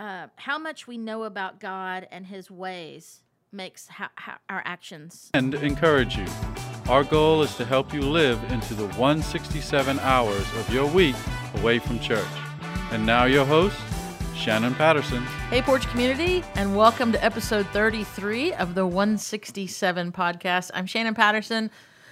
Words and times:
uh, 0.00 0.28
how 0.36 0.58
much 0.58 0.86
we 0.86 0.96
know 0.96 1.24
about 1.24 1.60
God 1.60 2.08
and 2.10 2.26
His 2.26 2.50
ways 2.50 3.20
makes 3.52 3.88
ho- 3.88 4.06
ho- 4.18 4.38
our 4.48 4.62
actions. 4.64 5.30
and 5.34 5.54
encourage 5.54 6.16
you. 6.16 6.24
Our 6.88 7.04
goal 7.04 7.42
is 7.42 7.54
to 7.56 7.64
help 7.66 7.92
you 7.92 8.00
live 8.00 8.42
into 8.50 8.74
the 8.74 8.86
167 8.86 9.98
hours 10.00 10.46
of 10.54 10.72
your 10.72 10.86
week 10.86 11.16
away 11.56 11.78
from 11.78 12.00
church. 12.00 12.24
And 12.92 13.04
now, 13.04 13.24
your 13.24 13.44
host, 13.44 13.76
Shannon 14.34 14.74
Patterson. 14.74 15.22
Hey, 15.50 15.60
Porch 15.60 15.86
Community, 15.88 16.42
and 16.54 16.74
welcome 16.74 17.12
to 17.12 17.22
episode 17.22 17.66
33 17.66 18.54
of 18.54 18.74
the 18.74 18.86
167 18.86 20.12
podcast. 20.12 20.70
I'm 20.72 20.86
Shannon 20.86 21.14
Patterson, 21.14 21.70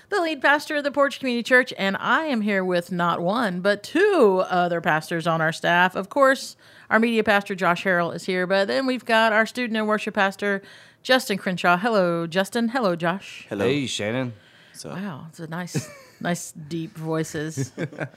the 0.09 0.21
lead 0.21 0.41
pastor 0.41 0.77
of 0.77 0.85
the 0.85 0.91
Porch 0.91 1.19
Community 1.19 1.43
Church, 1.43 1.73
and 1.77 1.97
I 1.99 2.25
am 2.25 2.41
here 2.41 2.65
with 2.65 2.91
not 2.91 3.21
one, 3.21 3.61
but 3.61 3.83
two 3.83 4.43
other 4.49 4.81
pastors 4.81 5.27
on 5.27 5.41
our 5.41 5.53
staff. 5.53 5.95
Of 5.95 6.09
course, 6.09 6.57
our 6.91 6.99
media 6.99 7.23
pastor, 7.23 7.55
Josh 7.55 7.85
Harrell, 7.85 8.15
is 8.15 8.25
here, 8.25 8.47
but 8.47 8.69
then 8.69 8.87
we've 8.87 9.05
got 9.05 9.33
our 9.33 9.45
student 9.47 9.77
and 9.77 9.87
worship 9.87 10.15
pastor, 10.15 10.63
Justin 11.03 11.39
Crenshaw. 11.39 11.77
Hello, 11.77 12.27
Justin. 12.27 12.69
Hello, 12.69 12.97
Josh. 12.97 13.47
Hello. 13.49 13.65
Hey, 13.67 13.87
Shannon. 13.87 14.33
So, 14.73 14.91
Wow, 14.91 15.27
it's 15.29 15.41
a 15.41 15.47
nice, 15.47 15.91
nice, 16.21 16.53
deep 16.53 16.97
voices. 16.97 17.73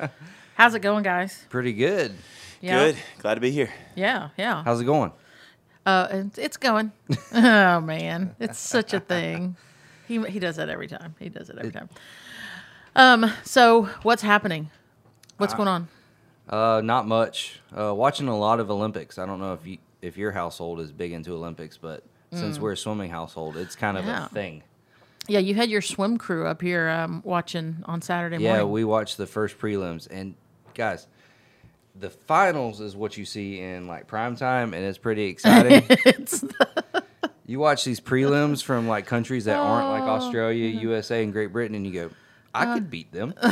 How's 0.55 0.75
it 0.75 0.81
going, 0.81 1.03
guys? 1.03 1.45
Pretty 1.49 1.73
good. 1.73 2.13
Yeah. 2.61 2.85
Good. 2.85 2.97
Glad 3.19 3.35
to 3.35 3.41
be 3.41 3.51
here. 3.51 3.71
Yeah, 3.95 4.29
yeah. 4.37 4.63
How's 4.63 4.79
it 4.79 4.85
going? 4.85 5.11
Uh, 5.85 6.07
it's, 6.11 6.37
it's 6.37 6.57
going. 6.57 6.91
oh 7.33 7.81
man, 7.81 8.35
it's 8.39 8.59
such 8.59 8.93
a 8.93 8.99
thing. 8.99 9.55
He 10.11 10.21
he 10.29 10.39
does 10.39 10.57
that 10.57 10.67
every 10.69 10.87
time. 10.87 11.15
He 11.19 11.29
does 11.29 11.49
it 11.49 11.57
every 11.57 11.71
time. 11.71 11.89
Um. 12.95 13.31
So 13.43 13.83
what's 14.03 14.21
happening? 14.21 14.69
What's 15.37 15.53
going 15.53 15.67
on? 15.69 15.87
Uh, 16.49 16.81
not 16.83 17.07
much. 17.07 17.59
Uh, 17.75 17.93
watching 17.95 18.27
a 18.27 18.37
lot 18.37 18.59
of 18.59 18.69
Olympics. 18.69 19.17
I 19.17 19.25
don't 19.25 19.39
know 19.39 19.53
if 19.53 19.65
you 19.65 19.77
if 20.01 20.17
your 20.17 20.31
household 20.31 20.79
is 20.81 20.91
big 20.91 21.13
into 21.13 21.33
Olympics, 21.33 21.77
but 21.77 22.03
since 22.33 22.59
we're 22.59 22.73
a 22.73 22.77
swimming 22.77 23.09
household, 23.11 23.55
it's 23.57 23.75
kind 23.75 23.97
of 23.97 24.03
Mm. 24.05 24.07
Yeah. 24.07 24.25
a 24.25 24.29
thing. 24.29 24.63
Yeah, 25.27 25.39
you 25.39 25.53
had 25.53 25.69
your 25.69 25.81
swim 25.81 26.17
crew 26.17 26.45
up 26.47 26.61
here 26.61 26.89
um, 26.89 27.21
watching 27.23 27.83
on 27.85 28.01
Saturday 28.01 28.35
morning. 28.37 28.45
Yeah, 28.47 28.53
morning. 28.63 28.71
we 28.71 28.83
watched 28.83 29.17
the 29.17 29.27
first 29.27 29.57
prelims, 29.59 30.07
and 30.09 30.35
guys, 30.73 31.07
the 31.99 32.09
finals 32.09 32.81
is 32.81 32.95
what 32.95 33.17
you 33.17 33.23
see 33.25 33.59
in 33.61 33.87
like 33.87 34.07
prime 34.07 34.35
time, 34.35 34.73
and 34.73 34.83
it's 34.83 34.97
pretty 34.97 35.25
exciting. 35.33 35.83
You 37.51 37.59
watch 37.59 37.83
these 37.83 37.99
prelims 37.99 38.63
from 38.69 38.87
like 38.87 39.05
countries 39.05 39.45
that 39.45 39.57
aren't 39.57 39.89
like 39.89 40.03
Oh, 40.03 40.25
Australia, 40.25 40.67
USA, 40.67 41.23
and 41.23 41.31
Great 41.33 41.51
Britain, 41.53 41.75
and 41.75 41.85
you 41.85 41.93
go, 41.93 42.09
I 42.53 42.65
Uh. 42.65 42.73
could 42.75 42.89
beat 42.89 43.11
them. 43.11 43.33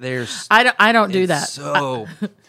There's 0.00 0.46
I 0.50 0.62
don't. 0.62 0.76
I 0.78 0.92
don't 0.92 1.10
do 1.12 1.26
that. 1.26 1.48
So 1.48 2.06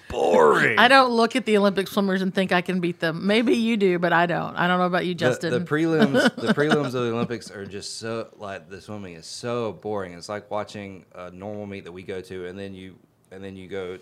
boring. 0.07 0.77
I 0.83 0.87
don't 0.87 1.09
look 1.11 1.35
at 1.35 1.45
the 1.45 1.57
Olympic 1.57 1.87
swimmers 1.87 2.21
and 2.21 2.31
think 2.33 2.51
I 2.51 2.61
can 2.61 2.79
beat 2.79 2.99
them. 2.99 3.25
Maybe 3.25 3.55
you 3.55 3.75
do, 3.75 3.97
but 3.97 4.13
I 4.13 4.27
don't. 4.27 4.55
I 4.55 4.67
don't 4.67 4.77
know 4.77 4.85
about 4.85 5.07
you, 5.07 5.15
The, 5.15 5.19
Justin. 5.19 5.51
the 5.53 5.59
prelims, 5.61 6.35
the 6.35 6.53
prelims 6.53 6.87
of 6.87 6.93
the 6.93 7.11
Olympics 7.11 7.49
are 7.49 7.65
just 7.65 7.97
so 7.97 8.27
like 8.37 8.69
the 8.69 8.79
swimming 8.79 9.15
is 9.15 9.25
so 9.25 9.71
boring. 9.73 10.13
It's 10.13 10.29
like 10.29 10.51
watching 10.51 11.05
a 11.15 11.31
normal 11.31 11.65
meet 11.65 11.85
that 11.85 11.91
we 11.91 12.03
go 12.03 12.21
to, 12.21 12.45
and 12.45 12.57
then 12.59 12.75
you 12.75 12.95
and 13.31 13.43
then 13.43 13.55
you 13.55 13.67
go, 13.67 13.97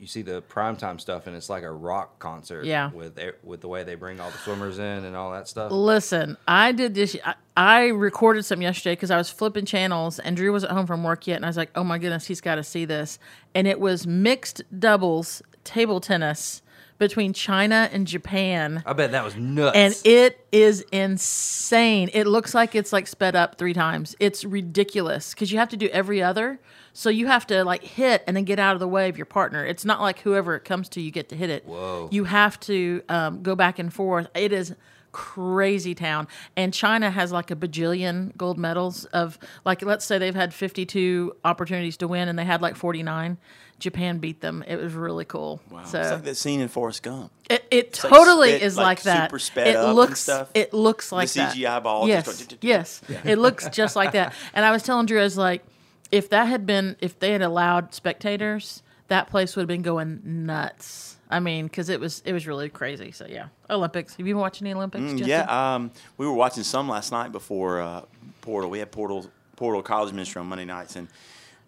you 0.00 0.06
see 0.06 0.22
the 0.22 0.42
primetime 0.42 0.98
stuff, 0.98 1.26
and 1.26 1.36
it's 1.36 1.50
like 1.50 1.62
a 1.62 1.70
rock 1.70 2.18
concert. 2.18 2.64
Yeah. 2.64 2.90
with 2.90 3.20
with 3.44 3.60
the 3.60 3.68
way 3.68 3.84
they 3.84 3.94
bring 3.94 4.18
all 4.18 4.30
the 4.30 4.38
swimmers 4.38 4.78
in 4.78 5.04
and 5.04 5.14
all 5.14 5.30
that 5.32 5.46
stuff. 5.46 5.70
Listen, 5.70 6.38
I 6.48 6.72
did 6.72 6.94
this. 6.94 7.16
I, 7.24 7.34
I 7.56 7.86
recorded 7.88 8.44
some 8.44 8.62
yesterday 8.62 8.92
because 8.92 9.10
I 9.10 9.18
was 9.18 9.28
flipping 9.28 9.66
channels 9.66 10.18
and 10.18 10.36
Drew 10.36 10.50
wasn't 10.50 10.72
home 10.72 10.86
from 10.86 11.04
work 11.04 11.26
yet. 11.26 11.36
And 11.36 11.44
I 11.44 11.48
was 11.48 11.58
like, 11.58 11.70
oh 11.74 11.84
my 11.84 11.98
goodness, 11.98 12.26
he's 12.26 12.40
got 12.40 12.54
to 12.54 12.64
see 12.64 12.86
this. 12.86 13.18
And 13.54 13.68
it 13.68 13.78
was 13.78 14.06
mixed 14.06 14.62
doubles 14.80 15.42
table 15.62 16.00
tennis 16.00 16.62
between 17.00 17.32
China 17.32 17.88
and 17.92 18.06
Japan. 18.06 18.82
I 18.84 18.92
bet 18.92 19.12
that 19.12 19.24
was 19.24 19.34
nuts. 19.34 19.74
And 19.74 19.98
it 20.04 20.46
is 20.52 20.82
insane. 20.92 22.10
It 22.12 22.26
looks 22.26 22.54
like 22.54 22.74
it's 22.74 22.92
like 22.92 23.06
sped 23.06 23.34
up 23.34 23.56
three 23.56 23.72
times. 23.72 24.14
It's 24.20 24.44
ridiculous 24.44 25.32
because 25.32 25.50
you 25.50 25.58
have 25.58 25.70
to 25.70 25.78
do 25.78 25.88
every 25.88 26.22
other. 26.22 26.60
So 26.92 27.08
you 27.08 27.26
have 27.26 27.46
to 27.46 27.64
like 27.64 27.82
hit 27.82 28.22
and 28.26 28.36
then 28.36 28.44
get 28.44 28.58
out 28.58 28.74
of 28.74 28.80
the 28.80 28.86
way 28.88 29.08
of 29.08 29.16
your 29.16 29.24
partner. 29.24 29.64
It's 29.64 29.84
not 29.84 30.02
like 30.02 30.20
whoever 30.20 30.54
it 30.54 30.64
comes 30.64 30.90
to, 30.90 31.00
you 31.00 31.10
get 31.10 31.30
to 31.30 31.36
hit 31.36 31.48
it. 31.48 31.64
Whoa. 31.64 32.10
You 32.12 32.24
have 32.24 32.60
to 32.60 33.02
um, 33.08 33.42
go 33.42 33.56
back 33.56 33.78
and 33.78 33.92
forth. 33.92 34.28
It 34.34 34.52
is 34.52 34.74
crazy 35.12 35.94
town. 35.94 36.28
And 36.54 36.74
China 36.74 37.10
has 37.10 37.32
like 37.32 37.50
a 37.50 37.56
bajillion 37.56 38.36
gold 38.36 38.58
medals 38.58 39.06
of 39.06 39.38
like, 39.64 39.80
let's 39.82 40.04
say 40.04 40.18
they've 40.18 40.34
had 40.34 40.52
52 40.52 41.34
opportunities 41.46 41.96
to 41.96 42.08
win 42.08 42.28
and 42.28 42.38
they 42.38 42.44
had 42.44 42.60
like 42.60 42.76
49. 42.76 43.38
Japan 43.80 44.18
beat 44.18 44.40
them. 44.40 44.62
It 44.66 44.76
was 44.76 44.92
really 44.94 45.24
cool. 45.24 45.60
wow. 45.70 45.84
So 45.84 46.00
it's 46.00 46.10
like 46.10 46.22
that 46.22 46.36
scene 46.36 46.60
in 46.60 46.68
Forrest 46.68 47.02
Gump. 47.02 47.32
it, 47.48 47.64
it 47.70 48.00
like 48.04 48.12
totally 48.12 48.50
sped- 48.50 48.62
is 48.62 48.76
like 48.76 48.86
like, 48.86 49.02
that. 49.02 49.30
super 49.30 49.38
sped 49.38 49.66
it 49.66 49.76
up 49.76 49.86
and 49.88 49.96
looks 49.96 50.20
stuff. 50.20 50.50
it 50.54 50.72
looks 50.72 51.10
like 51.10 51.30
that. 51.30 51.56
CGI 51.56 51.82
ball 51.82 52.06
just 52.06 52.56
Yes, 52.60 53.00
yes, 53.08 53.24
it 53.24 53.38
looks 53.38 53.68
just 53.70 53.96
like 53.96 54.12
that. 54.12 54.34
And 54.54 54.64
I 54.64 54.70
was 54.70 54.82
telling 54.82 55.06
Drew, 55.06 55.18
I 55.20 55.24
was 55.24 55.36
like, 55.36 55.64
if 56.12 56.30
that 56.30 56.44
had 56.44 56.66
been, 56.66 56.96
if 57.00 57.18
they 57.18 57.32
had 57.32 57.42
allowed 57.42 57.94
spectators, 57.94 58.82
that 59.08 59.28
place 59.28 59.56
would 59.56 59.62
have 59.62 59.68
been 59.68 59.82
going 59.82 60.20
nuts. 60.24 61.16
I 61.30 61.40
mean, 61.40 61.66
because 61.66 61.88
it 61.88 62.00
was 62.00 62.22
it 62.24 62.32
was 62.32 62.46
really 62.46 62.68
crazy. 62.68 63.12
So 63.12 63.26
yeah, 63.28 63.46
Olympics. 63.68 64.16
Have 64.16 64.26
you 64.26 64.34
been 64.34 64.40
watching 64.40 64.64
the 64.66 64.74
Olympics? 64.74 65.04
Mm, 65.04 65.26
yeah. 65.26 65.74
Um, 65.74 65.92
we 66.16 66.26
were 66.26 66.32
watching 66.32 66.64
some 66.64 66.88
last 66.88 67.12
night 67.12 67.30
before 67.30 67.80
uh, 67.80 68.02
Portal. 68.40 68.68
We 68.68 68.80
had 68.80 68.90
Portal 68.90 69.30
Portal 69.56 69.82
College 69.82 70.12
Ministry 70.12 70.40
on 70.40 70.46
Monday 70.48 70.64
nights, 70.64 70.96
and 70.96 71.06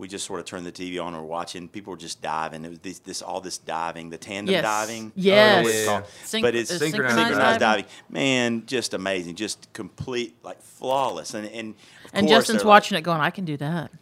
we 0.02 0.08
just 0.08 0.26
sort 0.26 0.40
of 0.40 0.46
turned 0.46 0.66
the 0.66 0.72
TV 0.72 1.00
on 1.00 1.14
and 1.14 1.22
were 1.22 1.28
watching. 1.28 1.68
People 1.68 1.92
were 1.92 1.96
just 1.96 2.20
diving. 2.20 2.64
It 2.64 2.68
was 2.70 2.78
this, 2.80 2.98
this 2.98 3.22
all 3.22 3.40
this 3.40 3.56
diving, 3.56 4.10
the 4.10 4.18
tandem 4.18 4.52
Yes. 4.52 4.62
diving. 4.64 5.12
Yes. 5.14 5.38
I 5.38 5.54
don't 5.54 5.62
know 5.62 5.62
what 5.62 5.70
it's 5.74 5.78
Yeah. 5.78 5.92
called. 5.92 6.04
Synch- 6.24 6.42
but 6.42 6.54
it's 6.56 6.70
uh, 6.72 6.78
synchronized 6.78 7.14
synchronized 7.16 7.60
diving. 7.60 7.84
diving. 7.84 7.94
Man, 8.10 8.66
just 8.66 8.94
amazing, 8.94 9.36
just 9.36 9.72
complete, 9.72 10.34
like 10.42 10.60
flawless. 10.60 11.34
And 11.34 11.46
and 11.46 11.70
of 12.04 12.10
And 12.14 12.26
course, 12.26 12.38
Justin's 12.40 12.58
they're 12.58 12.66
like, 12.66 12.74
watching 12.82 12.98
it, 12.98 13.02
going, 13.02 13.20
"I 13.20 13.30
can 13.30 13.44
do 13.44 13.56
that." 13.58 13.92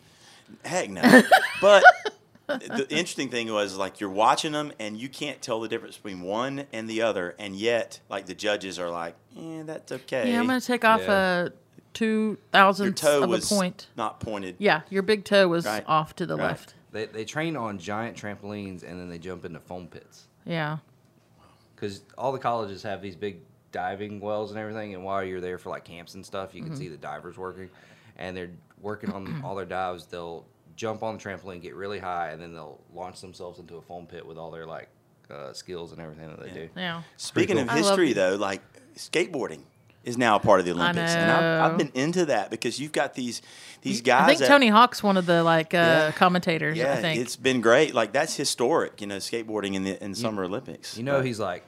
Heck 0.64 0.88
no. 0.90 1.22
but 1.60 1.84
the 2.46 2.86
interesting 2.90 3.28
thing 3.28 3.52
was 3.52 3.76
like 3.76 4.00
you're 4.00 4.10
watching 4.10 4.52
them 4.52 4.72
and 4.80 4.96
you 4.96 5.08
can't 5.08 5.40
tell 5.42 5.60
the 5.60 5.68
difference 5.68 5.96
between 5.96 6.22
one 6.22 6.64
and 6.72 6.88
the 6.88 7.02
other, 7.02 7.34
and 7.38 7.54
yet 7.54 8.00
like 8.08 8.24
the 8.26 8.34
judges 8.34 8.78
are 8.78 8.90
like, 8.90 9.14
"Yeah, 9.36 9.64
that's 9.64 9.92
okay." 9.92 10.32
Yeah, 10.32 10.40
I'm 10.40 10.46
going 10.46 10.60
to 10.60 10.66
take 10.66 10.84
off 10.84 11.02
Yeah. 11.02 11.44
a 11.46 11.50
two 11.94 12.06
Your 12.28 12.36
thousandths 12.52 13.00
toe 13.02 13.18
of 13.18 13.24
a 13.24 13.26
was 13.28 13.48
point. 13.48 13.88
not 13.96 14.20
pointed. 14.20 14.56
Yeah, 14.58 14.82
your 14.90 15.02
big 15.02 15.24
toe 15.24 15.48
was 15.48 15.64
Right. 15.66 15.84
off 15.86 16.14
to 16.16 16.26
the 16.26 16.36
Right. 16.36 16.44
left. 16.48 16.74
they 16.92 17.06
they 17.06 17.24
train 17.24 17.56
on 17.56 17.78
giant 17.78 18.16
trampolines, 18.16 18.82
and 18.82 18.98
then 19.00 19.08
they 19.08 19.18
jump 19.18 19.44
into 19.44 19.60
foam 19.60 19.86
pits 19.86 20.26
Yeah. 20.44 20.78
because 21.74 22.02
all 22.18 22.32
the 22.32 22.38
colleges 22.38 22.82
have 22.82 23.00
these 23.02 23.16
big 23.16 23.40
diving 23.72 24.18
wells 24.20 24.50
and 24.50 24.58
everything. 24.58 24.94
And 24.94 25.04
while 25.04 25.22
you're 25.22 25.40
there 25.40 25.58
for 25.58 25.70
like 25.70 25.84
camps 25.84 26.14
and 26.14 26.24
stuff, 26.26 26.54
you 26.54 26.62
can 26.62 26.72
Mm-hmm. 26.72 26.78
see 26.80 26.88
the 26.88 26.96
divers 26.96 27.38
working, 27.38 27.70
and 28.16 28.36
they're 28.36 28.50
working 28.80 29.12
on 29.12 29.42
all 29.44 29.54
their 29.54 29.66
dives. 29.66 30.06
They'll 30.06 30.44
jump 30.76 31.02
on 31.02 31.16
the 31.18 31.22
trampoline, 31.22 31.60
get 31.60 31.74
really 31.76 31.98
high, 31.98 32.30
and 32.30 32.40
then 32.42 32.52
they'll 32.54 32.80
launch 32.92 33.20
themselves 33.20 33.58
into 33.60 33.76
a 33.76 33.82
foam 33.82 34.06
pit 34.06 34.26
with 34.26 34.38
all 34.38 34.50
their 34.50 34.66
like 34.66 34.88
uh, 35.30 35.52
skills 35.52 35.92
and 35.92 36.00
everything 36.00 36.28
that 36.28 36.40
they 36.42 36.50
do. 36.50 36.68
Yeah. 36.74 37.02
Speaking 37.16 37.54
cool. 37.56 37.62
of 37.64 37.68
I 37.70 37.74
love- 37.76 37.84
history, 37.84 38.12
though, 38.14 38.34
like 38.34 38.62
skateboarding 38.96 39.62
is 40.04 40.16
now 40.16 40.36
a 40.36 40.40
part 40.40 40.60
of 40.60 40.66
the 40.66 40.72
Olympics, 40.72 41.12
and 41.12 41.30
I've. 41.30 41.72
I've 41.72 41.78
been 41.78 41.90
into 41.94 42.26
that 42.26 42.50
because 42.50 42.80
you've 42.80 42.92
got 42.92 43.14
these 43.14 43.42
these 43.82 44.00
guys. 44.00 44.22
I 44.22 44.26
think 44.28 44.38
that- 44.40 44.48
Tony 44.48 44.68
Hawk's 44.68 45.02
one 45.02 45.16
of 45.16 45.26
the 45.26 45.42
like 45.42 45.74
uh, 45.74 45.76
Yeah. 45.76 46.12
commentators. 46.12 46.76
Yeah, 46.78 46.92
I 46.92 46.96
think. 46.96 47.20
it's 47.20 47.36
been 47.36 47.60
great. 47.60 47.94
Like 47.94 48.12
that's 48.12 48.34
historic, 48.36 49.00
you 49.00 49.06
know, 49.06 49.16
skateboarding 49.18 49.74
in 49.74 49.84
the 49.84 50.02
in 50.02 50.14
Summer 50.14 50.44
Olympics. 50.44 50.96
You 50.96 51.02
know, 51.04 51.16
But 51.18 51.26
he's 51.26 51.38
like, 51.40 51.64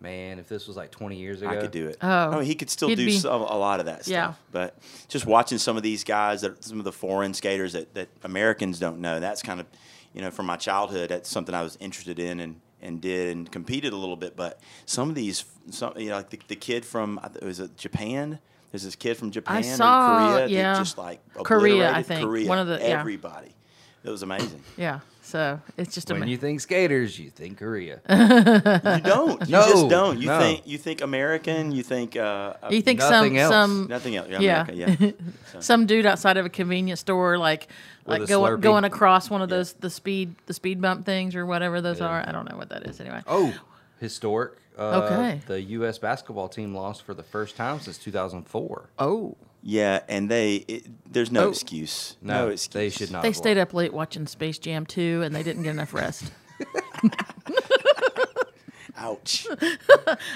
man, 0.00 0.38
if 0.38 0.48
this 0.48 0.66
was 0.66 0.76
like 0.76 0.90
20 0.90 1.16
years 1.16 1.40
ago, 1.42 1.50
I 1.50 1.56
could 1.56 1.70
do 1.70 1.88
it. 1.88 1.96
Oh. 2.02 2.40
he 2.40 2.54
could 2.54 2.68
still 2.70 2.88
do 2.88 2.96
be- 2.96 3.12
some, 3.18 3.40
a 3.42 3.56
lot 3.58 3.80
of 3.80 3.86
that 3.86 4.04
stuff. 4.04 4.12
Yeah. 4.12 4.32
But 4.52 4.76
just 5.08 5.24
watching 5.26 5.58
some 5.58 5.76
of 5.76 5.82
these 5.82 6.04
guys, 6.04 6.40
that 6.42 6.62
some 6.64 6.78
of 6.78 6.84
the 6.84 6.92
foreign 6.92 7.32
skaters 7.34 7.72
that, 7.74 7.92
that 7.94 8.08
Americans 8.22 8.78
don't 8.78 9.00
know, 9.00 9.18
that's 9.20 9.42
kind 9.42 9.60
of, 9.60 9.66
you 10.12 10.20
know, 10.20 10.30
from 10.30 10.46
my 10.46 10.56
childhood, 10.56 11.08
that's 11.10 11.28
something 11.30 11.54
I 11.54 11.62
was 11.62 11.76
interested 11.80 12.18
in 12.18 12.40
and, 12.40 12.60
and 12.84 13.00
did 13.00 13.36
and 13.36 13.50
competed 13.50 13.92
a 13.92 13.96
little 13.96 14.16
bit. 14.16 14.36
But 14.36 14.60
some 14.86 15.08
of 15.08 15.14
these, 15.14 15.44
some 15.70 15.94
you 15.96 16.10
know, 16.10 16.16
like 16.16 16.30
the, 16.30 16.40
the 16.48 16.56
kid 16.56 16.84
from 16.84 17.18
I 17.22 17.30
was 17.44 17.60
it 17.60 17.76
Japan. 17.76 18.38
There's 18.70 18.82
this 18.82 18.96
kid 18.96 19.16
from 19.16 19.30
Japan 19.30 19.62
saw- 19.62 20.32
or 20.32 20.32
Korea 20.32 20.46
yeah. 20.48 20.72
that 20.72 20.78
just 20.78 20.98
like 20.98 21.20
Korea, 21.34 21.92
I 21.92 22.02
think. 22.02 22.22
Korea, 22.26 22.48
One 22.48 22.58
of 22.58 22.66
the- 22.66 22.78
yeah. 22.78 22.98
everybody. 23.00 23.54
It 24.02 24.10
was 24.10 24.22
amazing. 24.22 24.62
yeah. 24.76 25.00
So 25.26 25.58
it's 25.78 25.94
just 25.94 26.10
a 26.10 26.14
when 26.14 26.28
you 26.28 26.36
think 26.36 26.60
skaters, 26.60 27.18
you 27.18 27.30
think 27.30 27.56
Korea. 27.58 28.00
You 28.08 29.00
don't. 29.00 29.40
You 29.48 29.52
No, 29.52 29.66
just 29.72 29.88
don't. 29.88 30.18
You 30.20 30.26
no. 30.28 30.38
think 30.38 30.66
you 30.66 30.76
think 30.76 31.00
American. 31.00 31.72
You 31.72 31.82
think 31.82 32.14
uh, 32.14 32.20
uh, 32.62 32.68
you 32.70 32.82
think 32.82 32.98
Nothing 33.00 33.30
some 33.32 33.36
else. 33.38 33.50
some 33.52 33.86
nothing 33.88 34.16
else. 34.16 34.28
Yeah, 34.28 34.40
Yeah. 34.40 34.62
America, 34.68 34.96
yeah. 35.02 35.10
So- 35.52 35.60
some 35.60 35.86
dude 35.86 36.04
outside 36.06 36.36
of 36.36 36.44
a 36.44 36.50
convenience 36.50 37.00
store 37.00 37.38
like 37.38 37.68
With 38.04 38.20
like 38.20 38.22
a 38.22 38.26
going 38.26 38.60
going 38.60 38.84
across 38.84 39.30
one 39.30 39.40
of 39.40 39.48
those 39.48 39.72
the 39.72 39.88
speed 39.90 40.34
the 40.46 40.52
speed 40.54 40.80
bump 40.82 41.06
things 41.06 41.34
or 41.34 41.46
whatever 41.46 41.80
those 41.80 42.00
Yeah. 42.00 42.06
are. 42.08 42.24
I 42.28 42.30
don't 42.30 42.48
know 42.50 42.56
what 42.58 42.68
that 42.68 42.82
is 42.84 43.00
anyway. 43.00 43.22
Oh, 43.26 43.54
historic. 44.00 44.52
Uh, 44.78 45.00
Okay. 45.04 45.40
The 45.46 45.62
U.S. 45.78 45.98
basketball 45.98 46.48
team 46.48 46.74
lost 46.74 47.02
for 47.02 47.14
the 47.14 47.22
first 47.22 47.56
time 47.56 47.80
since 47.80 47.96
2004. 47.96 48.90
Oh. 48.98 49.36
Yeah, 49.66 50.00
and 50.10 50.30
they 50.30 50.56
it, 50.68 50.84
there's 51.10 51.32
no 51.32 51.46
Oh. 51.46 51.48
excuse. 51.48 52.16
No, 52.20 52.34
No, 52.46 52.48
excuse. 52.50 52.72
they 52.74 52.90
should 52.90 53.10
not. 53.10 53.22
They 53.22 53.28
have 53.28 53.36
stayed 53.36 53.56
up 53.56 53.72
late 53.72 53.94
watching 53.94 54.26
Space 54.26 54.58
Jam 54.58 54.84
2 54.84 55.22
and 55.24 55.34
they 55.34 55.42
didn't 55.42 55.62
get 55.62 55.70
enough 55.70 55.94
rest. 55.94 56.30
Ouch. 58.96 59.46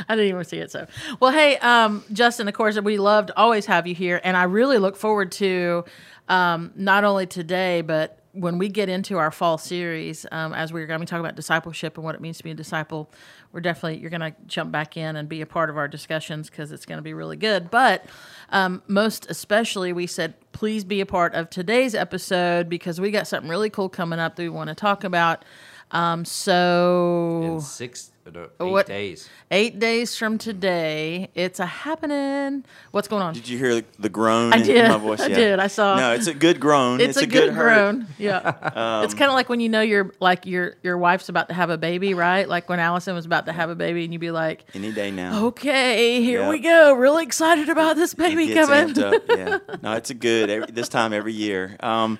I 0.08 0.16
didn't 0.16 0.26
even 0.30 0.44
see 0.44 0.58
it. 0.58 0.70
So, 0.72 0.86
well, 1.20 1.30
hey, 1.30 1.58
um, 1.58 2.02
Justin, 2.12 2.48
of 2.48 2.54
course, 2.54 2.78
we 2.80 2.98
loved 2.98 3.30
always 3.36 3.66
have 3.66 3.86
you 3.86 3.94
here, 3.94 4.20
and 4.24 4.36
I 4.36 4.44
really 4.44 4.78
look 4.78 4.96
forward 4.96 5.30
to 5.32 5.84
um, 6.28 6.72
not 6.74 7.04
only 7.04 7.26
today, 7.26 7.82
but 7.82 8.17
when 8.40 8.58
we 8.58 8.68
get 8.68 8.88
into 8.88 9.18
our 9.18 9.30
fall 9.30 9.58
series, 9.58 10.26
um, 10.32 10.52
as 10.52 10.72
we're 10.72 10.86
going 10.86 11.00
to 11.00 11.04
be 11.04 11.08
talking 11.08 11.24
about 11.24 11.36
discipleship 11.36 11.96
and 11.96 12.04
what 12.04 12.14
it 12.14 12.20
means 12.20 12.38
to 12.38 12.44
be 12.44 12.50
a 12.50 12.54
disciple, 12.54 13.10
we're 13.52 13.60
definitely 13.60 13.98
you're 13.98 14.10
going 14.10 14.20
to 14.20 14.34
jump 14.46 14.70
back 14.72 14.96
in 14.96 15.16
and 15.16 15.28
be 15.28 15.40
a 15.40 15.46
part 15.46 15.70
of 15.70 15.76
our 15.76 15.88
discussions 15.88 16.50
because 16.50 16.72
it's 16.72 16.86
going 16.86 16.98
to 16.98 17.02
be 17.02 17.14
really 17.14 17.36
good. 17.36 17.70
But 17.70 18.06
um, 18.50 18.82
most 18.86 19.30
especially, 19.30 19.92
we 19.92 20.06
said 20.06 20.34
please 20.52 20.82
be 20.82 21.00
a 21.00 21.06
part 21.06 21.34
of 21.34 21.48
today's 21.50 21.94
episode 21.94 22.68
because 22.68 23.00
we 23.00 23.12
got 23.12 23.28
something 23.28 23.48
really 23.48 23.70
cool 23.70 23.88
coming 23.88 24.18
up 24.18 24.34
that 24.34 24.42
we 24.42 24.48
want 24.48 24.68
to 24.68 24.74
talk 24.74 25.04
about. 25.04 25.44
Um, 25.90 26.24
so 26.24 27.42
In 27.44 27.60
six, 27.60 28.10
eight 28.36 28.50
What- 28.70 28.86
days. 28.86 29.28
eight 29.50 29.78
days 29.78 30.16
from 30.16 30.38
today, 30.38 31.28
it's 31.34 31.60
a 31.60 31.66
happening. 31.66 32.64
What's 32.90 33.08
going 33.08 33.22
on? 33.22 33.34
Did 33.34 33.48
you 33.48 33.58
hear 33.58 33.82
the 33.98 34.08
groan 34.08 34.52
I 34.52 34.56
in 34.58 34.62
did. 34.66 34.88
my 34.88 34.98
voice? 34.98 35.20
I 35.22 35.28
did. 35.28 35.58
I 35.58 35.66
saw. 35.68 35.96
No, 35.96 36.12
it's 36.12 36.26
a 36.26 36.34
good 36.34 36.60
groan. 36.60 37.00
it's, 37.00 37.16
a, 37.16 37.26
good, 37.26 37.52
hurt. 37.52 37.74
groan. 37.74 38.06
Yeah, 38.18 39.02
it's 39.04 39.14
kind 39.14 39.30
of 39.30 39.34
like 39.34 39.48
when 39.48 39.60
you 39.60 39.68
know 39.68 39.80
your 39.80 40.12
like 40.20 40.46
your 40.46 40.74
your 40.82 40.98
wife's 40.98 41.28
about 41.28 41.48
to 41.48 41.54
have 41.54 41.70
a 41.70 41.78
baby, 41.78 42.14
right? 42.14 42.48
Like 42.48 42.68
when 42.68 42.80
Allison 42.80 43.14
was 43.14 43.26
about 43.26 43.46
to 43.46 43.52
have 43.52 43.70
a 43.70 43.74
baby, 43.74 44.04
and 44.04 44.12
you'd 44.12 44.20
be 44.20 44.30
like, 44.30 44.64
Any 44.74 44.92
day 44.92 45.10
now. 45.10 45.46
"Okay, 45.46 46.22
here 46.22 46.40
Yep. 46.40 46.50
we 46.50 46.58
go. 46.60 46.92
Really 46.94 47.24
excited 47.24 47.68
about 47.68 47.96
this 47.96 48.14
baby 48.14 48.44
It 48.44 48.54
gets 48.54 48.68
coming." 48.68 48.94
amped 48.94 49.14
up, 49.14 49.22
Yeah, 49.28 49.58
no, 49.82 49.92
it's 49.94 50.10
a 50.10 50.14
good 50.14 50.50
every, 50.50 50.70
this 50.72 50.88
time 50.88 51.12
every 51.12 51.32
year. 51.32 51.76
Um, 51.80 52.18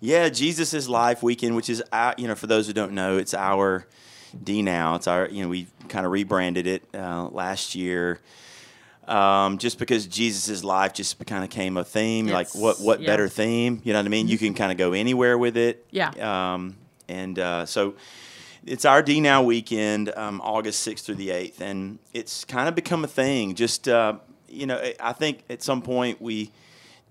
yeah, 0.00 0.28
Jesus' 0.30 0.88
Life 0.88 1.22
Weekend, 1.22 1.54
which 1.56 1.68
is 1.68 1.82
our, 1.92 2.14
you 2.16 2.26
know 2.26 2.34
for 2.34 2.46
those 2.46 2.66
who 2.66 2.72
don't 2.72 2.92
know, 2.92 3.18
it's 3.18 3.34
our 3.34 3.86
D 4.44 4.62
now. 4.62 4.94
It's 4.94 5.06
our 5.06 5.28
you 5.28 5.42
know 5.42 5.48
we 5.48 5.66
kind 5.88 6.06
of 6.06 6.12
rebranded 6.12 6.66
it 6.66 6.82
uh, 6.94 7.28
last 7.28 7.74
year. 7.74 8.20
Um, 9.08 9.58
just 9.58 9.78
because 9.78 10.06
Jesus' 10.06 10.62
life 10.62 10.92
just 10.92 11.24
kind 11.26 11.42
of 11.42 11.50
came 11.50 11.76
a 11.76 11.84
theme, 11.84 12.28
like 12.28 12.54
what 12.54 12.80
what 12.80 13.00
yeah. 13.00 13.06
better 13.06 13.28
theme? 13.28 13.80
You 13.82 13.92
know 13.92 13.98
what 13.98 14.06
I 14.06 14.08
mean? 14.08 14.28
You 14.28 14.38
can 14.38 14.54
kind 14.54 14.70
of 14.70 14.78
go 14.78 14.92
anywhere 14.92 15.36
with 15.36 15.56
it. 15.56 15.84
Yeah. 15.90 16.10
Um, 16.54 16.76
and 17.08 17.36
uh, 17.38 17.66
so 17.66 17.94
it's 18.64 18.84
our 18.84 19.02
D 19.02 19.20
Now 19.20 19.42
weekend, 19.42 20.14
um, 20.16 20.40
August 20.44 20.86
6th 20.86 21.04
through 21.04 21.16
the 21.16 21.30
8th, 21.30 21.60
and 21.60 21.98
it's 22.12 22.44
kind 22.44 22.68
of 22.68 22.74
become 22.74 23.02
a 23.04 23.08
thing. 23.08 23.54
Just, 23.54 23.88
uh, 23.88 24.14
you 24.48 24.66
know, 24.66 24.76
I- 24.76 24.94
I 25.00 25.12
think 25.12 25.42
at 25.50 25.62
some 25.62 25.82
point 25.82 26.20
we 26.20 26.52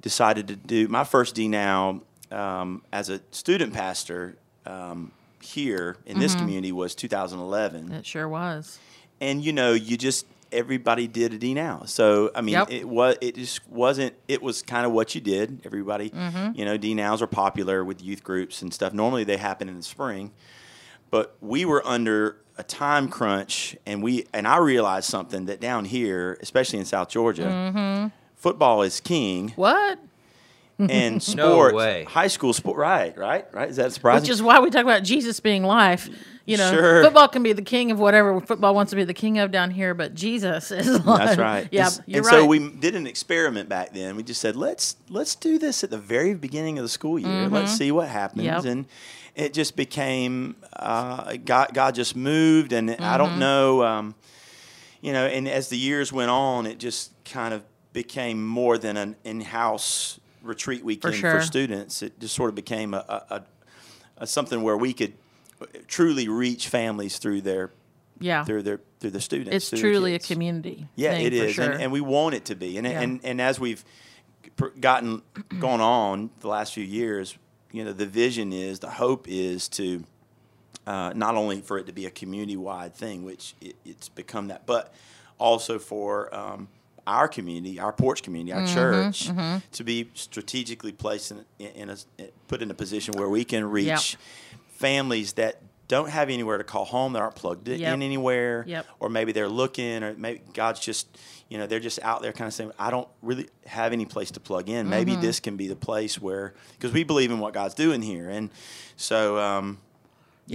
decided 0.01 0.47
to 0.47 0.55
do 0.55 0.87
my 0.87 1.03
first 1.03 1.35
D 1.35 1.47
Now 1.49 2.01
um, 2.31 2.83
as 2.93 3.09
a 3.09 3.19
student 3.31 3.73
pastor 3.73 4.37
um, 4.65 5.11
here 5.41 5.97
in 6.05 6.19
this 6.19 6.33
Mm-hmm. 6.33 6.41
community 6.45 6.71
was 6.71 6.95
2011 6.95 7.91
It 7.91 8.05
sure 8.05 8.27
was. 8.27 8.79
and 9.21 9.43
you 9.43 9.53
know 9.53 9.73
you 9.73 9.97
just 9.97 10.25
everybody 10.51 11.07
did 11.07 11.31
a 11.33 11.37
D 11.37 11.53
now. 11.53 11.83
So 11.85 12.31
I 12.33 12.41
mean, 12.41 12.53
Yep. 12.53 12.71
it 12.71 12.89
was 12.89 13.15
it 13.21 13.35
just 13.35 13.67
wasn't. 13.69 14.15
It 14.27 14.41
was 14.41 14.61
kind 14.63 14.85
of 14.85 14.91
what 14.91 15.13
you 15.13 15.21
did. 15.21 15.61
Everybody, 15.63 16.09
Mm-hmm. 16.09 16.57
you 16.57 16.65
know, 16.65 16.75
D 16.77 16.93
nows 16.95 17.21
are 17.21 17.27
popular 17.27 17.83
with 17.85 18.01
youth 18.03 18.23
groups 18.23 18.61
and 18.63 18.73
stuff. 18.73 18.91
Normally 18.93 19.23
they 19.23 19.37
happen 19.37 19.69
in 19.69 19.75
the 19.77 19.83
spring, 19.83 20.31
but 21.11 21.35
we 21.41 21.65
were 21.65 21.85
under 21.85 22.37
a 22.57 22.63
time 22.63 23.07
crunch, 23.09 23.77
and 23.85 24.01
we 24.03 24.25
and 24.33 24.47
I 24.47 24.57
realized 24.57 25.07
something 25.09 25.45
that 25.45 25.59
down 25.61 25.85
here, 25.85 26.37
especially 26.41 26.79
in 26.79 26.85
South 26.85 27.09
Georgia, 27.09 27.43
Mm-hmm. 27.43 28.07
football 28.35 28.81
is 28.81 28.99
king, 28.99 29.53
What? 29.55 29.99
And 30.79 31.21
sports, 31.23 31.75
way. 31.75 32.05
high 32.05 32.27
school 32.27 32.53
sport, 32.53 32.77
right, 32.77 33.17
right, 33.17 33.45
right. 33.53 33.69
Is 33.69 33.75
that 33.75 33.91
surprising? 33.93 34.21
Which 34.23 34.29
is 34.29 34.41
why 34.41 34.59
we 34.59 34.69
talk 34.69 34.83
about 34.83 35.03
Jesus 35.03 35.39
being 35.39 35.63
life. 35.63 36.09
You 36.45 36.57
know, 36.57 36.71
Sure. 36.71 37.03
football 37.03 37.27
can 37.27 37.43
be 37.43 37.53
the 37.53 37.61
king 37.61 37.91
of 37.91 37.99
whatever 37.99 38.39
football 38.41 38.73
wants 38.73 38.89
to 38.89 38.95
be 38.95 39.03
the 39.03 39.13
king 39.13 39.37
of 39.37 39.51
down 39.51 39.69
here, 39.69 39.93
but 39.93 40.15
Jesus 40.15 40.71
is 40.71 41.05
life. 41.05 41.25
That's 41.25 41.37
right. 41.37 41.67
Yeah, 41.71 41.87
and, 41.87 42.03
you're 42.07 42.17
and 42.19 42.25
right. 42.25 42.31
so 42.39 42.45
we 42.45 42.69
did 42.69 42.95
an 42.95 43.05
experiment 43.05 43.69
back 43.69 43.93
then. 43.93 44.15
We 44.15 44.23
just 44.23 44.41
said 44.41 44.55
let's 44.55 44.95
let's 45.09 45.35
do 45.35 45.59
this 45.59 45.83
at 45.83 45.91
the 45.91 45.97
very 45.99 46.33
beginning 46.33 46.79
of 46.79 46.83
the 46.83 46.89
school 46.89 47.19
year. 47.19 47.47
Let's 47.47 47.73
see 47.77 47.91
what 47.91 48.07
happens. 48.07 48.47
Mm-hmm. 48.47 48.55
Yep. 48.55 48.65
And 48.65 48.85
it 49.35 49.53
just 49.53 49.75
became 49.75 50.55
uh, 50.75 51.35
God. 51.45 51.69
God 51.73 51.93
just 51.93 52.15
moved, 52.15 52.73
and 52.73 52.89
I 52.89 52.93
Mm-hmm. 52.95 53.17
don't 53.17 53.37
know. 53.39 53.83
Um, 53.83 54.15
you 55.01 55.13
know, 55.13 55.27
and 55.27 55.47
as 55.47 55.69
the 55.69 55.77
years 55.77 56.11
went 56.11 56.31
on, 56.31 56.65
it 56.65 56.79
just 56.79 57.11
kind 57.25 57.53
of 57.53 57.63
became 57.93 58.45
more 58.45 58.77
than 58.79 58.97
an 58.97 59.15
in-house 59.23 60.19
retreat 60.41 60.83
weekend 60.83 61.15
for, 61.15 61.19
sure. 61.19 61.41
students. 61.41 62.01
It 62.01 62.19
just 62.19 62.35
sort 62.35 62.49
of 62.49 62.55
became 62.55 62.93
a, 62.93 63.23
a, 63.29 63.43
a, 64.17 64.27
something 64.27 64.61
where 64.61 64.77
we 64.77 64.93
could 64.93 65.13
truly 65.87 66.27
reach 66.27 66.67
families 66.67 67.17
through 67.17 67.41
their 67.41 67.71
yeah. 68.19 68.43
through 68.43 68.63
their 68.63 68.79
through 68.99 69.11
the 69.11 69.21
students. 69.21 69.71
It's 69.71 69.81
truly 69.81 70.15
a 70.15 70.19
community. 70.19 70.87
Yeah, 70.95 71.13
it 71.13 71.33
for 71.33 71.53
sure. 71.53 71.71
and, 71.71 71.83
and 71.83 71.91
we 71.91 72.01
want 72.01 72.35
it 72.35 72.45
to 72.45 72.55
be. 72.55 72.77
And 72.77 72.85
Yeah. 72.87 73.01
and 73.01 73.19
and 73.23 73.41
as 73.41 73.59
we've 73.59 73.83
gotten 74.79 75.21
gone 75.59 75.81
on 75.81 76.29
the 76.41 76.47
last 76.47 76.73
few 76.73 76.83
years, 76.83 77.37
you 77.71 77.83
know, 77.83 77.93
the 77.93 78.05
vision 78.05 78.51
is, 78.51 78.79
the 78.79 78.89
hope 78.89 79.27
is 79.27 79.69
to 79.69 80.03
uh, 80.85 81.13
not 81.15 81.35
only 81.35 81.61
for 81.61 81.77
it 81.77 81.85
to 81.85 81.93
be 81.93 82.05
a 82.05 82.11
community 82.11 82.57
wide 82.57 82.93
thing, 82.93 83.23
which 83.23 83.55
it, 83.61 83.75
it's 83.85 84.09
become 84.09 84.47
that, 84.47 84.65
but 84.65 84.93
also 85.37 85.79
for 85.79 86.33
um, 86.35 86.67
our 87.09 87.27
community, 87.27 87.79
our 87.79 87.91
porch 87.93 88.23
community, 88.23 88.51
Mm-hmm, 88.55 88.67
our 88.79 89.11
church, 89.11 89.29
to 89.73 89.83
be 89.83 90.09
strategically 90.13 90.91
placed 90.91 91.31
in, 91.31 91.45
in 91.59 91.89
a 91.89 91.97
put 92.47 92.61
in 92.61 92.69
a 92.71 92.73
position 92.73 93.13
where 93.17 93.29
we 93.29 93.43
can 93.43 93.63
reach 93.69 94.17
families 94.77 95.33
that 95.33 95.61
don't 95.87 96.09
have 96.09 96.29
anywhere 96.29 96.59
to 96.59 96.63
call 96.63 96.85
home, 96.85 97.13
that 97.13 97.21
aren't 97.21 97.35
plugged 97.35 97.67
in 97.67 98.03
anywhere, 98.03 98.63
Yep. 98.67 98.85
or 98.99 99.09
maybe 99.09 99.31
they're 99.31 99.49
looking, 99.49 100.03
or 100.03 100.13
maybe 100.13 100.41
God's 100.53 100.79
just, 100.79 101.07
you 101.49 101.57
know, 101.57 101.65
they're 101.65 101.79
just 101.79 101.99
out 102.03 102.21
there 102.21 102.31
kind 102.31 102.47
of 102.47 102.53
saying, 102.53 102.71
I 102.77 102.91
don't 102.91 103.07
really 103.23 103.49
have 103.65 103.91
any 103.91 104.05
place 104.05 104.29
to 104.31 104.39
plug 104.39 104.69
in. 104.69 104.87
Maybe 104.87 105.13
Mm-hmm. 105.13 105.21
this 105.21 105.39
can 105.39 105.57
be 105.57 105.67
the 105.67 105.75
place 105.75 106.21
where, 106.21 106.53
because 106.73 106.91
we 106.93 107.03
believe 107.03 107.31
in 107.31 107.39
what 107.39 107.53
God's 107.55 107.73
doing 107.73 108.03
here. 108.03 108.29
And 108.29 108.51
so, 108.97 109.39
um, 109.39 109.79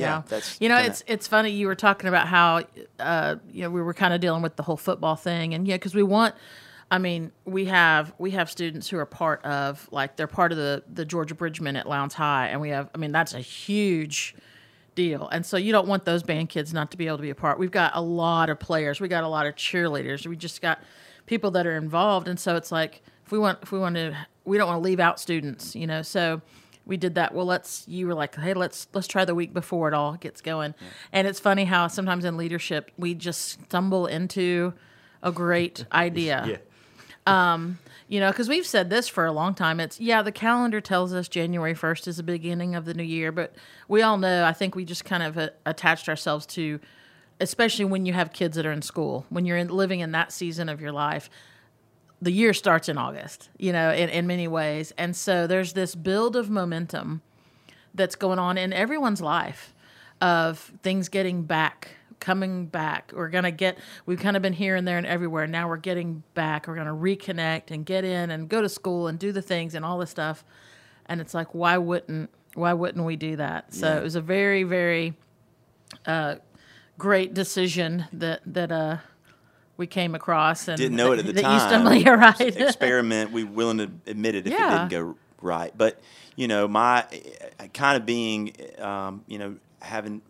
yeah, 0.01 0.23
that's 0.29 0.61
you 0.61 0.69
know 0.69 0.77
kinda- 0.77 0.91
it's 0.91 1.05
it's 1.07 1.27
funny 1.27 1.51
you 1.51 1.67
were 1.67 1.75
talking 1.75 2.09
about 2.09 2.29
how 2.29 2.63
uh, 2.99 3.37
you 3.51 3.63
know 3.63 3.71
we 3.71 3.81
were 3.83 3.95
kind 3.95 4.13
of 4.15 4.21
dealing 4.21 4.43
with 4.43 4.57
the 4.57 4.63
whole 4.63 4.77
football 4.77 5.17
thing 5.17 5.55
and 5.55 5.67
yeah 5.67 5.77
because 5.77 5.95
we 5.95 6.03
want 6.03 6.35
I 6.91 6.99
mean 6.99 7.33
we 7.45 7.65
have 7.67 8.13
we 8.19 8.33
have 8.33 8.51
students 8.51 8.89
who 8.89 8.99
are 8.99 9.07
part 9.07 9.45
of 9.45 9.89
like 9.91 10.17
they're 10.17 10.27
part 10.27 10.53
of 10.53 10.59
the 10.59 10.83
the 10.93 11.05
Georgia 11.05 11.35
Bridgemen 11.35 11.77
at 11.77 11.89
Lowndes 11.89 12.15
High 12.15 12.49
and 12.49 12.61
we 12.61 12.71
have 12.71 12.91
I 12.95 12.99
mean 12.99 13.13
that's 13.13 13.35
a 13.35 13.41
huge 13.41 14.35
deal. 14.95 15.29
And 15.29 15.45
so 15.45 15.57
you 15.57 15.73
don't 15.73 15.89
want 15.89 16.05
those 16.05 16.23
band 16.23 16.51
kids 16.51 16.73
not 16.73 16.91
to 16.93 16.97
be 16.97 17.09
able 17.09 17.17
to 17.17 17.23
be 17.23 17.31
a 17.31 17.35
part. 17.35 17.59
We've 17.59 17.71
got 17.71 17.93
a 17.97 18.01
lot 18.01 18.49
of 18.49 18.61
players. 18.61 19.01
We 19.01 19.09
got 19.09 19.25
a 19.25 19.29
lot 19.29 19.45
of 19.47 19.57
cheerleaders. 19.57 20.25
We 20.25 20.37
just 20.37 20.63
got 20.63 20.81
people 21.27 21.51
that 21.53 21.67
are 21.67 21.77
involved. 21.77 22.29
And 22.29 22.39
so 22.39 22.55
it's 22.55 22.71
like 22.71 23.03
if 23.27 23.33
we 23.33 23.39
want 23.39 23.59
if 23.63 23.73
we 23.73 23.79
want 23.79 23.97
to 23.97 24.17
we 24.45 24.57
don't 24.59 24.69
want 24.69 24.77
to 24.79 24.85
leave 24.85 25.01
out 25.01 25.19
students 25.19 25.75
you 25.75 25.87
know? 25.87 26.03
So 26.03 26.43
we 26.87 26.97
did 26.97 27.15
that 27.15 27.35
well 27.35 27.47
let's 27.47 27.87
you 27.89 28.07
were 28.07 28.15
like 28.15 28.35
hey 28.37 28.55
let's 28.55 28.89
let's 28.93 29.07
try 29.07 29.25
the 29.25 29.35
week 29.35 29.53
before 29.55 29.89
it 29.89 29.95
all 29.95 30.15
gets 30.15 30.41
going 30.41 30.75
and 31.13 31.27
it's 31.27 31.41
funny 31.41 31.65
how 31.65 31.87
sometimes 31.89 32.25
in 32.25 32.37
leadership 32.37 32.91
we 32.99 33.15
just 33.15 33.63
stumble 33.65 34.07
into 34.07 34.73
a 35.23 35.33
great 35.33 35.87
idea 35.93 36.45
Yeah. 36.47 36.57
you 38.09 38.21
know, 38.21 38.31
because 38.31 38.49
we've 38.51 38.67
said 38.67 38.91
this 38.91 39.09
for 39.09 39.25
a 39.25 39.33
long 39.33 39.55
time. 39.55 39.81
It's 39.81 39.99
yeah, 39.99 40.21
the 40.21 40.31
calendar 40.31 40.83
tells 40.83 41.15
us 41.15 41.27
January 41.27 41.73
first 41.73 42.07
is 42.07 42.19
the 42.19 42.23
beginning 42.23 42.75
of 42.75 42.85
the 42.85 42.93
new 42.93 43.03
year, 43.03 43.33
but 43.33 43.55
we 43.89 44.03
all 44.03 44.19
know. 44.19 44.45
I 44.45 44.53
think 44.53 44.75
we 44.75 44.85
just 44.85 45.07
kind 45.07 45.23
of 45.23 45.39
uh, 45.39 45.49
attached 45.65 46.07
ourselves 46.11 46.45
to, 46.49 46.81
especially 47.41 47.87
when 47.87 48.05
you 48.05 48.13
have 48.13 48.35
kids 48.35 48.57
that 48.57 48.67
are 48.67 48.73
in 48.73 48.83
school, 48.83 49.25
when 49.31 49.47
you're 49.47 49.57
in, 49.57 49.69
living 49.69 50.01
in 50.01 50.13
that 50.13 50.33
season 50.33 50.69
of 50.69 50.83
your 50.83 50.93
life. 50.93 51.31
The 52.23 52.33
year 52.33 52.55
starts 52.55 52.89
in 52.89 52.97
August, 52.97 53.51
you 53.59 53.73
know, 53.73 53.93
in, 53.93 54.09
in 54.09 54.27
many 54.27 54.49
ways, 54.49 54.93
and 54.97 55.15
so 55.15 55.47
there's 55.47 55.75
this 55.75 55.95
build 55.95 56.37
of 56.37 56.49
momentum 56.49 57.21
that's 57.95 58.15
going 58.17 58.39
on 58.39 58.57
in 58.57 58.73
everyone's 58.73 59.21
life 59.21 59.75
of 60.21 60.73
things 60.83 61.09
getting 61.11 61.43
back, 61.43 61.91
coming 62.21 62.67
back. 62.67 63.13
We're 63.15 63.29
going 63.29 63.45
to 63.45 63.51
get, 63.51 63.77
we've 64.07 64.19
kind 64.21 64.37
of 64.37 64.43
been 64.43 64.55
here 64.55 64.75
and 64.75 64.89
there 64.89 64.97
and 64.97 65.07
everywhere. 65.07 65.47
Now 65.47 65.69
we're 65.69 65.77
getting 65.77 66.23
back. 66.33 66.67
We're 66.67 66.77
going 66.77 66.87
to 66.87 66.93
reconnect 66.95 67.71
and 67.71 67.85
get 67.85 68.05
in 68.05 68.31
and 68.31 68.49
go 68.49 68.63
to 68.63 68.69
school 68.69 69.07
and 69.07 69.19
do 69.19 69.31
the 69.33 69.43
things 69.43 69.75
and 69.75 69.85
all 69.85 69.99
this 69.99 70.11
stuff. 70.11 70.45
And 71.07 71.21
it's 71.21 71.35
like, 71.35 71.55
why 71.55 71.77
wouldn't, 71.77 72.31
why 72.55 72.73
wouldn't 72.73 73.05
we 73.05 73.17
do 73.17 73.37
that? 73.37 73.75
So 73.75 73.87
Yeah. 73.93 73.99
it 73.99 74.03
was 74.03 74.15
a 74.15 74.23
very, 74.23 74.63
very 74.63 75.15
uh, 76.07 76.37
great 76.97 77.35
decision 77.35 78.07
that, 78.15 78.41
that, 78.47 78.73
uh, 78.73 78.97
we 79.77 79.87
came 79.87 80.15
across 80.15 80.69
and 80.69 80.79
didn't 80.79 80.97
know 80.97 81.13
it 81.13 81.19
at 81.21 81.27
the 81.27 81.33
that 81.35 81.43
time. 81.43 81.55
you 81.55 81.61
stumbled, 81.61 82.01
yeah, 82.03 82.11
right. 82.11 82.41
experiment. 82.61 83.33
We 83.33 83.45
willing 83.45 83.79
to 83.79 83.91
admit 84.07 84.35
it 84.35 84.47
if 84.47 84.53
Yeah. 84.53 84.85
it 84.87 84.89
didn't 84.89 84.91
go 85.13 85.17
right. 85.41 85.73
But 85.77 86.01
you 86.37 86.49
know, 86.49 86.67
my 86.69 87.01
uh, 87.61 87.67
kind 87.73 87.97
of 87.97 88.05
being, 88.07 88.55
um, 88.79 89.23
you 89.29 89.39
know, 89.39 89.57
having 89.81 90.21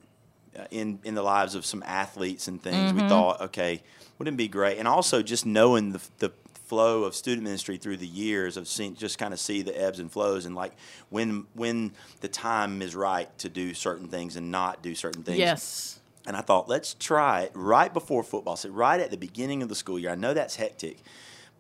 uh, 0.58 0.64
in 0.70 0.98
in 1.04 1.14
the 1.14 1.22
lives 1.22 1.54
of 1.54 1.64
some 1.64 1.82
athletes 1.86 2.48
and 2.48 2.62
things, 2.62 2.92
Mm-hmm. 2.92 3.02
we 3.02 3.08
thought, 3.08 3.40
okay, 3.40 3.82
wouldn't 4.18 4.34
it 4.34 4.38
be 4.38 4.48
great? 4.48 4.78
And 4.78 4.86
also 4.88 5.22
just 5.22 5.44
knowing 5.46 5.92
the 5.92 6.00
the 6.18 6.32
flow 6.66 7.04
of 7.04 7.14
student 7.14 7.42
ministry 7.44 7.76
through 7.76 7.98
the 7.98 8.06
years 8.06 8.56
of 8.56 8.66
seeing 8.66 8.94
just 8.96 9.18
kind 9.18 9.34
of 9.34 9.38
see 9.40 9.60
the 9.60 9.78
ebbs 9.80 9.98
and 10.00 10.10
flows 10.10 10.46
and 10.46 10.54
like 10.54 10.72
when 11.10 11.46
when 11.52 11.92
the 12.22 12.26
time 12.28 12.80
is 12.80 12.96
right 12.96 13.28
to 13.38 13.50
do 13.50 13.74
certain 13.74 14.08
things 14.08 14.34
and 14.36 14.50
not 14.50 14.82
do 14.82 14.94
certain 14.94 15.22
things 15.22 15.38
yes. 15.38 16.00
And 16.26 16.36
I 16.36 16.40
thought, 16.40 16.68
let's 16.68 16.94
try 16.94 17.42
it 17.42 17.52
right 17.54 17.92
before 17.92 18.22
football, 18.22 18.56
so 18.56 18.70
right 18.70 18.98
at 19.00 19.10
the 19.10 19.16
beginning 19.18 19.62
of 19.62 19.68
the 19.68 19.74
school 19.74 19.98
year. 19.98 20.10
I 20.10 20.14
know 20.14 20.32
that's 20.32 20.56
hectic, 20.56 20.98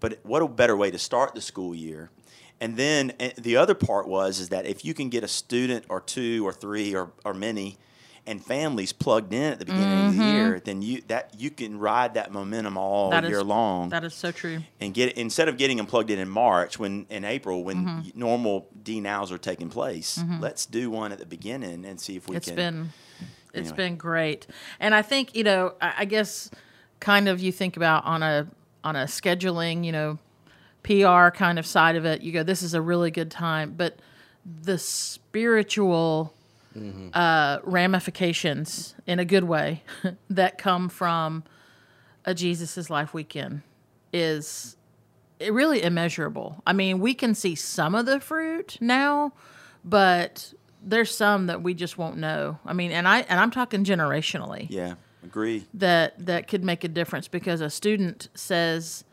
but 0.00 0.18
what 0.22 0.40
a 0.42 0.48
better 0.48 0.76
way 0.76 0.90
to 0.90 0.98
start 0.98 1.34
the 1.34 1.40
school 1.42 1.74
year. 1.74 2.10
And 2.60 2.76
then 2.76 3.12
eh, 3.20 3.32
the 3.36 3.56
other 3.58 3.74
part 3.74 4.08
was 4.08 4.38
is 4.40 4.48
that 4.50 4.64
if 4.64 4.84
you 4.84 4.94
can 4.94 5.10
get 5.10 5.22
a 5.22 5.28
student 5.28 5.84
or 5.90 6.00
two 6.00 6.46
or 6.46 6.52
three 6.52 6.94
or, 6.94 7.12
or 7.24 7.34
many 7.34 7.76
and 8.26 8.42
families 8.42 8.90
plugged 8.90 9.34
in 9.34 9.52
at 9.52 9.58
the 9.58 9.66
beginning 9.66 10.06
of 10.06 10.16
the 10.16 10.24
year, 10.24 10.60
then 10.64 10.80
you 10.80 11.02
that 11.08 11.34
you 11.36 11.50
can 11.50 11.78
ride 11.78 12.14
that 12.14 12.32
momentum 12.32 12.78
all 12.78 13.10
Mm-hmm. 13.10 13.16
That 13.20 13.24
is- 13.24 13.30
year 13.30 13.42
long 13.44 13.90
That 13.90 14.02
is 14.04 14.14
so 14.14 14.30
true. 14.30 14.60
and 14.80 14.94
get 14.94 15.12
instead 15.18 15.48
of 15.48 15.58
getting 15.58 15.76
them 15.76 15.84
plugged 15.84 16.08
in 16.10 16.18
in 16.18 16.30
March 16.30 16.78
when 16.78 17.04
in 17.10 17.24
April 17.26 17.64
when 17.64 17.84
y- 17.84 18.12
normal 18.14 18.66
D 18.82 18.98
nows 19.00 19.30
are 19.30 19.36
taking 19.36 19.68
place. 19.68 20.18
Let's 20.40 20.64
do 20.64 20.88
one 20.90 21.12
at 21.12 21.18
the 21.18 21.26
beginning 21.26 21.84
and 21.84 22.00
see 22.00 22.16
if 22.16 22.26
we 22.28 22.36
It's 22.36 22.46
can. 22.46 22.56
been 22.56 22.92
it's 23.54 23.70
Anyway. 23.70 23.76
been 23.76 23.96
great. 23.96 24.46
And 24.80 24.94
i 24.94 25.02
think 25.02 25.34
you 25.36 25.44
know 25.44 25.74
I, 25.80 25.94
I 25.98 26.04
guess 26.04 26.50
kind 27.00 27.28
of 27.28 27.40
you 27.40 27.52
think 27.52 27.76
about 27.76 28.04
on 28.04 28.22
a 28.22 28.46
on 28.82 28.96
a 28.96 29.04
scheduling 29.04 29.84
you 29.84 29.92
know 29.92 30.18
pr 30.82 31.30
kind 31.36 31.58
of 31.58 31.66
side 31.66 31.96
of 31.96 32.04
it 32.04 32.22
you 32.22 32.32
go 32.32 32.42
this 32.42 32.62
is 32.62 32.74
a 32.74 32.80
really 32.80 33.10
good 33.10 33.30
time. 33.30 33.74
But 33.76 33.98
the 34.44 34.78
spiritual 34.78 36.34
uh, 37.14 37.58
ramifications 37.62 38.94
in 39.06 39.18
a 39.18 39.24
good 39.24 39.44
way 39.44 39.82
that 40.30 40.58
come 40.58 40.88
from 40.88 41.44
a 42.24 42.34
jesus' 42.34 42.90
life 42.90 43.14
weekend 43.14 43.62
is 44.12 44.76
really 45.50 45.82
immeasurable. 45.82 46.62
I 46.66 46.72
mean 46.72 46.98
we 47.00 47.14
can 47.14 47.34
see 47.34 47.54
some 47.54 47.94
of 47.94 48.06
the 48.06 48.20
fruit 48.20 48.76
now 48.80 49.32
but 49.84 50.52
there's 50.84 51.14
some 51.14 51.46
that 51.46 51.62
we 51.62 51.74
just 51.74 51.98
won't 51.98 52.16
know. 52.16 52.58
I 52.64 52.72
mean, 52.72 52.92
and 52.92 53.08
I 53.08 53.20
and 53.20 53.40
I'm 53.40 53.50
talking 53.50 53.84
generationally 53.84 54.66
yeah, 54.68 54.94
agree. 55.22 55.64
that 55.74 56.26
that 56.26 56.48
could 56.48 56.64
make 56.64 56.84
a 56.84 56.88
difference 56.88 57.28
because 57.28 57.60
a 57.60 57.70
student 57.70 58.28
says, 58.34 59.04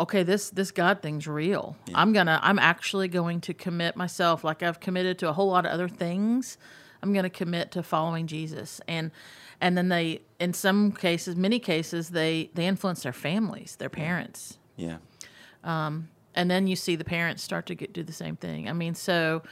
"Okay, 0.00 0.22
this 0.22 0.50
this 0.50 0.70
God 0.70 1.02
thing's 1.02 1.26
real. 1.26 1.76
I'm 1.94 2.12
gonna 2.12 2.38
I'm 2.42 2.58
actually 2.58 3.08
going 3.08 3.40
to 3.42 3.54
commit 3.54 3.96
myself 3.96 4.44
like 4.44 4.62
I've 4.62 4.80
committed 4.80 5.18
to 5.20 5.28
a 5.28 5.32
whole 5.32 5.48
lot 5.48 5.66
of 5.66 5.72
other 5.72 5.88
things. 5.88 6.58
I'm 7.02 7.12
gonna 7.12 7.30
commit 7.30 7.72
to 7.72 7.82
following 7.82 8.26
Jesus." 8.26 8.80
And 8.88 9.10
and 9.60 9.76
then 9.76 9.88
they 9.88 10.22
in 10.38 10.52
some 10.52 10.92
cases, 10.92 11.34
many 11.36 11.58
cases, 11.58 12.10
they 12.10 12.50
they 12.54 12.66
influence 12.66 13.02
their 13.02 13.12
families, 13.12 13.76
their 13.76 13.90
parents 13.90 14.58
Yeah, 14.76 14.98
Um 15.64 16.08
and 16.34 16.48
then 16.48 16.68
you 16.68 16.76
see 16.76 16.94
the 16.94 17.04
parents 17.04 17.42
start 17.42 17.66
to 17.66 17.74
get 17.74 17.92
do 17.92 18.04
the 18.04 18.12
same 18.12 18.36
thing. 18.36 18.68
I 18.68 18.72
mean, 18.72 18.94
so 18.94 19.42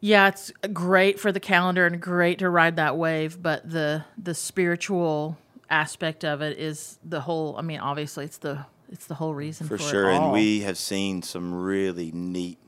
yeah, 0.00 0.28
it's 0.28 0.52
great 0.72 1.20
for 1.20 1.32
the 1.32 1.40
calendar 1.40 1.86
and 1.86 2.00
great 2.00 2.38
to 2.40 2.48
ride 2.48 2.76
that 2.76 2.96
wave, 2.96 3.42
but 3.42 3.68
the 3.68 4.04
the 4.16 4.34
spiritual 4.34 5.38
aspect 5.68 6.24
of 6.24 6.40
it 6.40 6.58
is 6.58 6.98
the 7.04 7.20
whole. 7.20 7.56
I 7.56 7.62
mean, 7.62 7.80
obviously, 7.80 8.24
it's 8.24 8.38
the 8.38 8.66
it's 8.90 9.06
the 9.06 9.14
whole 9.14 9.34
reason 9.34 9.66
for, 9.68 9.78
for 9.78 9.82
sure. 9.84 10.10
It 10.10 10.14
all. 10.14 10.24
And 10.24 10.32
we 10.32 10.60
have 10.60 10.78
seen 10.78 11.22
some 11.22 11.54
really 11.54 12.10
neat 12.12 12.58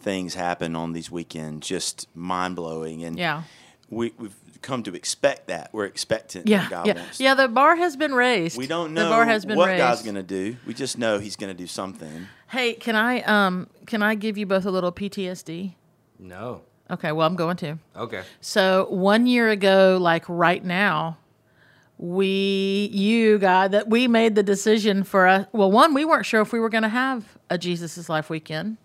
things 0.00 0.34
happen 0.34 0.74
on 0.76 0.92
these 0.92 1.10
weekends, 1.10 1.66
just 1.66 2.08
mind 2.14 2.56
blowing. 2.56 3.04
And 3.04 3.18
yeah. 3.18 3.42
we, 3.90 4.12
we've 4.18 4.34
come 4.62 4.82
to 4.84 4.94
expect 4.94 5.48
that. 5.48 5.70
We're 5.72 5.86
expectant. 5.86 6.46
that 6.46 6.50
Yeah, 6.50 6.68
God 6.68 6.86
yeah, 6.86 6.94
wants. 6.94 7.20
yeah. 7.20 7.34
The 7.34 7.48
bar 7.48 7.76
has 7.76 7.96
been 7.96 8.14
raised. 8.14 8.56
We 8.56 8.66
don't 8.66 8.94
know 8.94 9.04
the 9.04 9.08
know 9.10 9.14
bar 9.14 9.26
has 9.26 9.44
been 9.44 9.56
what 9.56 9.68
raised. 9.68 9.78
God's 9.78 10.02
going 10.02 10.16
to 10.16 10.22
do. 10.22 10.56
We 10.66 10.74
just 10.74 10.98
know 10.98 11.18
He's 11.18 11.36
going 11.36 11.54
to 11.54 11.56
do 11.56 11.66
something. 11.66 12.26
Hey, 12.48 12.74
can 12.74 12.96
I 12.96 13.20
um 13.22 13.68
can 13.86 14.02
I 14.02 14.14
give 14.14 14.38
you 14.38 14.46
both 14.46 14.64
a 14.64 14.70
little 14.70 14.92
PTSD? 14.92 15.74
No. 16.18 16.62
Okay, 16.90 17.12
well 17.12 17.26
I'm 17.26 17.36
going 17.36 17.56
to. 17.58 17.78
Okay. 17.96 18.22
So 18.40 18.86
one 18.90 19.26
year 19.26 19.50
ago, 19.50 19.98
like 20.00 20.24
right 20.28 20.64
now, 20.64 21.18
we, 21.98 22.88
you 22.92 23.38
guy, 23.38 23.68
that 23.68 23.88
we 23.88 24.06
made 24.08 24.34
the 24.36 24.42
decision 24.42 25.02
for 25.02 25.26
us. 25.26 25.46
Well, 25.52 25.70
one, 25.70 25.94
we 25.94 26.04
weren't 26.04 26.24
sure 26.26 26.40
if 26.40 26.52
we 26.52 26.60
were 26.60 26.68
going 26.68 26.84
to 26.84 26.88
have 26.88 27.36
a 27.50 27.58
Jesus' 27.58 28.08
Life 28.08 28.30
weekend, 28.30 28.76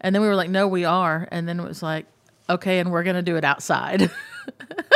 and 0.00 0.14
then 0.14 0.22
we 0.22 0.28
were 0.28 0.36
like, 0.36 0.50
no, 0.50 0.68
we 0.68 0.84
are, 0.84 1.28
and 1.32 1.48
then 1.48 1.58
it 1.58 1.66
was 1.66 1.82
like, 1.82 2.06
okay, 2.48 2.78
and 2.78 2.92
we're 2.92 3.02
going 3.02 3.16
to 3.16 3.22
do 3.22 3.36
it 3.36 3.44
outside. 3.44 4.10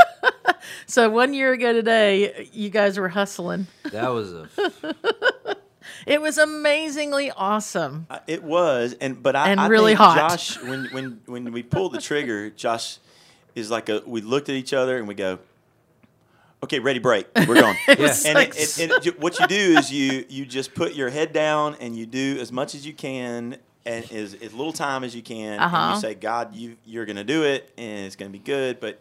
so 0.86 1.10
one 1.10 1.34
year 1.34 1.52
ago 1.52 1.72
today, 1.72 2.48
you 2.52 2.70
guys 2.70 2.98
were 2.98 3.08
hustling. 3.08 3.66
That 3.90 4.08
was 4.10 4.32
a 4.32 5.56
It 6.06 6.20
was 6.20 6.38
amazingly 6.38 7.30
awesome. 7.30 8.06
Uh, 8.10 8.18
It 8.26 8.42
was, 8.42 8.94
and 9.00 9.22
but 9.22 9.34
I 9.36 9.50
And 9.50 9.60
I 9.60 9.68
really 9.68 9.92
think 9.92 9.98
hot. 10.00 10.16
Josh, 10.30 10.62
when 10.62 10.86
when 10.92 11.20
when 11.26 11.52
we 11.52 11.62
pulled 11.62 11.92
the 11.92 12.00
trigger, 12.00 12.50
Josh 12.50 12.98
is 13.54 13.70
like 13.70 13.88
a. 13.88 14.02
We 14.06 14.20
looked 14.20 14.48
at 14.48 14.54
each 14.54 14.72
other 14.72 14.96
and 14.98 15.08
we 15.08 15.14
go, 15.14 15.38
"Okay, 16.62 16.78
ready, 16.78 16.98
break. 16.98 17.26
We're 17.46 17.60
going." 17.60 17.76
and 17.88 18.34
like 18.34 18.54
it, 18.56 18.78
it, 18.78 19.06
it, 19.06 19.20
what 19.20 19.38
you 19.38 19.46
do 19.46 19.78
is 19.78 19.90
you 19.92 20.24
you 20.28 20.46
just 20.46 20.74
put 20.74 20.94
your 20.94 21.10
head 21.10 21.32
down 21.32 21.76
and 21.80 21.96
you 21.96 22.06
do 22.06 22.38
as 22.40 22.52
much 22.52 22.74
as 22.74 22.86
you 22.86 22.92
can 22.92 23.56
and 23.86 24.10
as, 24.12 24.34
as 24.34 24.52
little 24.52 24.72
time 24.72 25.02
as 25.04 25.14
you 25.16 25.22
can, 25.22 25.54
and 25.54 25.62
Uh-huh. 25.62 25.92
you 25.94 26.00
say, 26.00 26.14
"God, 26.14 26.54
you 26.54 26.76
you're 26.84 27.06
going 27.06 27.16
to 27.16 27.24
do 27.24 27.44
it, 27.44 27.72
and 27.78 28.06
it's 28.06 28.16
going 28.16 28.30
to 28.30 28.38
be 28.38 28.44
good," 28.44 28.80
but. 28.80 29.00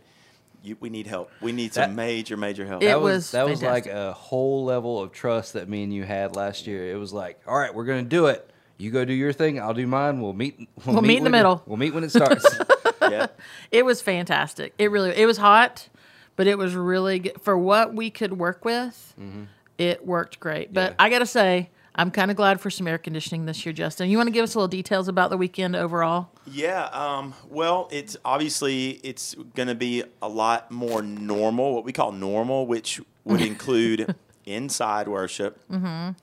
You, 0.67 0.77
we 0.79 0.89
need 0.89 1.07
help. 1.07 1.31
We 1.41 1.51
need 1.51 1.74
some 1.74 1.89
That- 1.91 1.95
major, 1.95 2.38
major 2.38 2.65
help. 2.65 2.83
It 2.83 2.88
that 2.88 3.01
was, 3.01 3.13
was 3.15 3.31
that 3.31 3.47
was 3.47 3.63
like 3.63 3.86
a 3.88 4.13
whole 4.13 4.65
level 4.65 5.01
of 5.01 5.12
trust 5.12 5.53
that 5.53 5.67
me 5.69 5.83
and 5.83 5.93
you 5.93 6.03
had 6.03 6.36
last 6.36 6.67
year. 6.67 6.91
It 6.91 6.97
was 6.97 7.13
like, 7.13 7.39
all 7.47 7.57
right, 7.57 7.74
we're 7.74 7.86
gonna 7.86 8.03
do 8.03 8.27
it. 8.27 8.50
You 8.77 8.91
go 8.91 9.05
do 9.05 9.13
your 9.13 9.33
thing. 9.33 9.59
I'll 9.59 9.74
do 9.74 9.88
mine. 9.88 10.21
We'll 10.21 10.33
meet. 10.33 10.67
We'll 10.86 11.01
meet 11.01 11.17
in 11.17 11.24
the 11.24 11.29
when- 11.29 11.31
middle. 11.31 11.63
We'll 11.65 11.77
meet 11.77 11.93
when 11.93 12.03
it 12.03 12.12
starts. 12.12 12.45
yeah. 13.01 13.27
It 13.71 13.86
was 13.86 14.01
fantastic. 14.01 14.74
It 14.77 14.91
really 14.91 15.12
it 15.12 15.25
was 15.25 15.38
hot, 15.38 15.88
but 16.36 16.47
it 16.47 16.57
was 16.57 16.75
really 16.75 17.19
good 17.19 17.41
for 17.41 17.57
what 17.57 17.93
we 17.93 18.09
could 18.09 18.33
work 18.38 18.63
with. 18.65 19.13
Mm-hmm. 19.19 19.43
It 19.77 20.05
worked 20.05 20.39
great. 20.39 20.74
But 20.74 20.91
Yeah. 20.91 20.95
I 21.00 21.09
got 21.09 21.19
to 21.19 21.25
say, 21.25 21.69
I'm 21.98 22.12
kind 22.12 22.30
of 22.30 22.38
glad 22.38 22.62
for 22.62 22.70
some 22.70 22.88
air 22.88 22.98
conditioning 23.00 23.46
this 23.46 23.66
year, 23.66 23.74
Justin. 23.74 24.10
You 24.10 24.18
want 24.18 24.27
to 24.27 24.32
give 24.32 24.44
us 24.44 24.54
a 24.54 24.58
little 24.60 24.68
details 24.68 25.08
about 25.08 25.30
the 25.32 25.38
weekend 25.38 25.75
overall? 25.75 26.30
Yeah, 26.46 26.86
um, 26.86 27.34
well, 27.50 27.88
it's 27.92 28.16
obviously 28.24 28.92
it's 29.04 29.34
going 29.56 29.68
to 29.68 29.75
be 29.75 30.04
a 30.22 30.30
lot 30.30 30.70
more 30.70 31.01
normal, 31.01 31.74
what 31.74 31.84
we 31.84 31.92
call 31.94 32.12
normal, 32.12 32.68
which 32.68 33.01
would 33.24 33.42
include 33.51 34.13
inside 34.46 35.08
worship 35.08 35.60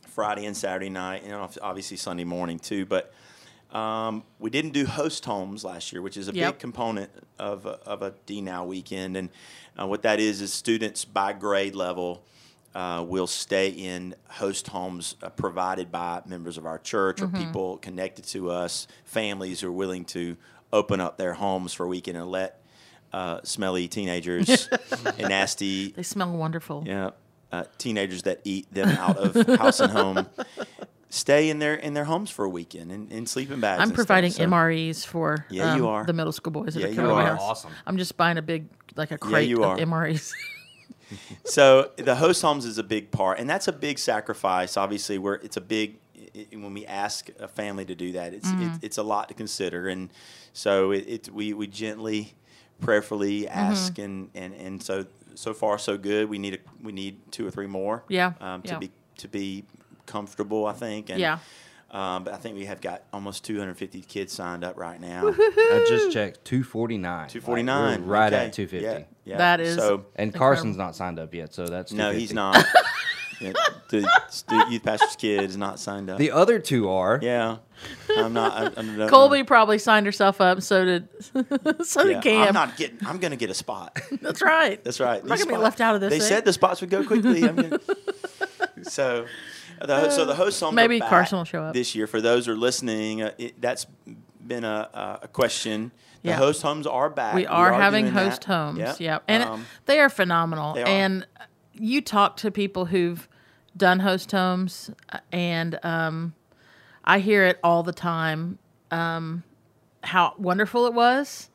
Friday 0.09 0.47
and 0.47 0.57
Saturday 0.57 0.91
night, 0.91 1.25
and 1.25 1.35
obviously 1.61 1.97
Sunday 1.97 2.25
morning 2.25 2.59
too. 2.61 2.87
But 2.87 3.13
um, 3.73 4.23
we 4.39 4.51
didn't 4.51 4.71
do 4.73 4.87
host 4.87 5.25
homes 5.25 5.65
last 5.65 5.93
year, 5.93 6.01
which 6.03 6.17
is 6.17 6.29
a 6.29 6.33
Yep. 6.33 6.53
big 6.55 6.59
component 6.61 7.11
of 7.41 7.67
a, 7.67 7.81
of 7.85 8.03
a 8.03 8.15
D 8.27 8.41
now 8.41 8.65
weekend, 8.65 9.17
and 9.17 9.29
uh, 9.79 9.87
what 9.89 10.03
that 10.03 10.21
is 10.21 10.41
is 10.41 10.53
students 10.53 11.05
by 11.05 11.33
grade 11.33 11.75
level. 11.75 12.23
Uh, 12.75 13.05
will 13.07 13.29
stay 13.29 13.69
in 13.69 14.17
host 14.29 14.67
homes 14.67 15.15
uh, 15.23 15.29
provided 15.31 15.93
by 15.93 16.21
members 16.27 16.59
of 16.59 16.67
our 16.67 16.79
church 16.81 17.23
or 17.23 17.29
people 17.29 17.77
connected 17.79 18.25
to 18.25 18.51
us, 18.51 18.89
families 19.05 19.61
who 19.61 19.69
are 19.69 19.73
willing 19.73 20.05
to 20.05 20.37
open 20.73 20.99
up 21.01 21.17
their 21.17 21.35
homes 21.35 21.73
for 21.73 21.85
a 21.85 21.89
weekend 21.89 22.17
and 22.19 22.27
let 22.29 22.61
uh, 23.13 23.39
smelly 23.45 23.87
teenagers 23.87 24.69
and 25.19 25.29
nasty 25.29 25.93
They 25.93 26.03
smell 26.03 26.33
wonderful. 26.33 26.83
yeah, 26.85 27.11
uh, 27.53 27.63
teenagers 27.79 28.23
that 28.25 28.41
eat 28.43 28.67
them 28.75 28.89
out 28.89 29.19
of 29.19 29.37
house 29.57 29.79
and 29.79 29.93
home 29.93 30.27
stay 31.11 31.49
in 31.51 31.61
their 31.61 31.75
in 31.77 31.95
their 31.95 32.05
homes 32.07 32.29
for 32.29 32.45
a 32.45 32.49
weekend 32.49 32.91
and, 32.91 33.13
in 33.13 33.25
sleeping 33.27 33.61
bags. 33.61 33.81
I'm 33.83 33.91
and 33.91 33.95
providing 33.95 34.33
stuff. 34.33 34.47
So- 34.47 34.51
MREs 34.51 35.07
for 35.07 35.47
Yeah, 35.49 35.77
you 35.77 35.85
um, 35.87 35.95
are. 35.95 36.05
the 36.07 36.13
middle 36.13 36.33
school 36.33 36.51
boys 36.51 36.75
that 36.75 36.81
Yeah, 36.81 36.87
are 36.87 36.91
you 36.91 36.97
coming 36.97 37.11
to 37.11 37.15
my 37.15 37.31
are. 37.31 37.39
Awesome. 37.39 37.71
I'm 37.87 37.99
just 37.99 38.17
buying 38.17 38.37
a 38.37 38.43
big 38.43 38.67
like 38.97 39.13
a 39.13 39.19
crate 39.19 39.49
you 39.49 39.63
of 39.63 39.71
are. 39.71 39.77
MREs. 39.79 40.33
So 41.45 41.91
the 41.97 42.15
host 42.17 42.43
homes 42.43 42.65
is 42.65 42.79
a 42.79 42.83
big 42.83 43.11
part, 43.11 43.39
and 43.39 43.49
that's 43.49 43.69
a 43.69 43.73
big 43.73 43.99
sacrifice. 43.99 44.77
Obviously, 44.77 45.19
where 45.19 45.35
it's 45.35 45.57
a 45.57 45.61
big 45.61 45.97
i 46.17 46.47
i- 46.53 46.57
when 46.57 46.73
we 46.75 46.85
ask 46.87 47.29
a 47.39 47.49
family 47.49 47.85
to 47.85 47.95
do 47.95 48.13
that, 48.13 48.33
it's 48.35 48.49
Mm-hmm. 48.51 48.63
it, 48.75 48.79
it's 48.83 48.99
a 48.99 49.03
lot 49.03 49.29
to 49.29 49.35
consider, 49.35 49.89
and 49.89 50.11
so 50.53 50.93
it, 50.93 51.05
it 51.09 51.29
we 51.33 51.53
we 51.53 51.67
gently, 51.67 52.35
prayerfully 52.81 53.43
Mm-hmm. 53.43 53.59
ask, 53.59 53.99
and 53.99 54.31
and 54.35 54.55
and 54.55 54.83
so 54.83 55.07
so 55.35 55.53
far 55.55 55.79
so 55.79 55.97
good. 55.99 56.29
We 56.29 56.39
need 56.39 56.55
a 56.55 56.59
we 56.83 56.93
need 56.93 57.21
two 57.33 57.47
or 57.47 57.51
three 57.51 57.67
more, 57.67 58.05
Yeah, 58.09 58.33
um, 58.41 58.63
to 58.63 58.69
yeah. 58.73 58.79
be 58.79 58.91
to 59.19 59.29
be 59.29 59.65
comfortable. 60.07 60.67
I 60.67 60.73
think, 60.73 61.11
and, 61.11 61.19
Yeah. 61.21 61.39
Um, 61.95 62.25
but 62.25 62.35
I 62.35 62.39
think 62.39 62.57
we 62.57 62.65
have 62.65 62.81
got 62.81 63.05
almost 63.13 63.45
250 63.45 64.01
kids 64.03 64.33
signed 64.33 64.65
up 64.65 64.77
right 64.77 65.01
now. 65.01 65.29
I 65.29 65.87
just 65.89 66.11
checked 66.13 66.45
249. 66.45 67.29
249, 67.29 68.01
We're 68.05 68.13
right 68.13 68.33
okay. 68.33 68.47
at 68.47 68.53
250. 68.53 68.85
Yeah, 68.85 69.05
yeah. 69.25 69.39
That 69.39 69.61
is- 69.61 69.77
so. 69.77 70.05
And 70.17 70.35
Carson's 70.35 70.77
not 70.77 70.97
signed 70.97 71.21
up 71.21 71.33
yet, 71.33 71.55
so 71.55 71.67
that's 71.67 71.93
No, 71.93 72.11
he's 72.11 72.33
not. 72.33 72.57
yeah, 73.41 73.53
the 73.91 74.11
stu- 74.29 74.71
youth 74.71 74.83
pastor's 74.83 75.15
kid 75.15 75.45
is 75.45 75.57
not 75.57 75.79
signed 75.79 76.11
up. 76.11 76.19
The 76.19 76.33
other 76.33 76.59
two 76.59 76.89
are. 76.91 77.21
yeah, 77.23 77.59
I'm 78.17 78.33
not. 78.33 78.53
I, 78.57 78.67
I 78.67 78.69
don't 78.71 78.97
know. 78.99 79.09
Colby 79.09 79.45
probably 79.45 79.79
signed 79.79 80.07
herself 80.07 80.41
up. 80.41 80.63
So 80.63 80.85
did 80.85 81.09
so 81.87 82.03
Yeah, 82.03 82.15
did 82.15 82.23
Cam. 82.25 82.49
I'm 82.49 82.55
not 82.55 82.77
getting. 82.77 82.99
I'm 83.07 83.19
gonna 83.19 83.37
get 83.37 83.51
a 83.51 83.55
spot. 83.55 84.01
That's 84.21 84.43
right. 84.43 84.83
That's 84.83 84.99
right. 84.99 85.23
I'm 85.23 85.29
not 85.29 85.39
gonna 85.39 85.51
be 85.53 85.57
left 85.59 85.81
out 85.81 85.95
of 85.95 86.01
this. 86.01 86.11
They 86.11 86.19
thing. 86.19 86.29
said 86.29 86.45
the 86.45 86.53
spots 86.53 86.81
would 86.81 86.91
go 86.91 87.05
quickly. 87.05 87.45
I'm 87.45 87.55
gonna, 87.57 87.79
so, 88.83 89.27
the, 89.81 90.11
so 90.11 90.25
the 90.25 90.35
host 90.35 90.61
homes 90.61 90.75
Maybe 90.75 91.01
back 91.01 91.09
Carson 91.09 91.39
will 91.39 91.45
show 91.45 91.63
up. 91.65 91.75
this 91.75 91.95
year. 91.95 92.07
For 92.07 92.21
those 92.21 92.47
who 92.47 92.53
are 92.53 92.57
listening, 92.57 93.23
uh, 93.23 93.33
it, 93.39 93.61
that's 93.61 93.87
been 94.47 94.65
a, 94.65 94.89
a- 94.93 95.19
a 95.25 95.29
question. 95.29 95.91
The 96.23 96.31
Yeah. 96.31 96.37
host 96.37 96.63
homes 96.63 96.87
are 96.87 97.11
back. 97.11 97.35
We 97.35 97.47
are, 97.47 97.73
having 97.73 98.09
host 98.09 98.43
that. 98.43 98.55
homes. 98.55 98.79
Yep. 98.79 99.01
Yep. 99.01 99.25
And 99.29 99.43
it- 99.43 99.49
Um, 99.49 99.67
they 99.87 100.01
are 100.01 100.09
phenomenal. 100.09 100.75
they 100.75 100.83
are. 100.83 100.87
And 100.89 101.27
you 101.73 102.01
talk 102.01 102.37
to 102.39 102.51
people 102.51 102.87
who've 102.87 103.29
done 103.77 104.01
host 104.01 104.31
homes, 104.33 104.91
uh, 105.13 105.19
and 105.33 105.79
um, 105.85 106.35
I 107.05 107.19
hear 107.19 107.45
it 107.45 107.59
all 107.65 107.83
the 107.83 107.93
time 107.93 108.59
um, 108.91 109.43
how 110.05 110.35
wonderful 110.39 110.87
it 110.87 110.95
was. 110.95 111.51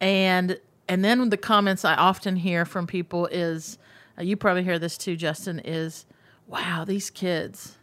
And 0.00 0.58
and 0.88 1.04
then 1.04 1.28
the 1.28 1.36
comments 1.36 1.84
I 1.84 1.94
often 1.96 2.36
hear 2.36 2.64
from 2.64 2.86
people 2.86 3.26
is, 3.26 3.76
uh, 4.18 4.22
you 4.22 4.36
probably 4.36 4.62
hear 4.64 4.78
this 4.78 4.96
too, 4.96 5.16
Justin, 5.16 5.58
is, 5.58 6.06
wow, 6.48 6.84
these 6.84 7.10
kids, 7.10 7.76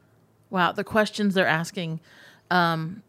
wow, 0.50 0.72
the 0.72 0.84
questions 0.84 1.34
they're 1.34 1.48
asking 1.48 2.02
um, 2.52 3.04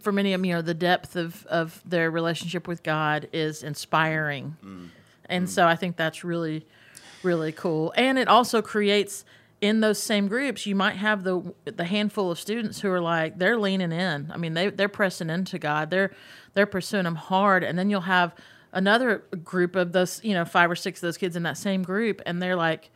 for 0.00 0.12
many 0.12 0.32
of 0.32 0.40
them, 0.40 0.44
you 0.44 0.54
know, 0.54 0.62
the 0.62 0.74
depth 0.74 1.16
of, 1.16 1.44
of 1.46 1.82
their 1.84 2.10
relationship 2.10 2.68
with 2.68 2.82
God 2.82 3.28
is 3.32 3.62
inspiring. 3.62 4.56
Mm. 4.64 4.88
And 5.26 5.46
mm. 5.46 5.48
so 5.48 5.66
I 5.66 5.76
think 5.76 5.96
that's 5.96 6.22
really, 6.22 6.66
really 7.22 7.52
cool. 7.52 7.92
And 7.96 8.18
it 8.18 8.28
also 8.28 8.62
creates 8.62 9.24
in 9.60 9.80
those 9.80 10.02
same 10.02 10.26
groups, 10.28 10.64
you 10.64 10.74
might 10.74 10.96
have 10.96 11.22
the 11.22 11.42
the 11.66 11.84
handful 11.84 12.30
of 12.30 12.40
students 12.40 12.80
who 12.80 12.90
are 12.90 13.00
like 13.00 13.38
they're 13.38 13.58
leaning 13.58 13.92
in. 13.92 14.30
I 14.32 14.38
mean, 14.38 14.54
they 14.54 14.70
they're 14.70 14.88
pressing 14.88 15.28
into 15.28 15.58
God. 15.58 15.90
They're 15.90 16.12
they're 16.54 16.66
pursuing 16.66 17.04
Him 17.04 17.16
hard, 17.16 17.62
and 17.62 17.78
then 17.78 17.90
you'll 17.90 18.00
have 18.00 18.34
another 18.72 19.18
group 19.44 19.76
of 19.76 19.92
those, 19.92 20.24
you 20.24 20.32
know, 20.32 20.46
five 20.46 20.70
or 20.70 20.76
six 20.76 21.00
of 21.00 21.02
those 21.02 21.18
kids 21.18 21.36
in 21.36 21.42
that 21.42 21.58
same 21.58 21.82
group, 21.82 22.22
and 22.24 22.40
they're 22.40 22.56
like, 22.56 22.90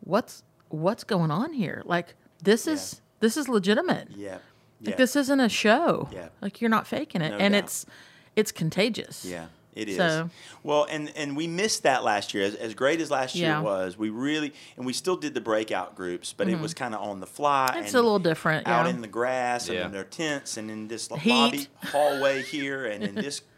"What's 0.00 0.42
what's 0.72 1.04
going 1.04 1.30
on 1.30 1.52
here? 1.52 1.82
Like 1.84 2.14
this 2.42 2.66
is 2.66 3.00
this 3.20 3.36
is 3.36 3.48
legitimate." 3.48 4.08
Yeah. 4.16 4.38
Like 4.84 4.96
this 4.96 5.14
isn't 5.14 5.38
a 5.38 5.48
show. 5.48 6.08
Yeah. 6.12 6.28
Like 6.40 6.60
you're 6.60 6.70
not 6.70 6.86
faking 6.88 7.22
it, 7.22 7.30
No 7.30 7.36
and 7.38 7.52
doubt. 7.54 7.64
it's 7.64 7.86
it's 8.34 8.50
contagious. 8.50 9.24
Yeah, 9.24 9.46
it 9.76 9.88
is. 9.88 9.96
So- 9.96 10.28
well, 10.64 10.86
and 10.90 11.12
and 11.14 11.36
we 11.36 11.46
missed 11.46 11.84
that 11.84 12.02
last 12.02 12.34
year. 12.34 12.44
As, 12.44 12.56
as 12.56 12.74
great 12.74 13.00
as 13.00 13.08
last 13.10 13.36
Yeah. 13.36 13.58
year 13.58 13.62
was, 13.64 13.96
we 13.96 14.10
really 14.10 14.52
and 14.76 14.84
we 14.84 14.92
still 14.92 15.16
did 15.16 15.34
the 15.34 15.40
breakout 15.40 15.94
groups, 15.94 16.32
but 16.32 16.48
it 16.48 16.58
was 16.58 16.74
kind 16.74 16.94
of 16.96 17.00
on 17.00 17.20
the 17.20 17.26
fly. 17.28 17.68
Mm-hmm. 17.70 17.78
It's 17.84 17.88
and 17.94 18.00
a 18.00 18.02
little 18.02 18.18
different. 18.18 18.66
out 18.66 18.86
yeah. 18.86 18.90
in 18.90 19.02
the 19.02 19.08
grass 19.08 19.68
and 19.68 19.78
in 19.78 19.92
their 19.92 20.02
tents 20.04 20.56
and 20.56 20.68
in 20.70 20.88
this 20.88 21.06
Heat. 21.08 21.30
lobby 21.30 21.66
hallway 21.84 22.42
here 22.42 22.84
and 22.86 23.04
in 23.04 23.14
this 23.14 23.42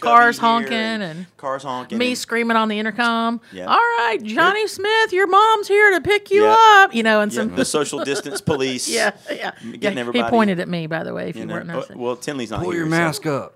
Cars 0.00 0.38
honking 0.38 0.72
and 0.72 1.26
cars 1.36 1.62
honking. 1.62 1.98
me 1.98 2.08
and- 2.08 2.18
screaming 2.18 2.56
on 2.56 2.68
the 2.68 2.78
intercom. 2.78 3.40
Yeah. 3.52 3.66
All 3.66 3.76
right, 3.76 4.18
Johnny 4.22 4.66
Smith, 4.66 5.12
your 5.12 5.26
mom's 5.26 5.68
here 5.68 5.90
to 5.92 6.00
pick 6.00 6.30
you 6.30 6.44
Yeah. 6.44 6.56
up. 6.84 6.94
You 6.94 7.02
know, 7.02 7.20
and 7.20 7.32
yeah, 7.32 7.36
some 7.40 7.54
the 7.54 7.64
social 7.64 8.04
distance 8.04 8.40
police. 8.52 8.88
yeah, 8.88 9.12
yeah. 9.30 9.52
getting 9.78 9.98
yeah 9.98 10.12
he 10.12 10.22
pointed 10.24 10.60
at 10.60 10.68
me, 10.68 10.86
by 10.86 11.02
the 11.04 11.12
way. 11.14 11.28
If 11.30 11.36
you, 11.36 11.40
You 11.42 11.46
know, 11.46 11.54
weren't 11.54 11.66
noticing. 11.66 11.98
well, 11.98 12.16
Tinley's 12.16 12.50
not 12.50 12.60
Pull 12.62 12.70
here. 12.70 12.80
your 12.80 12.86
so- 12.86 12.90
mask 12.90 13.26
up. 13.26 13.54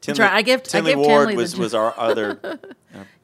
Tinley, 0.00 0.20
right, 0.20 0.32
I 0.32 0.42
give- 0.42 0.62
I 0.74 0.80
give 0.80 0.98
Ward 0.98 1.28
Tinley 1.28 1.36
was, 1.36 1.52
jo- 1.52 1.60
was 1.60 1.74
our 1.74 1.94
other 1.96 2.40
uh, 2.42 2.56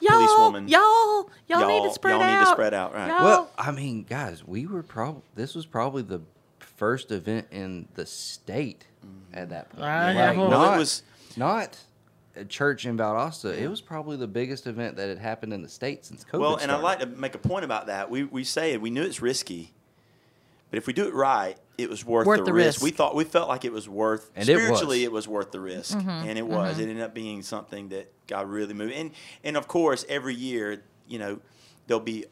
y'all, 0.01 0.11
policewoman. 0.13 0.69
y'all, 0.69 1.29
y'all, 1.49 1.67
need 1.67 1.75
Y'all- 1.79 1.89
to 1.89 1.93
spread 1.93 2.15
out. 2.15 2.21
y'all 2.21 2.39
need 2.39 2.45
to 2.45 2.51
spread 2.53 2.73
out, 2.75 2.95
right. 2.95 3.09
Y'all- 3.09 3.25
Well, 3.25 3.51
I 3.59 3.73
mean, 3.73 4.05
guys, 4.09 4.47
we 4.47 4.65
were 4.67 4.85
probably 4.85 5.23
this 5.35 5.57
was 5.57 5.67
probably 5.67 6.03
the 6.03 6.21
first 6.61 7.11
event 7.11 7.49
in 7.51 7.89
the 7.95 8.07
state 8.07 8.85
at 9.35 9.49
that 9.51 9.71
point. 9.71 9.83
Yeah, 9.83 10.29
Like, 10.29 10.37
well- 10.37 10.51
Well, 10.51 10.61
not, 10.67 10.75
it 10.77 10.79
was 10.79 11.03
not 11.37 11.65
a 11.75 11.79
church 12.45 12.87
in 12.87 12.97
Valdosta. 12.97 13.57
It 13.57 13.69
was 13.69 13.81
probably 13.81 14.17
the 14.17 14.27
biggest 14.27 14.67
event 14.67 14.97
that 14.97 15.09
had 15.09 15.19
happened 15.19 15.53
in 15.53 15.63
the 15.63 15.69
state 15.69 16.05
since 16.05 16.25
COVID. 16.25 16.39
Well, 16.41 16.53
and 16.55 16.63
started. 16.63 16.79
I'd 16.79 16.83
like 16.83 16.99
to 17.01 17.07
make 17.07 17.35
a 17.35 17.39
point 17.39 17.65
about 17.65 17.87
that. 17.87 18.11
We 18.11 18.25
we 18.25 18.45
say 18.45 18.73
it. 18.73 18.81
We 18.81 18.91
knew 18.91 19.03
it's 19.03 19.21
risky, 19.23 19.73
but 20.71 20.79
if 20.79 20.87
we 20.87 20.93
do 20.93 21.07
it 21.09 21.15
right, 21.15 21.57
it 21.77 21.89
was 21.89 22.05
worth, 22.05 22.27
Worth 22.27 22.41
the, 22.41 22.45
the 22.47 22.53
risk. 22.53 22.67
risk. 22.79 22.83
We 22.83 22.91
thought 22.91 23.15
we 23.15 23.25
felt 23.25 23.49
like 23.49 23.65
it 23.65 23.73
was 23.73 23.89
worth 23.89 24.31
And 24.37 24.49
it 24.49 24.55
was. 24.55 24.63
spiritually. 24.65 25.05
It 25.05 25.13
was. 25.13 25.29
worth 25.29 25.51
the 25.53 25.61
risk, 25.61 25.97
Mm-hmm, 25.97 26.09
and 26.09 26.39
it 26.39 26.47
was. 26.47 26.79
It 26.79 26.83
ended 26.89 27.01
up 27.01 27.15
being 27.15 27.43
something 27.43 27.89
that 27.91 28.13
God 28.27 28.49
really 28.49 28.75
moved. 28.75 28.93
And 28.95 29.11
and 29.45 29.57
of 29.57 29.69
course, 29.69 30.05
every 30.09 30.35
year, 30.35 30.83
you 31.07 31.19
know, 31.19 31.41
there'll 31.87 32.01
be 32.01 32.27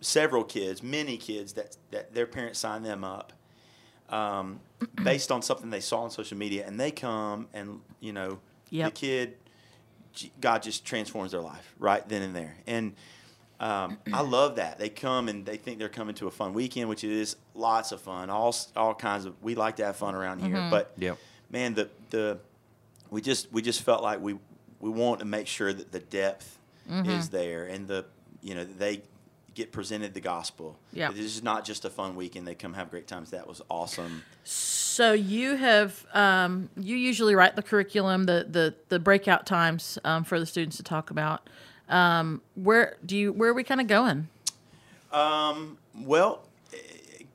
several 0.00 0.42
kids, 0.44 0.82
many 0.82 1.16
kids 1.16 1.52
that 1.54 1.76
that 1.90 2.14
their 2.14 2.26
parents 2.26 2.58
sign 2.58 2.82
them 2.82 3.04
up. 3.04 3.32
Um, 4.08 4.60
based 5.04 5.32
on 5.32 5.40
something 5.42 5.70
they 5.70 5.80
saw 5.80 6.00
on 6.02 6.10
social 6.10 6.36
media, 6.36 6.66
and 6.66 6.78
they 6.78 6.90
come 6.90 7.48
and 7.54 7.80
you 8.00 8.12
know 8.12 8.40
Yep. 8.70 8.86
the 8.94 9.00
kid, 9.00 9.28
G- 9.30 9.36
God 10.40 10.62
just 10.62 10.84
transforms 10.84 11.32
their 11.32 11.40
life 11.40 11.74
right 11.78 12.06
then 12.08 12.22
and 12.22 12.34
there, 12.34 12.56
and 12.66 12.94
um, 13.60 13.98
I 14.12 14.22
love 14.22 14.56
that 14.56 14.78
they 14.78 14.88
come 14.88 15.28
and 15.28 15.46
they 15.46 15.56
think 15.56 15.78
they're 15.78 15.88
coming 15.88 16.14
to 16.16 16.26
a 16.26 16.30
fun 16.32 16.52
weekend, 16.52 16.88
which 16.88 17.04
it 17.04 17.12
is 17.12 17.36
lots 17.54 17.92
of 17.92 18.00
fun. 18.00 18.28
All 18.28 18.54
all 18.76 18.94
kinds 18.94 19.24
of 19.24 19.40
we 19.42 19.54
like 19.54 19.76
to 19.76 19.84
have 19.84 19.96
fun 19.96 20.14
around 20.16 20.40
here, 20.40 20.66
but 20.70 20.92
Yep. 20.98 21.18
man, 21.50 21.74
the 21.74 21.88
the 22.10 22.38
we 23.10 23.20
just 23.20 23.52
we 23.52 23.62
just 23.62 23.82
felt 23.82 24.02
like 24.02 24.20
we 24.20 24.36
we 24.80 24.90
want 24.90 25.20
to 25.20 25.24
make 25.26 25.46
sure 25.46 25.72
that 25.72 25.92
the 25.92 26.00
depth 26.00 26.58
is 27.06 27.28
there 27.28 27.66
and 27.66 27.86
the 27.86 28.04
you 28.42 28.54
know 28.56 28.64
they 28.64 29.02
get 29.54 29.72
presented 29.72 30.14
the 30.14 30.20
gospel. 30.20 30.78
Yeah. 30.92 31.10
This 31.10 31.36
is 31.36 31.42
not 31.42 31.64
just 31.64 31.84
a 31.84 31.90
fun 31.90 32.16
weekend. 32.16 32.46
They 32.46 32.54
come 32.54 32.74
have 32.74 32.90
great 32.90 33.06
times. 33.06 33.30
That 33.30 33.46
was 33.46 33.62
awesome. 33.68 34.22
So 34.44 35.12
you 35.12 35.56
have 35.56 36.06
um, 36.14 36.70
you 36.76 36.96
usually 36.96 37.34
write 37.34 37.56
the 37.56 37.62
curriculum, 37.62 38.24
the 38.24 38.46
the 38.48 38.74
the 38.88 38.98
breakout 38.98 39.46
times 39.46 39.98
um, 40.04 40.24
for 40.24 40.38
the 40.38 40.46
students 40.46 40.76
to 40.78 40.82
talk 40.82 41.10
about. 41.10 41.48
Um, 41.88 42.42
where 42.54 42.96
do 43.04 43.16
you 43.16 43.32
where 43.32 43.50
are 43.50 43.54
we 43.54 43.64
kind 43.64 43.80
of 43.80 43.86
going? 43.86 44.28
Um, 45.12 45.78
well, 45.94 46.42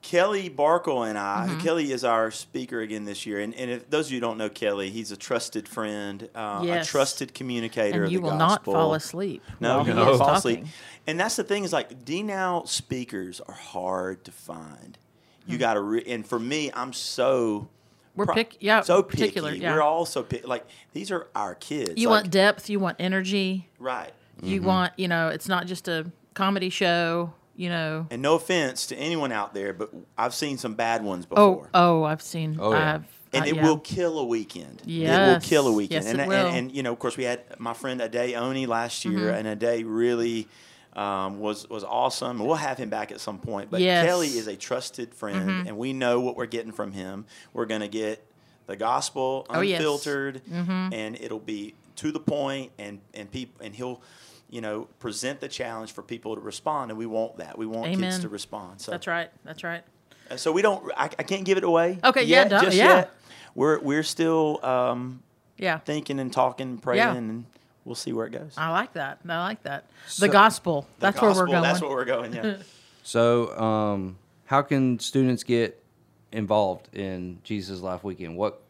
Kelly 0.07 0.49
Barkle 0.49 1.05
and 1.09 1.17
I, 1.17 1.47
Mm-hmm. 1.49 1.59
Kelly 1.59 1.91
is 1.91 2.05
our 2.05 2.31
speaker 2.31 2.79
again 2.79 3.03
this 3.03 3.25
year. 3.25 3.41
And, 3.41 3.53
and 3.55 3.69
if 3.69 3.89
those 3.89 4.05
of 4.05 4.13
you 4.13 4.17
who 4.17 4.21
don't 4.21 4.37
know 4.37 4.47
Kelly, 4.47 4.89
he's 4.89 5.11
a 5.11 5.17
trusted 5.17 5.67
friend, 5.67 6.29
uh, 6.33 6.61
Yes. 6.63 6.87
a 6.87 6.89
trusted 6.91 7.33
communicator 7.33 7.97
And 7.97 8.05
of 8.05 8.11
you 8.13 8.19
the 8.19 8.23
will 8.23 8.37
gospel. 8.37 8.73
not 8.73 8.79
fall 8.79 8.93
asleep. 8.93 9.43
No, 9.59 9.79
while 9.79 9.87
you 9.87 9.95
won't 9.95 10.17
fall 10.17 10.35
asleep. 10.35 10.65
And 11.07 11.19
that's 11.19 11.35
the 11.35 11.43
thing 11.43 11.65
is 11.65 11.73
like 11.73 12.05
D 12.05 12.23
now 12.23 12.63
speakers 12.65 13.41
are 13.41 13.53
hard 13.53 14.23
to 14.23 14.31
find. 14.31 14.97
You 15.45 15.57
got 15.57 15.73
to, 15.73 15.81
re- 15.81 16.03
and 16.07 16.25
for 16.25 16.39
me, 16.39 16.71
I'm 16.73 16.93
so. 16.93 17.67
We're 18.15 18.25
pro- 18.25 18.35
pick- 18.35 18.57
yeah, 18.61 18.81
so 18.81 19.03
particular, 19.03 19.49
picky. 19.51 19.61
yeah. 19.63 19.73
We're 19.75 19.81
all 19.81 20.05
so 20.05 20.23
picky. 20.23 20.47
Like 20.47 20.65
these 20.93 21.11
are 21.11 21.27
our 21.35 21.53
kids. 21.55 21.93
You 21.97 22.07
like, 22.09 22.23
want 22.23 22.31
depth. 22.31 22.69
You 22.69 22.79
want 22.79 22.95
energy. 22.99 23.69
right. 23.77 24.11
You 24.41 24.61
want 24.61 24.93
you 24.97 25.07
know 25.09 25.27
it's 25.29 25.47
not 25.49 25.65
just 25.67 25.87
a 25.89 26.09
comedy 26.33 26.69
show. 26.69 27.33
You 27.57 27.69
know. 27.69 28.05
And 28.11 28.21
no 28.21 28.35
offense 28.35 28.85
to 28.87 28.95
anyone 28.95 29.31
out 29.33 29.53
there, 29.53 29.73
but 29.73 29.89
I've 30.17 30.33
seen 30.33 30.57
some 30.57 30.75
bad 30.75 31.03
ones 31.03 31.25
Oh 31.31 31.55
before. 31.55 31.69
oh, 31.73 32.01
oh, 32.01 32.03
I've 32.03 32.21
seen. 32.21 32.57
Oh, 32.59 32.71
yeah. 32.71 32.93
I've, 32.95 33.03
and 33.33 33.43
uh, 33.43 33.47
it 33.47 33.55
yeah. 33.55 33.63
will 33.65 33.79
kill 33.79 34.19
a 34.19 34.23
weekend. 34.25 34.81
it 34.85 35.09
will 35.09 35.39
kill 35.41 35.67
a 35.67 35.71
weekend. 35.73 36.05
Yes, 36.05 36.11
and, 36.13 36.21
it 36.21 36.27
will. 36.27 36.47
And, 36.47 36.71
you 36.71 36.81
know, 36.83 36.93
of 36.93 36.99
course, 36.99 37.17
we 37.17 37.23
had 37.25 37.41
my 37.59 37.73
friend 37.73 37.99
Ade 37.99 38.35
Oni 38.35 38.67
last 38.67 39.03
year, 39.03 39.17
Mm-hmm. 39.31 39.47
and 39.47 39.63
Ade 39.63 39.85
really 39.85 40.47
um, 40.95 41.39
was 41.39 41.67
was 41.69 41.83
awesome. 41.83 42.39
We'll 42.39 42.55
have 42.55 42.77
him 42.77 42.89
back 42.89 43.11
at 43.11 43.19
some 43.19 43.39
point. 43.39 43.69
But 43.71 43.81
Yes. 43.81 43.99
Mm-hmm. 43.99 44.07
Kelly 44.07 44.27
is 44.27 44.47
a 44.47 44.55
trusted 44.55 45.13
friend, 45.13 45.67
and 45.67 45.77
we 45.77 45.93
know 45.93 46.19
what 46.19 46.37
we're 46.37 46.45
getting 46.45 46.71
from 46.71 46.91
him. 46.91 47.25
We're 47.53 47.65
going 47.65 47.81
to 47.81 47.87
get 47.87 48.23
the 48.67 48.75
gospel 48.75 49.45
Oh, 49.49 49.61
yes. 49.61 49.79
unfiltered, 49.79 50.41
and 50.53 51.15
it'll 51.19 51.39
be 51.39 51.73
to 51.97 52.11
the 52.11 52.19
point, 52.19 52.71
and 52.77 52.99
and 53.15 53.31
people, 53.31 53.65
and 53.65 53.75
he'll. 53.75 54.01
You 54.49 54.61
know, 54.61 54.87
present 54.99 55.41
the 55.41 55.47
challenge 55.49 55.91
for 55.91 56.01
people 56.01 56.35
to 56.35 56.41
respond, 56.41 56.89
and 56.91 56.97
we 56.97 57.05
want 57.05 57.37
that. 57.37 57.57
We 57.57 57.65
want 57.65 57.93
kids 57.97 58.19
to 58.19 58.29
respond. 58.29 58.79
So 58.79 58.91
That's 58.91 59.05
right. 59.07 59.29
That's 59.43 59.63
right. 59.63 59.83
uh, 60.31 60.37
So 60.37 60.51
we 60.53 60.61
don't. 60.61 60.89
I, 60.95 61.05
I 61.19 61.23
can't 61.23 61.43
give 61.43 61.57
it 61.57 61.65
away. 61.65 61.99
Okay, 62.03 62.23
yeah, 62.23 62.43
yet, 62.43 62.49
don't- 62.49 62.63
just 62.63 62.77
yeah. 62.77 62.95
yet. 62.95 63.11
We're 63.55 63.79
we're 63.81 64.03
still 64.03 64.63
um, 64.65 65.21
Yeah. 65.57 65.79
thinking 65.79 66.19
and 66.19 66.31
talking, 66.31 66.69
and 66.69 66.81
praying, 66.81 66.97
Yeah. 66.99 67.15
and 67.15 67.45
we'll 67.83 67.95
see 67.95 68.13
where 68.13 68.25
it 68.25 68.31
goes. 68.31 68.53
I 68.57 68.69
like 68.71 68.93
that. 68.93 69.19
I 69.27 69.39
like 69.39 69.63
that. 69.63 69.85
So- 70.07 70.25
the 70.25 70.31
gospel. 70.31 70.87
The 70.99 71.07
that's 71.11 71.21
where 71.21 71.33
we're 71.33 71.47
going. 71.47 71.63
That's 71.63 71.81
where 71.81 71.91
we're 71.91 72.05
going. 72.05 72.33
Yeah. 72.33 72.55
So, 73.03 73.57
um, 73.57 74.17
how 74.47 74.61
can 74.61 74.99
students 74.99 75.43
get 75.43 75.81
involved 76.33 76.93
in 76.93 77.39
Jesus 77.41 77.79
Life 77.79 78.03
Weekend? 78.03 78.35
What, 78.35 78.61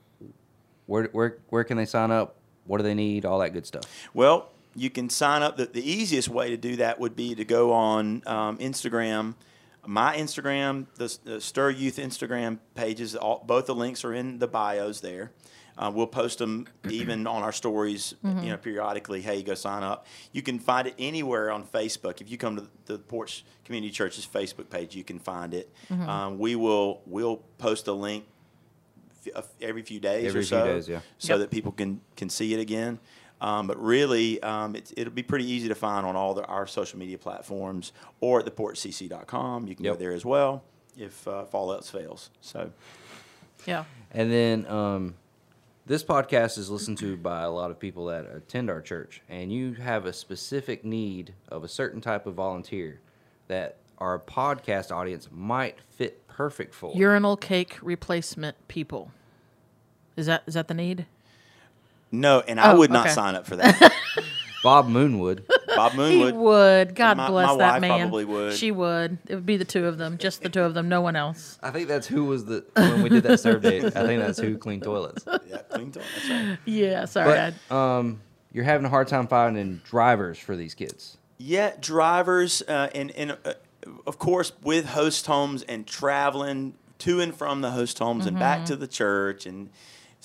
where, 0.86 1.06
where, 1.12 1.38
where 1.50 1.64
can 1.64 1.76
they 1.76 1.86
sign 1.86 2.12
up? 2.12 2.36
What 2.66 2.78
do 2.78 2.84
they 2.84 2.94
need? 2.94 3.26
All 3.26 3.40
that 3.40 3.54
good 3.54 3.66
stuff. 3.66 3.86
well, 4.14 4.50
you 4.78 4.90
can 4.90 5.10
sign 5.10 5.42
up. 5.42 5.58
The, 5.58 5.66
the 5.66 5.84
easiest 5.90 6.30
way 6.30 6.50
to 6.52 6.58
do 6.58 6.76
that 6.78 7.00
would 7.00 7.16
be 7.16 7.36
to 7.36 7.44
go 7.44 7.74
on 7.74 8.22
um, 8.26 8.58
Instagram. 8.60 9.36
My 9.86 10.16
Instagram, 10.18 10.86
the, 10.96 11.18
the 11.24 11.42
Stir 11.42 11.70
Youth 11.72 11.98
Instagram 11.98 12.60
pages, 12.76 13.16
all, 13.16 13.44
both 13.46 13.66
the 13.66 13.76
links 13.76 14.06
are 14.06 14.14
in 14.14 14.40
the 14.40 14.48
bios 14.48 15.00
there. 15.02 15.32
Uh, 15.78 15.92
we'll 15.94 16.08
post 16.08 16.40
them 16.40 16.68
even 16.90 17.28
on 17.28 17.44
our 17.44 17.52
stories, 17.52 18.16
you 18.24 18.50
know, 18.50 18.58
periodically. 18.58 19.22
Hey, 19.22 19.44
go 19.44 19.54
sign 19.54 19.84
up. 19.84 20.08
You 20.32 20.42
can 20.42 20.58
find 20.60 20.88
it 20.88 20.96
anywhere 20.98 21.52
on 21.52 21.64
Facebook. 21.66 22.20
If 22.20 22.32
you 22.32 22.38
come 22.38 22.56
to 22.56 22.68
the 22.86 22.98
Porch 22.98 23.46
Community 23.64 23.92
Church's 23.92 24.26
Facebook 24.26 24.70
page, 24.72 24.96
you 24.96 25.04
can 25.04 25.20
find 25.20 25.54
it. 25.54 25.72
Um, 25.92 26.40
we 26.40 26.56
will 26.56 27.02
we'll 27.06 27.38
post 27.60 27.88
a 27.88 27.94
link 27.94 28.26
f- 29.36 29.48
every 29.62 29.84
few 29.84 30.00
days 30.00 30.26
Every 30.28 30.40
or 30.40 30.44
few 30.44 30.48
so, 30.50 30.66
days, 30.66 30.90
yeah. 30.90 31.00
so 31.20 31.34
Yep. 31.34 31.40
that 31.42 31.52
people 31.52 31.72
can 31.72 32.02
can 32.16 32.30
see 32.30 32.54
it 32.56 32.60
again. 32.60 33.00
Um, 33.40 33.68
but 33.68 33.82
really, 33.82 34.42
um, 34.42 34.76
it's, 34.76 34.92
it'll 34.98 35.14
be 35.14 35.24
pretty 35.24 35.46
easy 35.50 35.68
to 35.68 35.76
find 35.76 36.06
on 36.06 36.16
all 36.16 36.34
the, 36.34 36.44
our 36.46 36.66
social 36.66 36.98
media 36.98 37.18
platforms 37.18 37.92
or 38.20 38.40
at 38.40 38.46
theporchcc.com. 38.48 39.68
You 39.68 39.76
can 39.76 39.86
Yep. 39.86 39.94
go 39.94 40.00
there 40.00 40.12
as 40.14 40.26
well 40.26 40.64
if, 40.98 41.28
uh, 41.28 41.44
if 41.48 41.54
all 41.54 41.72
else 41.72 41.90
fails. 41.90 42.30
So 42.42 42.72
yeah. 43.66 43.84
And 44.12 44.32
then, 44.32 44.66
um, 44.68 45.16
this 45.86 46.04
podcast 46.04 46.58
is 46.58 46.70
listened 46.70 46.98
to 46.98 47.16
by 47.16 47.44
a 47.44 47.50
lot 47.50 47.72
of 47.72 47.80
people 47.80 48.08
that 48.08 48.26
attend 48.26 48.70
our 48.70 48.82
church, 48.82 49.22
and 49.30 49.54
you 49.54 49.74
have 49.76 50.06
a 50.06 50.12
specific 50.12 50.84
need 50.84 51.34
of 51.48 51.64
a 51.64 51.68
certain 51.70 52.02
type 52.02 52.26
of 52.26 52.34
volunteer 52.34 53.00
that 53.48 53.78
our 53.98 54.20
podcast 54.20 54.92
audience 54.92 55.30
might 55.32 55.78
fit 55.90 56.28
perfect 56.28 56.74
for. 56.74 56.94
Urinal 56.94 57.38
cake 57.38 57.78
replacement 57.82 58.68
people. 58.68 59.12
Is 60.18 60.26
that 60.26 60.44
is 60.46 60.56
that 60.56 60.68
the 60.68 60.74
need? 60.74 61.06
No, 62.12 62.40
and 62.42 62.60
I 62.60 62.72
Oh, 62.74 62.78
would 62.78 62.92
not 62.92 63.06
okay. 63.08 63.16
sign 63.16 63.36
up 63.36 63.46
for 63.46 63.56
that. 63.58 63.94
Bob 64.64 64.88
Moonwood. 64.90 65.44
Bob 65.76 65.92
He 65.92 65.98
Moon 65.98 66.20
would. 66.20 66.36
would. 66.36 66.96
God 66.96 67.18
My- 67.18 67.28
bless 67.30 67.48
my 67.50 67.58
that 67.58 67.72
wife 67.74 67.82
man. 67.82 68.00
probably 68.00 68.26
would. 68.26 68.54
She 68.54 68.72
would. 68.72 69.18
It 69.28 69.36
would 69.36 69.46
be 69.46 69.56
the 69.58 69.66
two 69.66 69.86
of 69.86 69.98
them, 69.98 70.18
just 70.18 70.42
the 70.42 70.50
two 70.50 70.64
of 70.64 70.74
them, 70.74 70.90
no 70.90 71.02
one 71.02 71.16
else. 71.16 71.60
I 71.62 71.70
think 71.72 71.88
that's 71.88 72.08
who 72.08 72.26
was 72.26 72.46
the 72.46 72.66
when 72.76 73.04
we 73.04 73.10
did 73.10 73.24
that 73.24 73.40
survey. 73.40 73.86
I 73.86 73.90
think 73.90 74.22
that's 74.22 74.40
who 74.40 74.58
cleaned 74.58 74.84
toilets. 74.84 75.24
Yeah, 75.48 75.58
clean 75.70 75.92
toilet, 75.92 76.08
that's 76.16 76.30
right. 76.30 76.58
Yeah, 76.66 77.06
sorry. 77.06 77.38
I- 77.40 77.54
But 77.70 77.76
um, 77.76 78.22
you're 78.52 78.64
having 78.66 78.86
a 78.86 78.90
hard 78.90 79.08
time 79.08 79.28
finding 79.28 79.82
drivers 79.86 80.40
for 80.40 80.56
these 80.56 80.74
kids. 80.74 81.18
Yeah, 81.38 81.74
drivers, 81.80 82.64
uh, 82.68 82.90
and 82.96 83.12
and 83.12 83.38
uh, 83.46 83.54
of 84.08 84.18
course 84.18 84.54
with 84.64 84.88
host 84.88 85.28
homes 85.28 85.62
and 85.64 85.86
traveling 85.86 86.74
to 87.00 87.20
and 87.22 87.34
from 87.36 87.62
the 87.62 87.72
host 87.72 88.00
homes 88.00 88.26
and 88.26 88.40
back 88.40 88.66
to 88.66 88.76
the 88.76 88.88
church 88.88 89.46
and 89.46 89.70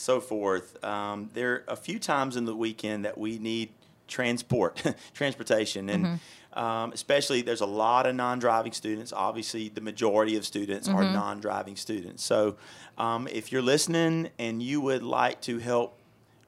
so 0.02 0.20
forth. 0.20 0.82
Um, 0.84 1.30
there 1.34 1.52
are 1.52 1.64
a 1.68 1.76
few 1.76 1.98
times 1.98 2.36
in 2.36 2.44
the 2.44 2.54
weekend 2.54 3.04
that 3.04 3.16
we 3.16 3.38
need 3.38 3.70
transport, 4.08 4.82
transportation, 5.14 5.88
and 5.88 6.20
um, 6.52 6.92
especially 6.92 7.40
there's 7.40 7.62
a 7.62 7.66
lot 7.66 8.06
of 8.06 8.14
non-driving 8.14 8.72
students. 8.72 9.12
Obviously, 9.12 9.68
the 9.68 9.80
majority 9.80 10.36
of 10.36 10.44
students 10.44 10.88
are 10.88 11.04
non-driving 11.04 11.76
students. 11.76 12.22
So, 12.22 12.56
um, 12.98 13.26
if 13.28 13.52
you're 13.52 13.62
listening 13.62 14.28
and 14.38 14.62
you 14.62 14.80
would 14.82 15.02
like 15.02 15.40
to 15.42 15.58
help 15.58 15.98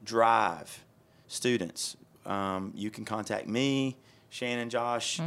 drive 0.04 0.84
students, 1.28 1.96
um, 2.26 2.72
you 2.74 2.90
can 2.90 3.04
contact 3.04 3.46
me, 3.48 3.96
Shannon, 4.28 4.68
Josh. 4.68 5.20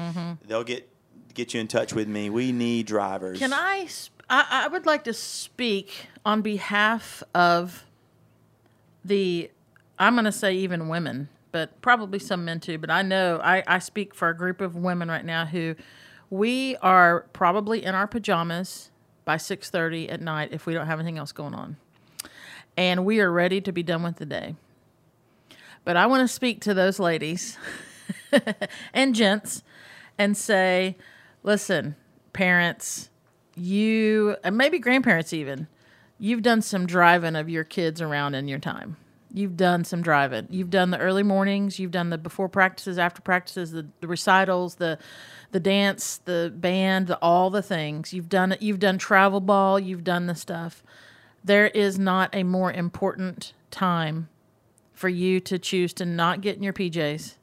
They'll 0.45 0.63
get 0.63 0.87
get 1.33 1.53
you 1.53 1.61
in 1.61 1.67
touch 1.67 1.93
with 1.93 2.07
me. 2.07 2.29
We 2.29 2.51
need 2.51 2.85
drivers. 2.87 3.39
Can 3.39 3.53
I, 3.53 3.85
sp- 3.89 4.21
I? 4.29 4.65
I 4.65 4.67
would 4.67 4.85
like 4.85 5.03
to 5.05 5.13
speak 5.13 6.07
on 6.25 6.41
behalf 6.41 7.23
of 7.33 7.85
the. 9.07 9.51
I'm 9.99 10.13
going 10.13 10.25
to 10.25 10.31
say 10.31 10.53
even 10.53 10.89
women, 10.89 11.29
but 11.51 11.81
probably 11.81 12.19
some 12.19 12.45
men 12.45 12.59
too. 12.59 12.77
But 12.77 12.91
I 12.91 13.01
know 13.01 13.39
I, 13.43 13.63
I 13.65 13.79
speak 13.79 14.13
for 14.13 14.29
a 14.29 14.37
group 14.37 14.61
of 14.61 14.75
women 14.75 15.09
right 15.09 15.25
now 15.25 15.45
who 15.45 15.75
we 16.29 16.75
are 16.77 17.21
probably 17.33 17.83
in 17.83 17.95
our 17.95 18.07
pajamas 18.07 18.91
by 19.25 19.37
6:30 19.37 20.11
at 20.11 20.21
night 20.21 20.49
if 20.51 20.65
we 20.65 20.73
don't 20.73 20.87
have 20.87 20.99
anything 20.99 21.17
else 21.17 21.31
going 21.31 21.53
on, 21.53 21.77
and 22.75 23.05
we 23.05 23.19
are 23.19 23.31
ready 23.31 23.59
to 23.61 23.71
be 23.71 23.83
done 23.83 24.03
with 24.03 24.17
the 24.17 24.25
day. 24.25 24.55
But 25.83 25.95
I 25.95 26.05
want 26.05 26.27
to 26.27 26.33
speak 26.33 26.61
to 26.61 26.73
those 26.73 26.99
ladies 26.99 27.57
and 28.93 29.15
gents 29.15 29.63
and 30.17 30.35
say, 30.35 30.97
listen, 31.43 31.95
parents, 32.33 33.09
you, 33.55 34.35
and 34.43 34.57
maybe 34.57 34.79
grandparents 34.79 35.33
even, 35.33 35.67
you've 36.19 36.41
done 36.41 36.61
some 36.61 36.85
driving 36.85 37.35
of 37.35 37.49
your 37.49 37.63
kids 37.63 38.01
around 38.01 38.35
in 38.35 38.47
your 38.47 38.59
time. 38.59 38.97
You've 39.33 39.57
done 39.57 39.83
some 39.83 40.01
driving. 40.01 40.47
You've 40.49 40.69
done 40.69 40.91
the 40.91 40.97
early 40.99 41.23
mornings. 41.23 41.79
You've 41.79 41.91
done 41.91 42.09
the 42.09 42.17
before 42.17 42.47
practices, 42.47 42.97
after 42.97 43.21
practices, 43.21 43.71
the, 43.71 43.87
the 43.99 44.07
recitals, 44.07 44.75
the 44.75 44.97
the 45.51 45.59
dance, 45.59 46.17
the 46.25 46.51
band, 46.55 47.07
the, 47.07 47.17
all 47.21 47.49
the 47.49 47.61
things. 47.61 48.13
You've 48.13 48.29
done 48.29 48.53
it. 48.53 48.61
You've 48.61 48.79
done 48.79 48.97
travel 48.97 49.39
ball. 49.39 49.79
You've 49.79 50.03
done 50.03 50.27
the 50.27 50.35
stuff. 50.35 50.83
There 51.43 51.67
is 51.67 51.97
not 51.97 52.33
a 52.33 52.43
more 52.43 52.71
important 52.71 53.53
time 53.71 54.29
for 54.93 55.09
you 55.09 55.39
to 55.41 55.59
choose 55.59 55.93
to 55.93 56.05
not 56.05 56.41
get 56.41 56.57
in 56.57 56.63
your 56.63 56.73
PJs 56.73 57.35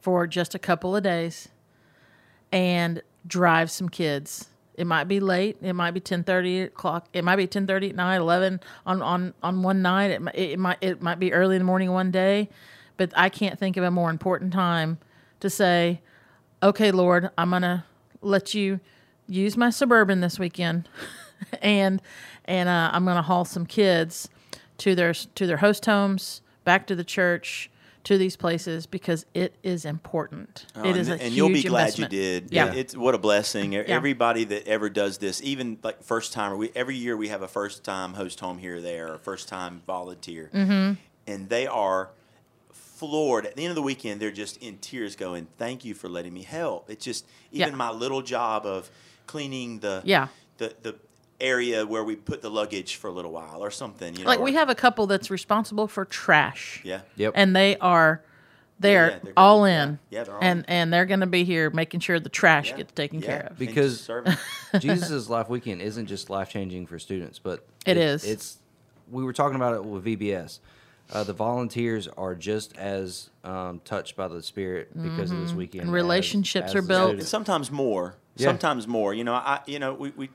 for 0.00 0.26
just 0.26 0.54
a 0.54 0.58
couple 0.58 0.96
of 0.96 1.02
days 1.02 1.48
and 2.50 3.02
drive 3.26 3.70
some 3.70 3.88
kids. 3.88 4.49
It 4.80 4.86
might 4.86 5.04
be 5.08 5.20
late. 5.20 5.58
It 5.60 5.74
might 5.74 5.90
be 5.90 6.00
ten 6.00 6.24
thirty 6.24 6.62
o'clock. 6.62 7.06
It 7.12 7.22
might 7.22 7.36
be 7.36 7.46
ten 7.46 7.66
thirty 7.66 7.90
at 7.90 7.96
night, 7.96 8.16
eleven 8.16 8.60
on, 8.86 9.02
on, 9.02 9.34
on 9.42 9.62
one 9.62 9.82
night. 9.82 10.10
It, 10.10 10.22
mi- 10.22 10.32
it 10.32 10.58
might 10.58 10.78
it 10.80 11.02
might 11.02 11.18
be 11.18 11.34
early 11.34 11.56
in 11.56 11.60
the 11.60 11.66
morning 11.66 11.92
one 11.92 12.10
day, 12.10 12.48
but 12.96 13.12
I 13.14 13.28
can't 13.28 13.58
think 13.58 13.76
of 13.76 13.84
a 13.84 13.90
more 13.90 14.08
important 14.08 14.54
time 14.54 14.96
to 15.40 15.50
say, 15.50 16.00
"Okay, 16.62 16.92
Lord, 16.92 17.28
I'm 17.36 17.50
gonna 17.50 17.84
let 18.22 18.54
you 18.54 18.80
use 19.28 19.54
my 19.54 19.68
suburban 19.68 20.22
this 20.22 20.38
weekend, 20.38 20.88
and 21.60 22.00
and 22.46 22.66
uh, 22.70 22.88
I'm 22.90 23.04
gonna 23.04 23.20
haul 23.20 23.44
some 23.44 23.66
kids 23.66 24.30
to 24.78 24.94
their 24.94 25.12
to 25.12 25.46
their 25.46 25.58
host 25.58 25.84
homes, 25.84 26.40
back 26.64 26.86
to 26.86 26.96
the 26.96 27.04
church, 27.04 27.70
to 28.04 28.16
these 28.16 28.34
places 28.36 28.86
because 28.86 29.26
it 29.34 29.54
is 29.62 29.84
important. 29.84 30.66
Oh, 30.74 30.88
it 30.88 30.96
is 30.96 31.08
and, 31.08 31.20
a 31.20 31.24
and 31.24 31.32
huge 31.32 31.36
you'll 31.36 31.48
be 31.50 31.62
glad 31.62 31.80
investment. 31.82 32.12
you 32.12 32.18
did. 32.18 32.52
Yeah. 32.52 32.72
it's 32.72 32.96
what 32.96 33.14
a 33.14 33.18
blessing. 33.18 33.74
E- 33.74 33.76
Everybody 33.78 34.44
that 34.44 34.66
ever 34.66 34.88
does 34.88 35.18
this, 35.18 35.42
even 35.42 35.78
like 35.82 36.02
first 36.02 36.32
timer, 36.32 36.56
we 36.56 36.70
every 36.74 36.96
year 36.96 37.16
we 37.16 37.28
have 37.28 37.42
a 37.42 37.48
first 37.48 37.84
time 37.84 38.14
host 38.14 38.40
home 38.40 38.58
here 38.58 38.76
or 38.76 38.80
there, 38.80 39.12
or 39.12 39.18
first 39.18 39.48
time 39.48 39.82
volunteer, 39.86 40.50
mm-hmm. 40.54 40.94
and 41.26 41.48
they 41.48 41.66
are 41.66 42.10
floored. 42.72 43.46
At 43.46 43.56
the 43.56 43.62
end 43.64 43.70
of 43.70 43.76
the 43.76 43.82
weekend, 43.82 44.20
they're 44.20 44.30
just 44.30 44.56
in 44.62 44.78
tears, 44.78 45.16
going, 45.16 45.46
"Thank 45.58 45.84
you 45.84 45.94
for 45.94 46.08
letting 46.08 46.32
me 46.34 46.42
help." 46.42 46.90
It's 46.90 47.04
just 47.04 47.26
even 47.52 47.70
Yeah. 47.70 47.74
my 47.76 47.90
little 47.90 48.22
job 48.22 48.66
of 48.66 48.90
cleaning 49.26 49.80
the 49.80 50.02
Yeah. 50.04 50.28
the 50.58 50.74
the 50.82 50.94
area 51.40 51.86
where 51.86 52.04
we 52.04 52.16
put 52.16 52.42
the 52.42 52.50
luggage 52.50 52.96
for 52.96 53.08
a 53.08 53.12
little 53.12 53.32
while 53.32 53.62
or 53.64 53.70
something. 53.70 54.14
You 54.16 54.24
know, 54.24 54.28
Like 54.30 54.40
we 54.40 54.52
have 54.54 54.68
a 54.68 54.74
couple 54.74 55.06
that's 55.06 55.30
responsible 55.30 55.88
for 55.88 56.04
trash. 56.04 56.80
yeah. 56.84 57.00
Yep. 57.16 57.32
And 57.36 57.54
they 57.56 57.76
are 57.78 58.22
they're, 58.78 59.10
yeah, 59.10 59.18
they're 59.22 59.32
all 59.36 59.58
gonna- 59.60 59.70
in. 59.82 59.98
yeah, 60.08 60.18
yeah, 60.20 60.24
they're 60.24 60.34
all 60.36 60.40
and 60.42 60.58
in. 60.60 60.64
and 60.68 60.92
they're 60.92 61.04
going 61.04 61.20
to 61.20 61.26
be 61.26 61.44
here 61.44 61.68
making 61.68 62.00
sure 62.00 62.18
the 62.18 62.30
trash 62.30 62.70
Yeah. 62.70 62.78
gets 62.78 62.92
taken 62.92 63.20
Yeah. 63.20 63.26
care 63.26 63.46
of. 63.50 63.58
Because- 63.58 64.00
serving. 64.00 64.34
Jesus' 64.78 65.28
Life 65.28 65.48
Weekend 65.50 65.82
isn't 65.82 66.06
just 66.06 66.30
life 66.30 66.48
changing 66.50 66.86
for 66.86 66.98
students, 66.98 67.38
but 67.38 67.66
It 67.84 67.96
is. 67.98 68.24
It's 68.24 68.58
we 69.10 69.22
were 69.24 69.32
talking 69.34 69.56
about 69.56 69.74
it 69.74 69.84
with 69.84 70.04
VBS. 70.04 70.60
Uh, 71.12 71.24
the 71.24 71.32
volunteers 71.32 72.06
are 72.06 72.36
just 72.36 72.76
as 72.78 73.30
um, 73.42 73.80
touched 73.84 74.14
by 74.16 74.28
the 74.28 74.40
Spirit 74.42 74.90
because 74.94 75.32
of 75.32 75.40
this 75.40 75.52
weekend. 75.52 75.82
And 75.84 75.92
relationships 75.92 76.68
as 76.68 76.74
are 76.76 76.82
built. 76.82 77.22
sometimes 77.24 77.70
more. 77.70 78.14
Yeah. 78.36 78.46
Sometimes 78.46 78.86
more. 78.86 79.12
You 79.12 79.24
know, 79.24 79.34
I 79.34 79.60
you 79.66 79.78
know 79.80 79.92
we, 79.94 80.10
we 80.16 80.28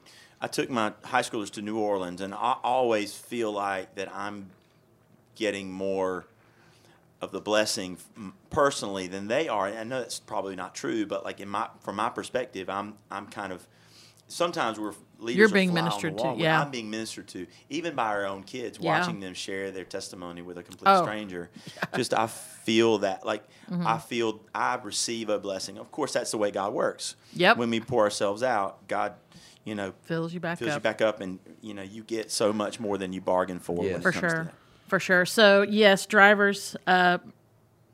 I 0.46 0.48
took 0.48 0.70
my 0.70 0.94
high 1.04 1.24
schoolers 1.24 1.50
to 1.54 1.62
New 1.64 1.80
Orleans, 1.80 2.22
and 2.22 2.32
I 2.32 2.56
always 2.64 3.16
feel 3.16 3.52
like 3.52 3.96
that 3.96 4.14
I'm 4.16 4.52
getting 5.34 5.72
more 5.72 6.28
of 7.20 7.32
the 7.32 7.42
blessing 7.42 7.98
personally 8.52 9.08
than 9.08 9.28
they 9.28 9.48
are. 9.48 9.66
And 9.66 9.76
I 9.80 9.84
know 9.84 10.00
that's 10.02 10.20
probably 10.20 10.56
not 10.56 10.76
true, 10.76 11.08
but 11.08 11.26
like 11.26 11.40
in 11.40 11.50
my 11.50 11.68
from 11.80 11.96
my 11.96 12.10
perspective, 12.10 12.70
I'm 12.70 12.94
I'm 13.10 13.26
kind 13.26 13.52
of 13.52 13.66
sometimes 14.28 14.80
we're 14.80 14.94
leaders 15.18 15.40
You're 15.40 15.50
being 15.50 15.72
fly 15.72 15.80
on 15.82 15.86
the 15.86 15.90
ministered 15.90 16.18
to, 16.20 16.36
yeah. 16.38 16.62
I'm 16.62 16.70
being 16.70 16.92
ministered 16.92 17.28
to, 17.30 17.48
even 17.72 17.96
by 17.96 18.06
our 18.10 18.26
own 18.28 18.44
kids, 18.44 18.78
Yeah. 18.80 19.00
watching 19.00 19.20
them 19.22 19.34
share 19.34 19.72
their 19.72 19.84
testimony 19.86 20.44
with 20.44 20.60
a 20.60 20.64
complete 20.64 20.92
Oh. 20.92 21.02
stranger. 21.04 21.50
Just 21.96 22.14
I 22.14 22.28
feel 22.28 23.00
that, 23.00 23.26
like 23.26 23.44
Mm-hmm. 23.72 23.88
I 23.88 23.98
feel 23.98 24.42
I 24.54 24.76
receive 24.76 25.30
a 25.30 25.40
blessing. 25.40 25.80
Of 25.80 25.92
course, 25.92 26.14
that's 26.14 26.30
the 26.30 26.38
way 26.38 26.52
God 26.52 26.72
works. 26.72 27.16
Yep. 27.34 27.58
When 27.58 27.72
we 27.72 27.80
pour 27.80 28.04
ourselves 28.04 28.44
out, 28.44 28.88
God, 28.88 29.14
you 29.66 29.76
know, 29.76 29.94
Fills 30.04 30.34
you 30.34 30.40
back 30.40 30.60
fills 30.60 30.72
up. 30.72 30.76
you 30.78 30.82
back 30.84 31.02
up, 31.02 31.20
and 31.22 31.40
you 31.62 31.74
know 31.74 31.82
you 31.82 32.04
get 32.04 32.32
so 32.32 32.54
much 32.54 32.80
more 32.80 32.98
than 32.98 33.12
you 33.12 33.20
bargain 33.20 33.60
for. 33.60 33.84
Yeah. 33.84 33.92
when 33.94 34.00
it 34.00 34.04
for 34.04 34.12
comes 34.14 34.22
to 34.24 34.30
sure 34.30 34.44
that. 34.46 34.54
for 34.88 35.00
sure 35.00 35.26
so 35.26 35.64
yes 35.64 36.06
drivers 36.06 36.76
uh 36.88 37.18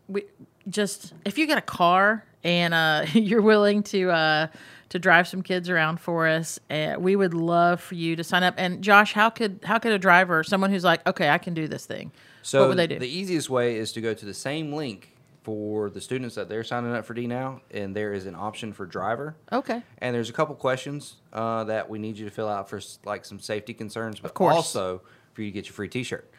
we 0.10 0.26
just 0.68 1.14
if 1.26 1.38
you 1.38 1.48
got 1.48 1.58
a 1.58 1.62
car 1.62 2.26
and 2.44 2.74
uh 2.74 3.06
you're 3.14 3.42
willing 3.42 3.82
to 3.84 4.10
uh 4.12 4.48
to 4.90 5.00
drive 5.00 5.26
some 5.28 5.42
kids 5.42 5.70
around 5.70 6.02
for 6.02 6.28
us 6.28 6.60
uh, 6.70 6.96
we 7.00 7.16
would 7.16 7.34
love 7.34 7.80
for 7.80 7.96
you 7.96 8.16
to 8.18 8.24
sign 8.26 8.44
up 8.44 8.54
and 8.58 8.84
josh 8.84 9.14
how 9.14 9.30
could 9.30 9.60
how 9.64 9.80
could 9.80 9.94
a 9.94 9.98
driver 10.00 10.44
someone 10.44 10.70
who's 10.70 10.84
like 10.84 11.06
okay 11.08 11.30
i 11.30 11.38
can 11.38 11.54
do 11.54 11.66
this 11.70 11.86
thing 11.86 12.12
So 12.42 12.60
what 12.60 12.70
would 12.70 12.78
they 12.78 12.88
do 12.88 13.00
the 13.00 13.08
easiest 13.08 13.50
way 13.50 13.78
is 13.78 13.94
to 13.94 14.02
go 14.02 14.14
to 14.14 14.26
the 14.26 14.34
same 14.34 14.74
link 14.74 15.11
for 15.44 15.90
the 15.90 16.02
students 16.02 16.36
that 16.36 16.50
they're 16.50 16.64
signing 16.64 16.94
up 16.94 17.06
for 17.06 17.14
D 17.14 17.28
now, 17.28 17.62
and 17.72 17.96
there 17.96 18.14
is 18.14 18.26
an 18.26 18.36
option 18.36 18.74
for 18.74 18.86
driver. 18.86 19.36
okay 19.52 19.82
And 19.98 20.16
there's 20.16 20.30
a 20.30 20.34
couple 20.34 20.56
questions 20.56 21.16
uh, 21.34 21.64
that 21.66 21.90
we 21.90 22.00
need 22.00 22.18
you 22.18 22.26
to 22.26 22.32
fill 22.32 22.48
out 22.48 22.70
for 22.70 22.80
like 23.06 23.26
some 23.26 23.40
safety 23.40 23.74
concerns, 23.74 24.20
but 24.20 24.34
course. 24.34 24.56
also 24.56 25.02
for 25.34 25.42
you 25.42 25.48
to 25.48 25.54
get 25.54 25.66
your 25.66 25.74
free 25.74 25.88
T-shirt. 25.88 26.30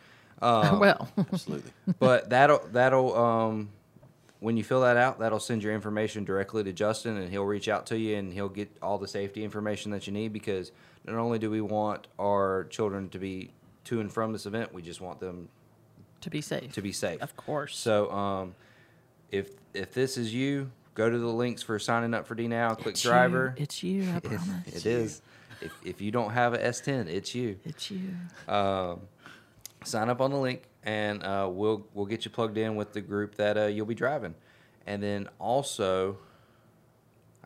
well 0.81 1.09
Absolutely. 1.17 1.71
But 1.99 2.31
that'll 2.31 2.67
that'll 2.73 3.17
um, 3.17 3.71
when 4.41 4.57
you 4.57 4.65
fill 4.65 4.81
that 4.81 4.97
out, 4.97 5.21
that'll 5.21 5.39
send 5.39 5.63
your 5.63 5.73
information 5.73 6.25
directly 6.25 6.65
to 6.65 6.73
Justin, 6.73 7.17
and 7.17 7.31
he'll 7.31 7.45
reach 7.45 7.69
out 7.69 7.87
to 7.87 7.99
you, 7.99 8.17
and 8.17 8.33
he'll 8.33 8.49
get 8.49 8.77
all 8.83 8.99
the 8.99 9.07
safety 9.07 9.45
information 9.45 9.93
that 9.93 10.09
you 10.09 10.13
need. 10.13 10.33
Because 10.33 10.73
not 11.05 11.15
only 11.17 11.39
do 11.39 11.49
we 11.49 11.61
want 11.61 12.09
our 12.19 12.67
children 12.71 13.09
to 13.11 13.19
be 13.19 13.51
to 13.85 14.01
and 14.01 14.13
from 14.13 14.33
this 14.33 14.47
event, 14.47 14.75
we 14.75 14.83
just 14.83 15.01
want 15.01 15.21
them 15.21 15.49
to 16.23 16.31
be 16.31 16.41
safe 16.41 16.73
to 16.73 16.83
be 16.83 16.93
safe. 16.93 17.23
Of 17.23 17.37
course. 17.37 17.77
So 17.77 18.11
um, 18.11 18.55
if 19.33 19.51
if 19.75 19.93
this 19.95 20.17
is 20.17 20.33
you, 20.33 20.71
go 20.95 21.11
to 21.11 21.19
the 21.19 21.27
links 21.27 21.63
for 21.63 21.79
signing 21.81 22.15
up 22.15 22.27
for 22.27 22.35
D 22.37 22.47
now. 22.47 22.75
Click 22.75 22.93
It's 22.95 23.03
driver. 23.03 23.55
you. 23.57 23.63
it's 23.65 23.83
you 23.83 24.03
i 24.13 24.17
It- 24.19 24.23
promise 24.23 24.67
it 24.77 24.87
is. 24.87 25.23
If, 25.61 25.73
if 25.85 26.01
you 26.01 26.11
don't 26.11 26.31
have 26.33 26.55
a 26.55 26.59
S10, 26.59 27.07
it's 27.07 27.35
you. 27.37 27.57
it's 27.65 27.89
you 27.91 28.01
Um, 28.49 29.01
sign 29.85 30.09
up 30.11 30.21
on 30.21 30.31
the 30.33 30.37
link. 30.37 30.63
and 30.85 31.23
uh, 31.23 31.49
we'll 31.51 31.87
we'll 31.95 32.07
get 32.07 32.25
you 32.25 32.31
plugged 32.33 32.59
in 32.59 32.75
with 32.77 32.93
the 32.93 33.01
group 33.01 33.37
that 33.37 33.57
uh, 33.57 33.67
you'll 33.67 33.87
be 33.87 33.95
driving, 33.95 34.35
and 34.89 35.01
then 35.03 35.29
also, 35.39 36.19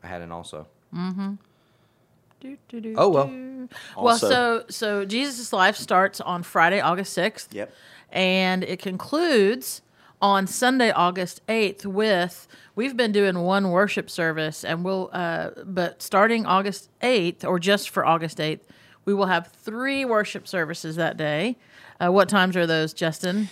I 0.02 0.06
had 0.06 0.22
an 0.22 0.32
also. 0.32 0.66
Do, 2.40 2.56
do, 2.68 2.80
do, 2.80 2.94
Oh, 2.96 3.08
well. 3.08 3.26
do. 3.28 3.68
Well, 3.96 4.08
Also- 4.14 4.28
so 4.30 4.64
so 4.70 5.04
Jesus' 5.04 5.52
life 5.52 5.76
starts 5.76 6.20
on 6.20 6.42
Friday, 6.42 6.80
August 6.80 7.12
sixth. 7.12 7.52
Yep. 7.52 7.72
and 8.12 8.62
it 8.64 8.78
concludes 8.78 9.82
on 10.26 10.44
Sunday, 10.48 10.90
August 10.90 11.40
8th 11.46 11.86
with 11.86 12.48
we've 12.74 12.96
been 12.96 13.12
doing 13.12 13.38
one 13.38 13.70
worship 13.70 14.10
service 14.10 14.64
and 14.64 14.84
we'll 14.84 15.08
uh, 15.12 15.50
but 15.64 16.02
starting 16.02 16.44
August 16.44 16.90
8th 17.00 17.44
or 17.44 17.60
just 17.60 17.90
for 17.90 18.04
August 18.04 18.38
8th, 18.38 18.62
we 19.04 19.14
will 19.14 19.26
have 19.26 19.46
three 19.48 20.04
worship 20.04 20.48
services 20.48 20.96
that 20.96 21.16
day. 21.16 21.56
Uh, 22.00 22.10
what 22.10 22.28
times 22.28 22.56
are 22.56 22.66
those, 22.66 22.92
Justin? 22.92 23.48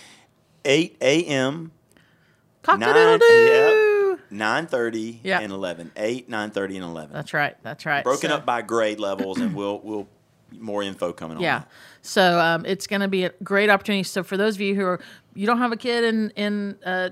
8 0.65 0.97
a.m. 0.99 1.71
Cock-a-doodle-doo! 2.63 4.19
Nine 4.31 4.65
thirty 4.67 5.21
Yeah. 5.23 5.39
and 5.39 5.51
eleven. 5.53 5.91
Eight, 5.95 6.27
nine 6.27 6.49
thirty, 6.49 6.75
and 6.75 6.83
eleven. 6.83 7.13
That's 7.13 7.33
right. 7.33 7.55
That's 7.63 7.85
right. 7.85 8.03
Broken 8.03 8.31
So- 8.31 8.37
up 8.37 8.45
by 8.45 8.63
grade 8.63 8.99
levels, 8.99 9.39
and 9.39 9.55
we'll 9.55 9.79
we'll 9.83 10.07
more 10.51 10.81
info 10.81 11.13
coming 11.13 11.37
on. 11.37 11.43
Yeah. 11.43 11.63
So 12.01 12.39
um, 12.39 12.65
it's 12.65 12.87
going 12.87 13.01
to 13.01 13.07
be 13.07 13.25
a 13.25 13.31
great 13.43 13.69
opportunity. 13.69 14.03
So 14.03 14.23
for 14.23 14.35
those 14.37 14.55
of 14.55 14.61
you 14.61 14.73
who 14.75 14.83
are 14.85 14.99
you 15.35 15.45
don't 15.45 15.59
have 15.59 15.71
a 15.71 15.77
kid 15.77 16.03
in 16.03 16.29
in 16.31 16.77
uh, 16.85 17.09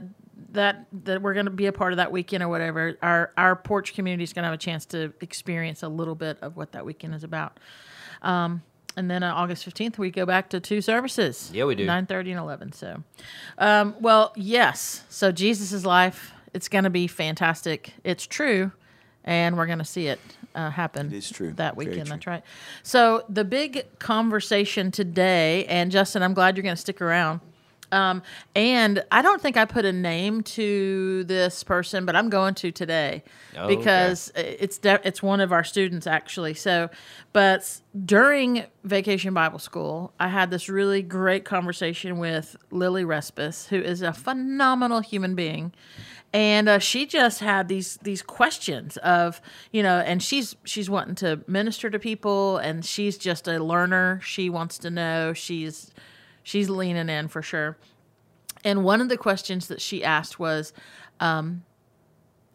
that 0.54 0.86
that 1.04 1.22
we're 1.22 1.34
going 1.34 1.46
to 1.46 1.52
be 1.52 1.66
a 1.66 1.72
part 1.72 1.94
of 1.94 1.98
that 1.98 2.12
weekend 2.12 2.44
or 2.44 2.48
whatever, 2.48 2.98
our 3.02 3.32
our 3.38 3.56
porch 3.56 3.94
community 3.94 4.24
is 4.24 4.34
going 4.34 4.44
to 4.44 4.48
have 4.48 4.54
a 4.54 4.58
chance 4.58 4.86
to 4.88 5.14
experience 5.22 5.84
a 5.84 5.90
little 5.90 6.16
bit 6.16 6.38
of 6.42 6.56
what 6.56 6.72
that 6.72 6.86
weekend 6.86 7.14
is 7.14 7.24
about. 7.24 7.60
Um, 8.22 8.64
and 8.96 9.10
then 9.10 9.24
uh, 9.24 9.34
August 9.34 9.66
fifteenth, 9.66 9.98
we 9.98 10.12
go 10.12 10.26
back 10.26 10.50
to 10.50 10.60
two 10.60 10.82
services. 10.82 11.52
Yeah, 11.54 11.66
we 11.66 11.76
do. 11.76 11.86
Nine 11.86 12.06
thirty 12.06 12.32
and 12.32 12.40
eleven. 12.40 12.72
So, 12.72 13.04
um, 13.58 13.96
well, 14.00 14.34
yes. 14.36 15.04
So 15.10 15.32
Jesus' 15.32 15.84
life, 15.86 16.32
it's 16.54 16.70
going 16.70 16.84
to 16.84 16.90
be 16.90 17.08
fantastic. 17.08 17.94
It's 18.04 18.28
true, 18.28 18.72
and 19.24 19.58
we're 19.58 19.66
going 19.66 19.80
to 19.80 19.86
see 19.86 20.08
it 20.08 20.20
uh, 20.54 20.70
happen. 20.70 21.08
It 21.08 21.14
is 21.14 21.30
true. 21.30 21.54
that 21.54 21.76
weekend. 21.76 22.06
true. 22.06 22.16
That's 22.16 22.28
right. 22.28 22.44
So 22.84 23.26
the 23.28 23.44
big 23.44 24.00
conversation 24.00 24.92
today, 24.92 25.66
and 25.66 25.92
Justin, 25.92 26.22
I'm 26.22 26.36
glad 26.36 26.56
you're 26.56 26.64
going 26.64 26.76
to 26.76 26.82
stick 26.82 27.02
around. 27.02 27.42
Um, 27.94 28.24
and 28.56 29.04
I 29.12 29.22
don't 29.22 29.42
think 29.42 29.56
I 29.56 29.66
put 29.66 29.86
a 29.86 29.94
name 29.94 30.42
to 30.44 31.24
this 31.26 31.64
person, 31.64 32.06
but 32.06 32.16
I'm 32.16 32.30
going 32.30 32.56
to 32.56 32.72
today 32.72 33.24
Oh, 33.56 33.66
okay. 33.66 33.76
because 33.76 34.32
it's 34.36 34.78
de- 34.80 35.00
it's 35.08 35.22
one 35.22 35.40
of 35.40 35.52
our 35.52 35.64
students 35.64 36.08
actually. 36.08 36.56
So, 36.56 36.90
but 37.34 37.80
during 38.06 38.66
Vacation 38.84 39.34
Bible 39.34 39.60
School, 39.60 40.12
I 40.20 40.28
had 40.28 40.50
this 40.50 40.68
really 40.70 41.02
great 41.04 41.46
conversation 41.46 42.18
with 42.18 42.56
Lily 42.72 43.04
Respis, 43.06 43.68
who 43.68 43.78
is 43.78 44.02
a 44.02 44.12
phenomenal 44.12 45.00
human 45.02 45.36
being 45.36 45.72
and 46.36 46.68
uh, 46.68 46.80
she 46.80 47.06
just 47.06 47.42
had 47.42 47.68
these 47.68 47.98
these 48.02 48.24
questions 48.24 48.98
of 48.98 49.40
you 49.72 49.84
know 49.84 50.00
and 50.00 50.24
she's 50.24 50.56
she's 50.64 50.90
wanting 50.90 51.14
to 51.14 51.40
minister 51.46 51.92
to 51.92 52.00
people 52.00 52.58
and 52.58 52.84
she's 52.84 53.20
just 53.20 53.48
a 53.48 53.64
learner 53.64 54.20
she 54.24 54.50
wants 54.50 54.80
to 54.80 54.90
know 54.90 55.32
she's 55.34 55.92
she's 56.44 56.70
leaning 56.70 57.10
in 57.10 57.28
for 57.28 57.42
sure 57.42 57.78
and 58.64 58.84
one 58.84 59.02
of 59.02 59.10
the 59.10 59.18
questions 59.18 59.68
that 59.68 59.82
she 59.82 60.04
asked 60.04 60.40
was 60.40 60.72
um, 61.20 61.64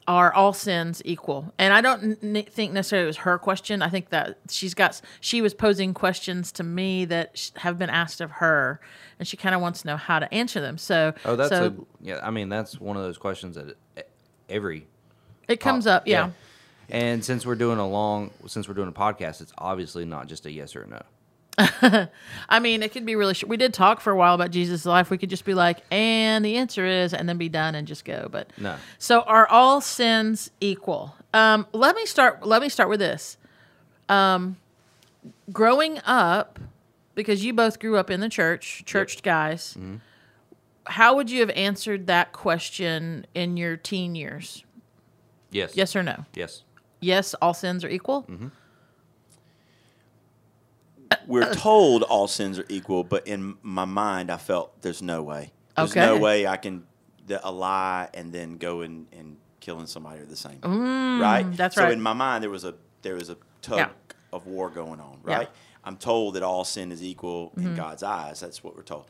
are 0.07 0.33
all 0.33 0.53
sins 0.55 1.03
equal 1.05 1.53
and 1.59 1.75
i 1.75 1.81
don't 1.83 2.19
n- 2.23 2.45
think 2.51 2.73
necessarily 2.73 3.05
it 3.05 3.07
was 3.09 3.19
her 3.19 3.39
question 3.39 3.83
i 3.83 3.89
think 3.91 4.09
that 4.09 4.39
she's 4.49 4.73
got 4.73 4.99
she 5.21 5.43
was 5.43 5.53
posing 5.53 5.93
questions 5.93 6.51
to 6.51 6.63
me 6.63 7.05
that 7.05 7.51
have 7.57 7.79
been 7.79 7.91
asked 7.91 8.21
of 8.23 8.31
her 8.31 8.81
and 9.19 9.29
she 9.29 9.37
kind 9.37 9.55
of 9.55 9.61
wants 9.61 9.83
to 9.83 9.87
know 9.89 9.97
how 9.99 10.19
to 10.19 10.33
answer 10.33 10.61
them 10.63 10.79
so 10.79 11.13
Oh, 11.27 11.37
that's 11.37 11.51
so 11.51 11.67
a 11.67 11.75
yeah. 12.01 12.21
I 12.23 12.31
mean, 12.31 12.49
that's 12.49 12.81
one 12.81 12.97
of 12.97 13.03
those 13.03 13.19
questions 13.19 13.57
that 13.57 13.77
every 14.49 14.87
it 15.47 15.61
comes 15.61 15.85
pop- 15.85 16.03
up 16.03 16.07
yeah. 16.09 16.31
And 16.91 17.23
since 17.23 17.45
we're 17.45 17.55
doing 17.57 17.79
a 17.79 17.87
long, 17.87 18.31
since 18.47 18.67
we're 18.67 18.73
doing 18.75 18.89
a 18.89 18.93
podcast, 18.93 19.43
it's 19.43 19.53
obviously 19.59 20.07
not 20.07 20.27
just 20.27 20.47
a 20.47 20.51
yes 20.51 20.75
or 20.75 20.83
a 20.85 20.87
no. 20.87 21.03
I 22.49 22.61
mean, 22.61 22.83
it 22.83 22.93
could 22.93 23.05
be 23.05 23.17
really. 23.17 23.35
Sh- 23.35 23.45
we 23.45 23.57
did 23.57 23.75
talk 23.75 24.01
for 24.01 24.13
a 24.13 24.17
while 24.17 24.35
about 24.35 24.51
Jesus' 24.51 24.87
life. 24.87 25.11
We 25.11 25.19
could 25.19 25.31
just 25.31 25.45
be 25.45 25.55
like, 25.55 25.79
and 25.91 26.45
the 26.45 26.57
answer 26.57 26.87
is, 26.87 27.13
and 27.13 27.29
then 27.29 27.37
be 27.37 27.49
done 27.49 27.75
and 27.75 27.87
just 27.87 28.05
go. 28.05 28.29
But 28.31 28.53
No. 28.57 28.77
So, 28.99 29.23
are 29.23 29.47
all 29.49 29.81
sins 29.81 30.51
equal? 30.61 31.17
Um, 31.35 31.67
let 31.73 31.97
me 31.97 32.07
start. 32.07 32.47
Let 32.47 32.63
me 32.63 32.69
start 32.69 32.89
with 32.89 33.01
this. 33.01 33.37
Um, 34.09 34.57
growing 35.53 35.99
up, 36.07 36.59
because 37.15 37.45
you 37.45 37.53
both 37.53 37.81
grew 37.81 37.97
up 37.97 38.11
in 38.11 38.21
the 38.21 38.29
church, 38.29 38.85
church 38.87 39.23
guys. 39.23 39.77
How 40.87 41.17
would 41.17 41.31
you 41.31 41.41
have 41.41 41.51
answered 41.51 42.07
that 42.07 42.33
question 42.33 43.27
in 43.35 43.57
your 43.57 43.77
teen 43.77 44.15
years? 44.15 44.65
Yes. 45.51 45.77
Yes 45.77 45.95
or 45.97 46.03
no? 46.03 46.25
Yes. 46.35 46.63
Yes, 47.01 47.35
all 47.35 47.53
sins 47.55 47.85
are 47.85 47.89
equal. 47.89 48.27
We're 51.27 51.53
told 51.55 52.03
all 52.05 52.29
sins 52.29 52.59
are 52.59 52.65
equal, 52.69 53.05
but 53.05 53.27
in 53.27 53.57
my 53.63 53.85
mind, 53.85 54.31
I 54.31 54.37
felt 54.37 54.83
there's 54.83 55.03
no 55.03 55.23
way. 55.23 55.53
There's 55.77 55.95
no 55.95 56.19
way 56.19 56.47
I 56.47 56.57
can 56.57 56.85
the, 57.27 57.47
a 57.47 57.51
lie 57.53 58.09
and 58.15 58.33
then 58.33 58.57
go 58.57 58.81
and, 58.81 59.07
and 59.13 59.37
killing 59.61 59.87
somebody 59.87 60.21
are 60.21 60.25
the 60.27 60.37
same. 60.37 60.59
right. 60.63 61.45
Mm, 61.45 61.57
that's 61.57 61.75
so 61.75 61.83
right. 61.83 61.89
So 61.89 61.93
in 61.93 62.01
my 62.01 62.15
mind, 62.15 62.43
there 62.43 62.51
was 62.51 62.65
a 62.65 62.75
there 63.03 63.15
was 63.15 63.29
a 63.31 63.37
tug 63.63 63.79
Yeah. 63.79 63.89
of 64.33 64.47
war 64.47 64.71
going 64.71 65.01
on. 65.01 65.19
Yeah. 65.25 65.31
Mm-hmm. 65.33 65.39
Right. 65.41 65.49
I'm 65.85 65.97
told 65.97 66.35
that 66.35 66.43
all 66.43 66.65
sin 66.65 66.91
is 66.93 67.03
equal 67.03 67.53
in 67.57 67.75
God's 67.75 68.03
eyes. 68.03 68.41
That's 68.41 68.63
what 68.65 68.77
we're 68.77 68.83
told. 68.83 69.07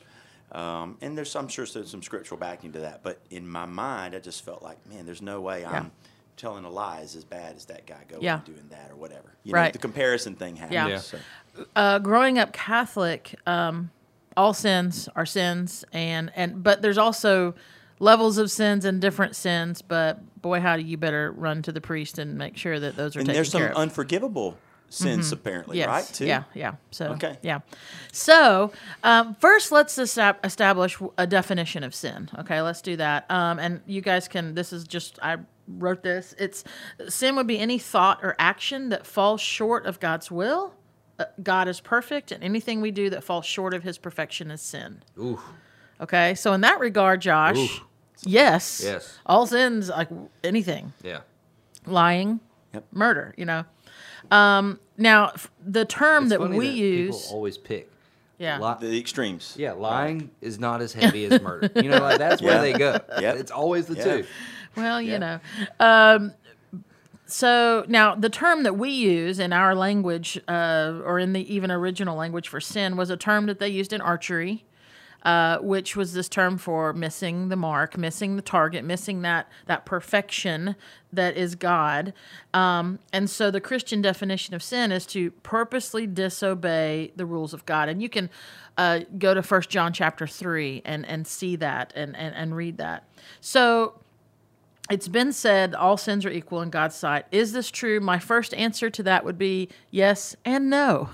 Um, 0.53 0.97
and 1.01 1.17
there's, 1.17 1.35
I'm 1.35 1.49
sure 1.49 1.67
there's 1.67 1.91
some 1.91 2.03
scriptural 2.03 2.39
backing 2.39 2.73
to 2.73 2.81
that. 2.81 3.03
But 3.03 3.21
in 3.31 3.49
my 3.49 3.67
mind, 3.67 4.15
I 4.15 4.19
just 4.21 4.45
felt 4.45 4.63
like, 4.63 4.79
man, 4.89 5.05
there's 5.05 5.23
no 5.23 5.41
way 5.41 5.65
I'm 5.65 5.91
telling 6.39 6.65
a 6.65 6.71
lie 6.71 7.01
is 7.01 7.15
as 7.15 7.25
bad 7.25 7.55
as 7.57 7.67
that 7.67 7.87
guy 7.87 8.03
going 8.09 8.23
Yeah. 8.23 8.37
and 8.37 8.45
doing 8.45 8.69
that 8.71 8.91
or 8.91 8.97
whatever. 8.97 9.35
You 9.45 9.53
know, 9.53 9.59
Right. 9.59 9.73
the 9.73 9.79
comparison 9.79 10.35
thing 10.35 10.57
happens. 10.57 10.75
Yeah. 10.75 10.89
Yeah. 10.89 10.99
So, 10.99 11.19
uh, 11.77 11.99
growing 11.99 12.39
up 12.39 12.53
Catholic, 12.55 13.35
um, 13.47 13.91
all 14.37 14.55
sins 14.55 15.09
are 15.17 15.27
sins, 15.27 15.85
and 15.93 16.31
and 16.37 16.63
but 16.63 16.81
there's 16.81 16.99
also 16.99 17.55
levels 17.99 18.39
of 18.39 18.51
sins 18.51 18.85
and 18.85 19.01
different 19.01 19.35
sins. 19.37 19.83
But 19.83 20.41
boy, 20.41 20.61
howdy, 20.61 20.85
you 20.85 20.97
better 20.97 21.33
run 21.33 21.61
to 21.63 21.73
the 21.73 21.81
priest 21.81 22.19
and 22.19 22.39
make 22.39 22.57
sure 22.57 22.79
that 22.81 22.95
those 22.97 23.17
are 23.17 23.19
and 23.19 23.27
taken 23.27 23.35
there's 23.37 23.51
some 23.51 23.61
care 23.63 23.71
of. 23.73 23.77
unforgivable 23.77 24.57
sins 24.91 25.33
apparently, 25.33 25.77
yes, 25.77 25.87
right? 25.89 26.05
Too. 26.15 26.25
yeah, 26.27 26.45
yeah. 26.55 26.77
So 26.93 27.09
Okay. 27.09 27.37
yeah. 27.43 27.59
So 28.13 28.73
um, 29.03 29.35
first, 29.41 29.71
let's 29.73 29.99
esta- 29.99 30.37
establish 30.45 30.97
a 31.19 31.27
definition 31.27 31.83
of 31.83 31.95
sin. 31.95 32.31
Okay, 32.39 32.63
let's 32.63 32.81
do 32.81 32.97
that. 32.97 33.31
Um, 33.31 33.59
and 33.59 33.81
you 33.87 34.01
guys 34.01 34.29
can. 34.29 34.55
This 34.55 34.73
is 34.73 34.85
just 34.85 35.19
I 35.23 35.39
wrote 35.69 36.03
this. 36.03 36.35
It's 36.39 36.65
sin 37.09 37.37
would 37.37 37.47
be 37.47 37.59
any 37.59 37.79
thought 37.79 38.21
or 38.23 38.35
action 38.39 38.89
that 38.89 39.07
falls 39.07 39.41
short 39.41 39.87
of 39.87 40.01
God's 40.01 40.31
will. 40.31 40.75
Uh, 41.19 41.25
God 41.43 41.69
is 41.69 41.81
perfect, 41.81 42.31
and 42.33 42.43
anything 42.45 42.81
we 42.81 42.91
do 42.91 43.11
that 43.11 43.23
falls 43.25 43.45
short 43.45 43.75
of 43.75 43.83
His 43.83 43.99
perfection 43.99 44.51
is 44.51 44.61
sin. 44.63 45.03
Ooh. 45.19 45.41
Okay, 46.01 46.35
so 46.37 46.53
in 46.53 46.61
that 46.61 46.79
regard, 46.79 47.21
Josh, 47.21 47.57
Oof. 47.59 47.81
yes, 48.23 48.81
Yes. 48.85 49.19
all 49.27 49.47
sins 49.47 49.89
like 49.89 50.09
anything, 50.45 50.93
Yeah. 51.03 51.21
lying, 51.87 52.39
Yep. 52.73 52.85
murder. 52.93 53.35
You 53.37 53.47
know. 53.47 53.65
Um, 54.31 54.79
now, 54.97 55.29
f- 55.35 55.51
the 55.65 55.85
term 55.85 56.25
It's 56.25 56.31
that 56.31 56.39
funny 56.41 56.57
we 56.59 56.67
that 56.69 56.75
use, 56.77 57.23
People 57.23 57.37
always 57.37 57.59
pick. 57.59 57.91
yeah, 58.39 58.59
Li- 58.61 58.89
The 58.89 58.99
extremes. 59.01 59.55
yeah, 59.59 59.73
lying 59.73 60.31
is 60.41 60.59
not 60.61 60.81
as 60.83 60.93
heavy 60.93 61.25
as 61.25 61.41
murder. 61.41 61.71
You 61.77 61.89
know, 61.91 61.99
like 61.99 62.19
that's 62.19 62.41
Yeah. 62.43 62.49
where 62.49 62.61
they 62.61 62.73
go. 62.75 63.01
Yeah. 63.21 63.33
It's 63.33 63.51
always 63.51 63.87
the 63.87 63.95
Yeah. 63.97 64.05
two. 64.05 64.27
Well, 64.79 65.03
Yeah. 65.03 65.13
you 65.13 65.19
know. 65.19 65.41
Um, 65.81 66.33
so 67.27 67.85
now 67.89 68.15
the 68.15 68.31
term 68.31 68.63
that 68.63 68.79
we 68.79 68.91
use 68.91 69.39
in 69.39 69.53
our 69.53 69.75
language, 69.75 70.41
uh, 70.49 71.01
or 71.05 71.19
in 71.19 71.35
the 71.35 71.55
even 71.55 71.71
original 71.71 72.17
language 72.17 72.49
for 72.49 72.61
sin, 72.61 72.97
was 72.97 73.11
a 73.11 73.17
term 73.17 73.47
that 73.47 73.59
they 73.59 73.69
used 73.69 73.93
in 73.93 74.01
archery, 74.01 74.65
uh, 75.25 75.59
which 75.59 75.95
was 75.95 76.15
this 76.15 76.29
term 76.29 76.57
for 76.57 76.95
missing 76.95 77.49
the 77.51 77.57
mark, 77.57 77.99
missing 77.99 78.37
the 78.37 78.43
target, 78.43 78.83
missing 78.85 79.21
that 79.23 79.47
that 79.67 79.85
perfection 79.85 80.75
that 81.13 81.37
is 81.37 81.55
God. 81.55 82.15
Um, 82.55 82.99
and 83.13 83.29
so 83.29 83.51
the 83.51 83.61
Christian 83.61 84.01
definition 84.01 84.55
of 84.55 84.63
sin 84.63 84.91
is 84.91 85.05
to 85.07 85.31
purposely 85.43 86.07
disobey 86.07 87.13
the 87.17 87.27
rules 87.27 87.53
of 87.53 87.67
God. 87.67 87.91
And 87.91 88.01
you 88.01 88.09
can 88.09 88.31
uh, 88.79 89.01
go 89.19 89.35
to 89.35 89.43
First 89.43 89.69
John 89.69 89.93
chapter 89.93 90.27
three 90.27 90.81
and 90.87 91.05
and 91.05 91.27
see 91.27 91.57
that 91.57 91.93
and 91.95 92.17
and, 92.17 92.35
and 92.35 92.57
read 92.57 92.79
that. 92.79 93.05
So 93.41 94.01
it's 94.91 95.09
been 95.09 95.33
said 95.33 95.75
all 95.75 95.97
sins 95.97 96.25
are 96.25 96.31
equal 96.31 96.63
in 96.63 96.71
God's 96.71 96.95
sight. 96.97 97.27
Is 97.31 97.53
this 97.53 97.71
true? 97.71 98.01
My 98.01 98.19
first 98.19 98.55
answer 98.55 98.89
to 98.91 99.03
that 99.03 99.25
would 99.25 99.37
be 99.39 99.69
yes 99.91 100.35
and 100.45 100.71
no. 100.71 101.11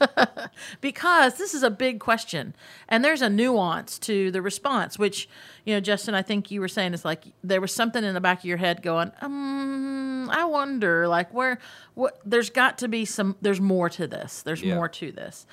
because 0.80 1.36
this 1.36 1.54
is 1.54 1.62
a 1.62 1.70
big 1.70 2.00
question 2.00 2.54
and 2.88 3.04
there's 3.04 3.22
a 3.22 3.28
nuance 3.30 3.98
to 3.98 4.30
the 4.30 4.42
response 4.42 4.98
which 4.98 5.28
you 5.64 5.74
know 5.74 5.80
Justin 5.80 6.14
I 6.14 6.22
think 6.22 6.50
you 6.50 6.60
were 6.60 6.68
saying 6.68 6.94
is 6.94 7.04
like 7.04 7.24
there 7.42 7.60
was 7.60 7.74
something 7.74 8.02
in 8.02 8.14
the 8.14 8.20
back 8.20 8.38
of 8.40 8.44
your 8.44 8.56
head 8.56 8.82
going 8.82 9.12
um 9.20 10.28
I 10.30 10.44
wonder 10.44 11.06
like 11.08 11.32
where 11.32 11.58
what 11.94 12.20
there's 12.24 12.50
got 12.50 12.78
to 12.78 12.88
be 12.88 13.04
some 13.04 13.36
there's 13.40 13.60
more 13.60 13.88
to 13.90 14.06
this 14.06 14.42
there's 14.42 14.62
Yeah. 14.62 14.74
more 14.74 14.88
to 14.88 15.12
this 15.12 15.46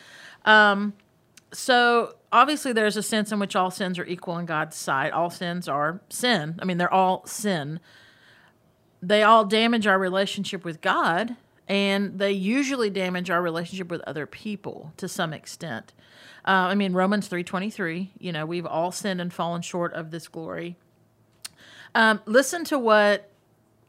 um 0.46 0.94
so 1.52 2.16
obviously 2.32 2.74
there's 2.74 2.98
a 2.98 3.04
sense 3.04 3.32
in 3.32 3.40
which 3.40 3.56
all 3.56 3.72
sins 3.72 4.00
are 4.00 4.06
equal 4.06 4.38
in 4.38 4.46
God's 4.46 4.76
sight. 4.76 5.14
All 5.14 5.30
sins 5.30 5.68
are 5.68 6.02
sin. 6.10 6.58
I 6.60 6.66
mean, 6.66 6.78
they're 6.78 6.94
all 6.94 7.26
sin. 7.26 7.80
They 9.02 9.24
all 9.24 9.46
damage 9.46 9.88
our 9.88 10.00
relationship 10.00 10.66
with 10.66 10.82
God, 10.82 11.36
and 11.68 12.18
they 12.18 12.32
usually 12.32 12.90
damage 12.90 13.30
our 13.30 13.42
relationship 13.42 13.90
with 13.90 14.02
other 14.02 14.26
people 14.26 14.94
to 14.98 15.08
some 15.08 15.34
extent. 15.34 15.94
Uh, 16.46 16.72
I 16.72 16.76
mean, 16.76 16.94
Romans 16.94 17.28
three 17.28 17.44
twenty 17.44 17.70
three. 17.70 18.12
You 18.18 18.32
know, 18.32 18.46
we've 18.46 18.66
all 18.66 18.92
sinned 18.92 19.22
and 19.22 19.34
fallen 19.34 19.62
short 19.62 19.94
of 19.94 20.12
this 20.12 20.28
glory. 20.28 20.78
Um, 21.94 22.22
listen 22.26 22.64
to 22.66 22.80
what 22.80 23.30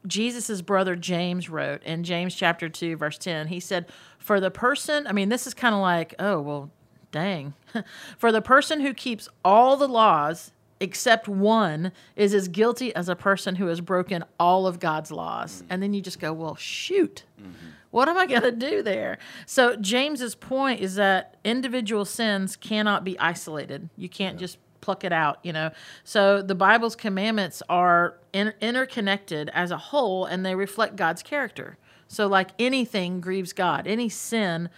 Jesus' 0.07 0.61
brother 0.61 0.95
James 0.95 1.49
wrote 1.49 1.83
in 1.83 2.03
James 2.03 2.35
chapter 2.35 2.69
2, 2.69 2.95
verse 2.95 3.17
10. 3.17 3.47
He 3.47 3.59
said, 3.59 3.85
For 4.17 4.39
the 4.39 4.51
person, 4.51 5.05
I 5.07 5.11
mean, 5.11 5.29
this 5.29 5.45
is 5.45 5.53
kind 5.53 5.75
of 5.75 5.81
like, 5.81 6.15
oh, 6.19 6.39
well, 6.41 6.71
dang. 7.11 7.53
For 8.17 8.31
the 8.31 8.41
person 8.41 8.81
who 8.81 8.93
keeps 8.93 9.29
all 9.43 9.77
the 9.77 9.87
laws 9.87 10.51
except 10.79 11.27
one 11.27 11.91
is 12.15 12.33
as 12.33 12.47
guilty 12.47 12.95
as 12.95 13.09
a 13.09 13.15
person 13.15 13.55
who 13.55 13.67
has 13.67 13.81
broken 13.81 14.23
all 14.39 14.65
of 14.65 14.79
God's 14.79 15.11
laws. 15.11 15.61
Mm. 15.61 15.65
And 15.69 15.83
then 15.83 15.93
you 15.93 16.01
just 16.01 16.19
go, 16.19 16.31
well, 16.33 16.55
shoot. 16.55 17.23
Mm-hmm. 17.39 17.69
What 17.91 18.07
am 18.07 18.17
I 18.17 18.25
going 18.27 18.43
to 18.43 18.51
do 18.51 18.83
there? 18.83 19.17
So, 19.45 19.75
James's 19.75 20.35
point 20.35 20.79
is 20.79 20.95
that 20.95 21.37
individual 21.43 22.05
sins 22.05 22.55
cannot 22.55 23.03
be 23.03 23.17
isolated. 23.19 23.89
You 23.97 24.09
can't 24.09 24.37
just 24.37 24.57
pluck 24.79 25.03
it 25.03 25.11
out, 25.11 25.39
you 25.43 25.51
know. 25.51 25.71
So, 26.03 26.41
the 26.43 26.55
Bible's 26.55 26.95
commandments 26.95 27.63
are 27.67 28.17
in- 28.31 28.53
interconnected 28.61 29.49
as 29.53 29.71
a 29.71 29.77
whole 29.77 30.25
and 30.25 30.45
they 30.45 30.53
reflect 30.53 30.97
God's 30.97 31.23
character. 31.23 31.77
So, 32.07 32.27
like 32.27 32.51
anything 32.59 33.21
grieves 33.21 33.53
God, 33.53 33.87
any 33.87 34.07
sin 34.07 34.69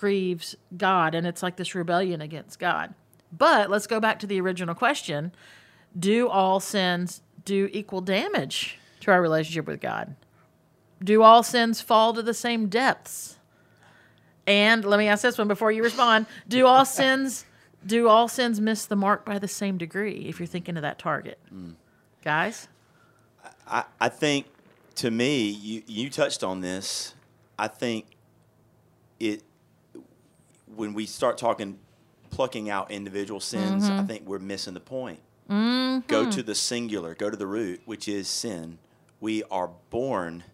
grieves 0.00 0.56
God, 0.74 1.14
and 1.14 1.26
it's 1.26 1.42
like 1.42 1.56
this 1.56 1.74
rebellion 1.74 2.22
against 2.22 2.58
God. 2.58 2.94
But 3.30 3.68
let's 3.68 3.86
go 3.86 4.00
back 4.00 4.18
to 4.20 4.26
the 4.26 4.40
original 4.40 4.74
question 4.74 5.32
Do 5.96 6.28
all 6.30 6.58
sins 6.58 7.20
do 7.44 7.68
equal 7.70 8.00
damage 8.00 8.78
to 9.00 9.10
our 9.10 9.20
relationship 9.20 9.66
with 9.66 9.78
God? 9.78 10.16
Do 11.04 11.22
all 11.22 11.42
sins 11.42 11.82
fall 11.82 12.14
to 12.14 12.22
the 12.22 12.32
same 12.32 12.68
depths? 12.68 13.36
And 14.46 14.86
let 14.86 14.96
me 14.96 15.06
ask 15.06 15.22
this 15.22 15.36
one 15.36 15.48
before 15.48 15.70
you 15.70 15.82
respond. 15.82 16.24
Do 16.48 16.66
all 16.66 16.84
sins 16.86 17.44
do 17.84 18.08
all 18.08 18.26
sins 18.26 18.58
miss 18.58 18.86
the 18.86 18.96
mark 18.96 19.26
by 19.26 19.38
the 19.38 19.48
same 19.48 19.76
degree 19.76 20.26
if 20.28 20.40
you're 20.40 20.46
thinking 20.46 20.76
of 20.76 20.82
that 20.82 20.98
target? 20.98 21.38
Mm. 21.54 21.74
Guys? 22.24 22.68
I, 23.66 23.84
I 24.00 24.08
think 24.08 24.46
to 24.96 25.10
me, 25.10 25.48
you, 25.48 25.82
you 25.86 26.08
touched 26.08 26.42
on 26.42 26.62
this. 26.62 27.14
I 27.58 27.68
think 27.68 28.06
it 29.18 29.42
when 30.76 30.94
we 30.94 31.06
start 31.06 31.38
talking 31.38 31.78
plucking 32.30 32.70
out 32.70 32.90
individual 32.90 33.40
sins, 33.40 33.84
I 33.84 33.90
mm-hmm. 33.90 34.06
think 34.06 34.26
we're 34.26 34.38
missing 34.38 34.74
the 34.74 34.80
point. 34.80 35.20
Go 35.48 35.54
mm-hmm. 35.54 36.30
to 36.30 36.42
the 36.42 36.54
singular, 36.54 37.14
go 37.14 37.28
to 37.28 37.36
the 37.36 37.46
root, 37.46 37.80
which 37.84 38.06
is 38.06 38.28
sin. 38.28 38.78
We 39.20 39.42
are 39.50 39.70
born 39.90 40.44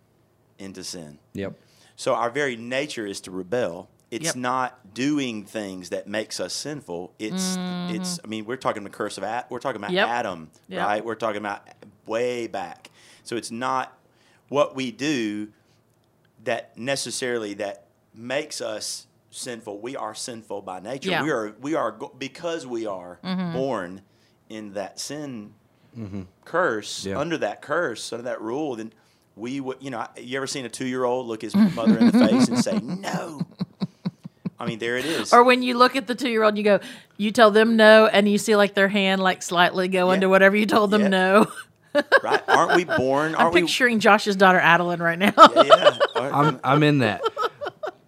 into 0.58 0.82
sin. 0.82 1.18
Yep. 1.34 1.54
So 1.96 2.14
our 2.14 2.30
very 2.30 2.56
nature 2.56 3.06
is 3.06 3.20
to 3.22 3.30
rebel. 3.30 3.88
It's 4.10 4.26
Yep. 4.26 4.36
not 4.36 4.94
doing 4.94 5.44
things 5.44 5.90
that 5.90 6.06
makes 6.06 6.40
us 6.40 6.54
sinful. 6.54 7.12
It's 7.18 7.56
mm-hmm. 7.56 7.94
it's. 7.94 8.20
I 8.24 8.28
mean, 8.28 8.46
we're 8.46 8.56
talking 8.56 8.84
the 8.84 8.90
curse 8.90 9.18
of 9.18 9.24
Ad, 9.24 9.46
We're 9.50 9.58
talking 9.58 9.80
about 9.80 9.90
Yep. 9.90 10.08
Adam, 10.08 10.50
Yep. 10.68 10.86
right? 10.86 11.04
We're 11.04 11.14
talking 11.14 11.38
about 11.38 11.68
way 12.06 12.46
back. 12.46 12.90
So 13.24 13.36
it's 13.36 13.50
not 13.50 13.98
what 14.48 14.74
we 14.74 14.92
do 14.92 15.48
that 16.44 16.78
necessarily 16.78 17.54
that 17.54 17.86
makes 18.14 18.60
us 18.60 19.06
sinful. 19.36 19.80
We 19.80 19.96
are 19.96 20.14
sinful 20.14 20.62
by 20.62 20.80
nature. 20.80 21.10
Yeah. 21.10 21.22
We 21.22 21.30
are 21.30 21.54
we 21.60 21.74
are 21.74 21.92
because 21.92 22.66
we 22.66 22.86
are 22.86 23.18
mm-hmm. 23.22 23.52
born 23.52 24.02
in 24.48 24.74
that 24.74 24.98
sin 24.98 25.54
mm-hmm. 25.96 26.22
curse 26.44 27.04
Yeah. 27.04 27.18
under 27.18 27.38
that 27.38 27.62
curse 27.62 28.12
under 28.12 28.24
that 28.24 28.40
rule. 28.40 28.76
Then 28.76 28.92
we 29.34 29.60
would 29.60 29.78
you 29.80 29.90
know 29.90 30.06
you 30.16 30.36
ever 30.36 30.46
seen 30.46 30.64
a 30.64 30.68
two 30.68 30.86
year 30.86 31.04
old 31.04 31.26
look 31.26 31.42
his 31.42 31.54
mother 31.74 31.98
in 31.98 32.10
the 32.10 32.26
face 32.26 32.48
and 32.48 32.58
say 32.58 32.78
no? 32.78 33.40
I 34.58 34.64
mean, 34.64 34.78
there 34.78 34.96
it 34.96 35.04
is. 35.04 35.34
Or 35.34 35.44
when 35.44 35.62
you 35.62 35.76
look 35.76 35.96
at 35.96 36.06
the 36.06 36.14
two 36.14 36.30
year 36.30 36.42
old, 36.42 36.56
you 36.56 36.64
go, 36.64 36.80
you 37.18 37.30
tell 37.30 37.50
them 37.50 37.76
no, 37.76 38.06
and 38.06 38.26
you 38.26 38.38
see 38.38 38.56
like 38.56 38.72
their 38.74 38.88
hand 38.88 39.22
like 39.22 39.42
slightly 39.42 39.88
go 39.88 40.08
Yeah. 40.08 40.14
into 40.14 40.28
whatever 40.30 40.56
you 40.56 40.64
told 40.66 40.90
them 40.90 41.02
Yeah. 41.02 41.08
no. 41.08 41.46
right? 42.22 42.42
Aren't 42.48 42.76
we 42.76 42.84
born? 42.84 43.34
I'm 43.34 43.40
Aren't 43.42 43.54
we? 43.54 43.60
picturing 43.62 44.00
Josh's 44.00 44.36
daughter 44.36 44.58
Adeline 44.58 45.00
right 45.00 45.18
now. 45.18 45.32
Yeah. 45.36 45.98
Aren't- 46.16 46.34
I'm 46.34 46.60
I'm 46.64 46.82
in 46.82 46.98
that. 46.98 47.22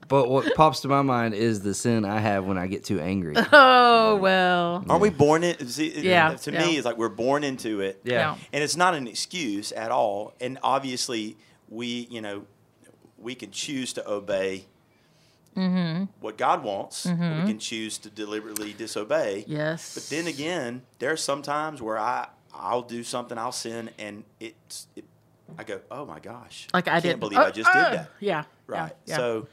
But 0.08 0.28
what 0.30 0.54
pops 0.54 0.80
to 0.80 0.88
my 0.88 1.02
mind 1.02 1.34
is 1.34 1.60
the 1.60 1.74
sin 1.74 2.04
I 2.04 2.18
have 2.20 2.44
when 2.46 2.56
I 2.58 2.66
get 2.66 2.84
too 2.84 2.98
angry. 3.00 3.34
oh 3.52 4.16
well. 4.16 4.84
Aren't 4.88 5.02
we 5.02 5.10
born 5.10 5.44
in? 5.44 5.68
See, 5.68 5.88
it- 5.88 6.04
Yeah, 6.04 6.30
uh, 6.30 6.36
To 6.36 6.52
yeah. 6.52 6.66
me, 6.66 6.76
it's 6.76 6.86
like 6.86 6.96
we're 6.96 7.08
born 7.10 7.44
into 7.44 7.80
it. 7.80 8.00
Yeah. 8.04 8.14
Yeah. 8.14 8.36
And 8.52 8.64
it's 8.64 8.76
not 8.76 8.94
an 8.94 9.06
excuse 9.06 9.70
at 9.72 9.90
all. 9.90 10.32
And 10.40 10.58
obviously, 10.62 11.36
we, 11.68 12.06
you 12.10 12.20
know, 12.22 12.44
we 13.18 13.34
can 13.34 13.50
choose 13.50 13.92
to 13.94 14.08
obey 14.10 14.64
Mm-hmm. 15.56 16.04
what 16.20 16.38
God 16.38 16.62
wants. 16.62 17.04
or 17.04 17.10
We 17.10 17.16
mm-hmm. 17.16 17.46
can 17.48 17.58
choose 17.58 17.98
to 17.98 18.10
deliberately 18.10 18.72
disobey. 18.72 19.44
Yes. 19.48 19.94
But 19.94 20.04
then 20.08 20.28
again, 20.28 20.82
there 21.00 21.10
are 21.10 21.16
some 21.16 21.42
times 21.42 21.82
where 21.82 21.98
I 21.98 22.28
I'll 22.54 22.82
do 22.82 23.02
something, 23.02 23.36
I'll 23.36 23.50
sin, 23.52 23.90
and 23.98 24.22
it's 24.38 24.86
it, 24.94 25.04
I 25.58 25.64
go, 25.64 25.80
oh 25.90 26.04
my 26.06 26.20
gosh, 26.20 26.68
like 26.72 26.86
I 26.86 26.92
can't 27.00 27.04
uh, 27.04 27.08
did. 27.08 27.20
believe 27.20 27.38
Oh, 27.40 27.44
I 27.44 27.50
just 27.50 27.70
oh, 27.72 27.74
did 27.74 27.98
that. 27.98 28.10
Yeah. 28.20 28.44
Right. 28.68 28.92
Yeah. 29.06 29.12
yeah. 29.12 29.16
So 29.16 29.48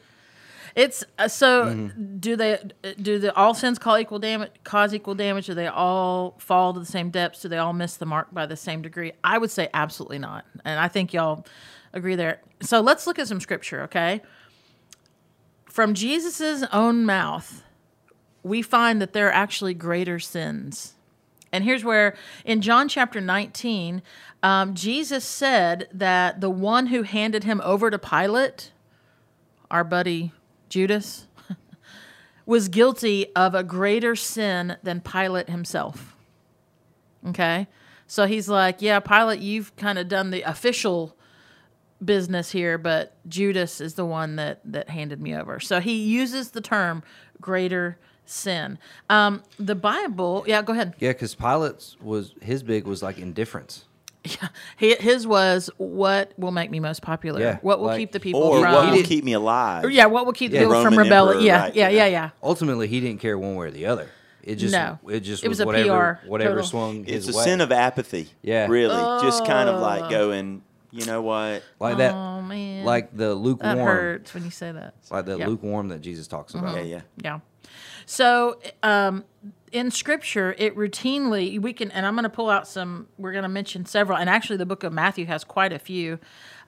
It's 0.75 1.05
uh, 1.17 1.29
so. 1.29 1.65
Mm-hmm. 1.65 2.17
Do 2.17 2.35
they? 2.35 2.59
Do 3.01 3.17
the 3.17 3.33
all 3.33 3.53
sins 3.53 3.79
call 3.79 3.97
equal 3.97 4.19
damage? 4.19 4.51
Cause 4.63 4.93
equal 4.93 5.15
damage? 5.15 5.45
Do 5.45 5.53
they 5.53 5.67
all 5.67 6.35
fall 6.37 6.73
to 6.73 6.79
the 6.79 6.85
same 6.85 7.09
depths? 7.09 7.41
Do 7.41 7.47
they 7.47 7.57
all 7.57 7.73
miss 7.73 7.95
the 7.95 8.05
mark 8.05 8.33
by 8.33 8.45
the 8.45 8.57
same 8.57 8.81
degree? 8.81 9.13
I 9.23 9.37
would 9.37 9.51
say 9.51 9.69
absolutely 9.73 10.19
not, 10.19 10.45
and 10.65 10.77
I 10.79 10.89
think 10.89 11.13
y'all 11.13 11.45
agree 11.93 12.15
there. 12.15 12.41
So 12.61 12.81
let's 12.81 13.07
look 13.07 13.17
at 13.17 13.27
some 13.27 13.39
scripture, 13.39 13.83
okay? 13.83 14.21
From 15.65 15.93
Jesus' 15.93 16.63
own 16.73 17.05
mouth, 17.05 17.63
we 18.43 18.61
find 18.61 19.01
that 19.01 19.13
there 19.13 19.27
are 19.27 19.33
actually 19.33 19.73
greater 19.73 20.19
sins. 20.19 20.93
And 21.51 21.63
here's 21.63 21.85
where, 21.85 22.15
in 22.43 22.59
John 22.59 22.89
chapter 22.89 23.21
19, 23.21 24.01
um, 24.43 24.73
Jesus 24.73 25.23
said 25.23 25.87
that 25.93 26.41
the 26.41 26.49
one 26.49 26.87
who 26.87 27.03
handed 27.03 27.45
him 27.45 27.61
over 27.63 27.89
to 27.89 27.97
Pilate, 27.97 28.71
our 29.71 29.85
buddy 29.85 30.33
Judas, 30.69 31.27
was 32.45 32.67
guilty 32.69 33.33
of 33.35 33.55
a 33.55 33.63
greater 33.63 34.15
sin 34.15 34.77
than 34.83 35.01
Pilate 35.01 35.49
himself. 35.49 36.15
Okay? 37.27 37.67
So 38.07 38.25
he's 38.25 38.47
like, 38.47 38.81
Yeah, 38.81 38.99
Pilate, 38.99 39.39
you've 39.39 39.75
kind 39.75 39.97
of 39.97 40.07
done 40.07 40.31
the 40.31 40.41
official 40.43 41.15
business 42.03 42.51
here, 42.51 42.77
but 42.77 43.15
Judas 43.27 43.79
is 43.81 43.95
the 43.95 44.05
one 44.05 44.35
that, 44.35 44.59
that 44.65 44.89
handed 44.89 45.21
me 45.21 45.35
over. 45.35 45.59
So 45.59 45.79
he 45.79 46.03
uses 46.03 46.51
the 46.51 46.61
term 46.61 47.03
greater 47.41 47.97
sin. 48.25 48.77
Um, 49.09 49.43
the 49.57 49.75
Bible, 49.75 50.43
yeah, 50.47 50.61
go 50.61 50.73
ahead. 50.73 50.95
Yeah, 50.99 51.13
because 51.13 51.35
Pilate's 51.35 51.97
was 52.01 52.33
his 52.41 52.63
big 52.63 52.85
was 52.85 53.01
like 53.01 53.17
indifference. 53.17 53.84
He- 54.77 54.95
His 54.95 55.25
was 55.27 55.69
what 55.77 56.31
will 56.37 56.51
make 56.51 56.71
me 56.71 56.79
most 56.79 57.01
popular. 57.01 57.39
Yeah, 57.39 57.57
what 57.61 57.79
will 57.79 57.87
like- 57.87 57.99
keep 57.99 58.11
the 58.11 58.19
people 58.19 58.41
or 58.41 58.61
from? 58.61 58.73
what 58.73 58.91
will 58.91 59.03
keep 59.03 59.23
me 59.23 59.33
alive? 59.33 59.83
Or, 59.85 59.89
yeah, 59.89 60.05
what 60.07 60.25
will 60.25 60.33
keep 60.33 60.51
Yeah, 60.51 60.61
the 60.61 60.65
people 60.67 60.81
from 60.83 60.97
rebelling? 60.97 61.41
Yeah, 61.45 61.61
right, 61.63 61.75
yeah, 61.75 61.89
yeah. 61.89 62.05
yeah, 62.05 62.11
yeah. 62.11 62.29
Ultimately, 62.43 62.87
he 62.87 62.99
didn't 63.01 63.19
care 63.21 63.37
one 63.37 63.55
way 63.55 63.67
or 63.67 63.71
the 63.71 63.85
other. 63.85 64.09
It 64.43 64.55
just 64.55 64.73
No. 64.73 64.99
it 65.09 65.21
just 65.21 65.43
It 65.43 65.47
was, 65.49 65.57
was 65.57 65.63
a 65.63 65.65
whatever 65.65 66.19
PR 66.23 66.29
whatever 66.29 66.49
total. 66.55 66.67
swung 66.67 67.01
It's 67.07 67.25
his 67.25 67.35
a 67.35 67.37
way. 67.37 67.43
sin 67.45 67.61
of 67.61 67.71
apathy. 67.71 68.29
Yeah. 68.43 68.67
Really, 68.67 68.93
just 69.23 69.45
kind 69.45 69.67
of 69.69 69.75
Oh. 69.77 69.81
like 69.81 70.09
going, 70.11 70.61
you 70.91 71.05
know 71.07 71.21
what? 71.23 71.63
like 71.79 71.97
that, 71.97 72.13
Oh 72.13 72.41
man, 72.43 72.85
like 72.85 73.15
the 73.17 73.33
lukewarm. 73.33 73.69
that 73.77 73.77
lukewarm, 73.81 73.95
hurts 73.97 74.33
when 74.35 74.45
you 74.45 74.51
say 74.51 74.71
that. 74.71 74.93
like 75.09 75.25
that 75.25 75.39
Yeah. 75.39 75.47
lukewarm 75.47 75.87
that 75.89 76.01
Jesus 76.01 76.27
talks 76.27 76.53
about. 76.53 76.75
Yeah, 76.75 76.81
yeah. 76.83 77.01
Yeah. 77.23 77.39
So 78.05 78.59
um, 78.83 79.25
in 79.71 79.91
Scripture, 79.91 80.55
it 80.57 80.75
routinely 80.75 81.59
we 81.59 81.73
can, 81.73 81.91
and 81.91 82.05
I'm 82.05 82.13
going 82.13 82.23
to 82.23 82.29
pull 82.29 82.49
out 82.49 82.67
some. 82.67 83.07
We're 83.17 83.31
going 83.31 83.43
to 83.43 83.49
mention 83.49 83.85
several, 83.85 84.17
and 84.17 84.29
actually, 84.29 84.57
the 84.57 84.65
Book 84.65 84.83
of 84.83 84.93
Matthew 84.93 85.25
has 85.25 85.43
quite 85.43 85.73
a 85.73 85.79
few, 85.79 86.19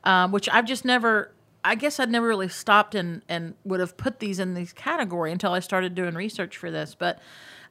um, 0.04 0.32
which 0.32 0.50
I've 0.50 0.66
just 0.66 0.86
never. 0.86 1.32
I 1.64 1.76
guess 1.76 2.00
I'd 2.00 2.10
never 2.10 2.28
really 2.28 2.50
stopped 2.50 2.96
and 2.96 3.22
and 3.28 3.56
would 3.64 3.80
have 3.80 3.98
put 3.98 4.20
these 4.20 4.40
in 4.40 4.54
these 4.54 4.74
category 4.74 5.32
until 5.32 5.54
I 5.54 5.60
started 5.60 5.96
doing 5.96 6.16
research 6.16 6.58
for 6.58 6.72
this, 6.72 6.96
but. 6.96 7.20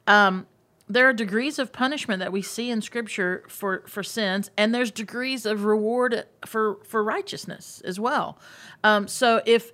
Um, 0.05 0.47
there 0.89 1.09
are 1.09 1.11
degrees 1.11 1.59
of 1.59 1.73
punishment 1.73 2.21
that 2.21 2.31
we 2.31 2.41
see 2.41 2.69
in 2.71 2.81
Scripture 2.81 3.43
for, 3.49 3.83
for 3.87 4.03
sins, 4.03 4.49
and 4.55 4.73
there's 4.73 4.89
degrees 4.89 5.45
of 5.45 5.65
reward 5.65 6.23
for 6.45 6.77
for 6.85 7.03
righteousness 7.03 7.81
as 7.83 7.99
well. 7.99 8.39
Um, 8.85 9.05
so 9.09 9.41
if 9.45 9.73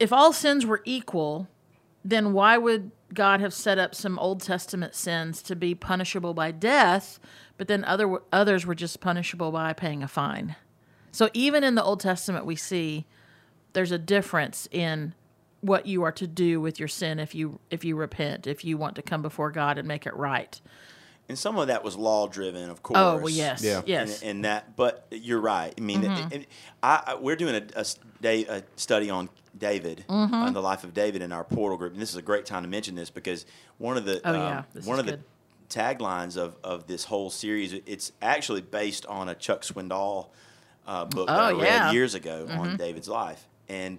if 0.00 0.12
all 0.12 0.32
sins 0.32 0.66
were 0.66 0.82
equal, 0.84 1.46
then 2.04 2.32
why 2.32 2.58
would 2.58 2.90
God 3.14 3.40
have 3.40 3.54
set 3.54 3.78
up 3.78 3.94
some 3.94 4.18
Old 4.18 4.40
Testament 4.42 4.94
sins 4.94 5.42
to 5.42 5.56
be 5.56 5.74
punishable 5.74 6.34
by 6.34 6.50
death, 6.50 7.20
but 7.56 7.68
then 7.68 7.84
other 7.84 8.18
others 8.32 8.66
were 8.66 8.74
just 8.74 9.00
punishable 9.00 9.52
by 9.52 9.72
paying 9.72 10.02
a 10.02 10.08
fine? 10.08 10.56
So 11.10 11.28
even 11.34 11.62
in 11.62 11.74
the 11.74 11.84
Old 11.84 12.00
Testament, 12.00 12.46
we 12.46 12.56
see 12.56 13.06
there's 13.74 13.92
a 13.92 13.98
difference 13.98 14.68
in 14.70 15.14
what 15.60 15.86
you 15.86 16.02
are 16.02 16.12
to 16.12 16.26
do 16.26 16.60
with 16.60 16.78
your 16.78 16.88
sin 16.88 17.18
if 17.18 17.34
you 17.34 17.60
if 17.70 17.84
you 17.84 17.96
repent, 17.96 18.46
if 18.46 18.64
you 18.64 18.76
want 18.76 18.96
to 18.96 19.02
come 19.02 19.22
before 19.22 19.50
God 19.50 19.78
and 19.78 19.86
make 19.86 20.06
it 20.06 20.16
right. 20.16 20.60
And 21.32 21.38
some 21.38 21.56
of 21.56 21.68
that 21.68 21.82
was 21.82 21.96
law 21.96 22.26
driven, 22.28 22.68
of 22.68 22.82
course. 22.82 22.98
Oh 23.00 23.16
well, 23.16 23.30
yes, 23.30 23.62
Yeah. 23.64 23.80
yes. 23.86 24.20
And, 24.20 24.30
and 24.30 24.44
that, 24.44 24.76
but 24.76 25.06
you're 25.10 25.40
right. 25.40 25.72
I 25.76 25.80
mean, 25.80 26.02
Mm-hmm. 26.02 26.28
and 26.34 26.46
I, 26.82 27.02
I, 27.06 27.14
we're 27.14 27.36
doing 27.36 27.54
a, 27.54 27.62
a 27.74 27.80
s- 27.80 27.98
day, 28.20 28.44
a 28.44 28.62
study 28.76 29.08
on 29.08 29.30
David, 29.56 30.04
Mm-hmm. 30.08 30.34
on 30.34 30.52
the 30.52 30.60
life 30.60 30.84
of 30.84 30.92
David 30.92 31.22
in 31.22 31.32
our 31.32 31.42
portal 31.42 31.78
group. 31.78 31.94
And 31.94 32.02
this 32.02 32.10
is 32.10 32.16
a 32.16 32.22
great 32.22 32.44
time 32.44 32.64
to 32.64 32.68
mention 32.68 32.94
this 32.96 33.08
because 33.08 33.46
one 33.78 33.96
of 33.96 34.04
the 34.04 34.20
Oh, 34.26 34.30
um, 34.30 34.36
yeah. 34.36 34.62
This 34.74 34.84
one 34.84 34.96
is 34.98 35.00
of 35.00 35.06
the 35.06 35.20
taglines 35.70 36.36
of, 36.36 36.54
of 36.62 36.86
this 36.86 37.04
whole 37.04 37.30
series, 37.30 37.72
it's 37.86 38.12
actually 38.20 38.60
based 38.60 39.06
on 39.06 39.30
a 39.30 39.34
Chuck 39.34 39.62
Swindoll 39.62 40.28
uh, 40.86 41.06
book 41.06 41.28
that 41.28 41.38
Oh, 41.40 41.44
I 41.44 41.52
read 41.52 41.62
yeah. 41.62 41.84
Mm-hmm. 41.86 41.94
years 41.94 42.14
ago 42.14 42.46
on 42.50 42.76
David's 42.76 43.08
life. 43.08 43.48
And 43.70 43.98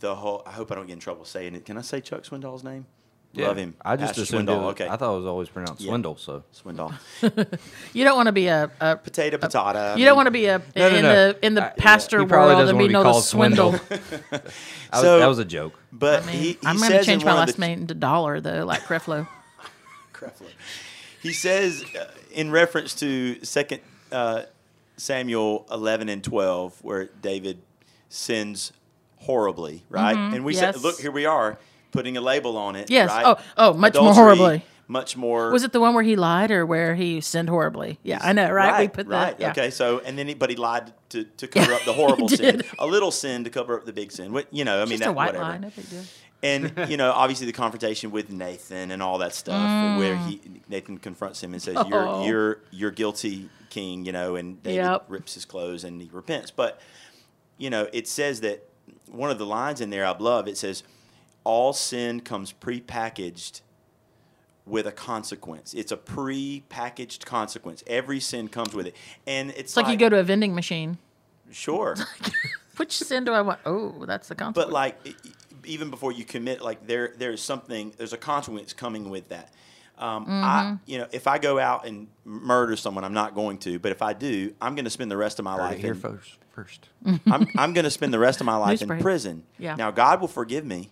the 0.00 0.14
whole, 0.14 0.42
I 0.46 0.52
hope 0.52 0.72
I 0.72 0.74
don't 0.74 0.86
get 0.86 0.94
in 0.94 1.00
trouble 1.00 1.26
saying 1.26 1.54
it. 1.54 1.66
Can 1.66 1.76
I 1.76 1.82
say 1.82 2.00
Chuck 2.00 2.22
Swindoll's 2.22 2.64
name? 2.64 2.86
Love 3.34 3.56
him. 3.56 3.74
I 3.82 3.96
just 3.96 4.08
Pastor 4.10 4.22
assumed 4.22 4.48
it 4.50 4.52
Okay. 4.52 4.86
I 4.86 4.96
thought 4.96 5.14
it 5.14 5.16
was 5.16 5.26
always 5.26 5.48
pronounced 5.48 5.80
Yeah. 5.80 5.88
swindle. 5.88 6.16
So 6.16 6.44
Swindle. 6.52 6.92
You 7.94 8.04
don't 8.04 8.16
want 8.16 8.26
to 8.26 8.32
be 8.32 8.46
a, 8.48 8.70
a 8.80 8.96
Potato, 8.96 9.38
potato. 9.38 9.94
you 9.96 10.04
don't 10.04 10.16
want 10.16 10.26
to 10.26 10.30
be 10.30 10.46
a 10.46 10.58
No, 10.76 10.90
no, 10.90 10.96
in 10.96 11.02
no. 11.02 11.32
the 11.32 11.46
in 11.46 11.54
the 11.54 11.64
I- 11.66 11.70
pastor 11.70 12.20
he 12.20 12.26
probably 12.26 12.54
world 12.54 12.62
doesn't 12.62 12.76
and 12.80 12.88
be 12.88 12.94
wanna 12.94 13.04
known 13.08 13.16
as 13.16 13.28
swindle. 13.28 13.72
Swindle. 13.72 14.10
I 14.92 14.96
was, 14.96 15.00
So- 15.02 15.18
that 15.18 15.26
was 15.26 15.38
a 15.38 15.44
joke. 15.46 15.78
But 15.92 16.22
I 16.24 16.26
mean, 16.26 16.36
he, 16.36 16.48
he 16.52 16.58
I'm 16.64 16.76
going 16.78 16.90
to 16.92 17.02
change 17.04 17.24
my 17.24 17.32
last 17.34 17.58
name 17.58 17.86
to 17.86 17.94
Dollar 17.94 18.40
though, 18.40 18.64
like 18.66 18.82
Creflo. 18.82 19.26
Creflo. 20.12 20.46
He 21.22 21.32
says 21.32 21.84
uh, 21.98 22.10
in 22.32 22.50
reference 22.50 22.94
to 22.96 23.42
Second 23.44 23.80
uh, 24.10 24.42
Samuel 24.98 25.66
eleven 25.70 26.08
and 26.10 26.22
twelve, 26.22 26.78
where 26.82 27.06
David 27.22 27.62
sins 28.10 28.72
horribly, 29.16 29.84
right? 29.88 30.16
And 30.16 30.44
we 30.44 30.52
Mm-hmm. 30.54 30.62
yes. 30.62 30.74
said, 30.76 30.82
look, 30.82 31.00
here 31.00 31.12
we 31.12 31.24
are 31.26 31.58
putting 31.92 32.16
a 32.16 32.20
label 32.20 32.56
on 32.56 32.74
it. 32.76 32.90
Yes. 32.90 33.10
right? 33.10 33.24
Oh, 33.26 33.36
oh, 33.56 33.72
much 33.74 33.94
more 33.94 34.12
horribly. 34.14 34.64
Much 34.88 35.16
more. 35.16 35.50
Was 35.52 35.62
it 35.62 35.72
the 35.72 35.80
one 35.80 35.94
where 35.94 36.02
he 36.02 36.16
lied 36.16 36.50
or 36.50 36.66
where 36.66 36.94
he 36.94 37.20
sinned 37.20 37.48
horribly? 37.48 37.98
Yeah, 38.02 38.18
I 38.20 38.32
know, 38.32 38.50
right? 38.50 38.80
we 38.80 38.88
put 38.88 39.06
right. 39.06 39.38
that. 39.38 39.40
Yeah. 39.40 39.50
Okay, 39.52 39.70
so 39.70 40.00
and 40.04 40.18
then 40.18 40.26
he, 40.28 40.34
but 40.34 40.50
he 40.50 40.56
lied 40.56 40.92
to, 41.10 41.24
to 41.24 41.46
cover 41.56 41.72
up 41.72 41.84
the 41.84 41.92
horrible 41.92 42.28
sin, 42.28 42.62
a 42.78 42.86
little 42.86 43.10
sin 43.12 43.44
to 43.44 43.50
cover 43.50 43.78
up 43.78 43.86
the 43.86 43.92
big 43.92 44.10
sin. 44.12 44.32
What 44.32 44.48
you 44.52 44.64
know, 44.64 44.78
I 44.82 44.84
mean, 44.84 44.98
Just 44.98 45.04
that 45.04 45.10
a 45.10 45.12
white 45.12 45.34
whatever. 45.34 45.44
lie, 45.44 45.58
no. 45.58 45.70
And 46.42 46.72
you 46.90 46.96
know, 46.96 47.12
obviously 47.12 47.46
the 47.46 47.52
confrontation 47.52 48.10
with 48.10 48.30
Nathan 48.30 48.90
and 48.90 49.02
all 49.02 49.18
that 49.18 49.34
stuff, 49.34 49.98
where 49.98 50.16
he 50.16 50.40
Nathan 50.68 50.98
confronts 50.98 51.42
him 51.42 51.52
and 51.52 51.62
says, 51.62 51.76
"You're 51.88 52.02
Mm. 52.02 52.08
Oh. 52.08 52.26
you're 52.26 52.58
you're 52.72 52.90
guilty, 52.90 53.48
King." 53.70 54.04
You 54.04 54.12
know, 54.12 54.34
and 54.36 54.60
David 54.62 54.84
Yep. 54.84 55.04
rips 55.08 55.34
his 55.34 55.44
clothes 55.44 55.84
and 55.84 56.02
he 56.02 56.10
repents. 56.12 56.50
But 56.50 56.80
you 57.56 57.70
know, 57.70 57.86
it 57.92 58.08
says 58.08 58.40
that 58.40 58.68
one 59.08 59.30
of 59.30 59.38
the 59.38 59.46
lines 59.46 59.80
in 59.80 59.90
there 59.90 60.04
I 60.04 60.16
love. 60.18 60.48
It 60.48 60.58
says, 60.58 60.82
"All 61.44 61.72
sin 61.72 62.20
comes 62.20 62.52
prepackaged." 62.52 63.60
With 64.64 64.86
a 64.86 64.92
consequence, 64.92 65.74
it's 65.74 65.90
a 65.90 65.96
pre-packaged 65.96 67.26
consequence. 67.26 67.82
Every 67.88 68.20
sin 68.20 68.46
comes 68.46 68.72
with 68.74 68.86
it, 68.86 68.94
and 69.26 69.50
it's, 69.50 69.58
It's 69.60 69.76
like, 69.76 69.88
you 69.88 69.96
go 69.96 70.08
to 70.08 70.20
a 70.20 70.22
vending 70.22 70.54
machine. 70.54 70.98
sure, 71.50 71.96
Which 72.76 72.92
sin 72.96 73.24
do 73.24 73.32
I 73.32 73.40
want? 73.40 73.58
Oh, 73.66 74.04
that's 74.06 74.28
the 74.28 74.36
consequence. 74.36 74.66
but 74.68 74.72
like 74.72 74.96
even 75.64 75.90
before 75.90 76.12
you 76.12 76.24
commit 76.24 76.60
like 76.62 76.86
there 76.86 77.12
there's 77.18 77.42
something 77.42 77.92
there's 77.96 78.12
a 78.12 78.16
consequence 78.16 78.72
coming 78.72 79.10
with 79.10 79.28
that 79.30 79.52
um, 79.98 80.24
Mm-hmm. 80.26 80.44
I, 80.44 80.76
you 80.86 80.98
know, 80.98 81.06
if 81.12 81.26
I 81.26 81.38
go 81.38 81.58
out 81.58 81.84
and 81.86 82.06
murder 82.24 82.76
someone, 82.76 83.02
I'm 83.04 83.12
not 83.14 83.34
going 83.34 83.58
to. 83.58 83.78
But 83.80 83.90
if 83.92 84.00
I 84.00 84.12
do, 84.14 84.54
I'm 84.60 84.74
going 84.76 84.84
to 84.86 84.90
spend 84.90 85.10
the 85.10 85.16
rest 85.16 85.38
of 85.40 85.44
my 85.44 85.52
Heard 85.54 85.58
life. 85.62 85.78
here 85.80 85.92
in, 85.92 85.98
first. 86.00 86.38
First. 86.52 86.88
I'm, 87.26 87.46
I'm 87.56 87.72
going 87.72 87.84
to 87.84 87.90
spend 87.90 88.12
the 88.14 88.18
rest 88.18 88.40
of 88.40 88.46
my 88.46 88.56
life 88.66 88.80
in 88.80 88.88
Newsbreak. 88.88 89.00
prison. 89.00 89.42
Yeah. 89.58 89.74
Now, 89.76 89.90
God 89.90 90.20
will 90.20 90.28
forgive 90.28 90.64
me 90.64 90.90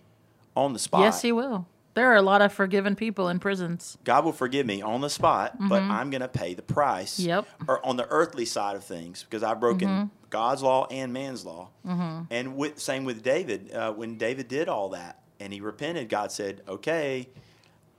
on 0.55 0.73
the 0.73 0.79
spot. 0.79 1.01
yes, 1.01 1.21
he 1.21 1.31
will. 1.31 1.67
There 1.93 2.09
are 2.11 2.15
a 2.15 2.21
lot 2.21 2.41
of 2.41 2.53
forgiven 2.53 2.95
people 2.95 3.27
in 3.27 3.39
prisons. 3.39 3.97
God 4.05 4.23
will 4.23 4.31
forgive 4.31 4.65
me 4.65 4.81
on 4.81 5.01
the 5.01 5.09
spot, 5.09 5.57
but 5.59 5.81
I'm 5.81 6.09
going 6.09 6.21
to 6.21 6.29
pay 6.29 6.53
the 6.53 6.61
price. 6.61 7.19
Mm-hmm. 7.19 7.27
Yep. 7.29 7.47
Or 7.67 7.85
on 7.85 7.97
the 7.97 8.07
earthly 8.09 8.45
side 8.45 8.77
of 8.77 8.83
things, 8.85 9.23
because 9.23 9.43
I've 9.43 9.59
broken 9.59 9.87
Mm-hmm. 9.89 10.05
God's 10.29 10.63
law 10.63 10.87
and 10.89 11.11
man's 11.11 11.43
law. 11.45 11.67
And 11.85 12.55
with, 12.55 12.79
same 12.79 13.03
with 13.03 13.21
David. 13.21 13.73
Uh, 13.73 13.91
when 13.91 14.17
David 14.17 14.47
did 14.47 14.69
all 14.69 14.89
that 14.91 15.19
and 15.41 15.51
he 15.51 15.59
repented, 15.59 16.07
God 16.07 16.31
said, 16.31 16.61
"Okay, 16.69 17.27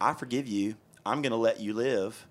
I 0.01 0.15
forgive 0.15 0.49
you. 0.49 0.77
I'm 1.05 1.21
going 1.21 1.33
to 1.33 1.37
let 1.37 1.61
you 1.61 1.75
live." 1.75 2.27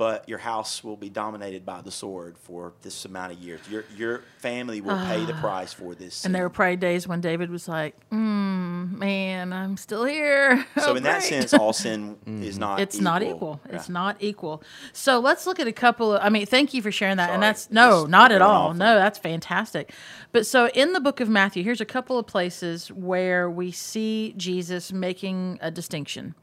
But 0.00 0.26
your 0.30 0.38
house 0.38 0.82
will 0.82 0.96
be 0.96 1.10
dominated 1.10 1.66
by 1.66 1.82
the 1.82 1.90
sword 1.90 2.38
for 2.38 2.72
this 2.80 3.04
amount 3.04 3.32
of 3.32 3.38
years. 3.38 3.60
Your 3.68 3.84
your 3.94 4.22
family 4.38 4.80
will 4.80 4.96
pay 4.96 5.26
the 5.26 5.34
price 5.34 5.74
for 5.74 5.94
this. 5.94 6.24
And 6.24 6.34
there 6.34 6.42
were 6.42 6.48
probably 6.48 6.76
days 6.76 7.06
when 7.06 7.20
David 7.20 7.50
was 7.50 7.68
like, 7.68 7.94
mm, 8.08 8.96
man, 8.96 9.52
I'm 9.52 9.76
still 9.76 10.06
here. 10.06 10.64
so 10.78 10.92
Oh, 10.92 10.94
in 10.94 11.02
that 11.02 11.22
sense, 11.22 11.52
all 11.52 11.74
sin 11.74 12.16
is 12.26 12.58
not. 12.58 12.80
It's 12.80 12.98
not 12.98 13.22
equal. 13.22 13.60
Yeah. 13.68 13.76
It's 13.76 13.90
not 13.90 14.16
equal. 14.20 14.62
So 14.94 15.18
let's 15.18 15.46
look 15.46 15.60
at 15.60 15.66
a 15.66 15.72
couple 15.72 16.14
of. 16.14 16.22
I 16.22 16.30
mean, 16.30 16.46
thank 16.46 16.72
you 16.72 16.80
for 16.80 16.90
sharing 16.90 17.18
that. 17.18 17.28
And 17.28 17.42
that's 17.42 17.70
no, 17.70 18.06
not 18.06 18.32
at 18.32 18.40
all. 18.40 18.72
No, 18.72 18.94
that's 18.94 19.18
fantastic. 19.18 19.92
But 20.32 20.46
so 20.46 20.68
in 20.68 20.94
the 20.94 21.00
book 21.00 21.20
of 21.20 21.28
Matthew, 21.28 21.62
here's 21.62 21.82
a 21.82 21.84
couple 21.84 22.18
of 22.18 22.26
places 22.26 22.90
where 22.90 23.50
we 23.50 23.70
see 23.70 24.32
Jesus 24.38 24.94
making 24.94 25.58
a 25.60 25.70
distinction. 25.70 26.34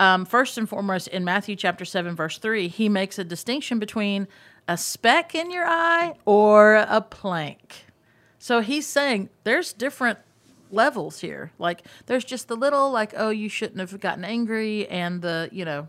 Um, 0.00 0.24
first 0.24 0.58
and 0.58 0.68
foremost, 0.68 1.08
in 1.08 1.24
Matthew 1.24 1.56
chapter 1.56 1.84
7, 1.84 2.14
verse 2.14 2.38
3, 2.38 2.68
he 2.68 2.88
makes 2.88 3.18
a 3.18 3.24
distinction 3.24 3.78
between 3.78 4.28
a 4.68 4.76
speck 4.76 5.34
in 5.34 5.50
your 5.50 5.64
eye 5.66 6.14
or 6.24 6.76
a 6.76 7.00
plank. 7.00 7.86
So 8.38 8.60
he's 8.60 8.86
saying 8.86 9.28
there's 9.44 9.72
different 9.72 10.18
levels 10.70 11.20
here. 11.20 11.52
Like 11.58 11.82
there's 12.06 12.24
just 12.24 12.48
the 12.48 12.56
little, 12.56 12.90
like, 12.90 13.12
oh, 13.16 13.30
you 13.30 13.48
shouldn't 13.48 13.80
have 13.80 13.98
gotten 14.00 14.24
angry, 14.24 14.86
and 14.88 15.22
the, 15.22 15.48
you 15.50 15.64
know, 15.64 15.88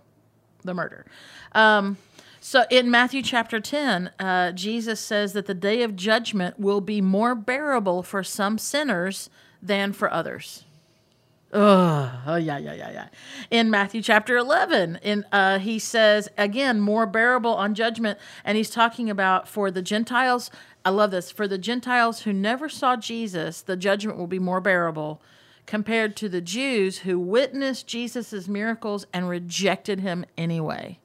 the 0.63 0.73
murder. 0.73 1.05
Um, 1.51 1.97
so 2.41 2.63
in 2.69 2.89
Matthew 2.89 3.21
chapter 3.21 3.59
10, 3.59 4.11
uh, 4.17 4.53
Jesus 4.53 4.99
says 4.99 5.33
that 5.33 5.45
the 5.45 5.53
day 5.53 5.83
of 5.83 5.95
judgment 5.95 6.59
will 6.59 6.81
be 6.81 7.01
more 7.01 7.35
bearable 7.35 8.01
for 8.01 8.23
some 8.23 8.57
sinners 8.57 9.29
than 9.61 9.91
for 9.91 10.11
others. 10.11 10.63
Ugh. 11.51 12.11
Oh, 12.27 12.35
yeah, 12.35 12.59
yeah, 12.59 12.73
yeah, 12.73 12.91
yeah. 12.91 13.07
In 13.49 13.71
Matthew 13.71 14.03
chapter 14.03 14.37
11, 14.37 14.99
in, 15.01 15.25
uh, 15.31 15.57
he 15.57 15.79
says, 15.79 16.29
again, 16.37 16.79
more 16.79 17.07
bearable 17.07 17.55
on 17.55 17.73
judgment. 17.73 18.19
And 18.43 18.55
he's 18.55 18.69
talking 18.69 19.09
about 19.09 19.47
for 19.47 19.71
the 19.71 19.81
Gentiles, 19.81 20.51
I 20.85 20.91
love 20.91 21.09
this, 21.09 21.31
for 21.31 21.47
the 21.47 21.57
Gentiles 21.57 22.21
who 22.21 22.33
never 22.33 22.69
saw 22.69 22.95
Jesus, 22.95 23.61
the 23.61 23.75
judgment 23.75 24.17
will 24.17 24.27
be 24.27 24.39
more 24.39 24.61
bearable 24.61 25.21
compared 25.65 26.15
to 26.17 26.29
the 26.29 26.41
Jews 26.41 26.99
who 26.99 27.19
witnessed 27.19 27.87
Jesus' 27.87 28.47
miracles 28.47 29.07
and 29.11 29.27
rejected 29.27 29.99
him 29.99 30.25
anyway. 30.37 30.99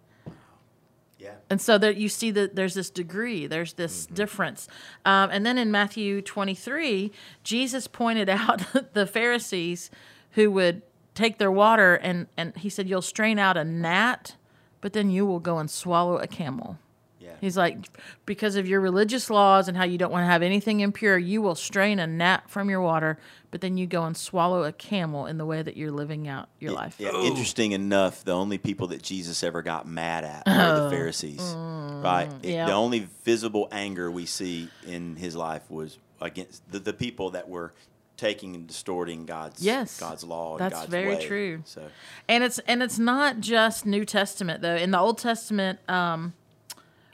Yeah. 1.19 1.35
And 1.49 1.61
so 1.61 1.79
there 1.79 1.91
you 1.91 2.11
see 2.11 2.31
that 2.33 2.55
there's 2.55 2.75
this 2.75 2.91
degree, 2.91 3.47
there's 3.47 3.75
this 3.75 4.05
difference. 4.05 4.69
Um, 5.07 5.31
and 5.31 5.47
then 5.47 5.57
in 5.57 5.71
Matthew 5.71 6.21
23, 6.21 7.13
Jesus 7.43 7.87
pointed 7.87 8.29
out 8.31 8.63
the 8.93 9.07
Pharisees 9.07 9.91
who 10.35 10.51
would 10.53 10.83
take 11.15 11.39
their 11.39 11.51
water 11.53 11.95
and, 11.97 12.27
and 12.37 12.57
he 12.57 12.69
said, 12.69 12.89
You'll 12.89 13.03
strain 13.03 13.39
out 13.39 13.57
a 13.57 13.65
gnat, 13.65 14.37
but 14.81 14.93
then 14.93 15.11
you 15.11 15.27
will 15.27 15.41
go 15.41 15.59
and 15.59 15.71
swallow 15.71 16.19
a 16.19 16.27
camel. 16.27 16.79
Yeah. 17.21 17.31
He's 17.41 17.57
like, 17.57 17.79
because 18.27 18.55
of 18.57 18.69
your 18.69 18.81
religious 18.83 19.31
laws 19.31 19.67
and 19.67 19.77
how 19.79 19.85
you 19.85 19.97
don't 19.97 20.13
want 20.13 20.25
to 20.25 20.27
have 20.27 20.43
anything 20.43 20.81
impure, 20.81 21.17
you 21.17 21.41
will 21.41 21.55
strain 21.55 21.99
a 21.99 22.07
gnat 22.07 22.51
from 22.51 22.69
your 22.69 22.83
water, 22.83 23.19
but 23.51 23.63
then 23.63 23.79
you 23.79 23.87
go 23.87 24.05
and 24.05 24.15
swallow 24.15 24.65
a 24.65 24.73
camel 24.73 25.25
in 25.25 25.39
the 25.39 25.47
way 25.47 25.63
that 25.63 25.75
you're 25.75 25.91
living 25.91 26.29
out 26.29 26.51
your 26.61 26.73
life. 26.73 26.97
Yeah, 26.99 27.13
interesting 27.23 27.73
enough, 27.73 28.25
the 28.25 28.33
only 28.33 28.59
people 28.59 28.89
that 28.89 29.01
Jesus 29.03 29.43
ever 29.43 29.63
got 29.63 29.89
mad 29.89 30.25
at 30.25 30.47
were 30.47 30.83
the 30.85 30.91
Pharisees, 30.91 31.41
right? 31.41 32.25
It- 32.25 32.33
Oh. 32.35 32.39
Mm, 32.43 32.45
yeah. 32.53 32.67
The 32.67 32.73
only 32.73 33.09
visible 33.25 33.69
anger 33.73 34.11
we 34.11 34.27
see 34.27 34.69
in 34.87 35.17
his 35.17 35.35
life 35.35 35.63
was 35.71 35.99
against 36.21 36.71
the, 36.71 36.79
the 36.79 36.93
people 36.93 37.31
that 37.31 37.49
were 37.49 37.73
taking 38.17 38.55
and 38.55 38.67
distorting 38.67 39.27
God's 39.27 39.63
Yes, 39.63 39.99
God's 39.99 40.25
law. 40.25 40.53
And 40.53 40.61
that's 40.61 40.75
God's 40.75 40.91
very 40.91 41.17
way. 41.17 41.27
true. 41.27 41.63
So 41.65 41.83
and 42.29 42.45
it's 42.45 42.59
and 42.61 42.83
it's 42.83 42.99
not 42.99 43.41
just 43.41 43.87
New 43.87 44.05
Testament 44.05 44.63
though. 44.63 44.77
In 44.77 44.91
the 44.91 44.99
Old 44.99 45.19
Testament, 45.19 45.79
um, 45.89 46.35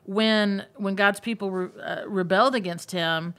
when 0.05 0.67
when 0.77 0.95
God's 0.95 1.21
people 1.21 1.51
re, 1.51 1.69
uh, 1.83 2.03
rebelled 2.07 2.55
against 2.55 2.93
Him, 2.93 3.35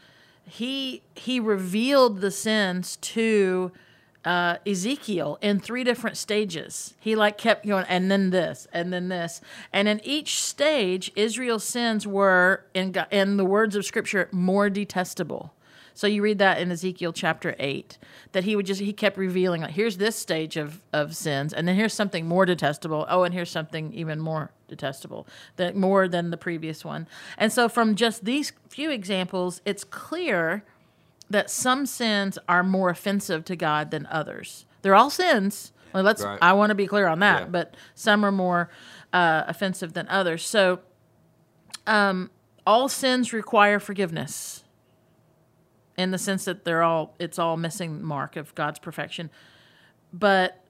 he 0.46 1.04
he 1.16 1.40
revealed 1.40 2.22
the 2.22 2.32
sins 2.32 2.98
to 2.98 3.72
uh, 4.24 4.58
Ezekiel 4.66 5.38
in 5.42 5.60
three 5.60 5.84
different 5.84 6.18
stages. 6.18 6.94
He 7.00 7.16
like 7.16 7.38
kept 7.38 7.66
going, 7.66 7.86
and 7.88 8.12
then 8.12 8.30
this, 8.30 8.68
and 8.72 8.94
then 8.94 9.10
this, 9.10 9.42
and 9.74 9.88
in 9.88 10.00
each 10.04 10.42
stage, 10.42 11.12
Israel's 11.16 11.64
sins 11.64 12.06
were 12.06 12.66
in 12.74 12.92
Go- 12.92 13.06
in 13.12 13.38
the 13.38 13.46
words 13.46 13.76
of 13.76 13.86
Scripture 13.86 14.30
more 14.32 14.70
detestable. 14.70 15.54
So 15.94 16.08
you 16.08 16.22
read 16.22 16.40
that 16.40 16.60
in 16.60 16.72
Ezekiel 16.72 17.14
chapter 17.14 17.56
eight, 17.60 17.98
that 18.32 18.44
he 18.44 18.56
would 18.56 18.66
just 18.66 18.82
he 18.82 18.94
kept 18.94 19.18
revealing 19.18 19.62
like 19.62 19.72
here's 19.72 19.98
this 19.98 20.16
stage 20.16 20.58
of 20.58 20.82
of 20.94 21.16
sins, 21.16 21.54
and 21.54 21.68
then 21.68 21.76
here's 21.76 21.94
something 21.94 22.28
more 22.28 22.46
detestable. 22.46 23.06
Oh, 23.10 23.24
and 23.24 23.34
here's 23.34 23.52
something 23.52 23.94
even 23.94 24.20
more 24.20 24.52
detestable, 24.68 25.28
that 25.58 25.76
more 25.76 26.08
than 26.08 26.32
the 26.32 26.38
previous 26.38 26.86
one. 26.86 27.08
And 27.38 27.52
so 27.52 27.68
from 27.70 27.96
just 27.96 28.26
these 28.26 28.54
few 28.70 28.90
examples, 28.90 29.62
it's 29.66 29.84
clear 29.84 30.64
that 31.30 31.50
some 31.50 31.86
sins 31.86 32.38
are 32.50 32.64
more 32.64 32.90
offensive 32.90 33.46
to 33.46 33.56
God 33.56 33.92
than 33.92 34.06
others. 34.08 34.66
They're 34.82 34.96
all 34.96 35.10
sins. 35.10 35.72
Well, 35.94 36.04
let's. 36.04 36.24
Right. 36.24 36.40
I 36.42 36.54
want 36.54 36.70
to 36.70 36.76
be 36.76 36.88
clear 36.88 37.08
on 37.08 37.20
that, 37.20 37.42
Yeah. 37.42 37.48
but 37.48 37.76
some 37.96 38.26
are 38.26 38.32
more 38.32 38.70
uh, 39.14 39.44
offensive 39.48 39.94
than 39.94 40.08
others. 40.08 40.46
So, 40.46 40.80
um, 41.88 42.30
all 42.66 42.88
sins 42.90 43.34
require 43.34 43.80
forgiveness, 43.80 44.61
in 46.02 46.12
the 46.12 46.18
sense 46.18 46.46
that 46.46 46.66
they're 46.66 46.84
all. 46.84 47.16
It's 47.20 47.40
all 47.40 47.58
missing 47.58 48.04
mark 48.04 48.36
of 48.36 48.54
God's 48.56 48.80
perfection, 48.80 49.30
but 50.12 50.62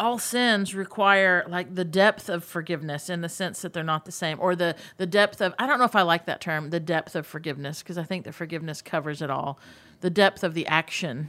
all 0.00 0.18
sins 0.18 0.74
require 0.74 1.44
like 1.46 1.74
the 1.74 1.84
depth 1.84 2.30
of 2.30 2.42
forgiveness 2.42 3.10
in 3.10 3.20
the 3.20 3.28
sense 3.28 3.60
that 3.60 3.74
they're 3.74 3.84
not 3.84 4.06
the 4.06 4.12
same 4.12 4.38
or 4.40 4.56
the 4.56 4.74
the 4.96 5.06
depth 5.06 5.42
of 5.42 5.54
I 5.58 5.66
don't 5.66 5.78
know 5.78 5.84
if 5.84 5.94
I 5.94 6.02
like 6.02 6.24
that 6.24 6.40
term 6.40 6.70
the 6.70 6.80
depth 6.80 7.14
of 7.14 7.26
forgiveness 7.26 7.82
because 7.82 7.98
I 7.98 8.04
think 8.04 8.24
the 8.24 8.32
forgiveness 8.32 8.80
covers 8.80 9.20
it 9.20 9.30
all. 9.30 9.58
The 10.00 10.08
depth 10.08 10.42
of 10.42 10.54
the 10.54 10.66
action 10.66 11.28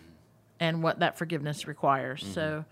and 0.58 0.82
what 0.82 1.00
that 1.00 1.18
forgiveness 1.18 1.68
requires. 1.68 2.26
So 2.26 2.64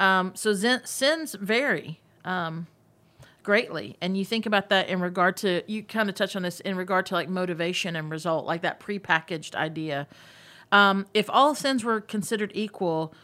um, 0.00 0.32
so 0.34 0.54
sins 0.54 1.36
vary. 1.38 2.00
Um, 2.24 2.66
greatly 3.42 3.96
and 4.00 4.16
you 4.16 4.24
think 4.24 4.46
about 4.46 4.68
that 4.68 4.88
in 4.88 5.00
regard 5.00 5.36
to 5.36 5.62
you 5.66 5.82
kind 5.82 6.08
of 6.08 6.14
touch 6.14 6.36
on 6.36 6.42
this 6.42 6.60
in 6.60 6.76
regard 6.76 7.04
to 7.06 7.14
like 7.14 7.28
motivation 7.28 7.96
and 7.96 8.10
result 8.10 8.46
like 8.46 8.62
that 8.62 8.78
prepackaged 8.78 9.54
idea 9.54 10.06
um, 10.72 11.06
if 11.12 11.28
all 11.28 11.54
sins 11.54 11.84
were 11.84 12.00
considered 12.00 12.50
equal, 12.54 13.14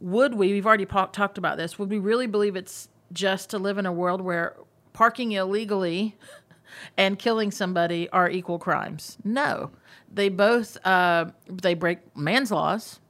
would 0.00 0.34
we, 0.34 0.52
we've 0.52 0.66
already 0.66 0.86
po- 0.86 1.06
talked 1.12 1.38
about 1.38 1.58
this, 1.58 1.78
would 1.78 1.90
we 1.90 1.98
really 1.98 2.26
believe 2.26 2.56
it's 2.56 2.88
just 3.12 3.50
to 3.50 3.58
live 3.58 3.78
in 3.78 3.86
a 3.86 3.92
world 3.92 4.22
where 4.22 4.56
parking 4.94 5.32
illegally 5.32 6.16
and 6.96 7.18
killing 7.18 7.50
somebody 7.50 8.08
are 8.08 8.28
equal 8.28 8.58
crimes? 8.58 9.18
No. 9.22 9.70
They 10.12 10.30
both, 10.30 10.84
uh, 10.86 11.26
they 11.46 11.74
break 11.74 12.16
man's 12.16 12.50
laws. 12.50 13.00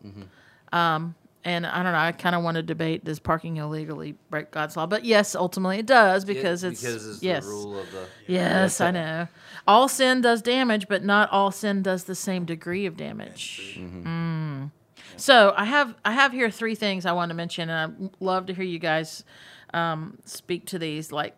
Um, 0.72 1.14
and 1.44 1.66
I 1.66 1.82
don't 1.82 1.92
know, 1.92 1.98
I 1.98 2.12
kind 2.12 2.34
of 2.34 2.42
want 2.42 2.56
to 2.56 2.62
debate 2.62 3.04
does 3.04 3.18
parking 3.18 3.58
illegally 3.58 4.14
break 4.30 4.50
God's 4.50 4.76
law? 4.76 4.86
But 4.86 5.04
yes, 5.04 5.34
ultimately 5.34 5.78
it 5.78 5.86
does 5.86 6.24
because 6.24 6.64
It- 6.64 6.72
it's, 6.72 6.80
because 6.80 7.06
it's 7.06 7.22
yes. 7.22 7.44
the 7.44 7.50
rule 7.50 7.78
of 7.78 7.90
the 7.92 8.06
Yes, 8.26 8.80
I 8.80 8.90
know. 8.90 9.28
All 9.66 9.88
sin 9.88 10.20
does 10.20 10.42
damage, 10.42 10.88
but 10.88 11.04
not 11.04 11.30
all 11.30 11.50
sin 11.50 11.82
does 11.82 12.04
the 12.04 12.14
same 12.14 12.44
degree 12.44 12.86
of 12.86 12.96
damage. 12.96 13.78
Mm. 13.78 14.70
So 15.16 15.54
I 15.56 15.64
have 15.64 15.94
I 16.04 16.12
have 16.12 16.32
here 16.32 16.50
three 16.50 16.74
things 16.74 17.06
I 17.06 17.12
want 17.12 17.30
to 17.30 17.34
mention, 17.34 17.70
and 17.70 17.94
I'd 18.04 18.10
love 18.20 18.46
to 18.46 18.54
hear 18.54 18.64
you 18.64 18.78
guys 18.78 19.24
um, 19.72 20.18
speak 20.24 20.66
to 20.66 20.78
these. 20.78 21.12
Like 21.12 21.36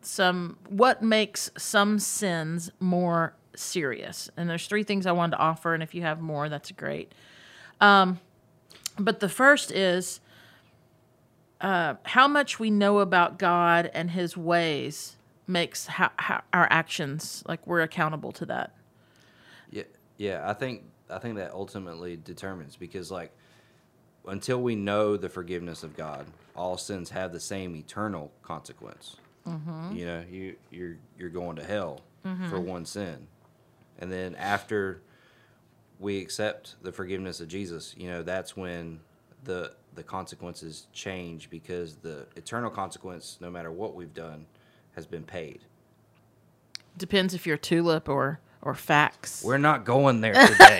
some 0.00 0.56
what 0.68 1.02
makes 1.02 1.50
some 1.56 1.98
sins 1.98 2.70
more 2.80 3.34
serious, 3.54 4.28
and 4.36 4.50
there's 4.50 4.66
three 4.66 4.82
things 4.82 5.06
I 5.06 5.12
wanted 5.12 5.36
to 5.36 5.42
offer, 5.42 5.72
and 5.74 5.82
if 5.82 5.94
you 5.94 6.02
have 6.02 6.20
more, 6.20 6.48
that's 6.48 6.72
great. 6.72 7.12
Um, 7.80 8.18
but 8.98 9.20
the 9.20 9.28
first 9.28 9.70
is 9.70 10.20
uh, 11.60 11.94
how 12.04 12.26
much 12.26 12.58
we 12.58 12.70
know 12.70 12.98
about 12.98 13.38
God 13.38 13.90
and 13.94 14.10
His 14.10 14.36
ways 14.36 15.16
makes 15.46 15.86
how, 15.86 16.10
how 16.16 16.42
our 16.52 16.66
actions 16.70 17.42
like 17.46 17.66
we're 17.66 17.82
accountable 17.82 18.32
to 18.32 18.46
that. 18.46 18.74
Yeah, 19.70 19.84
yeah. 20.16 20.42
I 20.44 20.52
think 20.54 20.82
I 21.08 21.18
think 21.18 21.36
that 21.36 21.52
ultimately 21.52 22.16
determines 22.16 22.76
because 22.76 23.10
like 23.10 23.32
until 24.26 24.60
we 24.60 24.76
know 24.76 25.16
the 25.16 25.28
forgiveness 25.28 25.82
of 25.82 25.96
God, 25.96 26.26
all 26.56 26.76
sins 26.76 27.10
have 27.10 27.32
the 27.32 27.40
same 27.40 27.74
eternal 27.76 28.32
consequence. 28.42 29.16
Mm-hmm. 29.46 29.96
You 29.96 30.06
know, 30.06 30.24
you 30.30 30.56
you're 30.70 30.96
you're 31.18 31.30
going 31.30 31.56
to 31.56 31.64
hell 31.64 32.00
for 32.48 32.60
one 32.60 32.86
sin, 32.86 33.26
and 33.98 34.12
then 34.12 34.36
after 34.36 35.02
we 36.02 36.18
accept 36.20 36.74
the 36.82 36.92
forgiveness 36.92 37.40
of 37.40 37.48
Jesus, 37.48 37.94
you 37.96 38.08
know, 38.10 38.22
that's 38.22 38.56
when 38.56 39.00
the 39.44 39.72
the 39.94 40.02
consequences 40.02 40.86
change 40.92 41.50
because 41.50 41.96
the 41.96 42.26
eternal 42.36 42.70
consequence, 42.70 43.36
no 43.40 43.50
matter 43.50 43.70
what 43.70 43.94
we've 43.94 44.14
done, 44.14 44.46
has 44.96 45.06
been 45.06 45.22
paid. 45.22 45.60
Depends 46.96 47.34
if 47.34 47.46
you're 47.46 47.56
tulip 47.56 48.08
or 48.08 48.40
or 48.62 48.74
FACTS. 48.74 49.44
We're 49.44 49.58
not 49.58 49.84
going 49.84 50.20
there 50.20 50.34
today. 50.46 50.78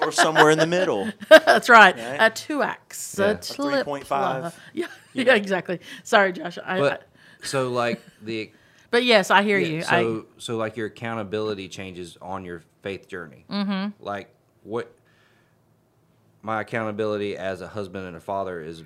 or 0.00 0.12
somewhere 0.12 0.50
in 0.50 0.58
the 0.58 0.66
middle. 0.66 1.10
That's 1.28 1.68
right. 1.68 1.96
Right? 1.96 2.16
A 2.20 2.30
two 2.30 2.62
X. 2.62 3.16
Yeah. 3.18 3.26
A 3.26 3.30
A 3.32 3.34
tulip. 3.36 3.86
3.5. 3.86 4.54
Yeah. 4.74 4.86
Yeah. 5.14 5.34
Exactly. 5.34 5.80
Sorry, 6.02 6.32
Josh. 6.32 6.58
I, 6.64 6.80
I, 6.80 6.98
so 7.42 7.70
like 7.70 8.02
the 8.22 8.52
but 8.90 9.04
yes, 9.04 9.30
I 9.30 9.42
hear 9.42 9.58
Yeah, 9.58 9.68
you. 9.68 9.82
So 9.82 10.26
so 10.38 10.56
like 10.56 10.76
your 10.76 10.88
accountability 10.88 11.68
changes 11.68 12.18
on 12.20 12.44
your 12.44 12.62
faith 12.82 13.08
journey. 13.08 13.46
Mm-hmm. 13.50 14.04
Like 14.04 14.34
what 14.64 14.92
my 16.42 16.60
accountability 16.60 17.36
as 17.36 17.60
a 17.60 17.68
husband 17.68 18.06
and 18.06 18.16
a 18.16 18.20
father 18.20 18.60
is 18.60 18.82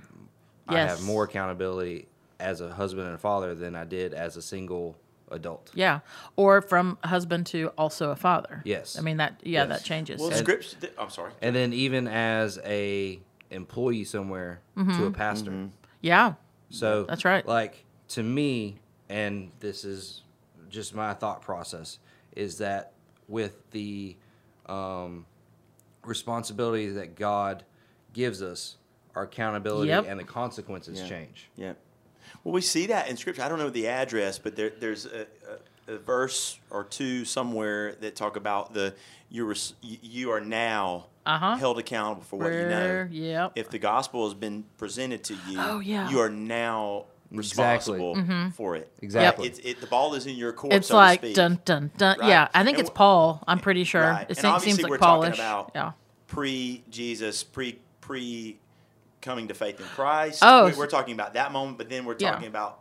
I 0.69 0.79
have 0.81 1.03
more 1.03 1.25
accountability 1.25 2.07
as 2.41 2.61
a 2.61 2.73
husband 2.73 3.07
and 3.07 3.15
a 3.15 3.19
father 3.19 3.55
than 3.55 3.75
I 3.77 3.85
did 3.85 4.13
as 4.15 4.37
a 4.37 4.43
single 4.43 4.97
adult. 5.31 5.71
Yeah. 5.75 6.01
Or 6.37 6.61
from 6.61 6.99
husband 7.05 7.47
to 7.47 7.69
also 7.79 8.11
a 8.11 8.17
father. 8.17 8.63
Yes. 8.65 8.99
I 8.99 9.03
mean 9.03 9.17
that. 9.19 9.41
Yeah, 9.43 9.61
Yes. 9.63 9.69
that 9.69 9.85
changes. 9.85 10.21
Well, 10.21 10.31
And- 10.31 10.39
scripts. 10.39 10.77
I'm 10.99 11.11
sorry. 11.11 11.33
And 11.41 11.55
then 11.57 11.73
even 11.73 12.09
as 12.09 12.59
a 12.65 13.21
employee 13.51 14.05
somewhere 14.05 14.61
to 14.77 15.07
a 15.07 15.11
pastor. 15.11 15.69
yeah. 16.03 16.35
So 16.69 17.05
That's 17.05 17.25
right. 17.25 17.47
Like 17.47 17.85
to 18.09 18.23
me, 18.23 18.79
and 19.09 19.51
this 19.61 19.85
is 19.85 20.23
just 20.69 20.95
my 20.95 21.15
thought 21.15 21.43
process, 21.43 22.01
is 22.35 22.59
that 22.59 22.93
with 23.29 23.71
the 23.71 24.17
um, 24.67 25.27
responsibility 26.07 26.89
that 26.91 27.15
God 27.17 27.65
gives 28.13 28.43
us, 28.43 28.77
our 29.15 29.25
accountability 29.25 29.89
Yep. 29.89 30.07
and 30.09 30.19
the 30.21 30.25
consequences 30.25 31.01
Yeah. 31.01 31.09
change. 31.09 31.49
Yeah. 31.57 31.73
Well, 32.45 32.53
we 32.53 32.61
see 32.61 32.87
that 32.87 33.09
in 33.09 33.17
Scripture. 33.17 33.43
I 33.43 33.49
don't 33.49 33.59
know 33.59 33.71
the 33.71 33.89
address, 33.89 34.39
but 34.39 34.57
there, 34.57 34.71
there's 34.79 35.07
a, 35.07 35.27
a, 35.89 35.95
a 35.95 35.99
verse 35.99 36.59
or 36.71 36.85
two 36.85 37.25
somewhere 37.25 37.95
that 38.01 38.17
talk 38.17 38.37
about 38.37 38.75
the 38.75 38.95
you're, 39.31 39.55
you 39.83 39.99
you 40.03 40.31
are 40.33 40.41
now 40.41 41.07
Uh-huh. 41.25 41.57
held 41.57 41.79
accountable 41.79 42.23
for 42.23 42.37
what 42.39 42.53
you 42.53 42.69
know. 42.69 43.09
Yep. 43.11 43.53
If 43.57 43.71
the 43.71 43.79
gospel 43.79 44.25
has 44.25 44.35
been 44.35 44.65
presented 44.79 45.25
to 45.25 45.35
you, 45.49 45.59
Oh, 45.59 45.81
yeah. 45.81 46.09
you 46.11 46.21
are 46.21 46.31
now 46.31 47.07
Exactly. 47.33 47.99
responsible 47.99 48.51
for 48.53 48.77
it. 48.77 48.91
Exactly. 49.03 49.49
It's, 49.49 49.59
it, 49.61 49.81
the 49.81 49.87
ball 49.87 50.15
is 50.15 50.27
in 50.27 50.37
your 50.37 50.53
court. 50.53 50.71
Mm-hmm. 50.71 50.77
It's 50.79 50.89
so 50.89 50.95
to 50.95 50.99
like 50.99 51.21
speak. 51.21 51.35
dun 51.35 51.61
dun 51.65 51.91
dun. 51.97 52.19
Right. 52.21 52.29
Yeah, 52.29 52.49
I 52.55 52.63
think 52.65 52.79
And 52.79 52.87
it's 52.87 52.95
Paul. 52.95 53.43
I'm 53.49 53.59
pretty 53.59 53.85
sure. 53.85 54.03
Right. 54.03 54.23
It 54.23 54.29
And 54.29 54.39
seems, 54.39 54.63
seems 54.63 54.83
like 54.83 54.91
we're 54.91 54.99
talking 54.99 55.33
Paulish. 55.33 55.35
about 55.39 55.73
yeah. 55.75 55.93
pre 56.29 56.85
Jesus, 56.91 57.43
pre 57.43 57.79
pre 58.01 58.59
coming 59.21 59.49
to 59.49 59.55
faith 59.55 59.81
in 59.81 59.87
Christ. 59.87 60.39
Oh. 60.43 60.67
We- 60.67 60.75
we're 60.75 60.87
talking 60.87 61.15
about 61.15 61.35
that 61.35 61.51
moment, 61.53 61.79
but 61.79 61.89
then 61.89 62.05
we're 62.05 62.17
Yeah. 62.19 62.33
talking 62.33 62.47
about 62.49 62.81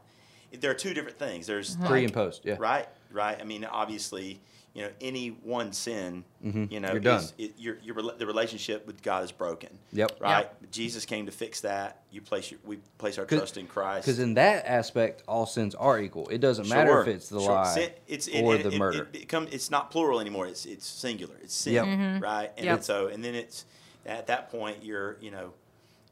there 0.60 0.70
are 0.72 0.76
two 0.76 0.94
different 0.94 1.18
things. 1.18 1.48
There's 1.48 1.76
Pre 1.78 1.90
like- 1.90 2.04
and 2.04 2.14
post, 2.14 2.42
yeah. 2.46 2.56
right, 2.60 2.88
right. 3.12 3.38
I 3.40 3.44
mean, 3.44 3.66
obviously, 3.66 4.40
you 4.76 4.82
know, 4.82 4.90
any 5.00 5.30
one 5.30 5.72
sin, 5.72 6.24
you 6.44 6.52
know, 6.52 6.60
Mm-hmm. 6.68 6.84
You're 6.84 7.00
done. 7.00 7.22
is- 7.24 7.34
It, 7.38 7.54
your, 7.58 7.78
your 7.82 7.96
the 8.18 8.26
relationship 8.28 8.86
with 8.86 9.02
God 9.02 9.24
is 9.24 9.32
broken. 9.32 9.70
Yep. 9.94 10.18
Right. 10.20 10.50
Jesus 10.72 11.06
came 11.06 11.26
to 11.28 11.32
fix 11.32 11.62
that. 11.62 12.02
You 12.12 12.20
place 12.22 12.52
your, 12.52 12.60
we 12.66 12.80
place 12.98 13.18
our 13.18 13.24
trust 13.26 13.56
in 13.58 13.68
Christ. 13.68 14.06
Because 14.06 14.20
in 14.20 14.34
that 14.34 14.66
aspect, 14.68 15.24
all 15.30 15.46
sins 15.46 15.76
are 15.76 15.98
equal. 16.00 16.28
It 16.28 16.40
doesn't 16.42 16.68
matter 16.68 17.02
if 17.02 17.08
it's 17.08 17.30
the 17.30 17.40
sure. 17.40 17.52
lie 17.54 17.74
Sin- 17.74 17.92
it's, 18.10 18.28
it, 18.28 18.42
or 18.44 18.56
it, 18.56 18.64
the 18.64 18.72
it, 18.72 18.78
murder. 18.78 19.04
It, 19.04 19.12
become, 19.14 19.48
it's 19.50 19.72
not 19.72 19.92
plural 19.92 20.20
anymore. 20.20 20.46
It's 20.46 20.66
it's 20.66 20.86
singular. 20.86 21.36
It's 21.42 21.56
sin, 21.56 21.74
Yep. 21.74 22.22
right? 22.22 22.52
And 22.58 22.66
Yep. 22.66 22.76
then 22.76 22.84
so 22.84 23.08
and 23.08 23.24
then 23.24 23.34
it's 23.34 23.64
at 24.06 24.28
that 24.28 24.52
point 24.52 24.84
you're 24.84 25.16
you 25.22 25.32
know 25.32 25.54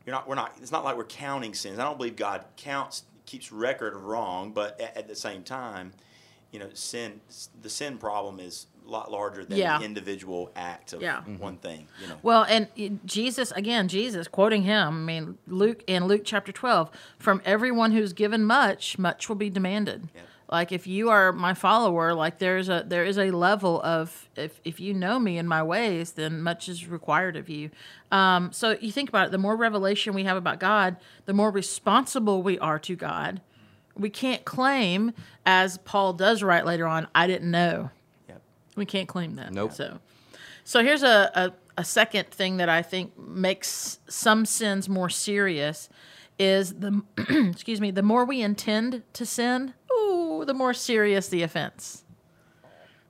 you're 0.05 0.15
not 0.15 0.25
we're 0.27 0.35
not 0.35 0.55
it's 0.61 0.71
not 0.71 0.85
like 0.85 0.95
we're 0.95 1.03
counting 1.03 1.53
sins. 1.53 1.79
I 1.79 1.83
don't 1.83 1.97
believe 1.97 2.15
God 2.15 2.45
counts 2.55 3.03
keeps 3.25 3.51
record 3.51 3.93
of 3.93 4.05
wrong, 4.05 4.51
but 4.53 4.79
at, 4.79 4.95
at 4.97 5.07
the 5.09 5.15
same 5.15 5.43
time, 5.43 5.91
you 6.53 6.59
know, 6.59 6.69
sin 6.73 7.19
the 7.61 7.69
sin 7.69 7.97
problem 7.97 8.39
is 8.39 8.67
a 8.85 8.89
lot 8.89 9.11
larger 9.11 9.43
than 9.43 9.57
Yeah. 9.57 9.79
the 9.79 9.85
individual 9.85 10.51
act 10.55 10.93
of 10.93 11.01
Yeah. 11.01 11.21
one 11.39 11.57
thing. 11.57 11.87
You 12.01 12.07
know. 12.07 12.17
Well, 12.21 12.43
and 12.47 12.67
Jesus 13.05 13.51
again, 13.53 13.87
Jesus 13.89 14.27
quoting 14.27 14.63
him. 14.63 14.87
I 14.87 14.91
mean, 14.91 15.37
Luke 15.47 15.83
in 15.87 16.05
Luke 16.05 16.21
chapter 16.23 16.51
twelve, 16.51 16.91
from 17.17 17.41
everyone 17.43 17.91
who's 17.91 18.13
given 18.13 18.45
much, 18.45 18.97
much 18.97 19.27
will 19.27 19.35
be 19.35 19.49
demanded. 19.49 20.09
Yep. 20.15 20.27
Like 20.51 20.71
if 20.71 20.85
you 20.85 21.09
are 21.09 21.31
my 21.31 21.55
follower, 21.55 22.13
like 22.13 22.37
there's 22.37 22.69
a 22.69 22.83
there 22.85 23.03
is 23.05 23.17
a 23.17 23.31
level 23.31 23.81
of 23.81 24.29
if 24.35 24.61
if 24.63 24.79
you 24.79 24.93
know 24.93 25.17
me 25.17 25.39
in 25.39 25.47
my 25.47 25.63
ways, 25.63 26.11
then 26.11 26.43
much 26.43 26.69
is 26.69 26.87
required 26.87 27.35
of 27.35 27.49
you. 27.49 27.71
Um, 28.11 28.51
so 28.51 28.77
you 28.79 28.91
think 28.91 29.09
about 29.09 29.27
it. 29.27 29.31
The 29.31 29.39
more 29.39 29.55
revelation 29.55 30.13
we 30.13 30.25
have 30.25 30.37
about 30.37 30.59
God, 30.59 30.97
the 31.25 31.33
more 31.33 31.49
responsible 31.49 32.43
we 32.43 32.59
are 32.59 32.77
to 32.79 32.95
God. 32.95 33.41
We 33.95 34.09
can't 34.09 34.43
claim, 34.45 35.13
as 35.45 35.77
Paul 35.79 36.13
does 36.13 36.41
write 36.41 36.65
later 36.65 36.87
on, 36.87 37.07
I 37.13 37.27
didn't 37.27 37.51
know. 37.51 37.91
Yep. 38.27 38.41
We 38.75 38.85
can't 38.85 39.07
claim 39.07 39.35
that. 39.35 39.53
Nope. 39.53 39.73
So, 39.73 39.99
so 40.63 40.83
here's 40.83 41.03
a, 41.03 41.31
a, 41.35 41.53
a 41.77 41.83
second 41.83 42.29
thing 42.29 42.57
that 42.57 42.69
I 42.69 42.81
think 42.81 43.17
makes 43.17 43.99
some 44.07 44.45
sins 44.45 44.89
more 44.89 45.09
serious 45.09 45.89
is 46.39 46.73
the 46.73 47.01
excuse 47.51 47.79
me, 47.79 47.91
the 47.91 48.01
more 48.01 48.25
we 48.25 48.41
intend 48.41 49.03
to 49.13 49.25
sin, 49.25 49.73
ooh, 49.91 50.43
the 50.45 50.53
more 50.53 50.73
serious 50.73 51.27
the 51.27 51.43
offense. 51.43 52.03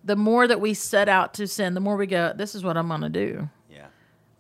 The 0.04 0.18
more 0.18 0.48
that 0.48 0.60
we 0.60 0.74
set 0.74 1.08
out 1.08 1.34
to 1.36 1.48
sin, 1.48 1.76
the 1.76 1.80
more 1.80 1.96
we 1.96 2.08
go, 2.08 2.34
this 2.36 2.56
is 2.56 2.64
what 2.64 2.76
I'm 2.76 2.90
going 2.90 3.02
to 3.02 3.10
do. 3.10 3.50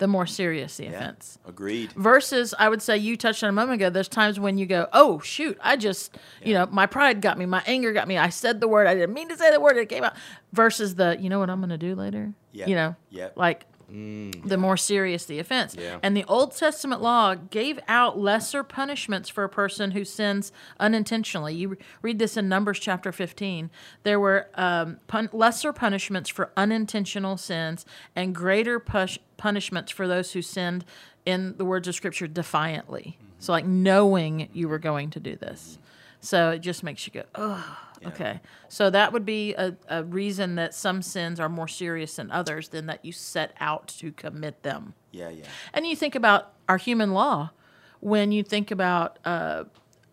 Yeah. 0.04 0.08
the 0.08 0.08
more 0.08 0.26
serious 0.26 0.78
the 0.78 0.84
Yeah. 0.86 0.92
offense. 0.92 1.40
Agreed. 1.48 1.92
Versus, 1.94 2.54
I 2.60 2.68
would 2.70 2.82
say 2.82 2.98
you 2.98 3.16
touched 3.18 3.44
on 3.44 3.50
a 3.50 3.54
moment 3.54 3.82
ago. 3.82 3.90
There's 3.90 4.08
times 4.10 4.40
when 4.40 4.58
you 4.58 4.66
go, 4.66 4.88
"Oh 4.94 5.20
shoot, 5.20 5.58
I 5.62 5.76
just, 5.78 6.18
you 6.44 6.54
know, 6.54 6.68
my 6.72 6.86
pride 6.86 7.22
got 7.22 7.38
me, 7.38 7.46
my 7.46 7.64
anger 7.66 7.94
got 7.94 8.08
me. 8.08 8.18
I 8.18 8.30
said 8.30 8.60
the 8.60 8.68
word, 8.68 8.86
I 8.88 8.94
didn't 8.96 9.14
mean 9.14 9.30
to 9.30 9.38
say 9.38 9.52
the 9.52 9.60
word, 9.62 9.78
it 9.78 9.88
came 9.90 10.04
out." 10.04 10.14
Versus 10.52 10.96
the, 10.96 11.18
you 11.20 11.30
know 11.30 11.40
what 11.40 11.50
I'm 11.50 11.60
going 11.60 11.70
to 11.70 11.78
do 11.78 11.96
later. 11.96 12.34
Yeah. 12.52 12.68
You 12.68 12.76
know, 12.76 12.96
Yep. 13.10 13.38
like 13.38 13.66
the 13.94 14.58
more 14.58 14.76
serious 14.76 15.26
the 15.26 15.38
offense. 15.38 15.76
Yeah. 15.78 16.00
And 16.02 16.18
the 16.18 16.24
Old 16.26 16.56
Testament 16.56 17.02
law 17.02 17.36
gave 17.36 17.80
out 17.88 18.18
lesser 18.18 18.64
punishments 18.64 19.30
for 19.30 19.44
a 19.44 19.50
person 19.50 19.92
who 19.92 20.04
sins 20.04 20.52
unintentionally. 20.80 21.54
You 21.54 21.78
read 22.02 22.18
this 22.18 22.36
in 22.36 22.50
Numbers 22.50 22.80
chapter 22.80 23.12
15. 23.12 23.70
There 24.02 24.20
were 24.20 24.48
um, 24.56 24.98
pun- 25.08 25.30
lesser 25.32 25.72
punishments 25.74 26.30
for 26.30 26.52
unintentional 26.58 27.38
sins 27.38 27.86
and 28.16 28.34
greater 28.34 28.80
push- 28.80 29.20
punishments 29.38 29.92
for 29.92 30.08
those 30.08 30.34
who 30.34 30.42
sinned, 30.42 30.86
in 31.26 31.56
the 31.58 31.66
words 31.66 31.88
of 31.88 31.96
Scripture, 31.96 32.28
defiantly. 32.28 33.18
So, 33.40 33.52
like 33.54 33.66
knowing 33.66 34.50
you 34.54 34.68
were 34.68 34.80
going 34.80 35.10
to 35.12 35.20
do 35.20 35.36
this. 35.36 35.78
So 36.24 36.52
it 36.52 36.60
just 36.60 36.84
makes 36.84 37.06
you 37.06 37.12
go, 37.12 37.24
oh, 37.36 37.78
okay. 38.08 38.40
So 38.70 38.90
that 38.90 39.12
would 39.12 39.26
be 39.26 39.54
a, 39.56 39.76
a 39.90 40.06
reason 40.06 40.56
that 40.56 40.74
some 40.74 41.02
sins 41.02 41.38
are 41.38 41.50
more 41.50 41.68
serious 41.68 42.16
than 42.16 42.32
others 42.32 42.70
than 42.70 42.86
that 42.86 43.04
you 43.04 43.12
set 43.12 43.54
out 43.60 43.90
to 44.00 44.14
commit 44.14 44.64
them. 44.64 44.94
Yeah, 45.12 45.28
yeah. 45.28 45.44
And 45.74 45.86
you 45.86 45.98
think 45.98 46.16
about 46.16 46.54
our 46.70 46.78
human 46.78 47.12
law 47.12 47.52
when 48.00 48.32
you 48.32 48.42
think 48.42 48.72
about, 48.72 49.20
uh, 49.26 49.66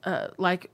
uh, 0.02 0.28
like, 0.36 0.70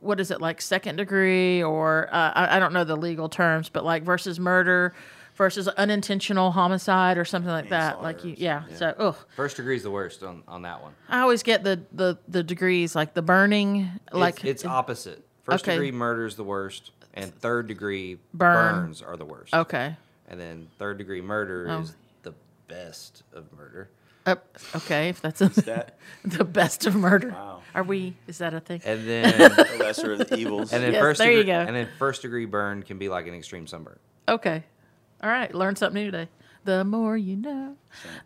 what 0.00 0.20
is 0.20 0.30
it, 0.30 0.40
like 0.40 0.62
second 0.62 0.96
degree, 0.96 1.62
or 1.62 2.08
uh, 2.10 2.32
I, 2.34 2.56
I 2.56 2.58
don't 2.58 2.72
know 2.72 2.84
the 2.84 2.96
legal 2.96 3.28
terms, 3.28 3.68
but 3.68 3.84
like 3.84 4.04
versus 4.04 4.40
murder 4.40 4.94
versus 5.38 5.68
unintentional 5.68 6.50
homicide 6.50 7.16
or 7.16 7.24
something 7.24 7.50
like 7.50 7.68
that. 7.70 8.02
Like, 8.02 8.24
you, 8.24 8.34
yeah. 8.36 8.64
So, 8.74 8.92
ugh. 8.98 9.16
First 9.36 9.56
degree 9.56 9.76
is 9.76 9.84
the 9.84 9.90
worst 9.90 10.22
on, 10.24 10.42
on 10.48 10.62
that 10.62 10.82
one. 10.82 10.92
I 11.08 11.20
always 11.20 11.42
get 11.44 11.62
the, 11.64 11.80
the, 11.92 12.18
the 12.26 12.42
degrees, 12.42 12.94
like 12.96 13.14
the 13.14 13.22
burning, 13.22 13.88
like 14.12 14.44
it's, 14.44 14.62
it's 14.62 14.64
opposite. 14.66 15.24
First 15.44 15.64
Okay. 15.64 15.72
degree 15.74 15.92
murder 15.92 16.26
is 16.26 16.34
the 16.34 16.44
worst, 16.44 16.90
and 17.14 17.32
third 17.40 17.68
degree 17.68 18.18
Burn. 18.34 18.74
burns 18.74 19.00
are 19.00 19.16
the 19.16 19.24
worst. 19.24 19.54
Okay. 19.54 19.96
And 20.28 20.38
then 20.38 20.68
third 20.78 20.98
degree 20.98 21.22
murder 21.22 21.68
Oh. 21.70 21.80
is 21.80 21.94
the 22.22 22.34
best 22.66 23.22
of 23.32 23.50
murder. 23.56 23.88
Uh, 24.26 24.34
okay, 24.76 25.08
if 25.08 25.22
that's 25.22 25.40
a, 25.40 25.48
That 25.62 25.96
the 26.24 26.44
best 26.44 26.84
of 26.84 26.94
murder. 26.94 27.30
Wow. 27.30 27.62
Are 27.74 27.82
we? 27.82 28.14
Is 28.26 28.38
that 28.38 28.52
a 28.52 28.60
thing? 28.60 28.82
And 28.84 29.08
then 29.08 29.38
the 29.38 29.76
lesser 29.78 30.12
of 30.12 30.18
the 30.18 30.36
evils. 30.36 30.72
and 30.74 30.82
then 30.84 30.92
Yes, 30.92 31.00
first 31.00 31.18
there 31.18 31.32
you 31.32 31.44
go. 31.44 31.52
and 31.60 31.74
then 31.74 31.88
first 31.98 32.20
degree 32.22 32.44
burn 32.44 32.82
can 32.82 32.98
be 32.98 33.08
like 33.08 33.26
an 33.26 33.34
extreme 33.34 33.66
sunburn. 33.66 33.98
Okay. 34.28 34.64
All 35.22 35.30
right. 35.30 35.54
Learn 35.54 35.76
something 35.76 36.02
new 36.02 36.10
today. 36.10 36.28
The 36.64 36.84
more 36.84 37.16
you 37.16 37.36
know. 37.36 37.76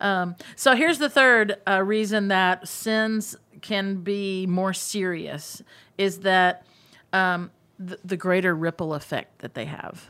Um, 0.01 0.37
so 0.57 0.75
here's 0.75 0.99
the 0.99 1.09
third 1.09 1.57
uh, 1.69 1.83
reason 1.83 2.29
that 2.29 2.67
sins 2.67 3.37
can 3.61 4.03
be 4.03 4.47
more 4.47 4.73
serious 4.73 5.63
is 5.97 6.21
that 6.21 6.65
um, 7.13 7.51
the, 7.79 7.99
the 8.05 8.17
greater 8.17 8.55
ripple 8.55 8.95
effect 8.95 9.41
that 9.41 9.55
they 9.55 9.67
have. 9.67 10.09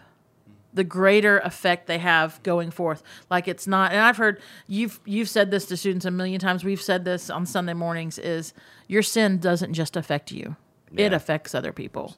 The 0.74 0.84
greater 0.84 1.38
effect 1.40 1.86
they 1.86 1.98
have 1.98 2.42
going 2.42 2.70
forth, 2.70 3.02
like 3.28 3.46
it's 3.46 3.66
not. 3.66 3.92
And 3.92 4.00
I've 4.00 4.16
heard 4.16 4.40
you've 4.66 5.00
you've 5.04 5.28
said 5.28 5.50
this 5.50 5.66
to 5.66 5.76
students 5.76 6.06
a 6.06 6.10
million 6.10 6.40
times. 6.40 6.64
We've 6.64 6.80
said 6.80 7.04
this 7.04 7.28
on 7.28 7.44
Sunday 7.44 7.74
mornings: 7.74 8.18
is 8.18 8.54
your 8.88 9.02
sin 9.02 9.36
doesn't 9.36 9.74
just 9.74 9.98
affect 9.98 10.32
you; 10.32 10.56
it 10.96 11.12
affects 11.12 11.54
other 11.54 11.74
people. 11.74 12.16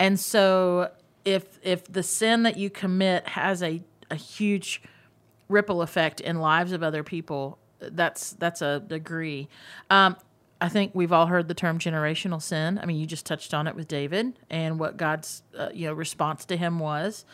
And 0.00 0.18
so 0.18 0.90
if 1.24 1.58
if 1.62 1.84
the 1.84 2.02
sin 2.02 2.42
that 2.42 2.56
you 2.56 2.68
commit 2.68 3.28
has 3.28 3.62
a, 3.62 3.82
a 4.10 4.16
huge 4.16 4.82
ripple 5.48 5.82
effect 5.82 6.20
in 6.20 6.40
lives 6.40 6.72
of 6.72 6.82
other 6.82 7.02
people, 7.02 7.58
that's 7.80 8.32
that's 8.32 8.62
a 8.62 8.80
degree. 8.80 9.48
Um, 9.90 10.16
I 10.60 10.68
think 10.68 10.92
we've 10.94 11.12
all 11.12 11.26
heard 11.26 11.48
the 11.48 11.54
term 11.54 11.78
generational 11.78 12.40
sin. 12.40 12.78
I 12.82 12.86
mean, 12.86 12.96
you 12.96 13.06
just 13.06 13.26
touched 13.26 13.52
on 13.52 13.66
it 13.66 13.74
with 13.74 13.88
David 13.88 14.38
and 14.48 14.78
what 14.78 14.96
God's 14.96 15.42
uh, 15.56 15.68
you 15.74 15.86
know 15.86 15.92
response 15.92 16.44
to 16.46 16.56
him 16.56 16.78
was. 16.78 17.24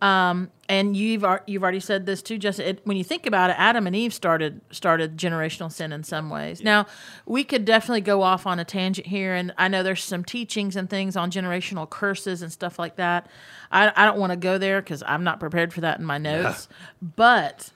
Um, 0.00 0.50
and 0.68 0.96
you've 0.96 1.24
you've 1.46 1.62
already 1.62 1.80
said 1.80 2.06
this 2.06 2.22
too, 2.22 2.38
Justin. 2.38 2.66
It, 2.66 2.80
when 2.84 2.96
you 2.96 3.04
think 3.04 3.26
about 3.26 3.50
it, 3.50 3.56
Adam 3.58 3.86
and 3.86 3.94
Eve 3.94 4.12
started 4.12 4.60
started 4.70 5.16
generational 5.16 5.70
sin 5.70 5.92
in 5.92 6.04
some 6.04 6.30
ways. 6.30 6.62
Now, 6.62 6.86
we 7.26 7.44
could 7.44 7.64
definitely 7.64 8.00
go 8.00 8.22
off 8.22 8.46
on 8.46 8.58
a 8.58 8.64
tangent 8.64 9.06
here, 9.06 9.34
and 9.34 9.52
I 9.56 9.68
know 9.68 9.82
there's 9.82 10.02
some 10.02 10.24
teachings 10.24 10.76
and 10.76 10.88
things 10.88 11.16
on 11.16 11.30
generational 11.30 11.88
curses 11.88 12.42
and 12.42 12.50
stuff 12.52 12.78
like 12.78 12.96
that. 12.96 13.28
I, 13.70 13.92
I 13.94 14.04
don't 14.04 14.18
want 14.18 14.30
to 14.32 14.36
go 14.36 14.58
there 14.58 14.80
because 14.80 15.02
I'm 15.06 15.24
not 15.24 15.40
prepared 15.40 15.72
for 15.72 15.80
that 15.82 15.98
in 15.98 16.04
my 16.04 16.18
notes. 16.18 16.68
But 17.00 17.70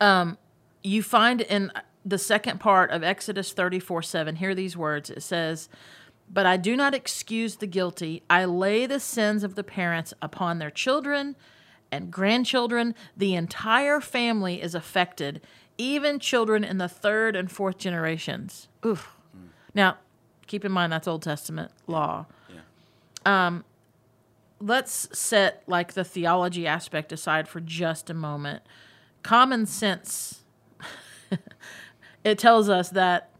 um, 0.00 0.38
you 0.82 1.02
find 1.02 1.40
in 1.40 1.72
the 2.04 2.18
second 2.18 2.58
part 2.58 2.90
of 2.90 3.02
Exodus 3.02 3.52
34 3.52 4.02
7, 4.02 4.36
hear 4.36 4.54
these 4.54 4.76
words. 4.76 5.10
It 5.10 5.22
says, 5.22 5.68
But 6.32 6.46
I 6.46 6.56
do 6.56 6.76
not 6.76 6.94
excuse 6.94 7.56
the 7.56 7.66
guilty. 7.66 8.22
I 8.30 8.46
lay 8.46 8.86
the 8.86 9.00
sins 9.00 9.44
of 9.44 9.54
the 9.54 9.62
parents 9.62 10.14
upon 10.22 10.58
their 10.58 10.70
children 10.70 11.36
and 11.90 12.10
grandchildren. 12.10 12.94
The 13.14 13.34
entire 13.34 14.00
family 14.00 14.62
is 14.62 14.74
affected, 14.74 15.42
even 15.76 16.18
children 16.18 16.64
in 16.64 16.78
the 16.78 16.88
third 16.88 17.36
and 17.36 17.52
fourth 17.52 17.76
generations. 17.76 18.68
Oof. 18.84 19.14
Now, 19.74 19.98
keep 20.46 20.64
in 20.64 20.72
mind 20.72 20.92
that's 20.92 21.06
Old 21.06 21.22
Testament 21.22 21.70
law. 21.86 22.26
Yeah. 22.48 23.46
Um, 23.46 23.64
let's 24.58 25.08
set 25.18 25.62
like 25.66 25.92
the 25.92 26.04
theology 26.04 26.66
aspect 26.66 27.12
aside 27.12 27.46
for 27.46 27.60
just 27.60 28.08
a 28.08 28.14
moment. 28.14 28.62
Common 29.22 29.66
sense 29.66 30.42
it 32.24 32.38
tells 32.38 32.68
us 32.68 32.90
that 32.90 33.31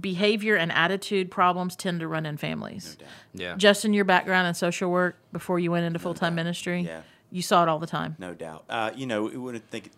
behavior 0.00 0.56
and 0.56 0.72
attitude 0.72 1.30
problems 1.30 1.76
tend 1.76 2.00
to 2.00 2.08
run 2.08 2.24
in 2.26 2.36
families. 2.36 2.96
Yeah. 3.34 3.54
Just 3.56 3.84
in 3.84 3.92
your 3.92 4.04
background 4.04 4.48
in 4.48 4.54
social 4.54 4.90
work 4.90 5.16
before 5.32 5.58
you 5.58 5.70
went 5.70 5.84
into 5.86 5.98
full 5.98 6.14
time 6.14 6.34
ministry, 6.34 6.80
Yeah. 6.82 7.02
you 7.30 7.42
saw 7.42 7.62
it 7.62 7.68
all 7.68 7.78
the 7.78 7.86
time. 7.86 8.16
No 8.18 8.34
doubt. 8.34 8.64
Uh, 8.68 8.90
you 8.94 9.06
know, 9.06 9.24
when 9.24 9.54
we 9.54 9.58
think 9.58 9.90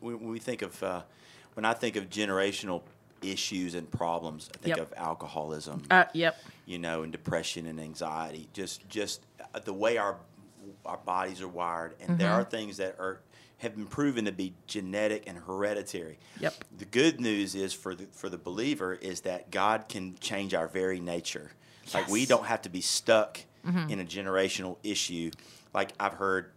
when 0.00 0.20
we 0.28 0.38
think 0.38 0.62
of 0.62 0.82
uh, 0.82 1.02
when 1.54 1.64
I 1.64 1.74
think 1.74 1.96
of 1.96 2.08
generational 2.08 2.82
issues 3.20 3.74
and 3.74 3.90
problems, 3.90 4.48
I 4.54 4.58
think 4.58 4.76
Yep. 4.78 4.92
of 4.92 4.98
alcoholism, 4.98 5.82
Uh, 5.90 6.04
yep. 6.14 6.36
you 6.66 6.78
know, 6.78 7.02
and 7.02 7.12
depression 7.12 7.66
and 7.66 7.78
anxiety. 7.78 8.48
Just 8.52 8.88
just 8.88 9.20
uh, 9.54 9.58
the 9.60 9.72
way 9.74 9.98
our 9.98 10.16
our 10.86 10.96
bodies 10.96 11.40
are 11.42 11.48
wired, 11.48 11.94
and 12.00 12.18
there 12.18 12.30
Mm-hmm. 12.30 12.40
are 12.40 12.44
things 12.44 12.76
that 12.78 12.96
are 12.98 13.20
have 13.62 13.74
been 13.76 13.86
proven 13.86 14.26
to 14.26 14.32
be 14.32 14.52
genetic 14.66 15.24
and 15.26 15.38
hereditary. 15.38 16.18
Yep. 16.40 16.64
The 16.78 16.84
good 16.84 17.20
news 17.20 17.54
is 17.54 17.72
for 17.72 17.94
the 17.94 18.06
for 18.12 18.28
the 18.28 18.38
believer 18.38 18.92
is 18.94 19.22
that 19.22 19.50
God 19.50 19.88
can 19.88 20.16
change 20.20 20.52
our 20.54 20.68
very 20.68 21.00
nature. 21.00 21.52
Like 21.94 22.08
we 22.08 22.26
don't 22.26 22.44
have 22.46 22.62
to 22.62 22.68
be 22.68 22.80
stuck 22.82 23.40
Mm-hmm. 23.64 23.90
in 23.92 24.00
a 24.00 24.04
generational 24.04 24.76
issue. 24.82 25.30
Like 25.72 25.92
I've 26.00 26.14
heard 26.14 26.50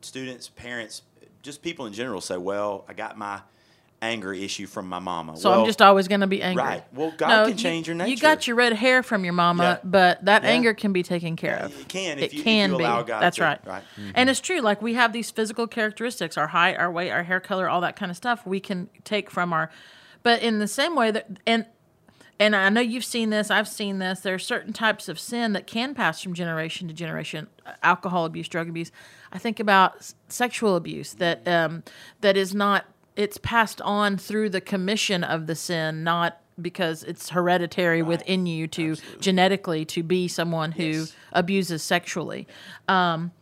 students, 0.00 0.48
parents, 0.48 1.02
just 1.42 1.60
people 1.62 1.84
in 1.84 1.92
general 1.92 2.22
say, 2.22 2.38
"Well, 2.38 2.86
I 2.88 2.94
got 2.94 3.18
my 3.18 3.40
anger 4.06 4.32
issue 4.32 4.66
from 4.66 4.88
my 4.88 4.98
mama." 4.98 5.36
So 5.36 5.50
well, 5.50 5.60
I'm 5.60 5.66
just 5.66 5.80
always 5.82 6.08
going 6.08 6.20
to 6.22 6.26
be 6.26 6.42
angry. 6.42 6.62
Right. 6.62 6.84
Well, 6.94 7.12
God 7.16 7.44
can 7.46 7.48
you- 7.50 7.54
change 7.62 7.86
your 7.86 7.96
nature. 7.96 8.10
You 8.10 8.16
got 8.18 8.46
your 8.46 8.56
red 8.56 8.72
hair 8.72 9.02
from 9.02 9.24
your 9.24 9.32
mama, 9.32 9.62
Yeah. 9.62 9.78
but 9.84 10.24
that 10.24 10.42
Yeah. 10.42 10.48
anger 10.50 10.74
can 10.74 10.92
be 10.92 11.02
taken 11.02 11.36
care 11.36 11.56
of. 11.56 11.80
It 11.80 11.88
can 11.88 12.18
if 12.18 12.24
it 12.24 12.34
you- 12.34 12.42
can 12.42 12.70
be. 12.70 12.84
allow 12.84 13.02
God 13.02 13.20
That's 13.20 13.36
to, 13.36 13.42
right. 13.42 13.60
right. 13.66 13.82
And 14.14 14.28
it's 14.30 14.40
true. 14.40 14.60
Like 14.60 14.80
we 14.82 14.94
have 14.94 15.12
these 15.12 15.30
physical 15.30 15.66
characteristics, 15.66 16.36
our 16.36 16.48
height, 16.48 16.76
our 16.76 16.90
weight, 16.90 17.10
our 17.10 17.22
hair 17.24 17.40
color, 17.40 17.68
all 17.68 17.80
that 17.82 17.96
kind 17.96 18.10
of 18.10 18.16
stuff. 18.16 18.46
We 18.46 18.60
can 18.60 18.88
take 19.04 19.30
from 19.30 19.52
our, 19.52 19.70
but 20.22 20.42
in 20.42 20.58
the 20.58 20.68
same 20.68 20.94
way 20.96 21.10
that 21.10 21.26
and. 21.46 21.66
And 22.38 22.54
I 22.54 22.68
know 22.68 22.82
you've 22.82 23.02
seen 23.02 23.30
this. 23.30 23.50
I've 23.50 23.66
seen 23.66 23.98
this. 23.98 24.20
There 24.20 24.34
are 24.34 24.38
certain 24.38 24.74
types 24.74 25.08
of 25.08 25.18
sin 25.18 25.54
that 25.54 25.66
can 25.66 25.94
pass 25.94 26.20
from 26.20 26.34
generation 26.34 26.86
to 26.86 26.92
generation. 26.92 27.46
Alcohol 27.82 28.26
abuse, 28.26 28.46
drug 28.46 28.68
abuse. 28.68 28.92
I 29.32 29.38
think 29.38 29.58
about 29.58 30.12
sexual 30.28 30.76
abuse 30.76 31.14
that 31.14 31.48
um, 31.48 31.82
that 32.20 32.36
is 32.36 32.54
not. 32.54 32.84
It's 33.16 33.38
passed 33.38 33.80
on 33.80 34.18
through 34.18 34.50
the 34.50 34.60
commission 34.60 35.24
of 35.24 35.46
the 35.46 35.54
sin, 35.54 36.04
not 36.04 36.40
because 36.60 37.02
it's 37.02 37.30
hereditary 37.30 38.02
within 38.02 38.46
you 38.46 38.66
to 38.68 38.96
genetically 39.20 39.84
to 39.86 40.02
be 40.02 40.28
someone 40.28 40.72
who 40.72 40.84
Yes. 40.84 41.16
abuses 41.32 41.82
sexually. 41.82 42.46
Um, 42.88 43.32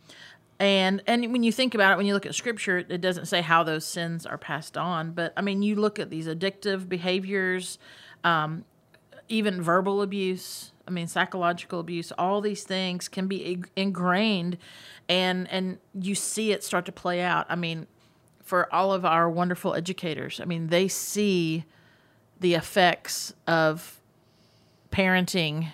and 0.61 1.03
and 1.07 1.33
when 1.33 1.43
you 1.43 1.53
think 1.53 1.75
about 1.75 1.93
it, 1.93 1.97
when 1.97 2.07
you 2.07 2.15
look 2.15 2.27
at 2.27 2.35
scripture, 2.35 2.79
it 2.79 3.01
doesn't 3.01 3.27
say 3.27 3.41
how 3.41 3.63
those 3.65 3.85
sins 3.85 4.25
are 4.27 4.39
passed 4.39 4.77
on. 4.77 5.11
But 5.13 5.33
I 5.37 5.43
mean, 5.43 5.63
you 5.63 5.75
look 5.77 5.99
at 5.99 6.11
these 6.11 6.27
addictive 6.27 6.89
behaviors, 6.89 7.79
um, 8.23 8.65
even 9.29 9.61
verbal 9.63 10.01
abuse. 10.03 10.71
I 10.87 10.91
mean, 10.91 11.07
psychological 11.07 11.81
abuse. 11.81 12.13
All 12.13 12.41
these 12.41 12.63
things 12.63 13.09
can 13.09 13.27
be 13.27 13.63
ingrained, 13.77 14.59
and 15.09 15.51
and 15.51 15.79
you 15.99 16.15
see 16.15 16.53
it 16.53 16.63
start 16.63 16.85
to 16.87 16.93
play 16.93 17.21
out. 17.23 17.47
I 17.49 17.57
mean, 17.57 17.87
for 18.45 18.73
all 18.73 18.93
of 18.93 19.05
our 19.05 19.29
wonderful 19.29 19.75
educators, 19.75 20.41
I 20.41 20.45
mean, 20.45 20.69
they 20.69 20.87
see 20.89 21.65
the 22.41 22.55
effects 22.55 23.33
of 23.47 24.01
parenting 24.93 25.69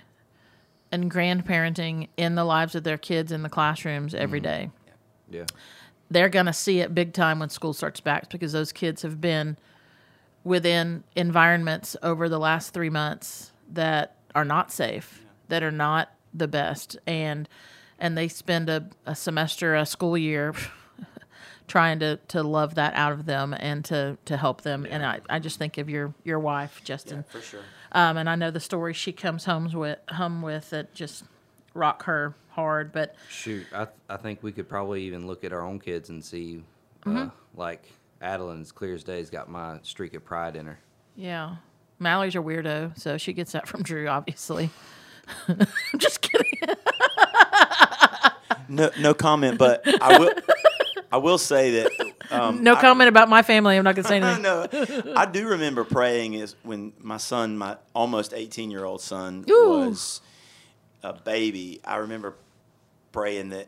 and 0.93 1.11
grandparenting 1.11 2.09
in 2.17 2.35
the 2.37 2.45
lives 2.45 2.75
of 2.75 2.85
their 2.85 2.99
kids 2.99 3.33
in 3.33 3.43
the 3.43 3.49
classrooms 3.49 4.15
every 4.15 4.41
Mm-hmm. 4.41 4.45
day 4.45 4.71
Yeah. 5.31 5.47
they're 6.11 6.29
going 6.29 6.47
to 6.47 6.53
see 6.53 6.81
it 6.81 6.95
big 6.95 7.13
time 7.13 7.39
when 7.39 7.49
school 7.51 7.73
starts 7.73 8.01
back 8.01 8.29
because 8.31 8.53
those 8.53 8.73
kids 8.73 9.03
have 9.03 9.21
been 9.21 9.57
within 10.43 11.05
environments 11.15 11.97
over 12.03 12.29
the 12.29 12.39
last 12.39 12.73
three 12.73 12.91
months 12.91 13.53
that 13.73 14.17
are 14.35 14.45
not 14.45 14.73
safe, 14.73 15.23
that 15.49 15.63
are 15.63 15.71
not 15.71 16.11
the 16.33 16.49
best, 16.49 16.97
and 17.07 17.49
and 17.99 18.17
they 18.17 18.29
spend 18.29 18.71
a, 18.71 18.89
a 19.05 19.15
semester, 19.15 19.75
a 19.75 19.85
school 19.85 20.17
year. 20.17 20.55
Trying 21.71 22.01
to, 22.01 22.19
to 22.29 22.43
love 22.43 22.75
that 22.75 22.93
out 22.95 23.13
of 23.13 23.27
them 23.27 23.55
and 23.59 23.85
to, 23.85 24.19
to 24.25 24.37
help 24.37 24.63
them 24.63 24.85
and 24.91 25.07
I, 25.07 25.21
I 25.31 25.39
just 25.39 25.57
think 25.57 25.79
of 25.79 25.89
your 25.89 26.13
your 26.25 26.41
wife 26.41 26.81
Justin 26.83 27.25
for 27.29 27.41
sure. 27.41 27.61
um, 27.93 28.17
and 28.17 28.29
I 28.29 28.35
know 28.35 28.51
the 28.51 28.59
story 28.59 28.93
she 28.93 29.13
comes 29.13 29.45
home 29.45 29.71
with 29.73 29.99
home 30.11 30.43
with 30.43 30.71
that 30.71 30.93
just 30.95 31.23
rock 31.73 32.03
her 32.07 32.35
hard 32.49 32.93
but 32.93 33.15
Shoot, 33.29 33.67
I, 33.73 33.85
th- 33.85 33.97
I 34.09 34.17
think 34.17 34.43
we 34.43 34.51
could 34.51 34.69
probably 34.69 35.05
even 35.05 35.29
look 35.29 35.45
at 35.45 35.53
our 35.53 35.63
own 35.65 35.79
kids 35.79 36.09
and 36.11 36.25
see, 36.25 36.65
Mm-hmm. 37.07 37.17
uh, 37.17 37.31
like 37.57 37.85
Adeline's 38.21 38.73
clear 38.73 38.93
as 38.95 39.05
day's 39.05 39.31
got 39.31 39.49
my 39.49 39.79
streak 39.83 40.13
of 40.15 40.23
pride 40.25 40.55
in 40.57 40.67
her. 40.67 40.79
Yeah. 41.17 41.57
Mallory's 41.99 42.35
a 42.35 42.39
weirdo, 42.41 42.99
so 42.99 43.17
she 43.17 43.33
gets 43.33 43.53
that 43.53 43.67
from 43.67 43.83
Drew, 43.83 44.07
obviously. 44.09 44.69
I'm 45.49 45.67
just 45.99 46.21
kidding. 46.21 46.47
No, 48.69 48.91
no 49.01 49.15
comment, 49.15 49.59
but 49.59 49.83
I 50.03 50.19
will. 50.19 50.33
I 51.13 51.17
will 51.19 51.39
say 51.39 51.83
that. 51.83 51.93
Um, 52.33 52.63
No 52.63 52.75
I- 52.77 52.81
comment 52.81 53.09
about 53.09 53.29
my 53.29 53.43
family. 53.43 53.77
I'm 53.77 53.83
not 53.83 53.97
going 53.97 54.05
to 54.05 54.09
say 54.09 54.17
anything. 54.21 54.43
no, 54.43 54.65
I 55.17 55.27
do 55.27 55.49
remember 55.49 55.83
praying 55.83 56.35
is 56.35 56.55
when 56.63 56.93
my 57.01 57.17
son, 57.17 57.59
my 57.59 57.77
almost 57.93 58.33
18 58.33 58.71
year 58.71 58.85
old 58.85 59.01
son, 59.01 59.45
Ooh. 59.51 59.69
was 59.69 60.21
a 61.03 61.13
baby. 61.13 61.81
I 61.85 61.97
remember 61.97 62.37
praying 63.11 63.49
that 63.49 63.67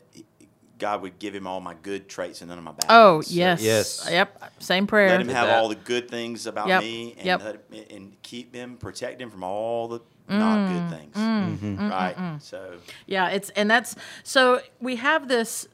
God 0.79 1.01
would 1.01 1.19
give 1.19 1.35
him 1.35 1.45
all 1.45 1.59
my 1.59 1.73
good 1.73 2.07
traits 2.07 2.39
and 2.39 2.47
none 2.47 2.57
of 2.57 2.63
my 2.63 2.71
bad. 2.71 2.85
Oh, 2.87 3.15
ones. 3.15 3.27
So 3.27 3.33
yes. 3.33 3.61
Yes. 3.61 4.07
Yep. 4.09 4.53
Same 4.59 4.87
prayer. 4.87 5.09
Let 5.09 5.19
him 5.19 5.27
have 5.27 5.47
that. 5.47 5.57
all 5.59 5.67
the 5.67 5.75
good 5.75 6.09
things 6.09 6.47
about 6.47 6.67
Yep, 6.69 6.81
me, 6.83 7.15
and 7.17 7.25
yep. 7.25 7.43
let 7.43 7.55
him, 7.55 7.85
and 7.89 8.21
keep 8.23 8.55
him, 8.55 8.77
protect 8.77 9.21
him 9.21 9.29
from 9.29 9.43
all 9.43 9.89
the 9.89 9.99
Mm, 10.29 10.39
not 10.39 10.69
good 10.69 10.83
mm, 10.83 10.89
things. 10.89 11.15
Mm, 11.17 11.57
mm-hmm. 11.57 11.79
mm, 11.79 11.89
right. 11.91 12.41
So 12.41 12.75
Yeah, 13.07 13.27
it's 13.27 13.49
and 13.57 13.69
that's 13.69 13.93
so 14.23 14.61
we 14.79 14.95
have 14.95 15.27
this. 15.27 15.67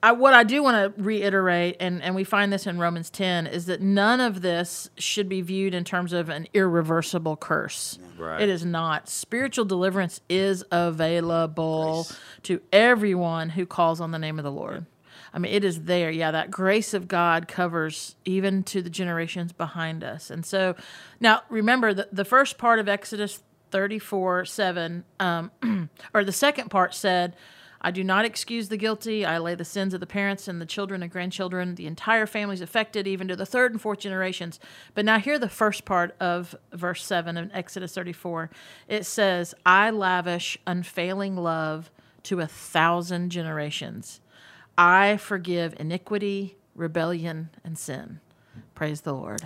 I, 0.00 0.12
what 0.12 0.32
I 0.32 0.44
do 0.44 0.62
want 0.62 0.96
to 0.96 1.02
reiterate, 1.02 1.76
and, 1.80 2.00
and 2.02 2.14
we 2.14 2.22
find 2.22 2.52
this 2.52 2.68
in 2.68 2.78
Romans 2.78 3.10
10, 3.10 3.48
is 3.48 3.66
that 3.66 3.80
none 3.80 4.20
of 4.20 4.42
this 4.42 4.90
should 4.96 5.28
be 5.28 5.40
viewed 5.40 5.74
in 5.74 5.82
terms 5.82 6.12
of 6.12 6.28
an 6.28 6.46
irreversible 6.54 7.36
curse. 7.36 7.98
Right. 8.16 8.40
It 8.42 8.48
is 8.48 8.64
not. 8.64 9.08
Spiritual 9.08 9.64
deliverance 9.64 10.20
is 10.28 10.64
available 10.70 12.04
Grace. 12.04 12.18
to 12.44 12.60
everyone 12.72 13.50
who 13.50 13.66
calls 13.66 14.00
on 14.00 14.12
the 14.12 14.20
name 14.20 14.38
of 14.38 14.44
the 14.44 14.52
Lord. 14.52 14.86
I 15.32 15.38
mean, 15.40 15.52
it 15.52 15.64
is 15.64 15.84
there. 15.84 16.10
Yeah, 16.10 16.30
that 16.30 16.50
grace 16.50 16.94
of 16.94 17.08
God 17.08 17.48
covers 17.48 18.14
even 18.24 18.62
to 18.64 18.80
the 18.80 18.90
generations 18.90 19.52
behind 19.52 20.04
us. 20.04 20.30
And 20.30 20.46
so 20.46 20.74
now 21.20 21.42
remember 21.48 21.92
the, 21.92 22.08
the 22.12 22.24
first 22.24 22.56
part 22.56 22.78
of 22.78 22.88
Exodus 22.88 23.42
34 23.70 24.44
7, 24.44 25.04
um, 25.20 25.50
or 26.14 26.24
the 26.24 26.32
second 26.32 26.70
part 26.70 26.94
said, 26.94 27.36
I 27.80 27.90
do 27.90 28.02
not 28.02 28.24
excuse 28.24 28.68
the 28.68 28.76
guilty. 28.76 29.24
I 29.24 29.38
lay 29.38 29.54
the 29.54 29.64
sins 29.64 29.94
of 29.94 30.00
the 30.00 30.06
parents 30.06 30.48
and 30.48 30.60
the 30.60 30.66
children 30.66 31.02
and 31.02 31.10
grandchildren. 31.10 31.76
The 31.76 31.86
entire 31.86 32.26
family's 32.26 32.60
affected, 32.60 33.06
even 33.06 33.28
to 33.28 33.36
the 33.36 33.46
third 33.46 33.72
and 33.72 33.80
fourth 33.80 34.00
generations. 34.00 34.58
But 34.94 35.04
now, 35.04 35.18
hear 35.18 35.38
the 35.38 35.48
first 35.48 35.84
part 35.84 36.16
of 36.18 36.56
verse 36.72 37.04
7 37.04 37.36
in 37.36 37.52
Exodus 37.52 37.94
34. 37.94 38.50
It 38.88 39.06
says, 39.06 39.54
I 39.64 39.90
lavish 39.90 40.58
unfailing 40.66 41.36
love 41.36 41.90
to 42.24 42.40
a 42.40 42.46
thousand 42.46 43.30
generations. 43.30 44.20
I 44.76 45.16
forgive 45.16 45.74
iniquity, 45.78 46.56
rebellion, 46.74 47.50
and 47.64 47.78
sin. 47.78 48.20
Praise 48.74 49.02
the 49.02 49.12
Lord. 49.12 49.42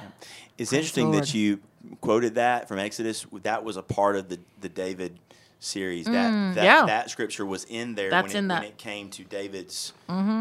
it's 0.59 0.71
the 0.71 0.77
interesting 0.77 1.11
Lord. 1.11 1.23
that 1.23 1.35
you 1.35 1.61
quoted 2.01 2.35
that 2.37 2.69
from 2.69 2.79
Exodus. 2.79 3.27
That 3.43 3.65
was 3.65 3.77
a 3.77 3.83
part 3.83 4.17
of 4.17 4.29
the 4.29 4.39
the 4.61 4.69
David 4.69 5.19
series. 5.65 6.07
that 6.07 6.13
that, 6.13 6.33
Mm, 6.33 6.65
yeah. 6.65 6.87
that 6.87 7.11
scripture 7.11 7.47
was 7.47 7.65
in 7.65 7.95
there 7.95 8.11
That's 8.11 8.29
when, 8.29 8.37
it, 8.37 8.39
in 8.41 8.45
when 8.45 8.49
that. 8.49 8.63
Mm-hmm. 8.63 8.71
it 8.73 8.79
came 8.79 9.11
to 9.11 9.25
David's 9.25 9.93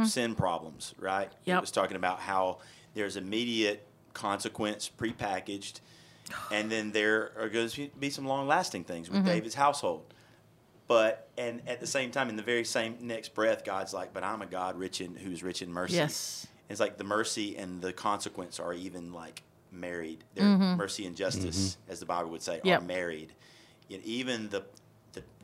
sin 0.05 0.35
problems. 0.35 0.93
Right. 0.99 1.31
It 1.45 1.59
was 1.61 1.71
talking 1.71 1.95
about 1.97 2.19
how 2.19 2.59
there's 2.93 3.15
immediate 3.15 3.85
consequence 4.13 4.89
prepackaged, 4.97 5.79
and 6.51 6.69
then 6.71 6.91
there 6.91 7.31
are 7.39 7.49
going 7.49 7.69
to 7.69 7.89
be 7.99 8.09
some 8.09 8.25
long 8.25 8.47
lasting 8.47 8.83
things 8.83 9.07
Mm-hmm. 9.07 9.17
with 9.17 9.25
David's 9.25 9.55
household. 9.55 10.05
But 10.87 11.29
and 11.37 11.61
at 11.67 11.79
the 11.79 11.87
same 11.87 12.11
time, 12.11 12.27
in 12.29 12.35
the 12.35 12.43
very 12.43 12.65
same 12.65 12.97
next 13.01 13.33
breath, 13.33 13.63
God's 13.63 13.93
like, 13.93 14.13
"But 14.13 14.23
I'm 14.25 14.41
a 14.41 14.45
God 14.45 14.77
rich 14.77 14.99
in 14.99 15.15
who's 15.15 15.41
rich 15.41 15.61
in 15.61 15.71
mercy." 15.71 15.95
Yes. 15.95 16.47
It's 16.69 16.79
like 16.81 16.97
the 16.97 17.03
mercy 17.05 17.57
and 17.57 17.81
the 17.81 17.93
consequence 17.93 18.59
are 18.59 18.73
even 18.73 19.13
like 19.13 19.41
married. 19.71 20.23
Their 20.35 20.45
mercy 20.45 21.05
and 21.05 21.15
justice, 21.15 21.77
as 21.87 21.99
the 22.01 22.05
Bible 22.05 22.29
would 22.31 22.41
say, 22.41 22.57
Mm-hmm. 22.57 22.67
Yep. 22.67 22.81
are 22.81 22.85
married. 22.85 23.33
Yet 23.87 24.01
even 24.03 24.49
the 24.49 24.63
the 24.80 24.80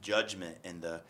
judgment 0.01 0.57
and 0.63 0.81
the 0.81 1.01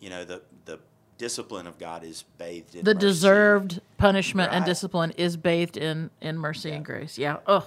you 0.00 0.10
know 0.10 0.24
the 0.24 0.42
the 0.64 0.78
discipline 1.18 1.66
of 1.66 1.78
God 1.78 2.02
is 2.04 2.24
bathed 2.38 2.74
in 2.74 2.84
The 2.84 2.94
mercy. 2.94 3.06
deserved 3.06 3.80
punishment 3.98 4.52
and 4.52 4.64
discipline 4.64 5.12
is 5.16 5.36
bathed 5.36 5.76
in 5.76 6.10
in 6.20 6.36
mercy 6.38 6.70
and 6.72 6.84
grace. 6.84 7.16
Yeah. 7.18 7.36
Oh, 7.46 7.66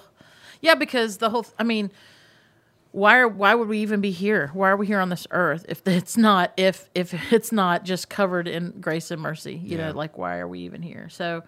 yeah. 0.60 0.74
Because 0.74 1.18
the 1.18 1.30
whole. 1.30 1.44
th- 1.44 1.54
I 1.58 1.62
mean, 1.64 1.90
why 2.96 3.18
are 3.18 3.28
why 3.28 3.54
would 3.54 3.68
we 3.68 3.80
even 3.80 4.00
be 4.00 4.10
here? 4.10 4.50
Why 4.54 4.70
are 4.70 4.76
we 4.76 4.86
here 4.86 5.00
on 5.00 5.10
this 5.10 5.26
earth 5.30 5.66
if 5.68 5.86
it's 5.86 6.16
not 6.16 6.52
if 6.56 6.88
if 6.94 7.12
it's 7.32 7.52
not 7.52 7.84
just 7.84 8.08
covered 8.08 8.48
in 8.48 8.80
grace 8.80 9.10
and 9.10 9.20
mercy? 9.20 9.54
You 9.54 9.76
Yeah. 9.76 9.90
know, 9.90 9.96
like 9.98 10.16
why 10.16 10.38
are 10.38 10.48
we 10.48 10.60
even 10.60 10.80
here? 10.82 11.08
So. 11.10 11.42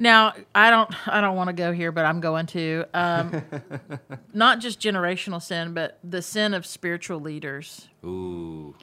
Now 0.00 0.32
I 0.54 0.70
don't 0.70 1.08
I 1.08 1.20
don't 1.20 1.34
want 1.34 1.48
to 1.48 1.52
go 1.52 1.72
here, 1.72 1.90
but 1.90 2.04
I'm 2.06 2.20
going 2.20 2.46
to. 2.46 2.84
Um, 2.94 3.42
not 4.32 4.60
just 4.60 4.78
generational 4.80 5.42
sin, 5.42 5.74
but 5.74 5.98
the 6.04 6.22
sin 6.22 6.54
of 6.54 6.64
spiritual 6.64 7.18
leaders 7.18 7.88
Ooh. 8.04 8.76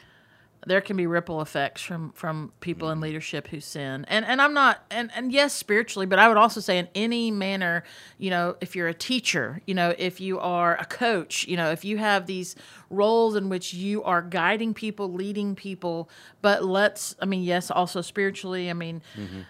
There 0.66 0.82
can 0.82 0.98
be 0.98 1.08
ripple 1.08 1.42
effects 1.42 1.82
from 1.82 2.12
from 2.12 2.52
people 2.60 2.90
in 2.90 2.96
mm-hmm. 2.96 3.04
leadership 3.04 3.48
who 3.48 3.60
sin. 3.60 4.06
And 4.08 4.26
and 4.26 4.42
i'm 4.42 4.54
not 4.54 4.84
and 4.90 5.12
and 5.16 5.32
yes 5.32 5.54
spiritually 5.54 6.06
but 6.06 6.20
i 6.20 6.28
would 6.28 6.38
also 6.38 6.60
say 6.60 6.78
in 6.78 6.88
any 6.96 7.32
manner 7.32 7.84
you 8.18 8.30
know 8.30 8.56
if 8.62 8.76
you're 8.76 8.88
a 8.88 8.94
teacher 8.94 9.62
you 9.66 9.74
know 9.74 9.94
if 9.98 10.20
you 10.20 10.40
are 10.40 10.76
a 10.78 10.86
coach 10.86 11.48
you 11.48 11.58
know 11.58 11.72
if 11.72 11.86
you 11.86 11.98
have 11.98 12.26
these 12.26 12.56
roles 12.90 13.36
in 13.36 13.50
which 13.50 13.74
you 13.74 14.04
are 14.04 14.22
guiding 14.22 14.74
people 14.74 15.12
leading 15.12 15.56
people 15.56 16.10
but 16.42 16.64
let's 16.64 17.16
i 17.22 17.26
mean 17.26 17.44
yes 17.44 17.70
also 17.72 18.02
spiritually 18.02 18.70
i 18.70 18.74
mean 18.74 19.02
mm-hmm. 19.16 19.42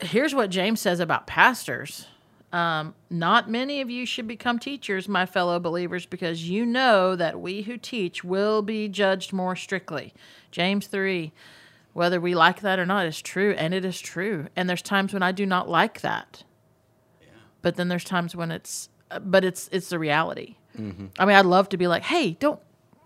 here's 0.00 0.34
what 0.34 0.50
james 0.50 0.80
says 0.80 1.00
about 1.00 1.26
pastors 1.26 2.06
um, 2.54 2.94
not 3.10 3.50
many 3.50 3.80
of 3.80 3.90
you 3.90 4.06
should 4.06 4.28
become 4.28 4.60
teachers, 4.60 5.08
my 5.08 5.26
fellow 5.26 5.58
believers, 5.58 6.06
because 6.06 6.48
you 6.48 6.64
know 6.64 7.16
that 7.16 7.40
we 7.40 7.62
who 7.62 7.76
teach 7.76 8.22
will 8.22 8.62
be 8.62 8.88
judged 8.88 9.32
more 9.32 9.56
strictly. 9.56 10.14
James 10.52 10.86
3. 10.86 11.32
Whether 11.94 12.20
we 12.20 12.36
like 12.36 12.60
that 12.60 12.78
or 12.78 12.86
not 12.86 13.06
is 13.06 13.20
true, 13.20 13.56
and 13.58 13.74
it 13.74 13.84
is 13.84 14.00
true. 14.00 14.46
And 14.54 14.68
there's 14.68 14.82
times 14.82 15.12
when 15.12 15.22
I 15.22 15.32
do 15.32 15.44
not 15.44 15.68
like 15.68 16.00
that. 16.02 16.44
But 17.60 17.74
then 17.74 17.88
there's 17.88 18.04
times 18.04 18.36
when 18.36 18.52
it's, 18.52 18.88
uh, 19.10 19.18
but 19.18 19.44
it's 19.44 19.68
it's 19.72 19.88
the 19.88 19.98
reality. 19.98 20.56
I 21.18 21.24
mean, 21.24 21.36
I'd 21.36 21.46
love 21.46 21.68
to 21.70 21.76
be 21.76 21.86
like, 21.88 22.02
hey, 22.04 22.32
don't 22.32 22.60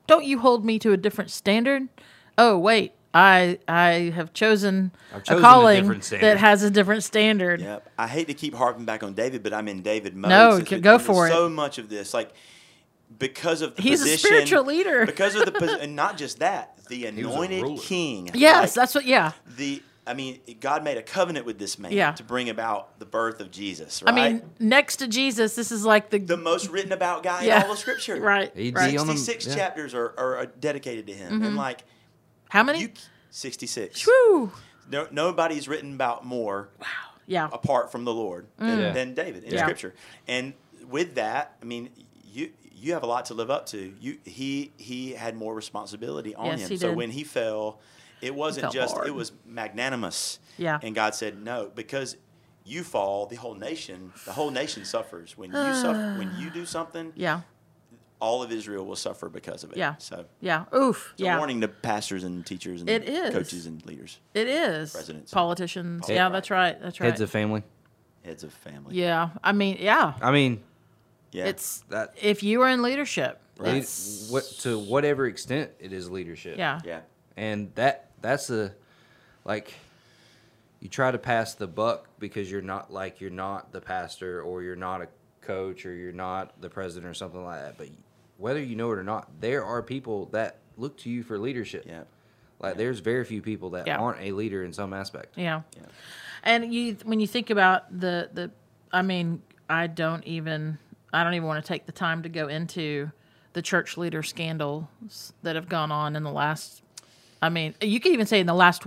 don't 0.07 0.25
you 0.25 0.41
hold 0.41 0.65
me 0.65 0.79
to 0.81 0.93
a 0.93 0.97
different 0.99 1.31
standard? 1.31 1.89
Oh, 2.37 2.59
wait, 2.59 2.93
I 3.15 3.59
I 3.67 4.13
have 4.15 4.33
chosen, 4.33 4.93
a 5.13 5.21
chosen 5.21 5.39
a 5.39 5.41
calling 5.41 5.81
different 5.83 6.21
that 6.21 6.37
has 6.39 6.63
a 6.63 6.71
different 6.71 7.05
standard. 7.05 7.61
Yep. 7.61 7.91
I 7.99 8.07
hate 8.07 8.27
to 8.29 8.35
keep 8.35 8.55
harping 8.55 8.85
back 8.85 9.03
on 9.03 9.15
David, 9.15 9.43
but 9.43 9.55
I'm 9.55 9.69
in 9.69 9.83
David 9.83 10.15
mode. 10.15 10.29
No, 10.29 10.57
since 10.57 10.69
g- 10.69 10.75
we- 10.77 10.81
go 10.83 10.95
and 10.95 11.03
for 11.03 11.27
it. 11.27 11.31
So 11.31 11.49
much 11.49 11.79
of 11.79 11.89
this, 11.89 12.13
like 12.13 12.33
because 13.19 13.63
of 13.63 13.77
the 13.77 13.83
He's 13.83 14.03
a 14.03 14.19
spiritual 14.19 14.65
leader. 14.65 15.07
Because 15.07 15.35
of 15.35 15.47
the 15.47 15.53
posi- 15.53 15.81
and 15.81 15.97
not 15.97 16.19
just 16.19 16.41
that, 16.41 16.79
the 16.89 17.07
anointed 17.07 17.81
king. 17.81 18.31
Yes, 18.35 18.77
Like, 18.77 18.83
that's 18.83 18.95
what. 18.95 19.05
Yeah, 19.05 19.33
the. 19.57 19.83
I 20.07 20.15
mean, 20.15 20.41
God 20.61 20.85
made 20.85 20.97
a 20.97 21.03
covenant 21.03 21.45
with 21.45 21.59
this 21.59 21.79
man 21.79 21.93
Yeah. 21.93 22.13
to 22.13 22.23
bring 22.23 22.49
about 22.49 22.99
the 22.99 23.05
birth 23.05 23.43
of 23.43 23.51
Jesus. 23.51 24.03
Right? 24.03 24.11
I 24.11 24.31
mean, 24.31 24.43
next 24.59 24.97
to 24.97 25.07
Jesus, 25.07 25.55
this 25.55 25.71
is 25.71 25.85
like 25.85 26.09
the, 26.09 26.19
the 26.19 26.39
most 26.39 26.71
written 26.71 26.93
about 26.93 27.23
guy 27.23 27.45
Yeah. 27.45 27.59
in 27.59 27.67
all 27.67 27.73
of 27.73 27.79
Scripture. 27.79 28.17
right. 28.21 28.51
He'd 28.57 28.75
right. 28.75 28.93
be 28.93 28.97
66 28.97 29.47
yeah. 29.47 29.55
chapters 29.55 29.93
are, 29.93 30.15
are 30.19 30.47
dedicated 30.47 31.09
to 31.09 31.13
him, 31.13 31.35
and 31.35 31.43
mm-hmm. 31.43 31.57
like 31.57 31.85
How 32.51 32.63
many? 32.63 32.81
you, 32.81 32.91
66. 33.31 34.05
Whew. 34.05 34.53
No, 34.91 35.07
nobody's 35.11 35.69
written 35.69 35.95
about 35.95 36.25
more 36.25 36.69
Wow. 36.81 36.87
Yeah. 37.27 37.49
apart 37.53 37.93
from 37.93 38.05
the 38.05 38.13
Lord 38.15 38.47
than, 38.57 38.79
Yeah. 38.79 38.93
than 38.93 39.15
David 39.15 39.45
in 39.45 39.51
Mm. 39.51 39.55
Yeah. 39.55 39.63
Scripture. 39.65 39.95
And 40.27 40.55
with 40.89 41.17
that, 41.17 41.57
I 41.61 41.65
mean, 41.65 41.91
you 42.33 42.53
you 42.81 42.93
have 42.93 43.03
a 43.03 43.07
lot 43.07 43.25
to 43.27 43.35
live 43.35 43.51
up 43.51 43.67
to. 43.67 43.93
You 44.01 44.19
he 44.25 44.73
he 44.77 45.13
had 45.13 45.37
more 45.37 45.55
responsibility 45.55 46.35
on 46.37 46.47
Yes, 46.47 46.61
him. 46.61 46.69
he 46.71 46.77
so 46.79 46.93
when 46.93 47.11
he 47.11 47.25
fell, 47.25 47.81
it 48.23 48.35
wasn't 48.35 48.73
just 48.73 48.95
hard. 48.95 49.09
it 49.09 49.15
was 49.15 49.33
magnanimous. 49.45 50.39
Yeah. 50.57 50.79
And 50.83 50.95
God 50.95 51.15
said 51.15 51.43
no 51.43 51.71
because 51.75 52.17
you 52.65 52.85
fall, 52.85 53.27
the 53.27 53.37
whole 53.37 53.55
nation, 53.55 54.13
the 54.25 54.33
whole 54.33 54.51
nation 54.51 54.85
suffers 54.85 55.37
when 55.37 55.51
you 55.51 55.57
suffer 55.75 56.15
when 56.19 56.35
you 56.39 56.51
do 56.51 56.65
something. 56.65 57.13
Yeah. 57.17 57.41
All 58.21 58.43
of 58.43 58.51
Israel 58.51 58.85
will 58.85 58.97
suffer 58.97 59.29
because 59.29 59.63
of 59.65 59.71
it. 59.73 59.79
Yeah. 59.79 59.95
So 59.99 60.25
Yeah. 60.41 60.65
Oof. 60.75 61.11
it's 61.13 61.21
a 61.23 61.25
yeah. 61.25 61.39
warning 61.39 61.61
to 61.61 61.69
pastors 61.69 62.25
and 62.25 62.45
teachers 62.45 62.81
and 62.81 62.91
It 62.91 63.09
is. 63.09 63.33
coaches 63.33 63.67
and 63.67 63.85
leaders, 63.87 64.19
It 64.35 64.49
is. 64.49 64.93
Presidents. 64.93 65.33
Politicians. 65.33 66.07
Head- 66.09 66.15
yeah, 66.15 66.29
that's 66.29 66.51
right. 66.51 66.81
That's 66.81 66.99
right. 67.01 67.11
Heads 67.11 67.21
of 67.21 67.31
family. 67.31 67.63
heads 68.25 68.43
of 68.45 68.53
family. 68.53 68.95
yeah. 68.97 69.31
I 69.43 69.53
mean, 69.53 69.77
yeah. 69.81 70.15
I 70.21 70.31
mean, 70.33 70.63
Yeah. 71.31 71.45
It's 71.47 71.81
That- 71.91 72.15
if 72.21 72.43
you 72.43 72.63
are 72.63 72.69
in 72.71 72.81
leadership. 72.83 73.41
Lead- 73.59 73.77
it's- 73.77 74.29
what 74.31 74.45
to 74.63 74.79
whatever 74.79 75.27
extent 75.27 75.71
it 75.79 75.93
is 75.93 76.11
leadership. 76.11 76.57
yeah. 76.59 76.81
yeah. 76.85 77.01
and 77.37 77.73
that 77.77 78.11
that's 78.21 78.47
the 78.49 78.73
like 79.45 79.75
you 80.81 80.89
try 80.89 81.11
to 81.11 81.19
pass 81.19 81.55
the 81.55 81.67
buck 81.67 82.09
because 82.19 82.51
you're 82.51 82.63
not 82.63 82.93
like 82.93 83.21
you're 83.21 83.31
not 83.31 83.73
the 83.73 83.81
pastor 83.81 84.43
or 84.43 84.63
you're 84.63 84.77
not 84.77 85.03
a 85.03 85.09
coach 85.41 85.85
or 85.87 85.95
you're 85.95 86.13
not 86.13 86.61
the 86.61 86.69
president 86.71 87.09
or 87.11 87.15
something 87.15 87.45
like 87.45 87.61
that 87.61 87.77
but 87.79 87.89
whether 88.39 88.63
you 88.63 88.75
know 88.77 88.91
it 88.93 88.99
or 88.99 89.03
not 89.05 89.29
there 89.41 89.65
are 89.65 89.83
people 89.83 90.27
that 90.33 90.57
look 90.79 90.97
to 90.97 91.11
you 91.11 91.23
for 91.23 91.39
leadership 91.39 91.85
Yeah. 91.87 92.05
like 92.61 92.77
there's 92.77 93.01
very 93.01 93.25
few 93.25 93.43
people 93.43 93.71
that 93.71 93.87
Yeah. 93.87 93.99
aren't 93.99 94.21
a 94.23 94.33
leader 94.33 94.65
in 94.65 94.73
some 94.73 94.95
aspect 94.95 95.37
Yeah. 95.37 95.63
Yeah. 95.77 95.83
And 96.45 96.73
you 96.73 96.97
when 97.05 97.21
you 97.21 97.27
think 97.27 97.51
about 97.51 98.01
the 98.01 98.31
the 98.33 98.51
I 98.93 99.03
mean, 99.03 99.43
I 99.69 99.87
don't 99.89 100.25
even 100.25 100.79
I 101.13 101.23
don't 101.25 101.35
even 101.35 101.47
want 101.47 101.63
to 101.63 101.69
take 101.69 101.85
the 101.85 101.93
time 101.93 102.23
to 102.23 102.29
go 102.31 102.49
into 102.49 103.11
the 103.55 103.61
church 103.61 103.97
leader 103.99 104.23
scandals 104.23 105.33
that 105.43 105.57
have 105.57 105.69
gone 105.69 105.91
on 105.93 106.15
in 106.17 106.23
the 106.23 106.31
last 106.33 106.83
I 107.43 107.49
mean, 107.51 107.75
you 107.83 107.99
could 108.01 108.13
even 108.13 108.27
say 108.27 108.41
in 108.41 108.47
the 108.47 108.55
last 108.55 108.85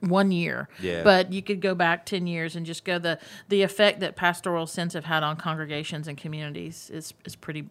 one 0.00 0.32
year. 0.32 0.68
Yeah. 0.80 1.02
But 1.04 1.32
you 1.32 1.42
could 1.42 1.60
go 1.60 1.74
back 1.76 2.04
10 2.06 2.26
years 2.26 2.56
and 2.56 2.64
just 2.66 2.84
go 2.84 2.98
the 2.98 3.18
the 3.48 3.62
effect 3.62 4.00
that 4.00 4.14
pastoral 4.16 4.66
sins 4.66 4.94
have 4.94 5.04
had 5.06 5.22
on 5.24 5.36
congregations 5.36 6.06
and 6.08 6.16
communities 6.16 6.90
is 6.94 7.12
is 7.24 7.34
pretty 7.36 7.68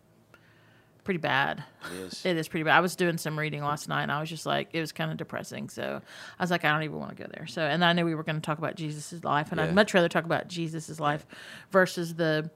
pretty 1.11 1.21
bad. 1.21 1.63
It 1.93 1.99
is. 1.99 2.25
It 2.31 2.37
is 2.37 2.47
pretty 2.47 2.63
bad. 2.63 2.77
I 2.77 2.79
was 2.79 2.95
doing 2.95 3.17
some 3.17 3.37
reading 3.37 3.61
last 3.63 3.89
night 3.89 4.03
and 4.03 4.11
I 4.11 4.21
was 4.21 4.29
just 4.29 4.45
like, 4.45 4.69
it 4.71 4.79
was 4.79 4.93
kind 4.93 5.11
of 5.11 5.17
depressing. 5.17 5.67
So 5.69 6.01
I 6.39 6.43
was 6.43 6.49
like, 6.51 6.63
I 6.63 6.71
don't 6.71 6.83
even 6.83 6.99
want 6.99 7.17
to 7.17 7.21
go 7.23 7.29
there. 7.35 7.47
So, 7.47 7.61
and 7.61 7.83
I 7.83 7.91
knew 7.91 8.05
we 8.05 8.15
were 8.15 8.23
going 8.23 8.37
to 8.37 8.41
talk 8.41 8.57
about 8.59 8.75
Jesus' 8.75 9.23
life 9.25 9.51
and 9.51 9.59
Yeah. 9.59 9.65
I'd 9.67 9.75
much 9.75 9.93
rather 9.93 10.07
talk 10.07 10.23
about 10.23 10.47
Jesus' 10.47 10.99
life 11.01 11.25
versus 11.71 12.15
the, 12.15 12.49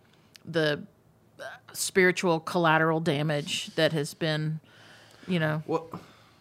the 0.46 0.84
uh, 1.40 1.44
spiritual 1.74 2.40
collateral 2.40 3.02
damage 3.02 3.76
that 3.76 3.92
has 3.92 4.14
been, 4.14 4.62
you 5.28 5.40
know, 5.40 5.64
well 5.68 5.88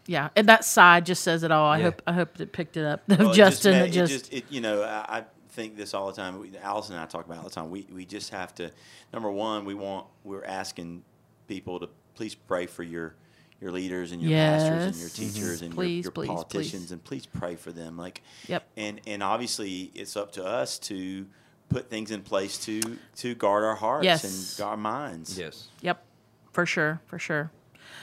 yeah. 0.07 0.29
And 0.37 0.49
that 0.51 0.65
side 0.67 1.07
just 1.07 1.23
says 1.25 1.43
it 1.43 1.51
all. 1.51 1.67
I 1.67 1.79
Yeah. 1.79 1.85
hope, 1.85 2.03
I 2.07 2.13
hope 2.13 2.39
it 2.41 2.53
picked 2.53 2.77
it 2.77 2.85
up. 2.85 3.03
Well, 3.09 3.31
it 3.31 3.35
Justin, 3.35 3.73
ma- 3.73 3.79
that 3.87 3.91
just, 3.93 4.33
it, 4.33 4.45
you 4.51 4.61
know, 4.61 4.83
I, 4.83 5.19
I 5.19 5.25
think 5.49 5.77
this 5.77 5.95
all 5.95 6.07
the 6.09 6.13
time. 6.13 6.39
We, 6.39 6.57
Allison 6.59 6.95
and 6.95 7.03
I 7.03 7.07
talk 7.07 7.25
about 7.25 7.37
it 7.37 7.39
all 7.39 7.49
the 7.49 7.55
time. 7.55 7.71
We 7.71 7.87
we 7.93 8.05
just 8.05 8.31
have 8.31 8.55
to. 8.57 8.71
Number 9.13 9.31
one, 9.31 9.65
we 9.65 9.73
want 9.75 10.07
we're 10.25 10.45
asking 10.45 11.03
people 11.49 11.81
to 11.81 11.89
please 12.15 12.35
pray 12.35 12.67
for 12.67 12.83
your 12.83 13.15
your 13.61 13.71
leaders 13.73 14.13
and 14.13 14.21
your 14.21 14.33
pastors 14.33 14.69
and 14.69 14.97
your 14.97 15.05
Yes. 15.05 15.19
Mm-hmm. 15.19 15.33
teachers 15.33 15.63
and 15.63 15.71
your, 15.73 15.77
Please, 15.77 16.05
your 16.05 16.13
please, 16.13 16.27
politicians 16.29 16.83
please. 16.87 16.93
and 16.93 17.05
please 17.05 17.25
pray 17.27 17.57
for 17.57 17.73
them. 17.73 17.97
Like, 17.97 18.23
Yep. 18.49 18.65
And 18.77 19.01
and 19.07 19.23
obviously 19.23 19.91
it's 19.95 20.17
up 20.17 20.33
to 20.33 20.45
us 20.45 20.79
to 20.81 21.27
put 21.71 21.89
things 21.89 22.11
in 22.11 22.23
place 22.23 22.59
to 22.67 22.81
to 23.17 23.35
guard 23.35 23.65
our 23.65 23.75
hearts 23.77 24.05
Yes. 24.05 24.25
and 24.25 24.59
guard 24.59 24.71
our 24.73 24.77
minds. 24.77 25.39
yes 25.39 25.69
Yep, 25.81 26.05
for 26.53 26.67
sure, 26.67 27.01
for 27.07 27.19
sure. 27.19 27.51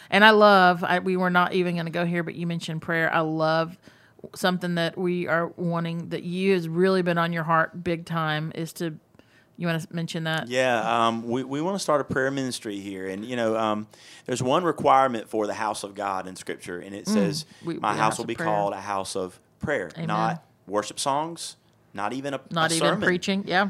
And 0.09 0.23
I 0.25 0.31
love. 0.31 0.83
I, 0.83 0.99
we 0.99 1.15
were 1.17 1.29
not 1.29 1.53
even 1.53 1.75
going 1.75 1.85
to 1.85 1.91
go 1.91 2.05
here, 2.05 2.21
but 2.23 2.35
you 2.35 2.45
mentioned 2.47 2.81
prayer. 2.81 3.11
I 3.13 3.19
love 3.21 3.77
something 4.35 4.75
that 4.75 4.97
we 4.97 5.27
are 5.27 5.47
wanting 5.57 6.09
that 6.09 6.23
you 6.23 6.53
has 6.53 6.67
really 6.67 7.01
been 7.01 7.17
on 7.17 7.33
your 7.33 7.43
heart 7.43 7.83
big 7.83 8.05
time 8.05 8.51
is 8.55 8.73
to. 8.73 8.95
You 9.57 9.67
want 9.67 9.81
to 9.81 9.93
mention 9.93 10.23
that? 10.23 10.47
Yeah, 10.47 11.07
um, 11.07 11.27
we, 11.27 11.43
we 11.43 11.61
want 11.61 11.75
to 11.75 11.79
start 11.79 12.01
a 12.01 12.03
prayer 12.03 12.31
ministry 12.31 12.79
here. 12.79 13.07
And, 13.07 13.23
you 13.23 13.35
know, 13.35 13.55
um, 13.57 13.87
there's 14.25 14.41
one 14.41 14.63
requirement 14.63 15.29
for 15.29 15.45
the 15.45 15.53
house 15.53 15.83
of 15.83 15.93
God 15.93 16.27
in 16.27 16.35
Scripture, 16.35 16.79
and 16.79 16.95
it 16.95 17.07
says, 17.07 17.45
Mm. 17.61 17.65
We- 17.65 17.73
My 17.75 17.93
the 17.93 17.99
house 17.99 18.13
house 18.13 18.17
will 18.17 18.25
be 18.25 18.35
prayer." 18.35 18.47
called 18.47 18.73
a 18.73 18.81
house 18.81 19.15
of 19.15 19.39
prayer, 19.59 19.91
Amen. 19.95 20.07
not 20.07 20.43
worship 20.67 20.99
songs, 20.99 21.57
not 21.93 22.13
even 22.13 22.33
a, 22.33 22.41
Not 22.49 22.71
a 22.71 22.75
even 22.75 22.87
sermon. 22.87 23.05
preaching. 23.07 23.43
Yeah. 23.45 23.69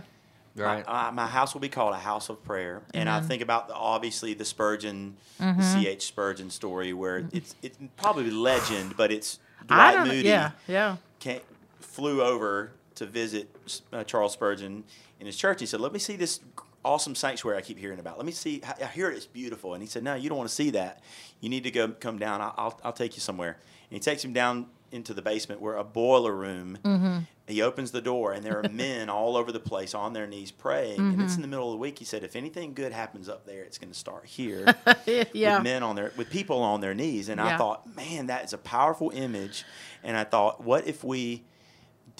right 0.56 0.86
My, 0.88 1.08
uh, 1.08 1.12
my 1.12 1.28
house 1.28 1.54
will 1.54 1.62
be 1.62 1.70
called 1.70 1.94
a 1.94 1.98
house 2.00 2.30
of 2.30 2.42
prayer, 2.44 2.82
and 2.94 3.10
I 3.10 3.20
think 3.22 3.42
about 3.42 3.68
the, 3.68 3.74
obviously 3.74 4.34
the 4.34 4.46
Spurgeon, 4.46 5.18
Mm-hmm. 5.42 5.60
the 5.60 5.66
C.H. 5.66 6.04
Spurgeon 6.06 6.50
story, 6.52 6.94
where 6.94 7.26
it's 7.34 7.56
it's 7.64 7.78
probably 7.98 8.30
legend, 8.30 8.96
but 8.96 9.12
it's 9.12 9.40
Dwight. 9.66 10.06
Moody 10.08 10.28
Yeah. 10.30 10.52
Yeah. 10.68 10.98
came, 11.20 11.42
flew 11.80 12.22
over 12.22 12.72
to 12.96 13.06
visit 13.08 13.50
uh, 13.92 14.04
Charles 14.04 14.34
Spurgeon 14.34 14.84
in 15.22 15.26
his 15.28 15.38
church. 15.38 15.62
He 15.62 15.66
said, 15.66 15.80
"Let 15.80 15.94
me 15.94 16.00
see 16.00 16.18
this 16.18 16.42
awesome 16.84 17.14
sanctuary 17.16 17.58
I 17.58 17.62
keep 17.62 17.78
hearing 17.78 18.00
about. 18.00 18.18
Let 18.18 18.26
me 18.26 18.32
see. 18.34 18.62
I 18.82 18.88
hear 18.88 19.10
it's 19.10 19.26
beautiful." 19.28 19.74
And 19.74 19.82
he 19.82 19.88
said, 19.88 20.04
"No, 20.04 20.16
you 20.16 20.28
don't 20.28 20.38
want 20.38 20.50
to 20.50 20.56
see 20.56 20.72
that. 20.72 21.02
You 21.40 21.48
need 21.48 21.64
to 21.64 21.72
go 21.72 21.88
come 21.90 22.20
down. 22.20 22.42
I'll, 22.42 22.78
I'll, 22.84 22.92
take 22.92 23.16
you 23.16 23.22
somewhere." 23.22 23.52
And 23.90 23.96
he 23.96 24.00
takes 24.00 24.26
him 24.26 24.34
down 24.34 24.66
into 24.92 25.14
the 25.14 25.22
basement 25.22 25.62
where 25.62 25.78
a 25.78 25.86
boiler 25.86 26.36
room. 26.36 26.78
Mm-hmm. 26.84 27.20
He 27.48 27.62
opens 27.62 27.92
the 27.92 28.02
door 28.02 28.34
and 28.34 28.44
there 28.46 28.60
are 28.60 28.70
men 28.72 29.10
all 29.10 29.38
over 29.38 29.52
the 29.52 29.60
place 29.60 29.94
on 29.94 30.14
their 30.14 30.28
knees 30.28 30.52
praying. 30.52 31.00
And 31.00 31.14
Mm-hmm. 31.14 31.22
it's 31.22 31.36
in 31.36 31.42
the 31.42 31.48
middle 31.48 31.68
of 31.68 31.74
the 31.74 31.78
week. 31.78 32.00
He 32.00 32.06
said, 32.06 32.24
"If 32.24 32.36
anything 32.36 32.74
good 32.74 32.92
happens 32.92 33.30
up 33.30 33.46
there, 33.46 33.64
it's 33.64 33.78
going 33.78 33.92
to 33.92 33.98
start 33.98 34.26
here." 34.26 34.66
yeah. 35.34 35.56
with 35.58 35.64
men 35.64 35.84
on 35.84 35.96
their 35.96 36.12
with 36.18 36.30
people 36.30 36.62
on 36.64 36.82
their 36.82 36.94
knees 36.94 37.30
and 37.30 37.40
i 37.40 37.58
thought 37.58 37.96
man 37.96 38.28
that 38.28 38.44
is 38.44 38.54
a 38.54 38.58
powerful 38.58 39.12
image 39.12 39.64
and 40.04 40.16
i 40.18 40.24
thought 40.24 40.64
what 40.64 40.88
if 40.88 41.04
we 41.04 41.44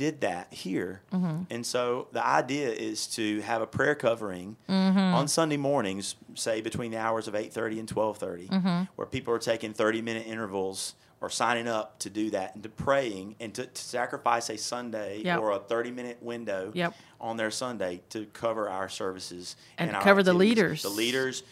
did 0.02 0.22
that 0.22 0.52
here 0.52 1.02
Mm-hmm. 1.14 1.44
and 1.54 1.64
so 1.66 2.08
the 2.12 2.26
idea 2.26 2.70
is 2.72 3.06
to 3.18 3.42
have 3.42 3.62
a 3.62 3.68
prayer 3.68 3.94
covering 3.96 4.56
Mm-hmm. 4.68 4.98
on 5.18 5.28
sunday 5.28 5.58
mornings 5.58 6.16
say 6.36 6.62
between 6.62 6.90
the 6.92 6.98
hours 6.98 7.28
of 7.28 7.34
8.30 7.36 7.80
and 7.82 7.88
12.30 7.88 8.50
Mm-hmm. 8.50 8.84
where 8.96 9.06
people 9.06 9.32
are 9.34 9.40
taking 9.54 9.74
30 9.74 10.02
minute 10.02 10.26
intervals 10.26 10.96
or 11.24 11.30
signing 11.30 11.68
up 11.68 12.00
to 12.00 12.10
do 12.10 12.32
that 12.32 12.56
and 12.56 12.64
to 12.64 12.70
praying 12.70 13.36
and 13.40 13.54
to, 13.54 13.64
to 13.68 13.82
sacrifice 13.98 14.50
a 14.50 14.58
sunday 14.58 15.22
Yep. 15.24 15.40
or 15.40 15.52
a 15.52 15.60
30 15.60 15.92
minute 15.92 16.18
window 16.22 16.72
Yep. 16.74 16.96
on 17.20 17.38
their 17.38 17.52
sunday 17.52 18.02
to 18.10 18.26
cover 18.34 18.68
our 18.70 18.90
services 18.90 19.56
And 19.78 19.96
our 19.96 20.02
cover 20.02 20.24
the 20.24 20.34
leaders. 20.34 20.82
the 20.82 20.90
leaders 21.04 21.44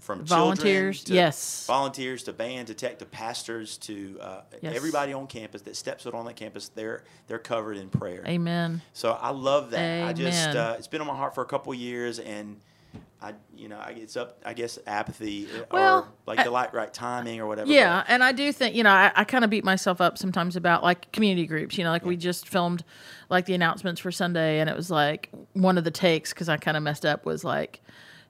from 0.00 0.24
Volunteers, 0.24 1.02
to 1.04 1.14
yes. 1.14 1.66
volunteers 1.66 2.22
to 2.24 2.32
band 2.32 2.68
to 2.68 2.74
tech 2.74 2.98
to 3.00 3.06
pastors 3.06 3.76
to 3.78 4.18
uh, 4.20 4.40
Yes. 4.60 4.76
everybody 4.76 5.12
on 5.12 5.26
campus 5.26 5.62
that 5.62 5.74
steps 5.76 6.04
foot 6.04 6.14
on 6.14 6.24
that 6.26 6.36
campus 6.36 6.68
they're 6.68 7.02
they're 7.26 7.38
covered 7.38 7.76
in 7.76 7.88
prayer 7.88 8.22
Amen. 8.26 8.82
so 8.92 9.12
i 9.20 9.30
love 9.30 9.70
that 9.70 10.06
i 10.06 10.12
just 10.12 10.48
uh, 10.54 10.74
it's 10.78 10.86
been 10.86 11.00
on 11.00 11.06
my 11.06 11.16
heart 11.16 11.34
for 11.34 11.42
a 11.42 11.46
couple 11.46 11.72
years 11.74 12.18
and 12.20 12.60
i 13.22 13.32
you 13.56 13.68
know 13.68 13.80
it's 13.88 14.16
up 14.16 14.38
i 14.44 14.52
guess 14.52 14.78
apathy 14.86 15.48
Well, 15.72 16.00
or 16.00 16.08
like 16.26 16.44
the 16.44 16.50
light, 16.50 16.72
right 16.74 16.92
timing 16.92 17.40
or 17.40 17.46
whatever 17.46 17.70
Yeah, 17.70 18.02
but- 18.02 18.10
and 18.12 18.22
I 18.22 18.32
do 18.32 18.52
think 18.52 18.74
you 18.76 18.82
know 18.84 18.90
I, 18.90 19.10
I 19.16 19.24
kind 19.24 19.44
of 19.44 19.50
beat 19.50 19.64
myself 19.64 20.00
up 20.00 20.18
sometimes 20.18 20.54
about 20.56 20.82
like 20.82 21.10
community 21.12 21.46
groups. 21.46 21.78
You 21.78 21.84
know, 21.84 21.90
like 21.90 22.04
we 22.04 22.16
just 22.16 22.46
filmed 22.48 22.84
like 23.30 23.46
the 23.46 23.54
announcements 23.54 24.00
for 24.00 24.12
Sunday, 24.12 24.60
and 24.60 24.68
it 24.68 24.76
was 24.76 24.90
like 24.90 25.30
one 25.54 25.78
of 25.78 25.84
the 25.84 25.90
takes 25.90 26.32
because 26.34 26.48
I 26.50 26.58
kind 26.58 26.76
of 26.76 26.82
messed 26.82 27.06
up 27.06 27.24
was 27.24 27.42
like, 27.44 27.80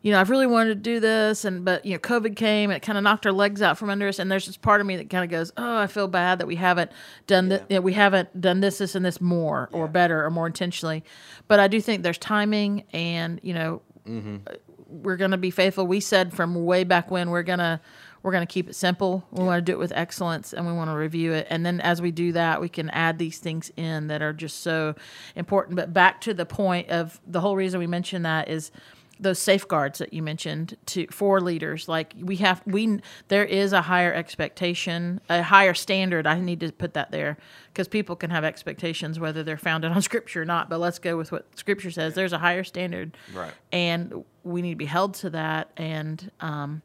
you 0.07 0.13
know, 0.13 0.21
I've 0.21 0.31
really 0.31 0.47
wanted 0.47 0.69
to 0.69 0.75
do 0.77 1.01
this, 1.01 1.45
and 1.45 1.65
but 1.65 1.85
you 1.85 1.95
know, 1.95 1.99
COVID 1.99 2.37
came 2.37 2.71
and 2.71 2.77
it 2.77 2.81
kind 2.81 2.97
of 2.97 3.03
knocked 3.03 3.27
our 3.27 3.33
legs 3.33 3.61
out 3.61 3.77
from 3.77 3.91
under 3.91 4.07
us, 4.07 4.21
and 4.21 4.31
there's 4.31 4.47
this 4.47 4.57
part 4.57 4.81
of 4.81 4.87
me 4.87 4.95
that 4.99 5.11
kind 5.11 5.25
of 5.25 5.31
goes, 5.31 5.51
oh, 5.57 5.79
I 5.79 5.89
feel 5.89 6.07
bad 6.07 6.39
that 6.39 6.47
we 6.47 6.55
haven't 6.55 6.93
done 7.27 7.49
that. 7.49 7.69
You 7.69 7.79
know, 7.79 7.81
we 7.81 7.93
haven't 7.93 8.41
done 8.41 8.61
this, 8.61 8.79
this, 8.79 8.95
and 8.95 9.05
this 9.05 9.21
more 9.21 9.69
or 9.73 9.89
better 9.89 10.25
or 10.25 10.31
more 10.31 10.47
intentionally, 10.47 11.03
but 11.49 11.59
I 11.59 11.67
do 11.67 11.81
think 11.81 12.05
there's 12.05 12.19
timing, 12.19 12.85
and 12.93 13.41
you 13.43 13.53
know, 13.53 13.83
mm-hmm. 14.07 14.37
uh, 14.47 14.53
we're 14.87 15.17
going 15.17 15.33
to 15.33 15.39
be 15.39 15.51
faithful. 15.51 15.89
We 15.89 15.99
said 15.99 16.33
from 16.33 16.55
way 16.55 16.85
back 16.85 17.11
when 17.11 17.31
we're 17.31 17.43
going 17.43 17.59
to 17.59 17.81
we're 18.23 18.33
going 18.33 18.47
to 18.47 18.53
keep 18.53 18.69
it 18.69 18.75
simple. 18.75 19.25
We 19.31 19.45
want 19.45 19.59
to 19.59 19.73
do 19.73 19.73
it 19.73 19.79
with 19.79 19.93
excellence 19.93 20.53
and 20.53 20.67
we 20.67 20.73
want 20.73 20.91
to 20.91 20.97
review 20.97 21.33
it. 21.33 21.47
And 21.49 21.65
then 21.65 21.81
as 21.81 22.03
we 22.03 22.11
do 22.11 22.33
that, 22.33 22.61
we 22.61 22.69
can 22.69 22.91
add 22.91 23.21
these 23.21 23.39
things 23.39 23.71
in 23.77 24.09
that 24.09 24.21
are 24.21 24.33
just 24.33 24.63
so 24.63 24.97
important. 25.37 25.77
But 25.77 25.93
back 25.93 26.21
to 26.23 26.35
the 26.35 26.45
point 26.45 26.89
of 26.89 27.21
the 27.25 27.41
whole 27.41 27.55
reason 27.55 27.79
we 27.79 27.87
mentioned 27.87 28.25
that 28.25 28.49
is 28.49 28.73
those 29.19 29.39
safeguards 29.39 29.99
that 29.99 30.13
you 30.13 30.23
mentioned 30.23 30.77
to 30.87 31.07
for 31.09 31.41
leaders 31.41 31.89
like 31.89 32.15
we 32.21 32.37
have 32.37 32.63
we 32.67 33.01
there 33.29 33.45
is 33.45 33.73
a 33.73 33.83
higher 33.83 34.13
expectation 34.13 35.21
a 35.29 35.43
higher 35.43 35.75
standard. 35.75 36.27
I 36.27 36.39
need 36.41 36.61
to 36.61 36.73
put 36.73 36.95
that 36.95 37.11
there 37.11 37.37
because 37.73 37.89
people 37.89 38.17
can 38.17 38.31
have 38.31 38.45
expectations 38.45 39.19
whether 39.19 39.43
they're 39.43 39.57
founded 39.57 39.93
on 39.93 40.03
scripture 40.11 40.43
or 40.43 40.45
not 40.45 40.69
but 40.69 40.81
let's 40.81 40.99
go 40.99 41.17
with 41.17 41.33
what 41.33 41.47
scripture 41.59 41.91
says. 41.91 42.15
There's 42.15 42.33
a 42.33 42.39
higher 42.39 42.65
standard. 42.65 43.17
Right. 43.33 43.53
and 43.73 44.25
we 44.45 44.63
need 44.63 44.71
to 44.71 44.77
be 44.77 44.87
held 44.87 45.15
to 45.15 45.31
that 45.31 45.71
and 45.77 46.31
um, 46.41 46.83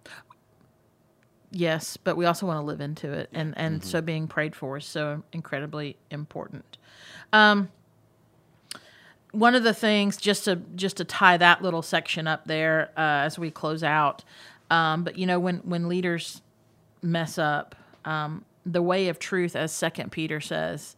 yes 1.51 1.97
but 1.97 2.15
we 2.15 2.25
also 2.25 2.45
want 2.45 2.57
to 2.57 2.65
live 2.65 2.81
into 2.81 3.11
it 3.11 3.29
and 3.33 3.53
and 3.57 3.83
so 3.83 4.01
being 4.01 4.27
prayed 4.27 4.55
for 4.55 4.77
is 4.77 4.85
so 4.85 5.23
incredibly 5.33 5.97
important. 6.09 6.77
Um, 7.33 7.69
one 9.31 9.55
of 9.55 9.63
the 9.63 9.73
things 9.73 10.17
just 10.17 10.45
to 10.45 10.57
just 10.75 10.97
to 10.97 11.05
tie 11.05 11.37
that 11.37 11.61
little 11.61 11.81
section 11.81 12.27
up 12.27 12.45
there 12.45 12.91
uh, 12.97 13.25
as 13.25 13.39
we 13.39 13.49
close 13.49 13.83
out 13.83 14.23
um, 14.69 15.03
but 15.03 15.17
you 15.17 15.25
know 15.25 15.39
when 15.39 15.57
when 15.57 15.87
leaders 15.87 16.41
mess 17.01 17.37
up 17.37 17.75
um, 18.05 18.43
the 18.65 18.81
way 18.81 19.07
of 19.07 19.19
truth 19.19 19.55
as 19.55 19.71
second 19.71 20.11
peter 20.11 20.39
says 20.41 20.95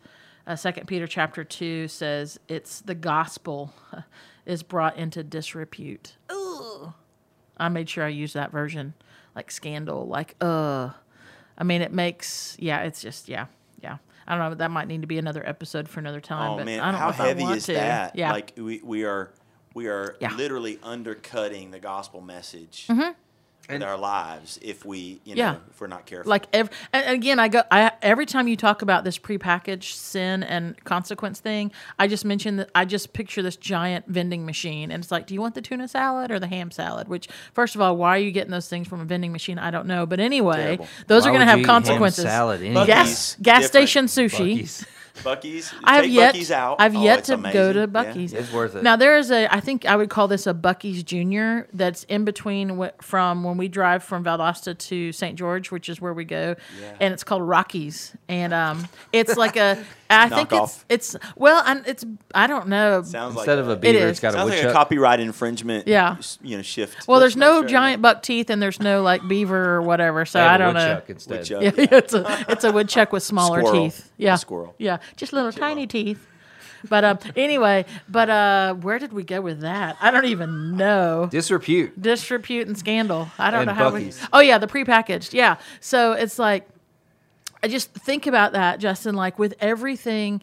uh, 0.48 0.56
second 0.56 0.88
peter 0.88 1.08
chapter 1.08 1.44
2 1.44 1.88
says 1.88 2.40
it's 2.48 2.82
the 2.82 2.96
gospel 2.96 3.74
is 4.46 4.62
brought 4.62 4.98
into 4.98 5.24
disrepute. 5.24 6.18
Ugh. 6.30 6.94
i 7.58 7.70
made 7.70 7.90
sure 7.90 8.04
i 8.04 8.10
used 8.10 8.34
that 8.34 8.52
version 8.52 8.94
like 9.36 9.52
scandal 9.52 10.08
like 10.08 10.36
uh 10.42 10.90
i 11.58 11.64
mean 11.64 11.82
it 11.82 11.94
makes 11.94 12.58
yeah 12.60 12.82
it's 12.82 13.02
just 13.02 13.30
yeah 13.30 13.46
yeah 13.82 13.98
i 14.28 14.36
don't 14.36 14.50
know 14.50 14.56
that 14.56 14.72
might 14.72 14.88
need 14.88 15.02
to 15.02 15.08
be 15.08 15.18
another 15.18 15.48
episode 15.48 15.88
for 15.90 16.00
another 16.00 16.22
time 16.22 16.52
oh 16.52 16.58
but 16.58 16.66
man 16.66 16.80
i 16.80 16.92
don't 16.92 17.00
how 17.00 17.06
know 17.08 17.10
if 17.12 17.16
heavy 17.18 17.42
I 17.42 17.46
want 17.46 17.58
is 17.58 17.66
to. 17.68 17.74
that 17.74 18.16
yeah 18.16 18.32
like 18.32 18.54
we, 18.58 18.82
we 18.84 19.04
are 19.06 19.32
we 19.76 19.88
are 19.88 20.16
Yeah. 20.20 20.36
literally 20.36 20.78
undercutting 20.84 21.72
the 21.72 21.80
gospel 21.80 22.22
message 22.22 22.86
mm-hmm. 22.88 23.12
With 23.70 23.82
our 23.82 23.98
lives 23.98 24.60
if 24.62 24.86
we, 24.86 25.22
you 25.24 25.36
know. 25.36 25.40
Yeah. 25.42 25.56
if 25.70 25.80
we're 25.80 25.88
not 25.88 26.06
careful. 26.06 26.30
like 26.30 26.46
ev- 26.54 26.70
and 26.92 27.10
again 27.16 27.40
i 27.40 27.48
go 27.48 27.64
i 27.72 27.92
every 28.02 28.26
time 28.26 28.48
you 28.48 28.58
talk 28.58 28.82
about 28.82 29.04
this 29.06 29.18
prepackaged 29.18 29.94
sin 29.94 30.44
and 30.44 30.82
consequence 30.84 31.40
thing 31.40 31.72
i 31.98 32.08
just 32.08 32.26
mention 32.26 32.58
that 32.58 32.70
i 32.76 32.84
just 32.84 33.14
picture 33.14 33.42
this 33.42 33.56
giant 33.56 34.06
vending 34.08 34.46
machine 34.46 34.92
and 34.92 35.02
it's 35.04 35.12
like 35.12 35.28
do 35.28 35.34
you 35.34 35.40
want 35.42 35.56
the 35.56 35.62
tuna 35.62 35.88
salad 35.88 36.30
or 36.30 36.40
the 36.40 36.48
ham 36.48 36.72
salad 36.72 37.08
which 37.08 37.28
first 37.54 37.74
of 37.76 37.82
all 37.82 37.96
why 37.96 38.10
are 38.16 38.20
you 38.20 38.32
getting 38.32 38.52
those 38.52 38.68
things 38.68 38.88
from 38.88 39.00
a 39.00 39.06
vending 39.06 39.32
machine 39.32 39.58
i 39.58 39.72
don't 39.72 39.88
know 39.88 40.06
but 40.06 40.20
anyway 40.20 40.56
Terrible. 40.58 40.88
those 41.08 41.24
Why 41.24 41.30
are 41.30 41.32
going 41.34 41.46
to 41.46 41.50
have 41.50 41.60
you 41.60 41.66
ham 41.66 41.74
consequences 41.82 42.26
salad 42.26 42.62
anyway? 42.62 42.86
gas 42.86 43.36
Buc-ee's, 43.36 43.38
gas 43.42 43.62
different. 43.72 43.90
station 43.90 44.06
sushi 44.08 44.56
Buc-ee's. 44.58 44.86
Buc-ee's. 45.20 45.72
I 45.84 45.96
have 45.96 46.06
take 46.06 46.14
yet. 46.14 46.34
Buc-ee's 46.36 46.52
out. 46.52 46.78
I've 46.80 46.96
Oh, 46.96 47.02
yet 47.04 47.20
it's 47.20 47.28
to 47.28 47.34
go 47.36 47.40
amazing. 47.40 47.74
to 47.74 47.80
Yeah. 47.82 47.86
Buc-ee's. 47.86 48.34
It's 48.34 48.52
worth 48.52 48.76
it. 48.76 48.84
Now 48.84 48.96
there 48.96 49.16
is 49.18 49.30
a. 49.32 49.54
I 49.54 49.60
think 49.60 49.86
I 49.86 49.96
would 49.96 50.10
call 50.10 50.28
this 50.28 50.48
a 50.48 50.54
Buc-ee's 50.54 51.04
Junior. 51.04 51.68
That's 51.72 52.04
in 52.06 52.26
between 52.26 52.78
wh- 52.82 52.90
from 53.02 53.44
when 53.44 53.58
we 53.58 53.68
drive 53.68 54.04
from 54.04 54.24
Valdosta 54.24 54.78
to 54.78 55.12
St. 55.12 55.38
George, 55.38 55.70
which 55.72 55.88
is 55.88 56.02
where 56.02 56.14
we 56.14 56.26
go, 56.26 56.56
Yeah. 56.82 56.94
and 57.00 57.14
it's 57.14 57.24
called 57.24 57.44
Rockies. 57.44 58.16
And 58.28 58.54
um, 58.54 58.88
it's 59.12 59.38
like 59.38 59.56
a. 59.56 59.84
I 60.22 60.30
think 60.30 60.50
Knockoff. 60.50 60.84
it's 60.90 61.16
it's 61.16 61.26
well, 61.36 61.64
and 61.66 61.86
it's 61.88 62.06
I 62.36 62.48
don't 62.48 62.68
know. 62.68 63.02
Sounds 63.04 63.36
Instead 63.36 63.58
like 63.58 63.64
of 63.64 63.70
a 63.70 63.72
a, 63.72 63.76
beaver, 63.76 64.00
is. 64.06 64.12
it's 64.12 64.20
got 64.20 64.30
a 64.34 64.38
sounds 64.38 64.50
like 64.52 64.64
a 64.64 64.72
copyright 64.74 65.20
infringement. 65.20 65.88
Yeah. 65.88 66.16
s- 66.20 66.40
You 66.42 66.58
know, 66.58 66.64
shift. 66.64 67.08
well, 67.08 67.20
there's 67.20 67.36
no 67.38 67.62
make 67.62 67.70
sure 67.70 67.78
giant 67.80 68.02
buck 68.02 68.22
teeth, 68.24 68.50
and 68.50 68.62
there's 68.62 68.80
no 68.80 69.02
like 69.02 69.28
beaver 69.28 69.76
or 69.76 69.82
whatever. 69.82 70.26
So 70.26 70.40
They 70.40 70.44
have 70.46 70.52
I 70.52 70.56
a 70.56 70.58
don't 70.60 70.74
know. 70.76 70.88
woodchuck 70.96 71.10
instead. 71.10 71.38
Woodchuck. 71.40 71.62
Yeah, 71.64 71.72
Yeah. 71.78 71.98
it's 71.98 72.14
a 72.14 72.46
it's 72.50 72.64
a 72.64 72.72
woodchuck 72.72 73.12
with 73.12 73.24
smaller 73.24 73.62
Squirrel. 73.62 73.84
teeth. 73.86 74.12
Yeah, 74.18 74.36
A 74.36 74.38
squirrel. 74.38 74.76
Yeah, 74.78 74.98
just 75.18 75.34
little 75.34 75.52
tiny 75.52 75.88
teeth. 75.88 76.28
But 76.90 77.06
um, 77.06 77.20
anyway, 77.38 77.86
but 78.10 78.30
uh, 78.30 78.74
where 78.74 79.00
did 79.00 79.14
we 79.14 79.24
go 79.24 79.40
with 79.40 79.62
that? 79.62 79.96
I 80.02 80.12
don't 80.12 80.26
even 80.26 80.76
know. 80.76 81.30
Disrepute. 81.32 82.02
Disrepute 82.02 82.68
and 82.68 82.78
scandal. 82.78 83.30
I 83.40 83.52
don't 83.52 83.62
And 83.62 83.68
know 83.70 83.74
how 83.74 83.92
Buc-ee's. 83.92 84.20
we. 84.22 84.28
Oh 84.34 84.40
yeah, 84.42 84.58
the 84.58 84.68
prepackaged. 84.68 85.32
Yeah. 85.34 85.56
So 85.80 86.12
it's 86.12 86.38
like, 86.38 86.68
I 87.64 87.68
just 87.70 87.94
think 87.94 88.28
about 88.28 88.52
that, 88.52 88.80
Justin. 88.80 89.16
Like 89.16 89.40
with 89.40 89.56
everything, 89.60 90.42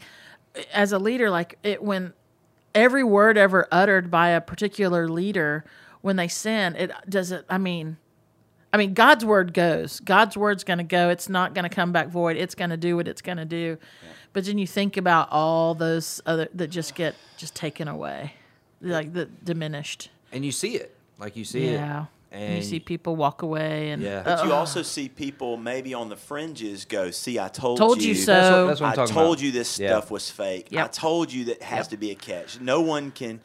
as 0.73 0.93
a 0.93 0.99
leader, 0.99 1.31
like 1.31 1.59
it 1.63 1.83
when 1.83 2.15
every 2.75 3.05
word 3.05 3.37
ever 3.37 3.69
uttered 3.71 4.11
by 4.11 4.31
a 4.31 4.41
particular 4.41 5.09
leader 5.09 5.65
when 6.01 6.17
they 6.17 6.29
sin, 6.29 6.75
it 6.77 6.91
does 7.09 7.31
it. 7.31 7.45
I 7.49 7.59
mean, 7.59 7.99
I 8.73 8.77
mean, 8.77 8.95
God's 8.95 9.25
word 9.25 9.53
goes. 9.53 10.01
God's 10.01 10.37
word's 10.37 10.65
going 10.65 10.79
to 10.79 10.85
go. 10.85 11.11
It's 11.11 11.29
not 11.29 11.55
going 11.55 11.65
to 11.65 11.75
come 11.75 11.93
back 11.93 12.09
void. 12.09 12.37
It's 12.37 12.55
going 12.55 12.71
to 12.71 12.77
do 12.77 12.97
what 12.97 13.09
it's 13.09 13.23
going 13.23 13.39
to 13.39 13.45
do. 13.45 13.79
But 14.33 14.45
then 14.45 14.59
you 14.59 14.67
think 14.67 14.97
about 14.97 15.29
all 15.31 15.75
those 15.75 16.23
other 16.25 16.49
that 16.55 16.69
just 16.69 16.95
get 16.95 17.17
just 17.37 17.55
taken 17.55 17.89
away, 17.89 18.35
like 18.81 19.13
the 19.13 19.27
diminished. 19.27 20.11
And 20.33 20.45
you 20.45 20.53
see 20.53 20.77
it. 20.77 20.97
Like 21.19 21.37
you 21.37 21.45
see 21.45 21.67
it. 21.67 21.73
yeah. 21.73 22.03
it. 22.03 22.09
And 22.33 22.43
And 22.45 22.57
you 22.57 22.63
see 22.63 22.79
people 22.79 23.17
walk 23.17 23.43
away 23.43 23.91
and 23.91 24.01
Yeah. 24.03 24.23
But 24.23 24.45
you 24.45 24.53
uh, 24.53 24.57
also 24.57 24.83
see 24.83 25.09
people 25.09 25.57
maybe 25.57 25.95
on 25.95 26.09
the 26.09 26.17
fringes 26.17 26.85
go, 26.85 27.11
"See, 27.11 27.39
I 27.41 27.49
told, 27.49 27.79
Told 27.79 28.01
you 28.03 28.15
so. 28.15 28.33
That's 28.33 28.51
what, 28.53 28.67
that's 28.67 28.81
what 28.81 28.87
I'm 28.87 29.17
I 29.19 29.23
told 29.23 29.37
about. 29.39 29.43
you 29.45 29.51
this 29.53 29.79
Yeah. 29.81 29.89
stuff 29.91 30.11
was 30.13 30.31
fake. 30.31 30.69
I 30.77 30.87
told 30.87 31.33
you 31.33 31.47
that 31.47 31.63
has 31.63 31.87
Yep. 31.87 31.89
to 31.89 31.97
be 31.97 32.11
a 32.13 32.15
catch. 32.15 32.61
No 32.61 32.81
one 32.83 33.11
can, 33.11 33.41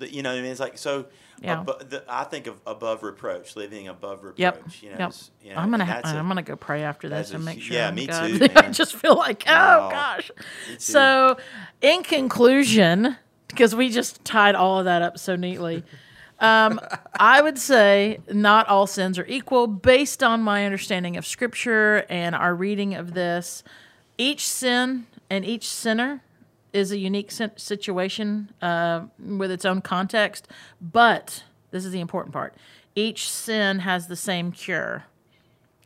you 0.00 0.22
know 0.22 0.30
what 0.32 0.38
I 0.38 0.42
mean? 0.42 0.50
It's 0.52 0.60
like, 0.60 0.78
so 0.78 1.04
Yeah. 1.42 1.62
abo- 1.66 1.86
the, 1.90 2.02
I 2.08 2.24
think 2.24 2.46
of 2.46 2.56
above 2.66 3.02
reproach, 3.02 3.56
living 3.56 3.88
above 3.88 4.24
reproach. 4.24 4.38
Yep. 4.38 4.62
You 4.80 4.90
know, 4.92 4.96
yep. 4.98 5.12
you 5.42 5.50
know, 5.50 5.56
I'm 5.56 5.70
gonna 5.70 5.82
and 5.84 5.90
ha- 5.92 6.00
that's 6.02 6.14
a- 6.14 6.18
I'm 6.18 6.28
gonna 6.28 6.42
go 6.42 6.56
pray 6.56 6.82
after 6.82 7.10
this 7.10 7.28
that's 7.28 7.30
and 7.32 7.44
make 7.44 7.60
sure. 7.60 7.76
yeah, 7.76 7.88
I'm 7.88 7.94
me 7.94 8.06
God. 8.06 8.26
too, 8.38 8.48
I 8.56 8.70
just 8.70 8.94
feel 8.96 9.16
like, 9.16 9.44
oh 9.46 9.52
Wow. 9.52 9.90
gosh. 9.90 10.28
too. 10.68 10.78
So, 10.78 11.36
in 11.82 12.02
conclusion, 12.04 13.16
because 13.48 13.74
we 13.74 13.90
just 13.90 14.24
tied 14.24 14.54
all 14.54 14.78
of 14.78 14.86
that 14.86 15.02
up 15.02 15.18
so 15.18 15.36
neatly, 15.36 15.84
um, 16.40 16.80
I 17.18 17.40
would 17.40 17.58
say 17.58 18.18
not 18.30 18.68
all 18.68 18.86
sins 18.86 19.18
are 19.18 19.26
equal 19.26 19.66
based 19.66 20.22
on 20.22 20.42
my 20.42 20.64
understanding 20.64 21.16
of 21.16 21.26
Scripture 21.26 22.04
and 22.08 22.34
our 22.34 22.54
reading 22.54 22.94
of 22.94 23.14
this. 23.14 23.62
Each 24.18 24.46
sin 24.46 25.06
and 25.30 25.44
each 25.44 25.68
sinner 25.68 26.22
is 26.72 26.90
a 26.90 26.98
unique 26.98 27.30
situation 27.30 28.50
uh, 28.60 29.04
with 29.18 29.50
its 29.50 29.64
own 29.64 29.80
context, 29.80 30.48
but 30.80 31.44
this 31.70 31.84
is 31.84 31.92
the 31.92 32.00
important 32.00 32.32
part. 32.32 32.54
Each 32.96 33.30
sin 33.30 33.80
has 33.80 34.08
the 34.08 34.16
same 34.16 34.50
cure, 34.52 35.04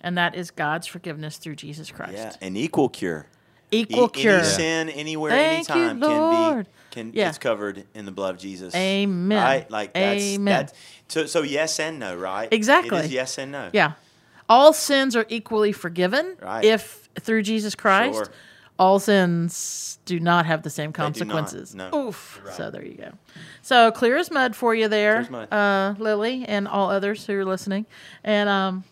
and 0.00 0.16
that 0.16 0.34
is 0.34 0.50
God's 0.50 0.86
forgiveness 0.86 1.36
through 1.36 1.56
Jesus 1.56 1.90
Christ. 1.90 2.14
Yeah, 2.14 2.32
an 2.40 2.56
equal 2.56 2.88
cure. 2.88 3.26
Equal 3.70 4.04
E- 4.06 4.08
cure. 4.08 4.36
Any 4.38 4.44
sin, 4.44 4.88
anywhere, 4.88 5.30
Thank 5.32 5.68
you, 5.68 5.74
anytime 5.74 6.00
can 6.00 6.10
Lord. 6.20 6.64
be 6.66 6.70
can 6.90 7.12
Yeah. 7.14 7.28
it's 7.28 7.36
covered 7.38 7.84
in 7.94 8.06
the 8.06 8.10
blood 8.10 8.34
of 8.36 8.40
Jesus. 8.40 8.74
Amen. 8.74 9.36
Right? 9.42 9.70
Like 9.70 9.92
that's 9.92 10.22
Amen. 10.22 10.44
that's 10.66 10.72
so 11.08 11.26
so 11.26 11.42
yes 11.42 11.78
and 11.78 11.98
no, 11.98 12.16
right? 12.16 12.48
Exactly. 12.52 12.98
It 12.98 13.04
is 13.06 13.12
yes 13.12 13.38
and 13.38 13.52
no. 13.52 13.68
Yeah. 13.72 13.92
All 14.48 14.72
sins 14.72 15.14
are 15.14 15.26
equally 15.28 15.72
forgiven 15.72 16.36
Right. 16.40 16.64
if 16.64 17.08
through 17.20 17.42
Jesus 17.42 17.74
Christ. 17.74 18.14
Sure. 18.16 18.28
All 18.78 18.98
sins 19.00 19.98
do 20.06 20.18
not 20.20 20.46
have 20.46 20.62
the 20.62 20.70
same 20.70 20.92
consequences. 20.92 21.74
no. 21.74 21.90
Oof. 21.94 22.40
So 22.56 22.70
there 22.70 22.84
you 22.84 22.94
go. 22.94 23.10
So 23.60 23.90
clear 23.90 24.16
as 24.16 24.30
mud 24.30 24.54
for 24.56 24.74
you 24.74 24.88
there, 24.88 25.24
Clear 25.24 25.38
as 25.40 25.50
mud. 25.50 25.52
Uh, 25.52 25.94
Lily, 25.98 26.44
and 26.46 26.66
all 26.68 26.88
others 26.88 27.26
who 27.26 27.34
are 27.34 27.44
listening. 27.44 27.84
And 28.24 28.48
um, 28.48 28.84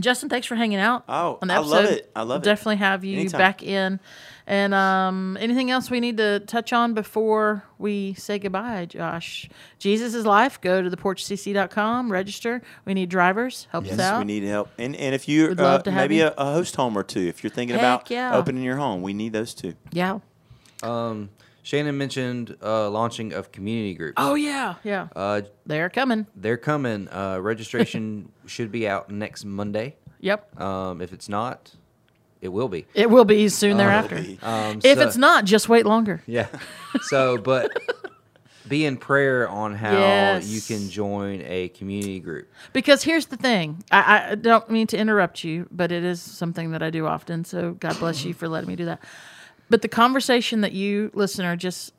Justin, 0.00 0.28
thanks 0.28 0.46
for 0.46 0.54
hanging 0.56 0.78
out. 0.78 1.04
Oh, 1.08 1.38
on 1.40 1.48
the 1.48 1.54
I 1.54 1.58
love 1.58 1.84
episode. 1.84 1.98
it. 1.98 2.10
I 2.14 2.22
love 2.22 2.42
it. 2.42 2.44
Definitely 2.44 2.76
have 2.76 3.04
you 3.04 3.18
Anytime. 3.20 3.38
back 3.38 3.62
in. 3.62 3.98
And 4.46 4.74
um, 4.74 5.36
anything 5.40 5.70
else 5.70 5.90
we 5.90 5.98
need 6.00 6.18
to 6.18 6.40
touch 6.40 6.72
on 6.72 6.94
before 6.94 7.64
we 7.78 8.14
say 8.14 8.38
goodbye, 8.38 8.84
Josh? 8.86 9.48
Jesus 9.78 10.14
is 10.14 10.24
life. 10.24 10.60
Go 10.60 10.82
to 10.82 10.90
theporchcc.com, 10.90 12.12
register. 12.12 12.62
We 12.84 12.94
need 12.94 13.08
drivers. 13.08 13.66
Help 13.72 13.84
us 13.86 13.90
Yes, 13.90 14.00
out. 14.00 14.18
we 14.20 14.24
need 14.26 14.44
help. 14.44 14.68
And 14.78 14.94
and 14.96 15.14
if 15.14 15.28
you 15.28 15.48
We'd 15.48 15.58
uh, 15.60 15.64
love 15.64 15.82
to 15.84 15.90
have 15.90 16.02
maybe 16.02 16.16
you. 16.16 16.26
a, 16.26 16.34
a 16.36 16.44
host 16.52 16.76
home 16.76 16.96
or 16.96 17.02
two, 17.02 17.20
if 17.26 17.42
you're 17.42 17.50
thinking 17.50 17.74
Heck 17.76 17.82
about 17.82 18.10
yeah. 18.10 18.36
opening 18.36 18.62
your 18.62 18.76
home, 18.76 19.02
we 19.02 19.12
need 19.14 19.32
those 19.32 19.54
too. 19.54 19.74
yeah. 19.92 20.18
Um, 20.82 21.30
Shannon 21.66 21.98
mentioned 21.98 22.56
uh, 22.62 22.88
launching 22.90 23.32
of 23.32 23.50
community 23.50 23.94
groups. 23.94 24.14
Oh 24.18 24.36
yeah, 24.36 24.76
yeah. 24.84 25.08
Uh, 25.16 25.40
They're 25.66 25.90
coming. 25.90 26.28
they're 26.36 26.56
coming. 26.56 27.08
Uh, 27.08 27.38
registration 27.40 28.30
should 28.46 28.70
be 28.70 28.86
out 28.86 29.10
next 29.10 29.44
Monday. 29.44 29.96
Yep. 30.20 30.60
Um, 30.60 31.00
if 31.00 31.12
it's 31.12 31.28
not, 31.28 31.74
it 32.40 32.50
will 32.50 32.68
be. 32.68 32.86
It 32.94 33.10
will 33.10 33.24
be 33.24 33.48
soon 33.48 33.78
thereafter. 33.78 34.14
It'll 34.18 34.48
Um, 34.48 34.80
If 34.84 34.98
so- 34.98 35.08
it's 35.08 35.16
not, 35.16 35.44
just 35.44 35.68
wait 35.68 35.86
longer. 35.86 36.22
Yeah. 36.26 36.46
So, 37.02 37.36
but 37.36 37.76
be 38.68 38.86
in 38.86 38.96
prayer 38.96 39.48
on 39.48 39.74
how 39.74 39.90
Yes. 39.90 40.46
you 40.48 40.60
can 40.60 40.88
join 40.88 41.42
a 41.44 41.68
community 41.70 42.20
group. 42.20 42.48
Because 42.72 43.02
here's 43.02 43.26
the 43.26 43.36
thing. 43.36 43.82
I, 43.90 44.30
I 44.30 44.34
don't 44.36 44.70
mean 44.70 44.86
to 44.88 44.96
interrupt 44.96 45.42
you, 45.42 45.66
but 45.72 45.90
it 45.90 46.04
is 46.04 46.22
something 46.22 46.70
that 46.70 46.82
I 46.82 46.90
do 46.90 47.06
often. 47.08 47.44
So 47.44 47.72
God 47.72 47.98
bless 47.98 48.24
you 48.24 48.34
for 48.34 48.46
letting 48.48 48.68
me 48.68 48.76
do 48.76 48.84
that. 48.84 49.02
But 49.68 49.82
the 49.82 49.88
conversation 49.88 50.60
that 50.60 50.72
you, 50.72 51.10
listener, 51.14 51.56
just 51.56 51.92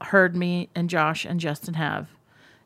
heard 0.00 0.34
me 0.34 0.68
and 0.74 0.90
Josh 0.90 1.24
and 1.24 1.38
Justin 1.38 1.74
have 1.74 2.08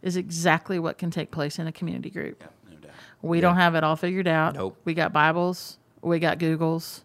is 0.03 0.17
exactly 0.17 0.79
what 0.79 0.99
can 0.99 1.11
take 1.11 1.31
place 1.31 1.59
in 1.59 1.67
a 1.67 1.73
community 1.73 2.11
group. 2.11 2.45
no 2.71 2.77
doubt. 2.77 2.93
We 3.23 3.41
don't 3.41 3.57
have 3.57 3.75
it 3.75 3.85
all 3.85 3.97
figured 3.97 4.29
out. 4.29 4.55
Nope. 4.55 4.77
We 4.85 4.95
got 4.95 5.13
Bibles, 5.13 5.79
we 6.01 6.19
got 6.19 6.39
Googles, 6.39 7.03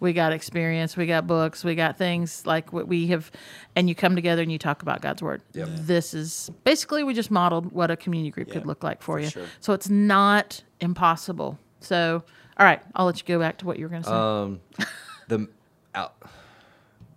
we 0.00 0.12
got 0.12 0.32
experience, 0.32 0.96
we 0.96 1.06
got 1.06 1.26
books, 1.26 1.64
we 1.64 1.74
got 1.74 1.96
things 1.96 2.44
like 2.44 2.72
what 2.72 2.86
we 2.86 3.06
have, 3.08 3.30
and 3.74 3.88
you 3.88 3.94
come 3.94 4.14
together 4.14 4.42
and 4.42 4.52
you 4.52 4.58
talk 4.58 4.82
about 4.82 5.00
God's 5.00 5.22
word. 5.22 5.42
Yep. 5.54 5.68
This 5.72 6.14
is 6.14 6.50
basically 6.64 7.02
we 7.02 7.14
just 7.14 7.30
modeled 7.30 7.72
what 7.72 7.90
a 7.90 7.96
community 7.96 8.30
group 8.30 8.50
could 8.50 8.66
look 8.66 8.84
like 8.84 9.00
for, 9.00 9.16
for 9.16 9.20
you. 9.20 9.30
sure. 9.30 9.46
So 9.60 9.72
it's 9.72 9.88
not 9.88 10.62
impossible. 10.80 11.58
So, 11.80 12.22
all 12.58 12.66
right, 12.66 12.82
I'll 12.94 13.06
let 13.06 13.18
you 13.18 13.24
go 13.26 13.38
back 13.38 13.58
to 13.58 13.66
what 13.66 13.78
you 13.78 13.86
were 13.86 13.90
going 13.90 14.02
to 14.02 14.08
say. 14.08 14.14
Um, 14.14 14.60
the 15.28 15.48
out, 15.94 16.14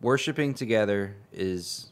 worshiping 0.02 0.54
together 0.54 1.16
is 1.34 1.89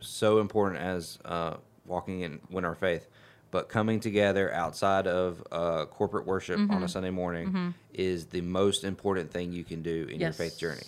so 0.00 0.38
important 0.40 0.80
as 0.82 1.18
uh, 1.24 1.56
walking 1.86 2.20
in 2.22 2.40
win 2.50 2.64
our 2.64 2.74
faith. 2.74 3.06
But 3.50 3.68
coming 3.68 4.00
together 4.00 4.52
outside 4.52 5.06
of 5.06 5.40
uh, 5.52 5.84
corporate 5.86 6.26
worship 6.26 6.58
Mm-hmm. 6.58 6.72
on 6.74 6.82
a 6.82 6.88
Sunday 6.88 7.10
morning 7.10 7.74
is 7.92 8.26
the 8.26 8.40
most 8.40 8.82
important 8.82 9.30
thing 9.30 9.52
you 9.52 9.62
can 9.62 9.80
do 9.82 10.08
in 10.10 10.20
your 10.20 10.32
faith 10.32 10.58
journey, 10.58 10.82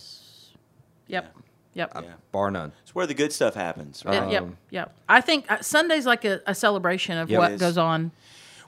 yep. 1.07 1.33
Yep. 1.75 1.93
uh, 1.95 2.01
Yeah. 2.05 2.13
bar 2.33 2.51
none. 2.51 2.73
It's 2.83 2.93
where 2.95 3.07
the 3.07 3.15
good 3.15 3.33
stuff 3.33 3.55
happens. 3.55 4.03
Right? 4.05 4.15
Yep, 4.15 4.33
yep. 4.33 4.43
Um, 4.43 4.57
Yep. 4.71 4.95
I 5.09 5.21
think 5.21 5.49
uh, 5.51 5.61
Sunday's 5.61 6.07
like 6.07 6.25
a, 6.25 6.41
a 6.47 6.55
celebration 6.57 7.19
of 7.19 7.31
Yep. 7.31 7.39
what 7.39 7.59
goes 7.59 7.79
on 7.79 8.11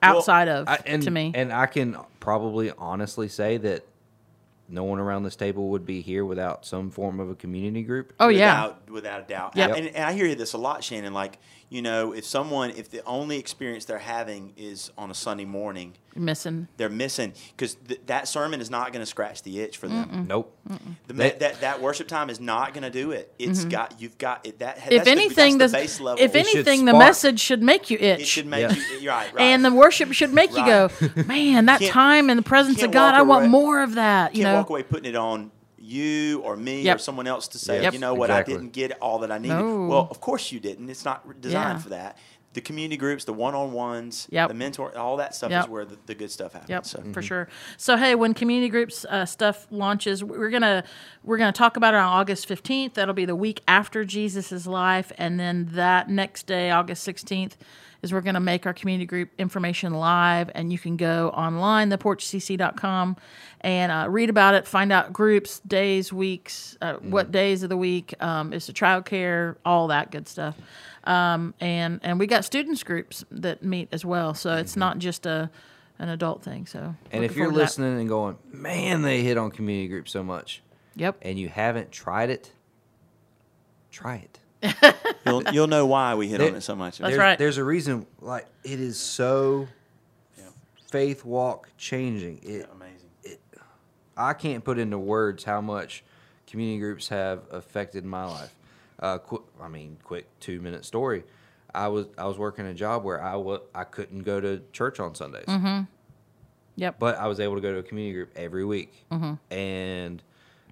outside 0.01 0.47
of 0.47 0.69
I, 0.69 0.79
and, 0.87 1.03
to 1.03 1.11
me. 1.11 1.33
and 1.35 1.53
I 1.53 1.67
can 1.67 1.97
probably 2.21 2.71
honestly 2.79 3.27
say 3.29 3.57
that 3.57 3.85
no 4.69 4.85
one 4.85 4.99
around 4.99 5.23
this 5.23 5.37
table 5.37 5.71
would 5.71 5.87
be 5.87 6.01
here 6.01 6.25
without 6.25 6.67
some 6.67 6.91
form 6.91 7.21
of 7.21 7.31
a 7.31 7.35
community 7.35 7.83
group. 7.83 8.13
oh 8.21 8.29
yeah. 8.29 8.67
without, 8.67 8.91
without 8.91 9.21
a 9.21 9.25
doubt. 9.25 9.53
Yeah, 9.55 9.75
And, 9.75 9.89
and 9.89 10.05
I 10.05 10.13
hear 10.13 10.35
this 10.35 10.53
a 10.53 10.59
lot, 10.59 10.85
Shannon. 10.85 11.15
Like 11.15 11.39
you 11.71 11.83
know, 11.83 12.13
if 12.13 12.25
someone, 12.25 12.71
if 12.71 12.91
the 12.91 13.05
only 13.05 13.39
experience 13.39 13.85
they're 13.85 13.99
having 13.99 14.55
is 14.57 14.91
on 14.97 15.11
a 15.11 15.15
Sunday 15.15 15.45
morning, 15.45 15.93
You're 16.15 16.25
missing. 16.25 16.67
they're 16.79 16.89
missing 16.89 17.35
because 17.55 17.75
th- 17.75 18.01
that 18.07 18.27
sermon 18.27 18.61
is 18.63 18.71
not 18.71 18.93
going 18.93 19.03
to 19.03 19.07
scratch 19.07 19.43
the 19.43 19.61
itch 19.61 19.77
for 19.77 19.87
them. 19.87 20.25
Nope. 20.29 20.57
The, 21.07 21.13
They- 21.13 21.33
ma- 21.33 21.39
that 21.41 21.61
that 21.61 21.83
worship 21.83 22.09
time 22.09 22.31
is 22.31 22.41
not 22.41 22.73
going 22.73 22.85
to 22.85 22.91
do 22.91 23.11
it. 23.13 23.33
It's 23.39 23.65
got 23.67 24.01
you've 24.01 24.17
got 24.19 24.47
it. 24.47 24.61
That 24.61 24.79
Mm-hmm. 24.79 24.93
If 24.93 25.05
that's 25.05 25.09
anything, 25.09 25.59
the, 25.59 25.67
the, 25.67 25.73
that's 25.73 25.73
the 25.73 25.79
base 25.79 26.01
level. 26.01 26.25
if 26.25 26.35
It 26.35 26.47
anything, 26.55 26.85
the 26.87 26.95
message 26.95 27.41
should 27.41 27.63
make 27.63 27.91
you 27.91 27.99
itch. 27.99 28.21
it 28.21 28.27
should 28.27 28.47
make 28.47 28.63
Yeah. 28.63 28.73
you 28.75 28.99
you're 29.01 29.13
right, 29.13 29.33
right. 29.35 29.43
And 29.43 29.65
the 29.65 29.73
worship 29.73 30.13
should 30.13 30.33
make 30.33 30.51
you 30.57 30.65
go, 30.65 30.91
man, 31.27 31.67
that 31.67 31.83
time 31.83 32.31
in 32.31 32.37
the 32.39 32.43
presence 32.43 32.83
of 32.83 32.91
God, 32.93 33.15
I 33.15 33.23
want 33.23 33.43
away- 33.45 33.49
more 33.51 33.83
of 33.83 33.95
that. 33.97 34.35
You 34.35 34.45
can't 34.45 34.53
know, 34.55 34.59
walk 34.61 34.71
away 34.71 34.83
putting 34.85 35.11
it 35.11 35.17
on 35.17 35.51
you 35.89 36.41
or 36.45 36.57
me 36.57 36.83
Yep. 36.83 36.97
or 36.97 36.99
someone 36.99 37.27
else 37.27 37.49
to 37.49 37.59
say, 37.59 37.83
Yep. 37.83 37.93
you 37.95 37.99
know 37.99 38.15
what, 38.15 38.31
Exactly. 38.31 38.55
I 38.55 38.57
didn't 38.59 38.73
get 38.73 38.99
all 39.01 39.19
that 39.21 39.33
I 39.33 39.39
needed. 39.39 39.55
No. 39.59 39.87
Well, 39.87 40.09
of 40.11 40.21
course 40.21 40.53
you 40.53 40.61
didn't. 40.61 40.89
It's 40.91 41.05
not 41.05 41.41
designed 41.41 41.79
Yeah. 41.79 41.83
for 41.83 41.89
that. 41.91 42.19
The 42.55 42.63
community 42.63 42.97
groups, 42.97 43.25
the 43.25 43.33
one-on-ones, 43.35 44.27
Yep. 44.31 44.49
the 44.49 44.55
mentor, 44.55 44.97
all 44.97 45.19
that 45.19 45.35
stuff 45.35 45.51
Yep. 45.51 45.65
is 45.65 45.71
where 45.71 45.85
the, 45.85 45.97
the 46.07 46.15
good 46.15 46.31
stuff 46.31 46.53
happens. 46.55 46.71
Yep, 46.71 46.87
So. 46.87 47.03
for 47.13 47.23
sure. 47.23 47.49
So 47.77 47.97
hey, 47.97 48.15
when 48.15 48.35
community 48.35 48.69
groups 48.71 49.05
uh, 49.09 49.27
stuff 49.27 49.67
launches, 49.71 50.25
we're 50.25 50.51
gonna 50.51 50.83
we're 51.23 51.37
gonna 51.39 51.53
talk 51.53 51.77
about 51.77 51.95
it 51.95 51.99
on 51.99 52.05
August 52.07 52.47
fifteenth. 52.47 52.95
That'll 52.95 53.15
be 53.15 53.27
the 53.27 53.37
week 53.37 53.61
after 53.69 54.05
Jesus' 54.05 54.67
life, 54.67 55.13
and 55.19 55.39
then 55.39 55.69
that 55.73 56.09
next 56.09 56.47
day, 56.47 56.71
August 56.71 57.05
sixteenth, 57.05 57.57
is 58.03 58.13
we're 58.13 58.21
gonna 58.21 58.41
make 58.41 58.65
our 58.67 58.73
community 58.73 59.07
group 59.07 59.31
information 59.39 59.95
live, 59.95 60.51
and 60.55 60.73
you 60.73 60.79
can 60.79 60.97
go 60.97 61.31
online, 61.31 61.91
theporchcc.com, 61.91 63.17
and 63.63 63.91
uh, 63.93 64.07
read 64.09 64.31
about 64.31 64.55
it, 64.55 64.67
find 64.67 64.93
out 64.93 65.13
groups, 65.13 65.61
days, 65.61 66.13
weeks, 66.13 66.77
uh, 66.81 66.95
what 66.95 67.33
days 67.33 67.63
of 67.63 67.69
the 67.69 67.77
week 67.77 68.15
um, 68.23 68.53
is 68.53 68.67
the 68.67 68.73
childcare, 68.73 69.57
all 69.65 69.89
that 69.89 70.11
good 70.11 70.29
stuff. 70.29 70.57
Um, 71.05 71.55
and 71.61 72.01
and 72.03 72.19
we 72.19 72.27
got 72.27 72.45
students 72.45 72.83
groups 72.83 73.25
that 73.31 73.63
meet 73.63 73.89
as 73.93 74.05
well, 74.05 74.35
so 74.35 74.57
it's 74.57 74.77
not 74.77 74.99
just 74.99 75.27
a 75.27 75.51
an 75.99 76.09
adult 76.09 76.43
thing. 76.45 76.67
So 76.67 76.95
And 77.11 77.25
if 77.25 77.35
you're 77.35 77.51
listening 77.51 77.99
and 77.99 78.09
going, 78.09 78.37
man, 78.53 79.03
they 79.03 79.23
hit 79.23 79.37
on 79.37 79.51
community 79.51 79.89
groups 79.89 80.13
so 80.13 80.23
much, 80.23 80.63
Yep. 80.95 81.17
and 81.23 81.37
you 81.39 81.49
haven't 81.49 81.91
tried 81.91 82.31
it, 82.31 82.53
try 83.91 84.17
it. 84.17 84.38
You'll, 85.27 85.43
you'll 85.53 85.67
know 85.67 85.87
why 85.87 86.15
we 86.15 86.29
hit 86.29 86.39
There- 86.39 86.49
on 86.51 86.57
it 86.57 86.61
so 86.63 86.75
much. 86.75 86.99
That's 86.99 87.11
there's, 87.11 87.19
right. 87.19 87.39
There's 87.39 87.59
a 87.59 87.65
reason, 87.65 88.07
like 88.21 88.47
it 88.65 88.81
is 88.81 88.99
so 88.99 89.69
Yeah. 90.39 90.45
faith 90.91 91.25
walk 91.25 91.69
changing. 91.77 92.41
It, 92.43 92.69
Amazing. 92.75 93.11
It, 93.25 93.41
I 94.17 94.33
can't 94.33 94.65
put 94.65 94.79
into 94.79 94.99
words 94.99 95.45
how 95.45 95.61
much 95.61 96.03
community 96.47 96.79
groups 96.81 97.09
have 97.09 97.43
affected 97.53 98.05
my 98.05 98.25
life. 98.25 98.55
Uh, 98.99 99.19
qu- 99.19 99.45
I 99.61 99.69
mean, 99.69 99.97
quick 100.03 100.27
two 100.41 100.61
minute 100.61 100.85
story. 100.85 101.25
I 101.75 101.89
was 101.89 102.07
I 102.17 102.25
was 102.27 102.39
working 102.39 102.67
a 102.67 102.75
job 102.75 103.05
where 103.05 103.23
I 103.23 103.37
wa- 103.37 103.61
I 103.75 103.85
couldn't 103.85 104.23
go 104.23 104.41
to 104.41 104.63
church 104.73 104.99
on 104.99 105.15
Sundays, 105.15 105.45
Yep. 106.77 106.99
but 106.99 107.17
I 107.19 107.27
was 107.27 107.39
able 107.41 107.57
to 107.57 107.61
go 107.61 107.73
to 107.73 107.79
a 107.79 107.83
community 107.83 108.15
group 108.15 108.33
every 108.35 108.65
week, 108.65 109.05
and 109.51 110.23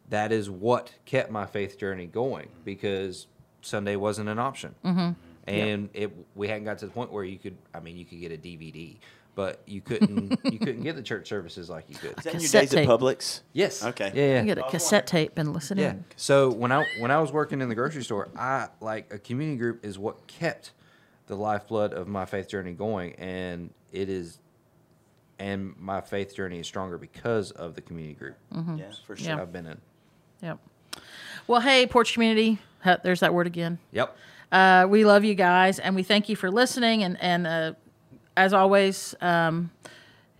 that 0.09 0.33
is 0.33 0.49
what 0.49 0.95
kept 1.05 1.31
my 1.31 1.45
faith 1.47 1.79
journey 1.79 2.07
going 2.07 2.49
because 2.65 3.27
Sunday 3.67 3.97
wasn't 3.97 4.29
an 4.29 4.39
option, 4.39 4.75
mm-hmm. 4.85 5.11
and 5.47 5.89
it 5.93 6.13
we 6.35 6.49
hadn't 6.49 6.65
got 6.65 6.79
to 6.79 6.87
the 6.87 6.93
point 6.93 7.13
where 7.13 7.25
you 7.25 7.39
could. 7.39 7.57
I 7.75 7.81
mean, 7.81 7.97
you 7.97 8.05
could 8.05 8.21
get 8.21 8.33
a 8.33 8.37
DVD, 8.37 8.97
but 9.35 9.61
you 9.67 9.81
couldn't 9.81 10.39
you 10.45 10.59
couldn't 10.59 10.83
get 10.83 10.97
the 10.97 11.03
church 11.03 11.29
services 11.29 11.69
like 11.69 11.85
you 11.89 11.97
could. 11.97 12.19
Is 12.19 12.25
that 12.25 12.35
in 12.35 12.41
your 12.41 12.43
Cassette 12.43 12.63
days 12.63 12.71
tape. 12.71 12.89
at 12.89 13.01
Publix? 13.01 13.41
Yes. 13.53 13.85
Okay. 13.85 14.13
Yeah. 14.15 14.25
yeah. 14.25 14.41
You 14.41 14.47
get 14.47 14.59
a 14.59 14.67
oh, 14.67 14.71
cassette 14.71 15.07
tape 15.07 15.37
and 15.37 15.53
listen 15.53 15.79
Yeah. 15.79 15.91
in. 15.91 16.05
So 16.17 16.51
when 16.51 16.73
I 16.73 16.87
when 16.99 17.11
I 17.11 17.21
was 17.21 17.33
working 17.33 17.61
in 17.61 17.69
the 17.69 17.75
grocery 17.75 18.03
store, 18.03 18.29
I 18.37 18.69
like 18.81 19.13
a 19.13 19.19
community 19.19 19.59
group 19.59 19.85
is 19.85 19.99
what 19.99 20.27
kept 20.27 20.73
the 21.27 21.37
lifeblood 21.37 21.93
of 21.93 22.09
my 22.09 22.25
faith 22.25 22.49
journey 22.49 22.73
going, 22.73 23.15
and 23.15 23.71
it 23.93 24.09
is, 24.09 24.39
and 25.39 25.75
my 25.77 26.01
faith 26.01 26.35
journey 26.35 26.61
is 26.61 26.67
stronger 26.67 26.99
because 26.99 27.51
of 27.51 27.75
the 27.75 27.81
community 27.81 28.15
group 28.15 28.37
mm-hmm. 28.55 28.77
Yeah, 28.77 28.85
for 29.07 29.17
sure. 29.17 29.29
Yeah. 29.29 29.43
I've 29.43 29.53
been 29.53 29.67
in. 29.67 29.81
Yep. 30.43 30.59
Well, 31.47 31.61
hey, 31.61 31.87
Porch 31.87 32.15
Community. 32.15 32.59
There's 33.03 33.21
that 33.21 33.35
word 33.35 33.47
again. 33.47 33.79
Yep. 33.93 34.17
Uh, 34.53 34.87
we 34.89 35.05
love 35.05 35.25
you 35.25 35.35
guys, 35.35 35.79
and 35.79 35.95
we 35.95 36.03
thank 36.03 36.29
you 36.29 36.37
for 36.37 36.51
listening. 36.51 37.03
And 37.03 37.21
and 37.21 37.47
uh, 37.47 37.73
as 38.37 38.53
always, 38.53 39.15
um, 39.21 39.71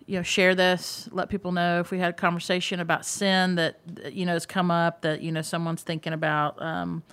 you 0.05 0.15
know, 0.15 0.23
share 0.23 0.55
this. 0.55 1.09
Let 1.11 1.29
people 1.29 1.51
know 1.51 1.79
if 1.79 1.91
we 1.91 1.99
had 1.99 2.11
a 2.11 2.13
conversation 2.13 2.79
about 2.79 3.05
sin 3.05 3.55
that 3.55 3.79
that, 3.95 4.13
you 4.13 4.25
know 4.25 4.33
has 4.33 4.45
come 4.45 4.71
up 4.71 5.01
that 5.01 5.21
you 5.21 5.31
know 5.31 5.41
someone's 5.41 5.83
thinking 5.83 6.13
about. 6.13 6.61
Um, 6.61 7.03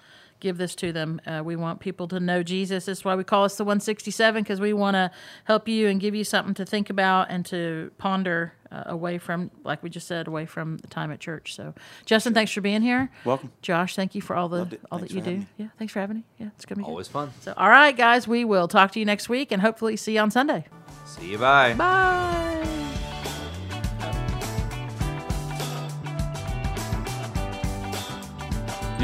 give 0.45 0.59
this 0.59 0.74
to 0.76 0.92
them. 0.92 1.20
Uh, 1.26 1.42
we 1.42 1.57
want 1.57 1.80
people 1.80 2.07
to 2.07 2.20
know 2.20 2.42
Jesus. 2.42 2.84
That's 2.84 3.03
why 3.03 3.16
we 3.16 3.24
call 3.24 3.45
us 3.45 3.57
the 3.57 3.64
167 3.64 4.42
because 4.42 4.61
we 4.61 4.74
want 4.74 4.95
to 4.95 5.11
help 5.45 5.66
you 5.66 5.88
and 5.88 5.99
give 5.99 6.14
you 6.14 6.22
something 6.22 6.53
to 6.55 6.66
think 6.66 6.90
about 6.90 7.30
and 7.30 7.47
to 7.47 7.90
ponder 7.97 8.53
uh, 8.70 8.82
away 8.86 9.16
from, 9.16 9.51
like 9.64 9.82
we 9.82 9.88
just 9.88 10.07
said, 10.07 10.26
away 10.26 10.45
from 10.45 10.76
the 10.78 10.86
time 10.86 11.11
at 11.11 11.18
church. 11.18 11.55
So, 11.55 11.74
Justin, 12.05 12.34
thanks 12.34 12.53
for 12.53 12.61
being 12.61 12.82
here. 12.82 13.11
Welcome. 13.24 13.53
Josh, 13.62 13.97
thank 13.97 14.14
you 14.14 14.20
for 14.20 14.36
all 14.36 14.51
the 14.51 14.78
all 14.92 14.99
Thanks 14.99 15.14
that 15.14 15.18
you 15.18 15.22
do. 15.22 15.36
me. 15.38 15.47
Yeah, 15.57 15.68
thanks 15.78 15.95
for 15.95 16.01
having 16.01 16.18
me. 16.18 16.24
Yeah, 16.38 16.49
it's 16.55 16.66
gonna 16.66 16.78
be 16.78 16.84
good. 16.84 16.90
Always 16.90 17.09
fun. 17.09 17.32
So, 17.40 17.55
all 17.57 17.70
right, 17.70 17.97
guys, 17.97 18.28
we 18.28 18.45
will 18.45 18.68
talk 18.68 18.92
to 18.92 18.99
you 18.99 19.07
next 19.07 19.30
week 19.30 19.51
and 19.51 19.62
hopefully 19.62 19.97
see 19.97 20.14
you 20.14 20.20
on 20.20 20.30
Sunday. 20.30 20.66
See 21.07 21.30
you. 21.30 21.38
Bye. 21.38 21.72
Bye. 21.74 22.84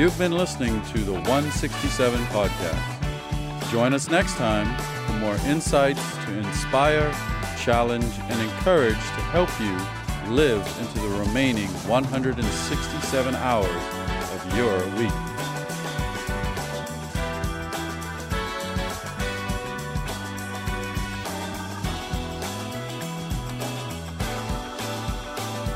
You've 0.01 0.17
been 0.17 0.33
listening 0.33 0.81
to 0.93 0.99
the 1.01 1.13
167 1.13 2.21
podcast. 2.29 3.71
Join 3.71 3.93
us 3.93 4.09
next 4.09 4.35
time 4.37 4.67
for 5.05 5.13
more 5.19 5.37
insights 5.47 6.01
to 6.25 6.39
inspire, 6.39 7.13
challenge, 7.59 8.11
and 8.31 8.41
encourage 8.41 8.95
to 8.95 9.21
help 9.29 9.51
you 9.61 9.77
live 10.35 10.67
into 10.81 11.01
the 11.01 11.19
remaining 11.19 11.69
167 11.87 13.35
hours 13.35 13.67
of 14.33 14.57
your 14.57 14.79
week. 14.97 15.13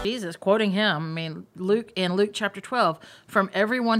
Jesus, 0.04 0.36
quoting 0.36 0.72
him, 0.72 0.96
I 0.96 0.98
mean, 1.00 1.46
Luke 1.56 1.90
in 1.96 2.14
Luke 2.14 2.30
chapter 2.34 2.60
12, 2.60 2.98
from 3.26 3.48
everyone 3.54 3.92